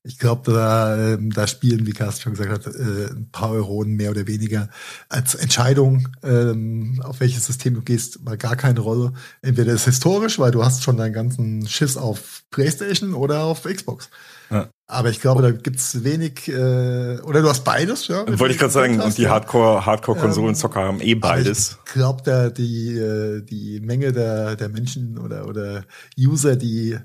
Ich 0.07 0.19
glaube, 0.19 0.53
da, 0.53 1.15
ähm, 1.15 1.31
da 1.31 1.47
spielen, 1.47 1.87
wie 1.87 1.93
Carsten 1.93 2.23
schon 2.23 2.33
gesagt 2.35 2.67
hat, 2.67 2.75
äh, 2.75 3.11
ein 3.11 3.31
paar 3.33 3.51
Euronen 3.51 3.95
mehr 3.95 4.11
oder 4.11 4.27
weniger 4.27 4.69
als 5.09 5.35
Entscheidung, 5.35 6.09
ähm, 6.23 7.01
auf 7.03 7.21
welches 7.21 7.47
System 7.47 7.73
du 7.73 7.81
gehst, 7.81 8.23
mal 8.23 8.37
gar 8.37 8.55
keine 8.55 8.81
Rolle. 8.81 9.15
Entweder 9.41 9.73
ist 9.73 9.87
historisch, 9.87 10.39
weil 10.39 10.51
du 10.51 10.63
hast 10.63 10.83
schon 10.83 10.99
deinen 10.99 11.15
ganzen 11.15 11.67
Schiss 11.67 11.97
auf 11.97 12.43
PlayStation 12.51 13.15
oder 13.15 13.45
auf 13.45 13.63
Xbox. 13.63 14.11
Ja. 14.51 14.69
Aber 14.87 15.09
ich 15.09 15.23
glaube, 15.23 15.41
da 15.41 15.51
gibt's 15.51 16.05
wenig, 16.05 16.49
äh, 16.49 17.21
oder 17.23 17.41
du 17.41 17.49
hast 17.49 17.65
beides, 17.65 18.07
ja. 18.09 18.27
Wollte 18.39 18.53
ich 18.53 18.61
gerade 18.61 18.75
sagen, 18.75 19.01
und 19.01 19.17
die 19.17 19.29
Hardcore 19.29 19.87
Hardcore 19.87 20.19
Ähm, 20.19 20.65
haben 20.75 21.01
eh 21.01 21.15
beides. 21.15 21.79
Ich 21.87 21.93
glaube, 21.95 22.23
da 22.23 22.51
die, 22.51 22.95
äh, 22.99 23.41
die 23.41 23.81
Menge 23.81 24.13
der, 24.13 24.57
der 24.57 24.69
Menschen 24.69 25.19
oder, 25.19 25.49
oder 25.49 25.85
User, 26.19 26.57
die 26.57 26.99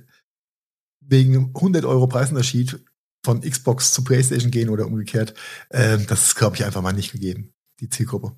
wegen 0.99 1.53
100 1.55 1.85
Euro 1.85 2.07
Preisunterschied 2.07 2.79
von 3.29 3.41
Xbox 3.41 3.93
zu 3.93 4.03
PlayStation 4.03 4.49
gehen 4.49 4.69
oder 4.69 4.87
umgekehrt, 4.87 5.35
äh, 5.69 5.99
das 5.99 6.23
ist, 6.23 6.35
glaube 6.35 6.55
ich, 6.55 6.65
einfach 6.65 6.81
mal 6.81 6.93
nicht 6.93 7.11
gegeben, 7.11 7.53
die 7.79 7.87
Zielgruppe. 7.87 8.31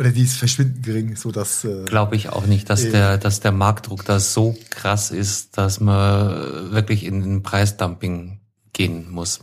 Oder 0.00 0.10
die 0.10 0.22
ist 0.22 0.36
verschwindend 0.36 0.84
gering, 0.84 1.14
so 1.14 1.30
dass 1.30 1.62
äh, 1.62 1.84
Glaube 1.84 2.16
ich 2.16 2.28
auch 2.28 2.46
nicht, 2.46 2.68
dass 2.68 2.82
Äh. 2.82 2.90
der, 2.90 3.18
dass 3.18 3.38
der 3.38 3.52
Marktdruck 3.52 4.04
da 4.04 4.18
so 4.18 4.56
krass 4.70 5.12
ist, 5.12 5.56
dass 5.56 5.78
man 5.78 6.72
wirklich 6.72 7.04
in 7.04 7.22
den 7.22 7.44
Preisdumping 7.44 8.40
gehen 8.72 9.08
muss. 9.12 9.38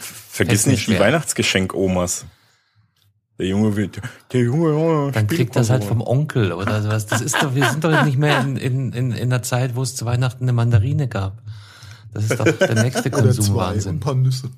Vergiss 0.00 0.66
nicht 0.66 0.86
die. 0.86 0.98
Weihnachtsgeschenk-Omas. 0.98 2.26
Der 3.38 3.46
Junge 3.46 3.74
will, 3.74 3.90
der 4.32 4.40
Junge, 4.42 4.74
oh, 4.74 5.10
Dann 5.10 5.26
kriegt 5.26 5.56
das 5.56 5.70
halt 5.70 5.82
vom. 5.82 6.02
Onkel 6.02 6.52
oder 6.52 6.82
sowas. 6.82 7.06
Das 7.06 7.22
ist 7.22 7.42
doch, 7.42 7.54
wir 7.54 7.68
sind 7.70 7.82
doch 7.82 8.04
nicht 8.04 8.18
mehr 8.18 8.38
in, 8.42 8.56
in, 8.58 8.92
in, 8.92 9.12
in 9.12 9.32
einer 9.32 9.42
Zeit, 9.42 9.74
wo 9.74 9.82
es 9.82 9.96
zu 9.96 10.04
Weihnachten 10.04 10.44
eine 10.44 10.52
Mandarine 10.52 11.08
gab. 11.08 11.42
Das 12.14 12.24
ist 12.24 12.40
doch 12.40 12.44
der 12.44 12.82
nächste 12.82 13.10
Konsumwahnsinn. 13.10 13.96
ein 13.96 14.00
paar 14.00 14.14
Nüsse. 14.14 14.50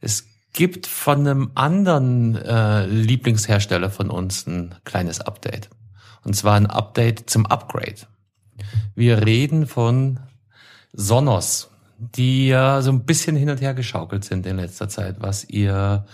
Es 0.00 0.26
gibt 0.52 0.86
von 0.86 1.20
einem 1.20 1.50
anderen 1.54 2.36
äh, 2.36 2.84
Lieblingshersteller 2.86 3.90
von 3.90 4.10
uns 4.10 4.46
ein 4.46 4.74
kleines 4.84 5.20
Update. 5.20 5.70
Und 6.22 6.36
zwar 6.36 6.54
ein 6.54 6.66
Update 6.66 7.30
zum 7.30 7.46
Upgrade. 7.46 8.06
Wir 8.94 9.24
reden 9.24 9.66
von 9.66 10.20
Sonos, 10.92 11.70
die 11.98 12.48
ja 12.48 12.82
so 12.82 12.92
ein 12.92 13.04
bisschen 13.04 13.36
hin 13.36 13.48
und 13.50 13.60
her 13.60 13.74
geschaukelt 13.74 14.24
sind 14.24 14.46
in 14.46 14.56
letzter 14.56 14.88
Zeit, 14.88 15.16
was 15.20 15.48
ihr 15.48 16.04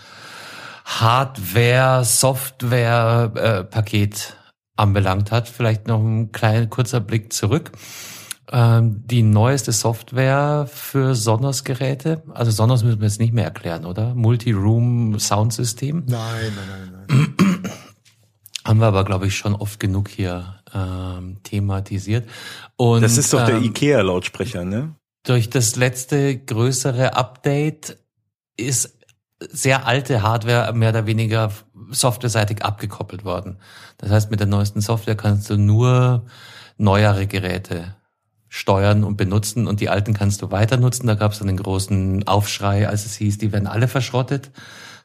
Hardware, 0.85 2.05
Software-Paket 2.05 4.37
anbelangt 4.77 5.31
hat. 5.31 5.49
Vielleicht 5.49 5.87
noch 5.87 5.99
ein 5.99 6.31
kleiner 6.31 6.67
kurzer 6.67 7.01
Blick 7.01 7.33
zurück. 7.33 7.71
Ähm, 8.51 9.03
die 9.05 9.23
neueste 9.23 9.71
Software 9.71 10.67
für 10.71 11.15
Sonos-Geräte, 11.15 12.23
also 12.33 12.51
Sonos 12.51 12.83
müssen 12.83 13.01
wir 13.01 13.07
jetzt 13.07 13.19
nicht 13.19 13.33
mehr 13.33 13.45
erklären, 13.45 13.85
oder? 13.85 14.15
Multi-Room 14.15 15.19
Soundsystem. 15.19 16.03
Nein, 16.07 16.53
nein, 16.55 16.91
nein, 17.07 17.07
nein. 17.07 17.63
Haben 18.65 18.79
wir 18.79 18.87
aber, 18.87 19.05
glaube 19.05 19.27
ich, 19.27 19.37
schon 19.37 19.55
oft 19.55 19.79
genug 19.79 20.09
hier 20.09 20.61
ähm, 20.73 21.37
thematisiert. 21.43 22.27
Und, 22.75 23.01
Das 23.01 23.17
ist 23.17 23.33
doch 23.33 23.45
der 23.45 23.57
ähm, 23.57 23.63
IKEA-Lautsprecher, 23.63 24.65
ne? 24.65 24.95
durch 25.27 25.49
das 25.49 25.75
letzte 25.75 26.37
größere 26.37 27.15
Update 27.15 27.97
ist 28.55 28.97
sehr 29.39 29.85
alte 29.85 30.21
Hardware 30.23 30.73
mehr 30.73 30.89
oder 30.89 31.05
weniger 31.05 31.51
softwareseitig 31.89 32.63
abgekoppelt 32.63 33.23
worden. 33.23 33.59
Das 33.97 34.09
heißt, 34.09 34.31
mit 34.31 34.39
der 34.39 34.47
neuesten 34.47 34.81
Software 34.81 35.15
kannst 35.15 35.49
du 35.49 35.57
nur 35.57 36.25
neuere 36.77 37.27
Geräte 37.27 37.96
steuern 38.57 39.03
und 39.03 39.17
benutzen 39.17 39.67
und 39.67 39.81
die 39.81 39.89
alten 39.89 40.13
kannst 40.13 40.41
du 40.41 40.49
weiter 40.49 40.77
nutzen. 40.77 41.05
Da 41.05 41.13
gab 41.13 41.31
es 41.31 41.37
dann 41.37 41.47
den 41.47 41.57
großen 41.57 42.27
Aufschrei, 42.27 42.87
als 42.89 43.05
es 43.05 43.15
hieß, 43.15 43.37
die 43.37 43.51
werden 43.51 43.67
alle 43.67 43.87
verschrottet. 43.87 44.51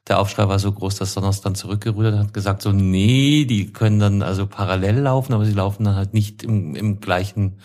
Der 0.09 0.19
Aufschrei 0.19 0.49
war 0.49 0.59
so 0.59 0.73
groß, 0.73 0.97
dass 0.97 1.13
Sonos 1.13 1.43
dann 1.43 1.55
zurückgerudert 1.55 2.19
hat, 2.19 2.35
gesagt 2.35 2.63
so, 2.63 2.73
nee, 2.73 3.45
die 3.45 3.71
können 3.73 4.01
dann 4.01 4.23
also 4.23 4.47
parallel 4.47 5.01
laufen, 5.01 5.35
aber 5.35 5.45
sie 5.45 5.53
laufen 5.53 5.85
dann 5.85 5.97
halt 5.97 6.15
nicht 6.15 6.43
im, 6.43 6.75
im 6.75 7.01
gleichen 7.01 7.59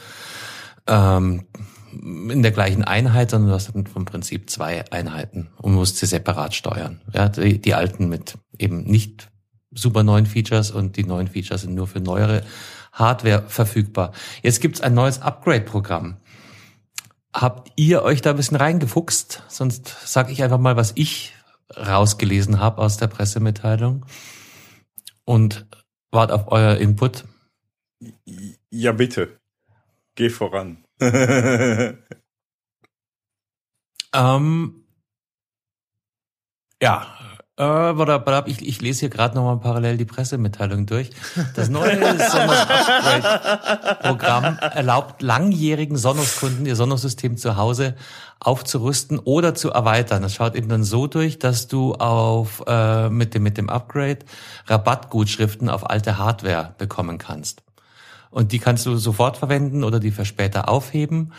ähm, 0.88 1.46
in 1.94 2.44
der 2.44 2.52
gleichen 2.52 2.84
Einheit, 2.84 3.32
sondern 3.32 3.50
du 3.50 3.56
hast 3.56 3.74
dann 3.74 3.88
vom 3.88 4.04
Prinzip 4.06 4.50
zwei 4.50 4.84
Einheiten 4.92 5.48
und 5.56 5.74
musst 5.74 5.98
sie 5.98 6.06
separat 6.06 6.54
steuern. 6.54 7.02
Ja, 7.14 7.30
die, 7.30 7.60
die 7.60 7.74
alten 7.74 8.10
mit 8.10 8.38
eben 8.60 8.84
nicht 8.84 9.30
super 9.72 10.04
neuen 10.04 10.26
Features 10.26 10.72
und 10.72 10.98
die 10.98 11.06
neuen 11.06 11.28
Features 11.28 11.62
sind 11.62 11.76
nur 11.76 11.88
für 11.88 12.02
neuere 12.02 12.44
Hardware 12.98 13.44
verfügbar. 13.48 14.12
Jetzt 14.42 14.62
gibt's 14.62 14.82
ein 14.82 14.94
neues 14.94 15.22
Upgrade-Programm. 15.22 16.18
Habt 17.34 17.72
ihr 17.76 18.04
euch 18.04 18.22
da 18.22 18.32
ein 18.32 18.38
bisschen 18.38 18.58
reingefuchst? 18.58 19.44
Sonst 19.48 19.96
sage 20.06 20.32
ich 20.32 20.44
einfach 20.44 20.58
mal, 20.58 20.76
was 20.76 20.94
ich 20.96 21.34
rausgelesen 21.76 22.60
habe 22.60 22.82
aus 22.82 22.98
der 22.98 23.08
Pressemitteilung 23.08 24.06
und 25.26 25.66
wart 26.12 26.32
auf 26.32 26.52
euer 26.52 26.78
Input. 26.78 27.26
Ja, 28.70 28.92
bitte. 28.92 29.40
Geh 30.16 30.30
voran. 30.30 30.84
Ähm, 34.14 34.84
ja, 36.82 37.17
äh, 37.58 38.50
ich, 38.50 38.66
ich 38.66 38.82
lese 38.82 39.02
hier 39.02 39.10
gerade 39.10 39.36
nochmal 39.36 39.58
parallel 39.58 39.98
die 39.98 40.06
Pressemitteilung 40.06 40.86
durch. 40.86 41.10
Das 41.56 41.70
neue 41.70 41.98
Sonos 42.30 42.68
Upgrade 42.68 43.98
Programm 44.02 44.58
erlaubt 44.60 45.22
langjährigen 45.22 45.98
Sonos-Kunden 45.98 46.66
ihr 46.66 46.76
Sonos-System 46.76 47.38
zu 47.38 47.58
Hause 47.58 47.96
aufzurüsten 48.40 49.18
oder 49.20 49.56
zu 49.56 49.72
erweitern. 49.72 50.22
Das 50.22 50.36
schaut 50.36 50.56
eben 50.56 50.70
dann 50.70 50.84
so 50.84 51.08
durch, 51.08 51.40
dass 51.40 51.68
du 51.68 51.96
auf 51.96 52.64
äh, 52.68 53.10
mit 53.10 53.34
dem 53.34 53.44
mit 53.44 53.58
dem 53.58 53.70
Upgrade 53.70 54.20
Rabattgutschriften 54.68 55.70
auf 55.70 55.90
alte 55.90 56.18
Hardware 56.18 56.76
bekommen 56.78 57.18
kannst. 57.18 57.64
Und 58.30 58.52
die 58.52 58.60
kannst 58.60 58.86
du 58.86 58.98
sofort 58.98 59.38
verwenden 59.38 59.84
oder 59.84 60.00
die 60.00 60.12
für 60.12 60.26
später 60.26 60.70
aufheben. 60.70 61.32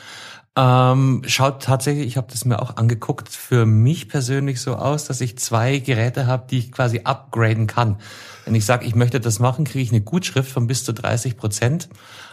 Ähm, 0.61 1.23
schaut 1.25 1.63
tatsächlich, 1.63 2.09
ich 2.09 2.17
habe 2.17 2.27
das 2.29 2.45
mir 2.45 2.61
auch 2.61 2.79
angeguckt, 2.79 3.29
für 3.29 3.65
mich 3.65 4.09
persönlich 4.09 4.61
so 4.61 4.75
aus, 4.75 5.05
dass 5.05 5.21
ich 5.21 5.39
zwei 5.39 5.79
Geräte 5.79 6.27
habe, 6.27 6.49
die 6.51 6.59
ich 6.59 6.73
quasi 6.73 7.03
upgraden 7.05 7.69
kann. 7.69 7.99
Wenn 8.45 8.57
ich 8.57 8.65
sage, 8.65 8.85
ich 8.85 8.97
möchte 8.97 9.21
das 9.21 9.39
machen, 9.39 9.65
kriege 9.65 9.85
ich 9.85 9.93
eine 9.93 10.01
Gutschrift 10.01 10.51
von 10.51 10.67
bis 10.67 10.83
zu 10.83 10.93
30 10.93 11.37
Prozent 11.37 11.89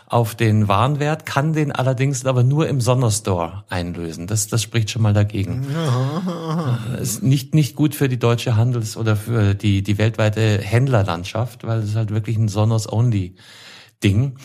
auf 0.07 0.33
den 0.33 0.67
Warenwert, 0.67 1.27
kann 1.27 1.53
den 1.53 1.71
allerdings 1.71 2.25
aber 2.25 2.41
nur 2.41 2.67
im 2.67 2.81
Sonderstore 2.81 3.63
einlösen. 3.69 4.25
Das, 4.25 4.47
das 4.47 4.63
spricht 4.63 4.89
schon 4.89 5.03
mal 5.03 5.13
dagegen. 5.13 5.67
Das 6.91 7.01
ist 7.01 7.23
nicht, 7.23 7.53
nicht 7.53 7.75
gut 7.75 7.93
für 7.93 8.09
die 8.09 8.17
deutsche 8.17 8.55
Handels- 8.55 8.97
oder 8.97 9.15
für 9.15 9.53
die, 9.53 9.83
die 9.83 9.99
weltweite 9.99 10.59
Händlerlandschaft, 10.63 11.63
weil 11.63 11.79
es 11.79 11.89
ist 11.89 11.95
halt 11.95 12.09
wirklich 12.09 12.37
ein 12.37 12.47
Sonos-Only-Ding. 12.47 14.37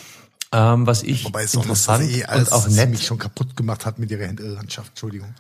Ähm, 0.53 0.87
was 0.87 1.03
ich 1.05 1.25
Wobei 1.25 1.45
es 1.45 1.55
interessant 1.55 2.11
eh 2.11 2.25
alles 2.25 2.49
und 2.49 2.55
auch 2.55 2.63
ziemlich 2.69 3.01
nett. 3.01 3.03
schon 3.05 3.19
kaputt 3.19 3.57
gemacht 3.57 3.87
hat 3.87 3.99
mit 3.99 4.11
ihrer 4.11 4.27
Händlerlandschaft. 4.27 4.91
Entschuldigung. 4.91 5.35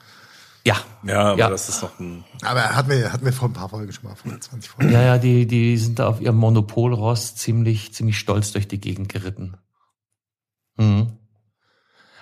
Ja, 0.64 0.76
ja, 1.02 1.20
aber 1.30 1.38
Ja. 1.38 1.50
das 1.50 1.68
ist 1.68 1.82
noch 1.82 1.98
ein. 1.98 2.22
Aber 2.42 2.60
hatten 2.76 2.90
wir, 2.90 3.12
hatten 3.12 3.24
wir 3.24 3.32
vor 3.32 3.48
ein 3.48 3.54
paar 3.54 3.68
Folgen 3.70 3.92
schon 3.92 4.04
mal, 4.04 4.14
vor 4.14 4.30
20 4.38 4.70
Folgen. 4.70 4.92
Ja, 4.92 5.02
ja, 5.02 5.18
die, 5.18 5.46
die 5.46 5.76
sind 5.78 5.98
da 5.98 6.06
auf 6.06 6.20
ihrem 6.20 6.36
Monopolross 6.36 7.34
ziemlich, 7.34 7.92
ziemlich 7.94 8.18
stolz 8.18 8.52
durch 8.52 8.68
die 8.68 8.78
Gegend 8.80 9.08
geritten. 9.08 9.56
Mhm. 10.76 11.16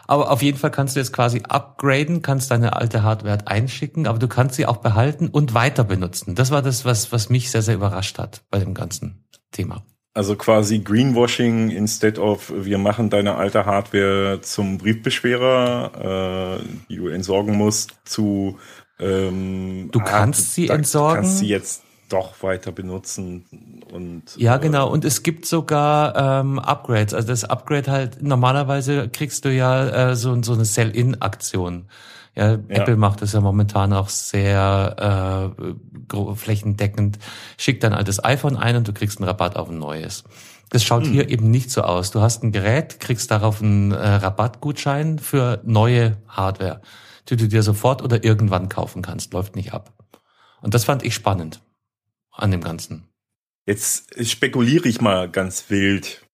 Aber 0.06 0.30
auf 0.30 0.40
jeden 0.40 0.56
Fall 0.56 0.70
kannst 0.70 0.96
du 0.96 1.00
jetzt 1.00 1.12
quasi 1.12 1.42
upgraden, 1.46 2.22
kannst 2.22 2.50
deine 2.50 2.74
alte 2.76 3.02
Hardware 3.02 3.46
einschicken, 3.46 4.06
aber 4.06 4.18
du 4.18 4.26
kannst 4.28 4.54
sie 4.54 4.64
auch 4.64 4.78
behalten 4.78 5.28
und 5.28 5.52
weiter 5.52 5.84
benutzen. 5.84 6.34
Das 6.34 6.50
war 6.50 6.62
das, 6.62 6.86
was, 6.86 7.12
was 7.12 7.28
mich 7.28 7.50
sehr, 7.50 7.60
sehr 7.60 7.74
überrascht 7.74 8.18
hat 8.18 8.42
bei 8.50 8.58
dem 8.58 8.72
ganzen 8.72 9.26
Thema. 9.52 9.82
Also 10.18 10.34
quasi 10.34 10.80
Greenwashing 10.80 11.70
instead 11.70 12.18
of 12.18 12.52
wir 12.52 12.76
machen 12.78 13.08
deine 13.08 13.36
alte 13.36 13.66
Hardware 13.66 14.40
zum 14.42 14.76
Briefbeschwerer, 14.76 16.58
äh, 16.58 16.64
die 16.88 16.96
du 16.96 17.06
entsorgen 17.06 17.56
musst, 17.56 17.94
zu 18.04 18.58
ähm, 18.98 19.90
Du 19.92 20.00
kannst 20.00 20.54
sie 20.54 20.70
entsorgen. 20.70 21.18
Du 21.18 21.22
kannst 21.22 21.38
sie 21.38 21.46
jetzt 21.46 21.84
doch 22.08 22.42
weiter 22.42 22.72
benutzen 22.72 23.44
und 23.92 24.24
Ja, 24.34 24.56
äh, 24.56 24.58
genau. 24.58 24.90
Und 24.90 25.04
es 25.04 25.22
gibt 25.22 25.46
sogar 25.46 26.40
ähm, 26.40 26.58
Upgrades. 26.58 27.14
Also 27.14 27.28
das 27.28 27.44
Upgrade 27.44 27.88
halt, 27.88 28.20
normalerweise 28.20 29.08
kriegst 29.08 29.44
du 29.44 29.52
ja 29.52 30.10
äh, 30.10 30.16
so, 30.16 30.42
so 30.42 30.54
eine 30.54 30.64
Sell-In-Aktion. 30.64 31.84
Ja, 32.38 32.52
Apple 32.52 32.96
macht 32.96 33.20
das 33.20 33.32
ja 33.32 33.40
momentan 33.40 33.92
auch 33.92 34.08
sehr 34.08 35.52
äh, 35.58 36.34
flächendeckend. 36.36 37.18
Schickt 37.56 37.82
dein 37.82 37.92
altes 37.92 38.22
iPhone 38.24 38.56
ein 38.56 38.76
und 38.76 38.86
du 38.86 38.92
kriegst 38.92 39.18
einen 39.18 39.26
Rabatt 39.26 39.56
auf 39.56 39.68
ein 39.68 39.78
neues. 39.80 40.22
Das 40.70 40.84
schaut 40.84 41.04
hier 41.04 41.30
eben 41.30 41.50
nicht 41.50 41.72
so 41.72 41.82
aus. 41.82 42.12
Du 42.12 42.20
hast 42.20 42.44
ein 42.44 42.52
Gerät, 42.52 43.00
kriegst 43.00 43.32
darauf 43.32 43.60
einen 43.60 43.90
äh, 43.90 43.96
Rabattgutschein 43.96 45.18
für 45.18 45.60
neue 45.64 46.18
Hardware, 46.28 46.80
die 47.28 47.34
du 47.34 47.48
dir 47.48 47.64
sofort 47.64 48.02
oder 48.02 48.22
irgendwann 48.22 48.68
kaufen 48.68 49.02
kannst. 49.02 49.32
Läuft 49.32 49.56
nicht 49.56 49.72
ab. 49.72 49.92
Und 50.60 50.74
das 50.74 50.84
fand 50.84 51.02
ich 51.02 51.14
spannend 51.14 51.60
an 52.30 52.52
dem 52.52 52.60
Ganzen. 52.60 53.08
Jetzt 53.66 54.14
spekuliere 54.24 54.88
ich 54.88 55.00
mal 55.00 55.28
ganz 55.28 55.70
wild. 55.70 56.27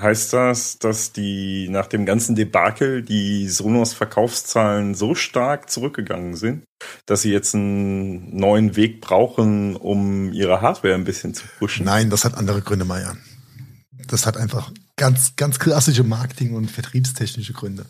Heißt 0.00 0.32
das, 0.32 0.78
dass 0.78 1.12
die 1.12 1.68
nach 1.70 1.86
dem 1.86 2.06
ganzen 2.06 2.36
Debakel 2.36 3.02
die 3.02 3.48
Sonos 3.48 3.94
Verkaufszahlen 3.94 4.94
so 4.94 5.14
stark 5.14 5.70
zurückgegangen 5.70 6.36
sind, 6.36 6.64
dass 7.06 7.22
sie 7.22 7.32
jetzt 7.32 7.54
einen 7.54 8.36
neuen 8.36 8.76
Weg 8.76 9.00
brauchen, 9.00 9.74
um 9.74 10.32
ihre 10.32 10.60
Hardware 10.60 10.94
ein 10.94 11.04
bisschen 11.04 11.34
zu 11.34 11.44
pushen? 11.58 11.84
Nein, 11.84 12.10
das 12.10 12.24
hat 12.24 12.36
andere 12.36 12.62
Gründe, 12.62 12.84
Meier. 12.84 13.16
Das 14.06 14.24
hat 14.24 14.36
einfach 14.36 14.70
ganz, 14.96 15.34
ganz 15.36 15.58
klassische 15.58 16.04
Marketing- 16.04 16.54
und 16.54 16.70
vertriebstechnische 16.70 17.52
Gründe. 17.52 17.86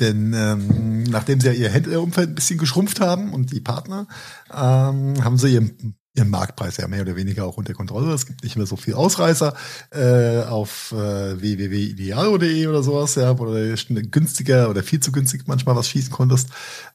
Denn 0.00 0.32
ähm, 0.34 1.04
nachdem 1.04 1.40
sie 1.40 1.48
ja 1.48 1.52
ihr 1.52 1.70
Händlerumfeld 1.70 2.30
ein 2.30 2.34
bisschen 2.34 2.58
geschrumpft 2.58 3.00
haben 3.00 3.32
und 3.32 3.52
die 3.52 3.60
Partner, 3.60 4.06
ähm, 4.50 5.22
haben 5.22 5.38
sie 5.38 5.54
ihren, 5.54 5.96
ihren 6.14 6.28
Marktpreis 6.28 6.76
ja 6.76 6.86
mehr 6.88 7.02
oder 7.02 7.16
weniger 7.16 7.46
auch 7.46 7.56
unter 7.56 7.72
Kontrolle. 7.72 8.12
Es 8.12 8.26
gibt 8.26 8.42
nicht 8.44 8.56
mehr 8.56 8.66
so 8.66 8.76
viel 8.76 8.92
Ausreißer 8.94 9.54
äh, 9.90 10.42
auf 10.42 10.92
äh, 10.92 11.40
www.idealo.de 11.40 12.66
oder 12.66 12.82
sowas, 12.82 13.14
ja, 13.14 13.38
wo 13.38 13.46
du 13.46 13.76
günstiger 14.10 14.68
oder 14.68 14.82
viel 14.82 15.00
zu 15.00 15.10
günstig 15.10 15.44
manchmal 15.46 15.74
was 15.74 15.88
schießen 15.88 16.12
konntest. 16.12 16.50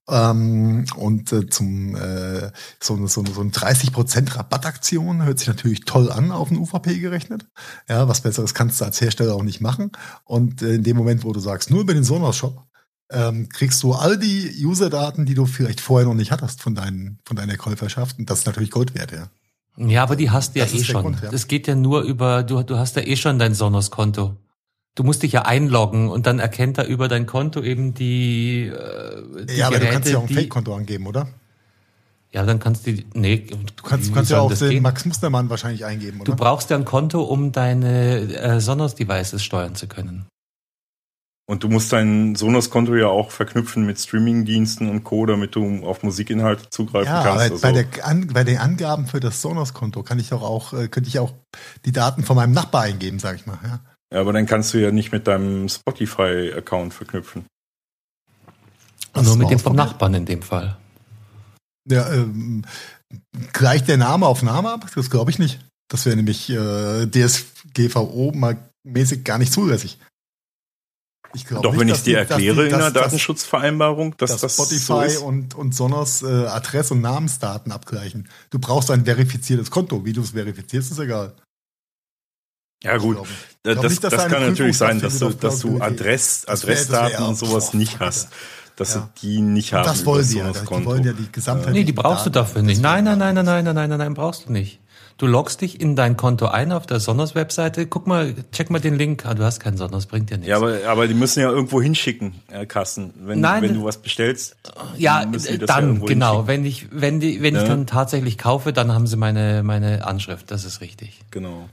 Ähm, 0.07 0.85
und 0.95 1.31
äh, 1.34 1.48
zum 1.49 1.95
äh, 1.95 2.52
so, 2.80 2.95
eine- 2.95 3.07
so, 3.07 3.23
so 3.26 3.41
eine 3.41 3.49
30% 3.49 4.35
Rabattaktion 4.35 5.23
hört 5.23 5.39
sich 5.39 5.48
natürlich 5.48 5.81
toll 5.81 6.11
an 6.11 6.31
auf 6.31 6.52
ein 6.52 6.57
UVP 6.57 6.99
gerechnet. 6.99 7.45
Ja, 7.89 8.07
was 8.07 8.22
Besseres 8.22 8.53
kannst 8.53 8.80
du 8.81 8.85
als 8.85 9.02
Hersteller 9.02 9.34
auch 9.35 9.44
nicht 9.44 9.61
machen. 9.61 9.91
Und 10.26 10.61
äh, 10.61 10.76
in 10.76 10.84
dem 10.84 10.95
Moment, 10.95 11.23
wo 11.23 11.34
du 11.34 11.39
sagst, 11.39 11.72
nur 11.72 11.81
über 11.81 11.94
den 11.95 12.03
Sonos-Shop, 12.03 12.64
ähm, 13.11 13.49
kriegst 13.49 13.81
du 13.84 13.93
all 13.93 14.17
die 14.17 14.51
User-Daten, 14.65 15.25
die 15.25 15.34
du 15.34 15.45
vielleicht 15.45 15.81
vorher 15.81 16.07
noch 16.07 16.13
nicht 16.13 16.31
hattest 16.31 16.61
von, 16.61 16.75
deinen, 16.75 17.19
von 17.25 17.35
deiner 17.38 17.55
Käuferschaft. 17.57 18.19
Und 18.19 18.29
das 18.29 18.39
ist 18.39 18.45
natürlich 18.45 18.71
Gold 18.71 18.93
wert, 18.95 19.11
ja. 19.11 19.29
Ja, 19.77 20.03
aber 20.03 20.15
die 20.15 20.31
hast 20.31 20.55
du 20.55 20.59
ja 20.59 20.65
Das 20.65 20.73
eh 20.73 20.77
ist 20.77 20.88
der 20.88 20.93
schon. 20.93 21.01
Grund, 21.03 21.21
ja. 21.21 21.29
Das 21.29 21.47
geht 21.47 21.67
ja 21.67 21.75
nur 21.75 22.01
über, 22.01 22.43
du, 22.43 22.63
du 22.63 22.77
hast 22.77 22.95
ja 22.95 23.03
eh 23.03 23.15
schon 23.15 23.38
dein 23.39 23.53
Sonos-Konto. 23.53 24.35
Du 24.95 25.03
musst 25.03 25.21
dich 25.21 25.31
ja 25.34 25.43
einloggen 25.43 26.09
und 26.09 26.25
dann 26.25 26.39
erkennt 26.39 26.79
er 26.79 26.88
über 26.88 27.07
dein 27.07 27.27
Konto 27.27 27.61
eben 27.61 27.93
die, 27.93 28.63
äh, 28.65 29.45
die 29.45 29.53
ja, 29.55 29.67
aber 29.67 29.77
Geräte, 29.77 29.85
du 29.88 29.93
kannst 29.93 30.09
ja 30.09 30.17
auch 30.17 30.23
ein 30.23 30.29
Fake-Konto 30.29 30.75
angeben, 30.75 31.05
oder? 31.05 31.27
Ja, 32.31 32.45
dann 32.45 32.59
kannst 32.59 32.88
du, 32.88 32.97
nee, 33.13 33.45
Du 33.75 33.84
kannst, 33.84 34.09
du 34.09 34.13
kannst 34.13 34.31
ja 34.31 34.39
auch 34.41 34.51
den 34.53 34.69
gehen? 34.69 34.84
Max 34.84 35.05
Mustermann 35.05 35.49
wahrscheinlich 35.49 35.85
eingeben, 35.85 36.19
Du 36.23 36.31
oder? 36.31 36.35
brauchst 36.35 36.71
ja 36.71 36.75
ein 36.77 36.84
Konto, 36.84 37.21
um 37.21 37.51
deine 37.51 38.17
äh, 38.34 38.59
Sonos-Devices 38.59 39.43
steuern 39.43 39.75
zu 39.75 39.88
können. 39.88 40.25
Und 41.49 41.64
du 41.64 41.69
musst 41.69 41.94
dein 41.94 42.36
Sonos-Konto 42.36 42.94
ja 42.95 43.07
auch 43.07 43.32
verknüpfen 43.32 43.86
mit 43.86 43.98
Streaming-Diensten 43.99 44.90
und 44.90 45.06
Co., 45.06 45.26
damit 45.26 45.56
du 45.56 45.86
auf 45.86 46.03
Musikinhalte 46.03 46.69
zugreifen 46.69 47.07
Ja, 47.07 47.24
kannst. 47.24 47.30
aber 47.30 47.41
Also, 47.41 47.61
bei, 47.61 47.72
der, 47.72 48.06
an, 48.06 48.28
bei 48.28 48.44
den 48.44 48.57
Angaben 48.57 49.07
für 49.07 49.22
das 49.22 49.41
Sonos-Konto 49.41 50.03
kann 50.03 50.19
ich 50.19 50.28
doch 50.30 50.41
auch, 50.41 50.74
äh, 50.74 50.90
könnte 50.90 51.07
ich 51.07 51.19
auch 51.19 51.34
die 51.86 51.94
Daten 51.94 52.24
von 52.24 52.36
meinem 52.36 52.52
Nachbar 52.52 52.82
eingeben, 52.82 53.19
sag 53.19 53.38
ich 53.38 53.45
mal. 53.45 53.57
Ja. 53.64 53.80
ja, 54.14 54.19
aber 54.19 54.34
dann 54.34 54.45
kannst 54.45 54.74
du 54.74 54.78
ja 54.80 54.91
nicht 54.91 55.14
mit 55.14 55.26
deinem 55.26 55.69
Spotify-Account 55.69 56.94
verknüpfen. 56.94 57.45
Hast 59.14 59.26
Nur 59.26 59.38
mit 59.38 59.49
dem 59.49 59.60
vom? 59.60 59.76
Nachbarn 59.76 60.15
in 60.15 60.26
dem 60.26 60.41
Fall. 60.41 60.76
Ja, 61.90 62.11
ähm, 62.11 62.65
gleicht 63.53 63.88
der 63.88 63.95
Name 63.98 64.26
auf 64.28 64.44
Name 64.44 64.69
ab? 64.74 64.86
Das 64.94 65.10
glaube 65.10 65.32
ich 65.32 65.40
nicht. 65.40 65.61
Das 65.90 66.06
wäre 66.06 66.18
nämlich 66.18 66.49
äh, 66.49 67.07
DSGVO 67.07 68.34
mal 68.36 68.57
mäßig 68.84 69.24
gar 69.24 69.38
nicht 69.38 69.53
zulässig. 69.53 69.98
Ich 71.33 71.45
Doch 71.45 71.77
wenn 71.77 71.87
ich 71.87 71.95
es 71.95 72.03
dir 72.03 72.19
erkläre 72.19 72.63
die, 72.63 72.69
dass, 72.69 72.87
in 72.87 72.93
der 72.93 73.03
Datenschutzvereinbarung, 73.03 74.15
dass, 74.17 74.31
dass 74.31 74.41
das 74.41 74.53
Spotify 74.53 75.09
so 75.09 75.25
und, 75.25 75.55
und 75.55 75.75
Sonos 75.75 76.23
äh, 76.23 76.25
Adresse- 76.25 76.93
und 76.93 77.01
Namensdaten 77.01 77.71
abgleichen. 77.71 78.29
Du 78.49 78.59
brauchst 78.59 78.89
ein 78.91 79.05
verifiziertes 79.05 79.69
Konto. 79.69 80.05
Wie 80.05 80.13
du 80.13 80.21
es 80.21 80.31
verifizierst, 80.31 80.91
ist 80.91 80.99
egal. 80.99 81.35
Ja 82.83 82.97
gut, 82.97 83.17
das, 83.63 83.81
nicht, 83.81 84.03
das 84.03 84.27
kann 84.27 84.47
natürlich 84.47 84.77
sein, 84.77 85.01
dass 85.01 85.17
du, 85.17 85.29
dass 85.31 85.59
du 85.59 85.81
Adress, 85.81 86.45
Adressdaten 86.47 87.25
und 87.25 87.35
sowas 87.35 87.73
nicht 87.73 87.99
hast. 87.99 88.29
Dass 88.75 88.93
ja. 88.93 89.01
du 89.01 89.09
die 89.21 89.41
nicht 89.41 89.73
haben. 89.73 89.85
Das 89.85 90.05
wollen 90.05 90.23
sie 90.23 90.37
ja. 90.37 90.51
Die 90.51 90.85
wollen 90.85 91.03
ja 91.03 91.11
die 91.11 91.31
Gesamtheit. 91.31 91.73
Nee, 91.73 91.83
die 91.83 91.93
brauchst 91.93 92.27
du 92.27 92.29
dafür 92.29 92.61
nicht. 92.61 92.79
Nein, 92.79 93.05
nein, 93.05 93.17
nein, 93.17 93.33
nein, 93.33 93.45
nein, 93.45 93.63
nein, 93.65 93.89
nein, 93.89 93.97
nein, 93.97 94.13
brauchst 94.13 94.45
du 94.45 94.51
nicht. 94.51 94.79
Du 95.18 95.26
loggst 95.26 95.61
dich 95.61 95.81
in 95.81 95.95
dein 95.95 96.15
Konto 96.15 96.45
ein 96.45 96.72
auf 96.72 96.85
der 96.85 96.99
Sonos-Webseite. 96.99 97.88
Guck 97.88 98.06
mal, 98.06 98.35
check 98.52 98.69
mal 98.69 98.80
den 98.80 98.95
Link. 98.95 99.26
Ah, 99.26 99.34
du 99.34 99.44
hast 99.44 99.60
keinen 99.60 99.76
Sonos, 99.76 100.06
bringt 100.06 100.30
dir 100.30 100.38
nichts. 100.38 100.49
Ja, 100.49 100.57
aber, 100.57 100.77
aber 100.85 101.07
die 101.07 101.15
müssen 101.15 101.39
ja 101.41 101.49
irgendwo 101.49 101.81
hinschicken, 101.81 102.35
äh, 102.52 102.68
Kassen. 102.68 103.14
Wenn, 103.22 103.39
Nein, 103.39 103.64
wenn 103.64 103.73
du 103.73 103.84
was 103.84 103.98
bestellst. 103.98 104.56
ja, 104.98 105.22
ja 105.22 105.57
dann, 105.57 105.85
irgendwo 105.85 106.06
genau. 106.06 106.45
hinschicken. 106.45 106.48
Wenn 106.48 106.65
ich, 106.65 106.88
wenn 106.91 107.19
die, 107.19 107.41
wenn 107.41 107.56
ich 107.56 107.64
Ja. 107.64 107.68
dann 107.68 107.88
tatsächlich 107.88 108.38
kaufe, 108.38 108.73
dann 108.73 108.94
haben 108.94 109.07
sie 109.07 109.18
meine, 109.18 109.64
meine 109.64 110.06
Anschrift. 110.06 110.52
Das 110.52 110.65
ist 110.65 110.81
richtig. 110.81 111.19
Genau. 111.31 111.68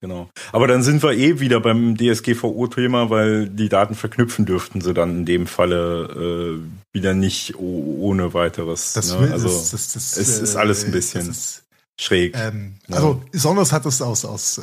Genau. 0.00 0.28
Aber 0.52 0.68
dann 0.68 0.82
sind 0.82 1.02
wir 1.02 1.12
eh 1.12 1.40
wieder 1.40 1.60
beim 1.60 1.96
DSGVO-Thema, 1.96 3.10
weil 3.10 3.48
die 3.48 3.68
Daten 3.68 3.94
verknüpfen 3.96 4.46
dürften 4.46 4.80
sie 4.80 4.94
dann 4.94 5.18
in 5.18 5.24
dem 5.24 5.46
Falle 5.48 6.60
äh, 6.60 6.96
wieder 6.96 7.14
nicht 7.14 7.56
oh, 7.56 7.96
ohne 8.00 8.32
weiteres. 8.32 8.92
Das, 8.92 9.12
ne? 9.12 9.20
will, 9.22 9.32
Also 9.32 9.48
das, 9.48 9.70
das, 9.70 9.92
das, 9.92 10.16
es 10.16 10.38
ist 10.38 10.54
äh, 10.54 10.58
alles 10.58 10.84
ein 10.84 10.92
bisschen 10.92 11.26
das 11.26 11.36
ist, 11.36 11.62
schräg. 12.00 12.34
ähm, 12.36 12.76
Ja. 12.88 12.96
Also 12.96 13.22
Sonos 13.32 13.72
hat 13.72 13.84
es 13.86 14.00
aus, 14.00 14.24
aus 14.24 14.58
äh, 14.58 14.62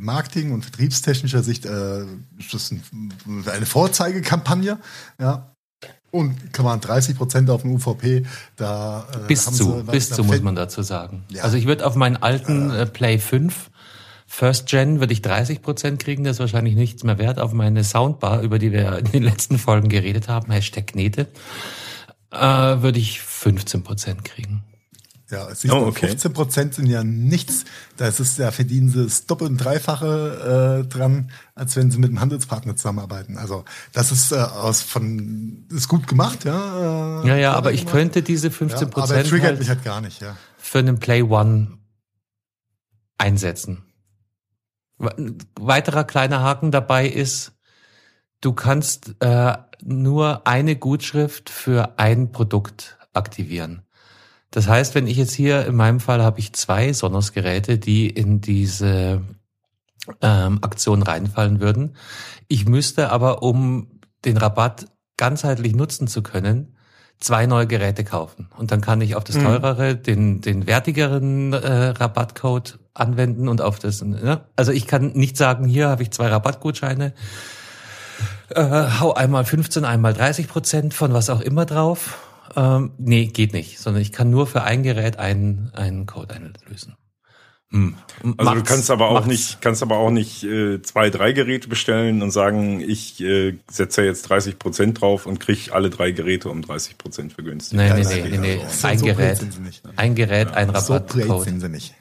Marketing- 0.00 0.52
und 0.52 0.62
vertriebstechnischer 0.64 1.42
Sicht 1.42 1.66
äh, 1.66 2.02
ist 2.38 2.52
das 2.52 2.70
ein, 2.70 2.82
eine 3.46 3.66
Vorzeigekampagne. 3.66 4.78
Ja. 5.20 5.50
Und 6.10 6.52
kann 6.52 6.64
man 6.64 6.80
30 6.80 7.16
Prozent 7.16 7.50
auf 7.50 7.62
dem 7.62 7.72
UVP, 7.72 8.24
da 8.56 9.06
äh, 9.12 9.26
Bis 9.26 9.46
haben 9.46 9.54
zu, 9.54 9.78
sie- 9.78 9.82
bis 9.90 10.10
zu 10.10 10.22
muss 10.24 10.40
man 10.42 10.54
dazu 10.54 10.82
sagen. 10.82 11.24
Ja. 11.28 11.42
Also 11.42 11.56
ich 11.56 11.66
würde 11.66 11.84
auf 11.86 11.96
meinen 11.96 12.16
alten 12.16 12.70
äh, 12.70 12.86
Play 12.86 13.18
5 13.18 13.70
First 14.26 14.66
Gen 14.66 14.98
würde 15.00 15.12
ich 15.12 15.22
30 15.22 15.60
Prozent 15.62 16.00
kriegen, 16.00 16.24
das 16.24 16.36
ist 16.36 16.40
wahrscheinlich 16.40 16.74
nichts 16.74 17.04
mehr 17.04 17.18
wert. 17.18 17.38
Auf 17.38 17.52
meine 17.52 17.84
Soundbar, 17.84 18.40
über 18.42 18.58
die 18.58 18.72
wir 18.72 18.98
in 18.98 19.04
den 19.12 19.22
letzten 19.22 19.58
Folgen 19.58 19.88
geredet 19.88 20.26
haben, 20.28 20.50
Hashtag 20.50 20.88
Knete, 20.88 21.28
äh, 22.32 22.38
würde 22.38 22.98
ich 22.98 23.20
15 23.20 23.82
Prozent 23.84 24.24
kriegen. 24.24 24.64
Ja, 25.30 25.48
es 25.48 25.64
ist 25.64 25.72
Oh, 25.72 25.86
okay. 25.86 26.08
15 26.08 26.32
Prozent 26.34 26.74
sind 26.74 26.86
ja 26.86 27.02
nichts. 27.02 27.64
Das 27.96 28.20
ist 28.20 28.38
ja 28.38 28.50
verdienen 28.50 28.90
sie 28.90 29.04
das 29.04 29.24
Doppel- 29.26 29.46
und 29.48 29.56
Dreifache 29.56 30.82
äh, 30.84 30.88
dran, 30.88 31.30
als 31.54 31.76
wenn 31.76 31.90
sie 31.90 31.98
mit 31.98 32.10
einem 32.10 32.20
Handelspartner 32.20 32.76
zusammenarbeiten. 32.76 33.38
Also 33.38 33.64
das 33.92 34.12
ist 34.12 34.32
äh, 34.32 34.36
aus 34.36 34.82
von 34.82 35.66
ist 35.70 35.88
gut 35.88 36.06
gemacht, 36.08 36.44
ja. 36.44 37.22
Äh, 37.22 37.28
Ja, 37.28 37.36
ja, 37.36 37.52
aber 37.54 37.72
ich 37.72 37.80
gemacht. 37.80 37.94
könnte 37.96 38.22
diese 38.22 38.48
ja, 38.48 38.52
15 38.52 38.82
aber 38.88 38.90
Prozent 38.90 39.28
triggert 39.28 39.46
halt 39.50 39.58
mich 39.60 39.68
halt 39.70 39.82
gar 39.84 40.00
nicht, 40.02 40.20
ja. 40.20 40.36
für 40.58 40.78
einen 40.80 40.98
Play 40.98 41.22
One 41.22 41.78
einsetzen. 43.18 43.82
We- 44.98 45.36
Weiterer 45.58 46.04
kleiner 46.04 46.40
Haken 46.40 46.70
dabei 46.70 47.08
ist, 47.08 47.52
du 48.40 48.52
kannst 48.52 49.14
äh, 49.20 49.54
nur 49.82 50.46
eine 50.46 50.76
Gutschrift 50.76 51.48
für 51.50 51.98
ein 51.98 52.30
Produkt 52.32 52.98
aktivieren. 53.12 53.82
Das 54.54 54.68
heißt, 54.68 54.94
wenn 54.94 55.08
ich 55.08 55.16
jetzt 55.16 55.34
hier, 55.34 55.66
in 55.66 55.74
meinem 55.74 55.98
Fall 55.98 56.22
habe 56.22 56.38
ich 56.38 56.52
zwei 56.52 56.92
Sonos-Geräte, 56.92 57.76
die 57.76 58.08
in 58.08 58.40
diese 58.40 59.20
ähm, 60.22 60.58
Aktion 60.62 61.02
reinfallen 61.02 61.58
würden. 61.58 61.96
Ich 62.46 62.64
müsste 62.64 63.10
aber, 63.10 63.42
um 63.42 63.98
den 64.24 64.36
Rabatt 64.36 64.86
ganzheitlich 65.16 65.74
nutzen 65.74 66.06
zu 66.06 66.22
können, 66.22 66.76
zwei 67.18 67.46
neue 67.46 67.66
Geräte 67.66 68.04
kaufen. 68.04 68.48
Und 68.56 68.70
dann 68.70 68.80
kann 68.80 69.00
ich 69.00 69.16
auf 69.16 69.24
das 69.24 69.34
teurere, 69.34 69.96
den, 69.96 70.40
den 70.40 70.68
wertigeren 70.68 71.52
äh, 71.52 71.86
Rabattcode 71.88 72.78
anwenden 72.94 73.48
und 73.48 73.60
auf 73.60 73.80
das, 73.80 74.02
ne? 74.02 74.42
also 74.54 74.70
ich 74.70 74.86
kann 74.86 75.14
nicht 75.14 75.36
sagen, 75.36 75.64
hier 75.64 75.88
habe 75.88 76.04
ich 76.04 76.12
zwei 76.12 76.28
Rabattgutscheine, 76.28 77.12
äh, 78.50 78.84
hau 79.00 79.14
einmal 79.14 79.44
15, 79.44 79.84
einmal 79.84 80.14
30 80.14 80.46
Prozent 80.46 80.94
von 80.94 81.12
was 81.12 81.28
auch 81.28 81.40
immer 81.40 81.66
drauf. 81.66 82.23
Ähm, 82.56 82.92
nee, 82.98 83.26
geht 83.26 83.52
nicht, 83.52 83.78
sondern 83.78 84.02
ich 84.02 84.12
kann 84.12 84.30
nur 84.30 84.46
für 84.46 84.62
ein 84.62 84.82
Gerät 84.82 85.18
einen, 85.18 85.70
einen 85.74 86.06
Code 86.06 86.34
einlösen. 86.34 86.96
Hm. 87.70 87.94
Also 88.36 88.54
du 88.54 88.62
kannst 88.62 88.90
aber 88.90 89.08
auch 89.08 89.14
macht's- 89.14 89.26
nicht, 89.26 89.60
kannst 89.60 89.82
aber 89.82 89.96
auch 89.96 90.10
nicht 90.10 90.44
äh, 90.44 90.80
zwei, 90.82 91.10
drei 91.10 91.32
Geräte 91.32 91.66
bestellen 91.68 92.22
und 92.22 92.30
sagen, 92.30 92.80
ich 92.80 93.20
äh, 93.20 93.58
setze 93.68 94.02
jetzt 94.04 94.28
30 94.28 94.58
Prozent 94.60 95.00
drauf 95.00 95.26
und 95.26 95.40
krieg 95.40 95.72
alle 95.72 95.90
drei 95.90 96.12
Geräte 96.12 96.50
um 96.50 96.62
30 96.62 96.98
Prozent 96.98 97.32
vergünstigt. 97.32 97.76
Nee, 97.80 97.92
nee, 97.92 98.04
nee, 98.04 98.28
nee, 98.30 98.38
nee. 98.38 98.62
also. 98.62 98.76
So- 98.76 98.86
Ein 98.86 98.98
so 98.98 99.04
Gerät, 99.06 99.40
ein 99.96 100.14
Gerät, 100.14 100.52
ein 100.52 100.68
So 100.68 100.92
Rabattcode. 100.94 101.44
sind 101.44 101.60
sie 101.60 101.68
nicht. 101.68 101.94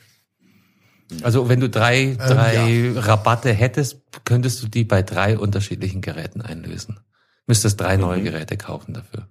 Also 1.24 1.50
wenn 1.50 1.60
du 1.60 1.70
drei, 1.70 2.16
drei 2.18 2.92
ja. 2.94 3.00
Rabatte 3.00 3.52
hättest, 3.54 4.02
könntest 4.26 4.62
du 4.64 4.68
die 4.68 4.84
bei 4.84 5.02
drei 5.04 5.38
unterschiedlichen 5.38 6.02
Geräten 6.02 6.42
einlösen. 6.42 7.00
Müsstest 7.48 7.80
drei 7.82 7.98
neue 7.98 8.20
Mhm. 8.20 8.24
Geräte 8.26 8.58
kaufen 8.58 8.94
dafür. 8.94 9.28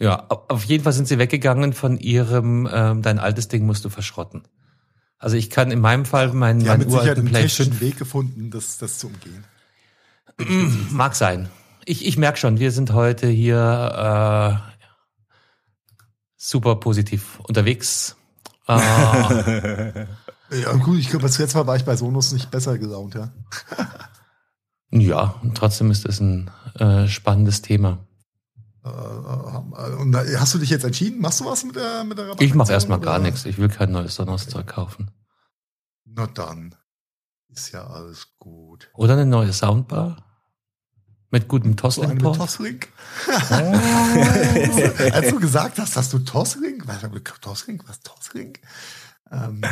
Ja, 0.00 0.24
au- 0.30 0.44
auf 0.48 0.64
jeden 0.64 0.82
Fall 0.82 0.92
sind 0.94 1.06
sie 1.08 1.18
weggegangen 1.18 1.72
von 1.74 1.98
ihrem, 1.98 2.68
ähm, 2.72 3.02
dein 3.02 3.18
altes 3.18 3.48
Ding 3.48 3.66
musst 3.66 3.84
du 3.84 3.90
verschrotten. 3.90 4.42
Also 5.18 5.36
ich 5.36 5.50
kann 5.50 5.70
in 5.70 5.80
meinem 5.80 6.06
Fall 6.06 6.32
meinen, 6.32 6.60
haben 6.60 6.66
meinen 6.66 6.78
mit 6.80 6.88
Sicherheit 6.90 7.04
uralten 7.18 7.20
einen 7.26 7.30
Play 7.30 7.42
technischen 7.42 7.72
5 7.72 7.80
Weg 7.82 7.98
gefunden, 7.98 8.50
das, 8.50 8.78
das 8.78 8.98
zu 8.98 9.08
umgehen. 9.08 9.44
Mag 10.90 11.14
sein. 11.14 11.50
Ich, 11.84 12.06
ich 12.06 12.16
merke 12.16 12.38
schon, 12.38 12.58
wir 12.58 12.72
sind 12.72 12.92
heute 12.92 13.26
hier 13.28 14.62
äh, 14.66 14.70
super 16.36 16.76
positiv 16.76 17.38
unterwegs. 17.40 18.16
Äh, 18.66 20.06
Ja, 20.52 20.72
gut, 20.72 20.98
ich 20.98 21.08
glaube, 21.10 21.22
das 21.22 21.38
letzte 21.38 21.58
Mal 21.58 21.66
war 21.68 21.76
ich 21.76 21.84
bei 21.84 21.94
Sonos 21.94 22.32
nicht 22.32 22.50
besser 22.50 22.76
gelaunt, 22.76 23.14
ja. 23.14 23.30
ja, 24.90 25.36
und 25.42 25.56
trotzdem 25.56 25.92
ist 25.92 26.04
es 26.04 26.18
ein 26.18 26.50
äh, 26.74 27.06
spannendes 27.06 27.62
Thema. 27.62 27.98
Äh, 28.84 28.88
äh, 28.88 29.96
Und 29.96 30.16
hast 30.16 30.54
du 30.54 30.58
dich 30.58 30.70
jetzt 30.70 30.84
entschieden? 30.84 31.20
Machst 31.20 31.40
du 31.40 31.44
was 31.44 31.64
mit 31.64 31.76
der, 31.76 32.04
mit 32.04 32.18
der 32.18 32.24
Ich 32.24 32.30
Rabattaktion, 32.30 32.58
mache 32.58 32.72
erstmal 32.72 33.00
gar 33.00 33.18
nichts. 33.18 33.44
Ich 33.44 33.58
will 33.58 33.68
kein 33.68 33.92
neues 33.92 34.14
Sonos-Zeug 34.14 34.66
kaufen. 34.66 35.10
Na 36.04 36.26
dann. 36.26 36.74
Ist 37.48 37.72
ja 37.72 37.86
alles 37.86 38.28
gut. 38.38 38.90
Oder 38.94 39.14
eine 39.14 39.26
neue 39.26 39.52
Soundbar 39.52 40.24
mit 41.30 41.48
gutem 41.48 41.70
So 41.70 41.70
mit 41.70 41.78
Toslink-Port. 41.80 42.36
Toslink? 42.38 42.88
Als 45.12 45.30
du 45.30 45.38
gesagt 45.38 45.78
hast, 45.78 45.96
hast 45.96 46.12
du 46.12 46.18
Toslink? 46.20 46.86
Was, 46.86 47.02
Toslink? 47.40 47.88
Was 47.88 48.00
Toslink? 48.00 48.60
Ähm, 49.30 49.62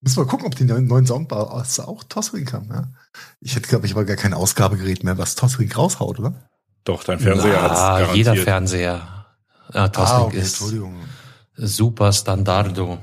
müssen 0.00 0.16
wir 0.16 0.26
gucken, 0.26 0.46
ob 0.46 0.56
die 0.56 0.64
neuen, 0.64 1.06
Soundbar 1.06 1.52
auch 1.52 2.04
Toslink 2.04 2.52
haben. 2.52 2.68
Ja? 2.70 2.92
Ich 3.40 3.54
hätte, 3.54 3.68
glaube 3.68 3.86
ich, 3.86 3.92
aber 3.92 4.04
gar 4.04 4.16
kein 4.16 4.34
Ausgabegerät 4.34 5.04
mehr, 5.04 5.16
was 5.18 5.36
Toslink 5.36 5.76
raushaut, 5.76 6.18
oder? 6.18 6.48
Doch, 6.86 7.04
dein 7.04 7.18
Fernseher 7.18 7.62
hat's 7.62 7.78
Ah, 7.80 7.98
garantiert. 8.00 8.16
jeder 8.16 8.36
Fernseher. 8.36 9.26
Ja, 9.74 9.88
Toslink 9.88 10.18
ah, 10.20 10.22
okay, 10.22 10.38
ist 10.38 10.52
Entschuldigung. 10.60 10.94
super 11.56 12.12
Standardo. 12.12 12.98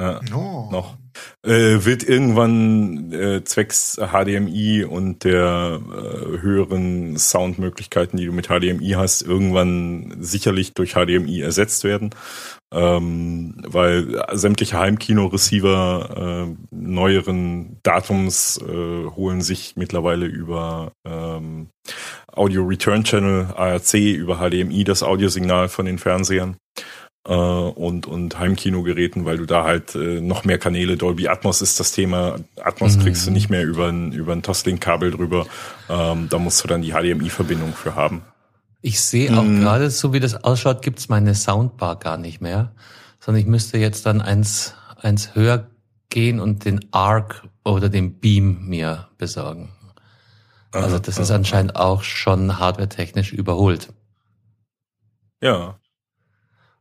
Ja, 0.00 0.20
No. 0.30 0.68
noch. 0.72 0.96
Äh, 1.46 1.84
wird 1.84 2.02
irgendwann 2.02 3.12
äh, 3.12 3.44
zwecks 3.44 3.94
HDMI 3.94 4.82
und 4.84 5.22
der 5.22 5.80
äh, 5.80 6.42
höheren 6.42 7.16
Soundmöglichkeiten, 7.16 8.18
die 8.18 8.26
du 8.26 8.32
mit 8.32 8.48
HDMI 8.48 8.94
hast, 8.96 9.22
irgendwann 9.22 10.16
sicherlich 10.18 10.74
durch 10.74 10.94
HDMI 10.94 11.40
ersetzt 11.40 11.84
werden. 11.84 12.10
Ähm, 12.74 13.54
weil 13.66 14.22
sämtliche 14.32 14.78
Heimkino-Receiver 14.78 16.48
äh, 16.50 16.56
neueren 16.70 17.78
Datums 17.82 18.60
äh, 18.60 19.06
holen 19.06 19.40
sich 19.40 19.74
mittlerweile 19.76 20.26
über 20.26 20.92
ähm, 21.06 21.68
Audio 22.26 22.64
Return 22.64 23.04
Channel, 23.04 23.46
ARC, 23.56 23.94
über 23.94 24.36
HDMI 24.36 24.84
das 24.84 25.02
Audiosignal 25.02 25.68
von 25.68 25.86
den 25.86 25.98
Fernsehern. 25.98 26.56
Äh, 27.28 27.32
und, 27.32 28.06
und 28.06 28.38
Heimkinogeräten, 28.38 29.26
weil 29.26 29.36
du 29.36 29.44
da 29.44 29.64
halt 29.64 29.94
äh, 29.94 30.20
noch 30.20 30.44
mehr 30.44 30.58
Kanäle, 30.58 30.96
Dolby 30.96 31.28
Atmos 31.28 31.60
ist 31.60 31.78
das 31.78 31.92
Thema. 31.92 32.36
Atmos 32.60 32.96
mhm. 32.96 33.02
kriegst 33.02 33.26
du 33.26 33.30
nicht 33.30 33.50
mehr 33.50 33.64
über 33.64 33.88
ein, 33.88 34.12
über 34.12 34.32
ein 34.32 34.42
Toslink-Kabel 34.42 35.10
drüber. 35.10 35.46
Ähm, 35.90 36.28
da 36.30 36.38
musst 36.38 36.64
du 36.64 36.68
dann 36.68 36.80
die 36.80 36.92
HDMI-Verbindung 36.92 37.74
für 37.74 37.94
haben. 37.94 38.22
Ich 38.80 39.00
sehe 39.00 39.36
auch 39.36 39.42
mhm. 39.42 39.60
gerade, 39.60 39.90
so 39.90 40.12
wie 40.14 40.20
das 40.20 40.42
ausschaut, 40.42 40.80
gibt's 40.80 41.10
meine 41.10 41.34
Soundbar 41.34 41.98
gar 41.98 42.16
nicht 42.16 42.40
mehr, 42.40 42.72
sondern 43.20 43.42
ich 43.42 43.46
müsste 43.46 43.76
jetzt 43.76 44.06
dann 44.06 44.22
eins, 44.22 44.74
eins 44.96 45.34
höher 45.34 45.68
gehen 46.08 46.40
und 46.40 46.64
den 46.64 46.80
Arc 46.92 47.42
oder 47.62 47.90
den 47.90 48.20
Beam 48.20 48.66
mir 48.68 49.08
besorgen. 49.18 49.68
Also 50.70 50.98
das 50.98 51.18
ist 51.18 51.30
anscheinend 51.30 51.76
auch 51.76 52.02
schon 52.02 52.58
hardware-technisch 52.58 53.32
überholt. 53.32 53.92
Ja. 55.42 55.78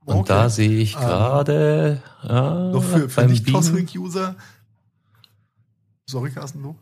Und 0.08 0.20
okay. 0.20 0.28
da 0.30 0.50
sehe 0.50 0.80
ich 0.80 0.94
gerade. 0.96 2.02
Ähm, 2.24 2.30
ja, 2.30 2.72
noch 2.72 2.84
für, 2.84 3.10
für 3.10 3.26
nicht 3.26 3.46
Toslink-User. 3.46 4.36
Sorry, 6.06 6.32
Carsten, 6.32 6.64
du? 6.64 6.78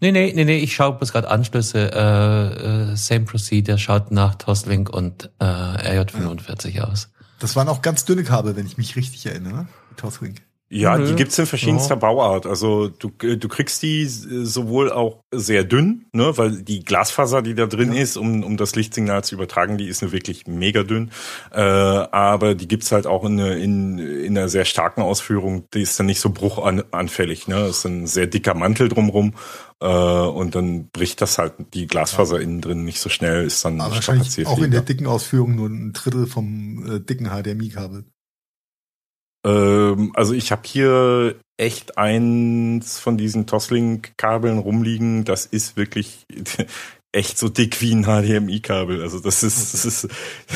Nee, 0.00 0.10
nee, 0.10 0.32
nee, 0.34 0.46
nee, 0.46 0.56
ich 0.56 0.74
schaue 0.74 0.98
bis 0.98 1.12
gerade 1.12 1.28
Anschlüsse. 1.28 1.92
Äh, 1.92 2.92
äh, 2.92 2.96
same 2.96 3.26
Procedure 3.26 3.76
schaut 3.76 4.10
nach 4.10 4.36
Toslink 4.36 4.88
und 4.88 5.30
äh, 5.38 5.44
RJ45 5.44 6.68
ja. 6.70 6.84
aus. 6.84 7.10
Das 7.40 7.56
waren 7.56 7.68
auch 7.68 7.82
ganz 7.82 8.06
dünne 8.06 8.24
Kabel, 8.24 8.56
wenn 8.56 8.64
ich 8.64 8.78
mich 8.78 8.96
richtig 8.96 9.26
erinnere, 9.26 9.66
Toslink. 9.98 10.40
Ja, 10.74 10.96
die 10.96 11.14
gibt's 11.14 11.38
in 11.38 11.44
verschiedenster 11.44 11.96
ja. 11.96 12.00
Bauart. 12.00 12.46
Also 12.46 12.88
du, 12.88 13.10
du 13.10 13.48
kriegst 13.48 13.82
die 13.82 14.06
sowohl 14.06 14.90
auch 14.90 15.22
sehr 15.30 15.64
dünn, 15.64 16.06
ne, 16.12 16.32
weil 16.38 16.62
die 16.62 16.82
Glasfaser, 16.82 17.42
die 17.42 17.54
da 17.54 17.66
drin 17.66 17.92
ja. 17.92 18.00
ist, 18.00 18.16
um, 18.16 18.42
um 18.42 18.56
das 18.56 18.74
Lichtsignal 18.74 19.22
zu 19.22 19.34
übertragen, 19.34 19.76
die 19.76 19.86
ist 19.86 20.00
nur 20.00 20.12
wirklich 20.12 20.46
mega 20.46 20.82
dünn. 20.82 21.10
Äh, 21.50 21.60
aber 21.60 22.54
die 22.54 22.68
gibt's 22.68 22.90
halt 22.90 23.06
auch 23.06 23.24
in, 23.24 23.38
in, 23.38 23.98
in 23.98 24.38
einer 24.38 24.48
sehr 24.48 24.64
starken 24.64 25.02
Ausführung. 25.02 25.66
Die 25.74 25.82
ist 25.82 26.00
dann 26.00 26.06
nicht 26.06 26.20
so 26.20 26.30
bruchanfällig. 26.30 27.48
Ne? 27.48 27.56
Das 27.56 27.78
ist 27.78 27.84
ein 27.84 28.06
sehr 28.06 28.26
dicker 28.26 28.54
Mantel 28.54 28.88
drumrum. 28.88 29.34
Äh, 29.78 29.86
und 29.86 30.54
dann 30.54 30.88
bricht 30.88 31.20
das 31.20 31.36
halt 31.36 31.52
die 31.74 31.86
Glasfaser 31.86 32.36
ja. 32.36 32.44
innen 32.44 32.62
drin 32.62 32.84
nicht 32.84 33.00
so 33.00 33.10
schnell, 33.10 33.44
ist 33.44 33.62
dann 33.62 33.78
aber 33.78 33.96
wahrscheinlich 33.96 34.46
auch 34.46 34.58
in 34.58 34.70
der 34.70 34.80
dicken 34.80 35.06
Ausführung 35.06 35.54
nur 35.54 35.68
ein 35.68 35.92
Drittel 35.92 36.26
vom 36.26 36.96
äh, 36.96 37.00
dicken 37.00 37.28
HDMI-Kabel. 37.28 38.06
Ähm, 39.44 40.12
also 40.14 40.34
ich 40.34 40.52
habe 40.52 40.62
hier 40.64 41.36
echt 41.56 41.98
eins 41.98 42.98
von 42.98 43.16
diesen 43.16 43.46
Toslink-Kabeln 43.46 44.58
rumliegen. 44.58 45.24
Das 45.24 45.46
ist 45.46 45.76
wirklich 45.76 46.26
echt 47.12 47.38
so 47.38 47.50
dick 47.50 47.80
wie 47.82 47.94
ein 47.94 48.04
HDMI-Kabel. 48.04 49.02
Also 49.02 49.20
das 49.20 49.42
ist, 49.42 49.74
das 49.74 49.84
ist 49.84 50.08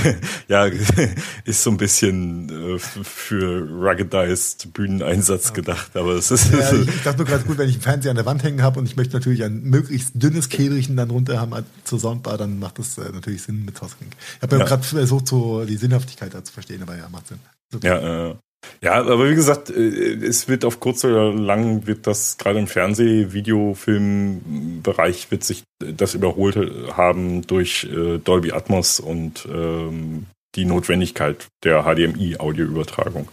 ja 0.48 0.64
ist 1.44 1.62
so 1.62 1.70
ein 1.70 1.76
bisschen 1.76 2.48
äh, 2.48 2.78
für 2.78 3.68
ruggedized 3.68 4.72
Bühneneinsatz 4.72 5.52
gedacht. 5.52 5.96
Aber 5.96 6.14
es 6.14 6.30
ist. 6.30 6.52
Ja, 6.52 6.72
ich, 6.72 6.88
ich 6.88 7.02
dachte 7.02 7.18
nur 7.18 7.26
gerade 7.26 7.44
gut, 7.44 7.58
wenn 7.58 7.68
ich 7.68 7.74
einen 7.74 7.82
Fernseher 7.82 8.10
an 8.10 8.16
der 8.16 8.26
Wand 8.26 8.42
hängen 8.42 8.62
habe 8.62 8.80
und 8.80 8.86
ich 8.86 8.96
möchte 8.96 9.14
natürlich 9.14 9.44
ein 9.44 9.62
möglichst 9.64 10.12
dünnes 10.14 10.48
Käbelchen 10.48 10.96
dann 10.96 11.10
runter 11.10 11.40
haben 11.40 11.52
zur 11.84 12.00
Soundbar, 12.00 12.38
dann 12.38 12.58
macht 12.58 12.78
das 12.78 12.96
äh, 12.96 13.12
natürlich 13.12 13.42
Sinn 13.42 13.64
mit 13.64 13.76
Toslink. 13.76 14.12
Ich 14.36 14.42
habe 14.42 14.58
ja, 14.58 14.64
gerade 14.64 14.82
versucht, 14.82 15.28
so 15.28 15.64
die 15.64 15.76
Sinnhaftigkeit 15.76 16.32
da 16.32 16.42
zu 16.42 16.52
verstehen, 16.52 16.82
aber 16.82 16.96
ja, 16.96 17.08
macht 17.10 17.28
Sinn. 17.28 17.38
Okay. 17.74 17.86
Ja, 17.86 18.30
äh, 18.30 18.34
ja, 18.82 18.94
aber 18.94 19.28
wie 19.28 19.34
gesagt, 19.34 19.70
äh, 19.70 20.14
es 20.14 20.48
wird 20.48 20.64
auf 20.64 20.80
kurz 20.80 21.04
oder 21.04 21.32
lang 21.32 21.86
wird 21.86 22.06
das 22.06 22.36
gerade 22.38 22.58
im 22.58 22.66
Fernseh-, 22.66 23.32
Videofilmbereich 23.32 25.30
wird 25.30 25.44
sich 25.44 25.64
das 25.78 26.14
überholt 26.14 26.56
haben 26.96 27.46
durch 27.46 27.84
äh, 27.84 28.18
Dolby 28.18 28.52
Atmos 28.52 29.00
und 29.00 29.46
ähm, 29.50 30.26
die 30.54 30.64
Notwendigkeit 30.64 31.48
der 31.64 31.82
HDMI-Audioübertragung, 31.84 33.28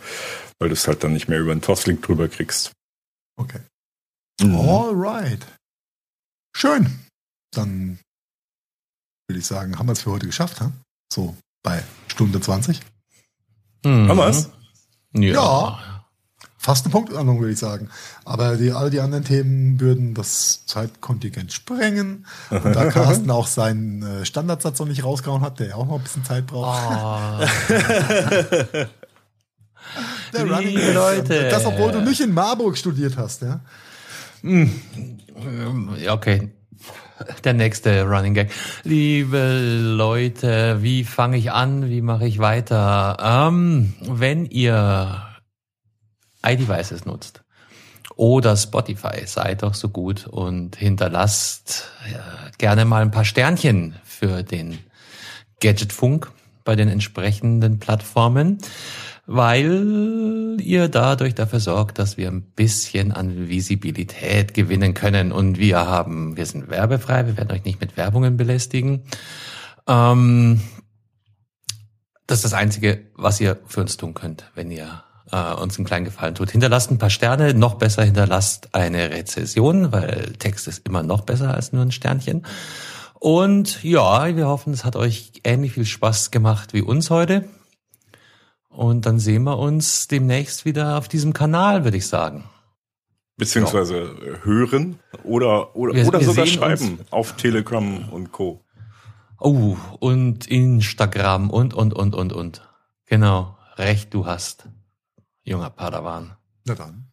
weil 0.59 0.69
du 0.69 0.73
es 0.73 0.87
halt 0.87 1.03
dann 1.03 1.13
nicht 1.13 1.27
mehr 1.27 1.39
über 1.39 1.51
einen 1.51 1.61
Toslink 1.61 2.01
drüber 2.01 2.27
kriegst. 2.27 2.71
Okay. 3.37 3.59
Mhm. 4.41 4.55
Alright. 4.55 5.45
Schön. 6.55 6.99
Dann 7.51 7.99
würde 9.27 9.39
ich 9.39 9.45
sagen, 9.45 9.77
haben 9.79 9.87
wir 9.87 9.93
es 9.93 10.01
für 10.01 10.11
heute 10.11 10.25
geschafft, 10.25 10.59
ha? 10.61 10.71
So 11.11 11.35
bei 11.63 11.83
Stunde 12.07 12.41
20. 12.41 12.79
Mhm. 13.85 14.09
Haben 14.09 14.17
wir 14.17 14.27
es? 14.27 14.49
Ja. 15.13 15.33
ja. 15.33 15.79
Fast 16.57 16.85
eine 16.85 16.93
Punktlandung, 16.93 17.41
würde 17.41 17.51
ich 17.51 17.59
sagen. 17.59 17.89
Aber 18.23 18.55
die, 18.55 18.71
all 18.71 18.89
die 18.89 19.01
anderen 19.01 19.25
Themen 19.25 19.81
würden 19.81 20.13
das 20.13 20.65
Zeitkontingent 20.65 21.51
sprengen. 21.51 22.25
Und 22.49 22.73
da 22.73 22.85
Carsten 22.89 23.29
auch 23.31 23.47
seinen 23.47 24.01
äh, 24.01 24.25
Standardsatz 24.25 24.79
noch 24.79 24.87
nicht 24.87 25.03
rausgehauen 25.03 25.41
hat, 25.41 25.59
der 25.59 25.67
ja 25.67 25.75
auch 25.75 25.85
noch 25.85 25.97
ein 25.97 26.03
bisschen 26.03 26.23
Zeit 26.23 26.47
braucht. 26.47 26.79
Oh. 26.89 27.45
der 30.33 30.49
Running 30.49 30.93
Leute. 30.93 31.49
Das, 31.49 31.65
obwohl 31.65 31.91
du 31.91 31.99
nicht 31.99 32.21
in 32.21 32.33
Marburg 32.33 32.77
studiert 32.77 33.17
hast, 33.17 33.41
ja? 33.41 33.59
Hm. 34.41 34.71
Okay. 36.09 36.49
Der 37.43 37.53
nächste 37.53 38.03
Running 38.03 38.33
Gag. 38.33 38.51
Liebe 38.83 39.69
Leute, 39.95 40.81
wie 40.81 41.03
fange 41.03 41.37
ich 41.37 41.51
an? 41.51 41.89
Wie 41.89 42.01
mache 42.01 42.25
ich 42.27 42.39
weiter? 42.39 43.17
Ähm, 43.21 43.93
wenn 44.01 44.45
ihr 44.45 45.21
iDevices 46.45 47.05
nutzt 47.05 47.43
oder 48.15 48.57
Spotify, 48.57 49.25
seid 49.25 49.63
doch 49.63 49.73
so 49.73 49.89
gut 49.89 50.27
und 50.27 50.75
hinterlasst 50.75 51.89
ja, 52.11 52.23
gerne 52.57 52.85
mal 52.85 53.01
ein 53.01 53.11
paar 53.11 53.25
Sternchen 53.25 53.95
für 54.03 54.43
den 54.43 54.79
Gadgetfunk 55.61 56.31
bei 56.63 56.75
den 56.75 56.89
entsprechenden 56.89 57.79
Plattformen 57.79 58.59
weil 59.25 60.57
ihr 60.61 60.89
dadurch 60.89 61.33
dafür 61.33 61.59
sorgt, 61.59 61.97
dass 61.97 62.17
wir 62.17 62.27
ein 62.29 62.41
bisschen 62.41 63.11
an 63.11 63.47
Visibilität 63.47 64.53
gewinnen 64.53 64.93
können. 64.93 65.31
Und 65.31 65.57
wir 65.57 65.87
haben, 65.87 66.35
wir 66.35 66.45
sind 66.45 66.69
werbefrei, 66.69 67.25
wir 67.27 67.37
werden 67.37 67.51
euch 67.51 67.63
nicht 67.63 67.79
mit 67.79 67.95
Werbungen 67.95 68.35
belästigen. 68.35 69.03
Ähm, 69.87 70.61
das 72.27 72.39
ist 72.39 72.45
das 72.45 72.53
Einzige, 72.53 73.05
was 73.15 73.39
ihr 73.39 73.59
für 73.65 73.81
uns 73.81 73.97
tun 73.97 74.13
könnt, 74.13 74.51
wenn 74.55 74.71
ihr 74.71 75.03
äh, 75.31 75.53
uns 75.53 75.77
einen 75.77 75.85
kleinen 75.85 76.05
Gefallen 76.05 76.35
tut. 76.35 76.51
Hinterlasst 76.51 76.91
ein 76.91 76.97
paar 76.97 77.09
Sterne, 77.09 77.53
noch 77.53 77.75
besser 77.75 78.03
hinterlasst 78.03 78.75
eine 78.75 79.11
Rezession, 79.11 79.91
weil 79.91 80.33
Text 80.39 80.67
ist 80.67 80.85
immer 80.87 81.03
noch 81.03 81.21
besser 81.21 81.53
als 81.53 81.71
nur 81.71 81.81
ein 81.81 81.91
Sternchen. 81.91 82.45
Und 83.19 83.83
ja, 83.83 84.35
wir 84.35 84.47
hoffen, 84.47 84.73
es 84.73 84.83
hat 84.83 84.97
euch 84.97 85.31
ähnlich 85.45 85.73
viel 85.73 85.85
Spaß 85.85 86.31
gemacht 86.31 86.73
wie 86.73 86.81
uns 86.81 87.09
heute. 87.09 87.45
Und 88.73 89.05
dann 89.05 89.19
sehen 89.19 89.43
wir 89.43 89.59
uns 89.59 90.07
demnächst 90.07 90.65
wieder 90.65 90.97
auf 90.97 91.07
diesem 91.07 91.33
Kanal, 91.33 91.83
würde 91.83 91.97
ich 91.97 92.07
sagen. 92.07 92.45
Beziehungsweise 93.37 93.99
ja. 93.99 94.43
hören 94.43 94.99
oder, 95.23 95.75
oder, 95.75 95.93
wir, 95.93 96.07
oder 96.07 96.19
wir 96.19 96.27
sogar 96.27 96.45
schreiben 96.45 96.99
auf 97.09 97.35
Telegram 97.35 98.09
und 98.09 98.31
Co. 98.31 98.63
Oh, 99.39 99.75
und 99.99 100.47
Instagram 100.47 101.49
und, 101.49 101.73
und, 101.73 101.93
und, 101.93 102.15
und, 102.15 102.33
und. 102.33 102.61
Genau. 103.05 103.57
Recht 103.75 104.13
du 104.13 104.25
hast, 104.25 104.69
junger 105.43 105.69
Padawan. 105.69 106.35
Na 106.65 106.75
dann. 106.75 107.07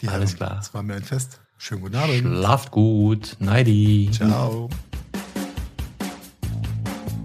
Die 0.00 0.08
Alles 0.08 0.30
Herren, 0.30 0.36
klar. 0.36 0.56
Das 0.56 0.74
war 0.74 0.82
mir 0.82 0.94
ein 0.94 1.04
Fest. 1.04 1.40
Schönen 1.56 1.82
guten 1.82 1.96
Abend. 1.96 2.18
Schlaft 2.18 2.70
gut. 2.70 3.36
Neidi. 3.38 4.10
Ciao. 4.12 4.68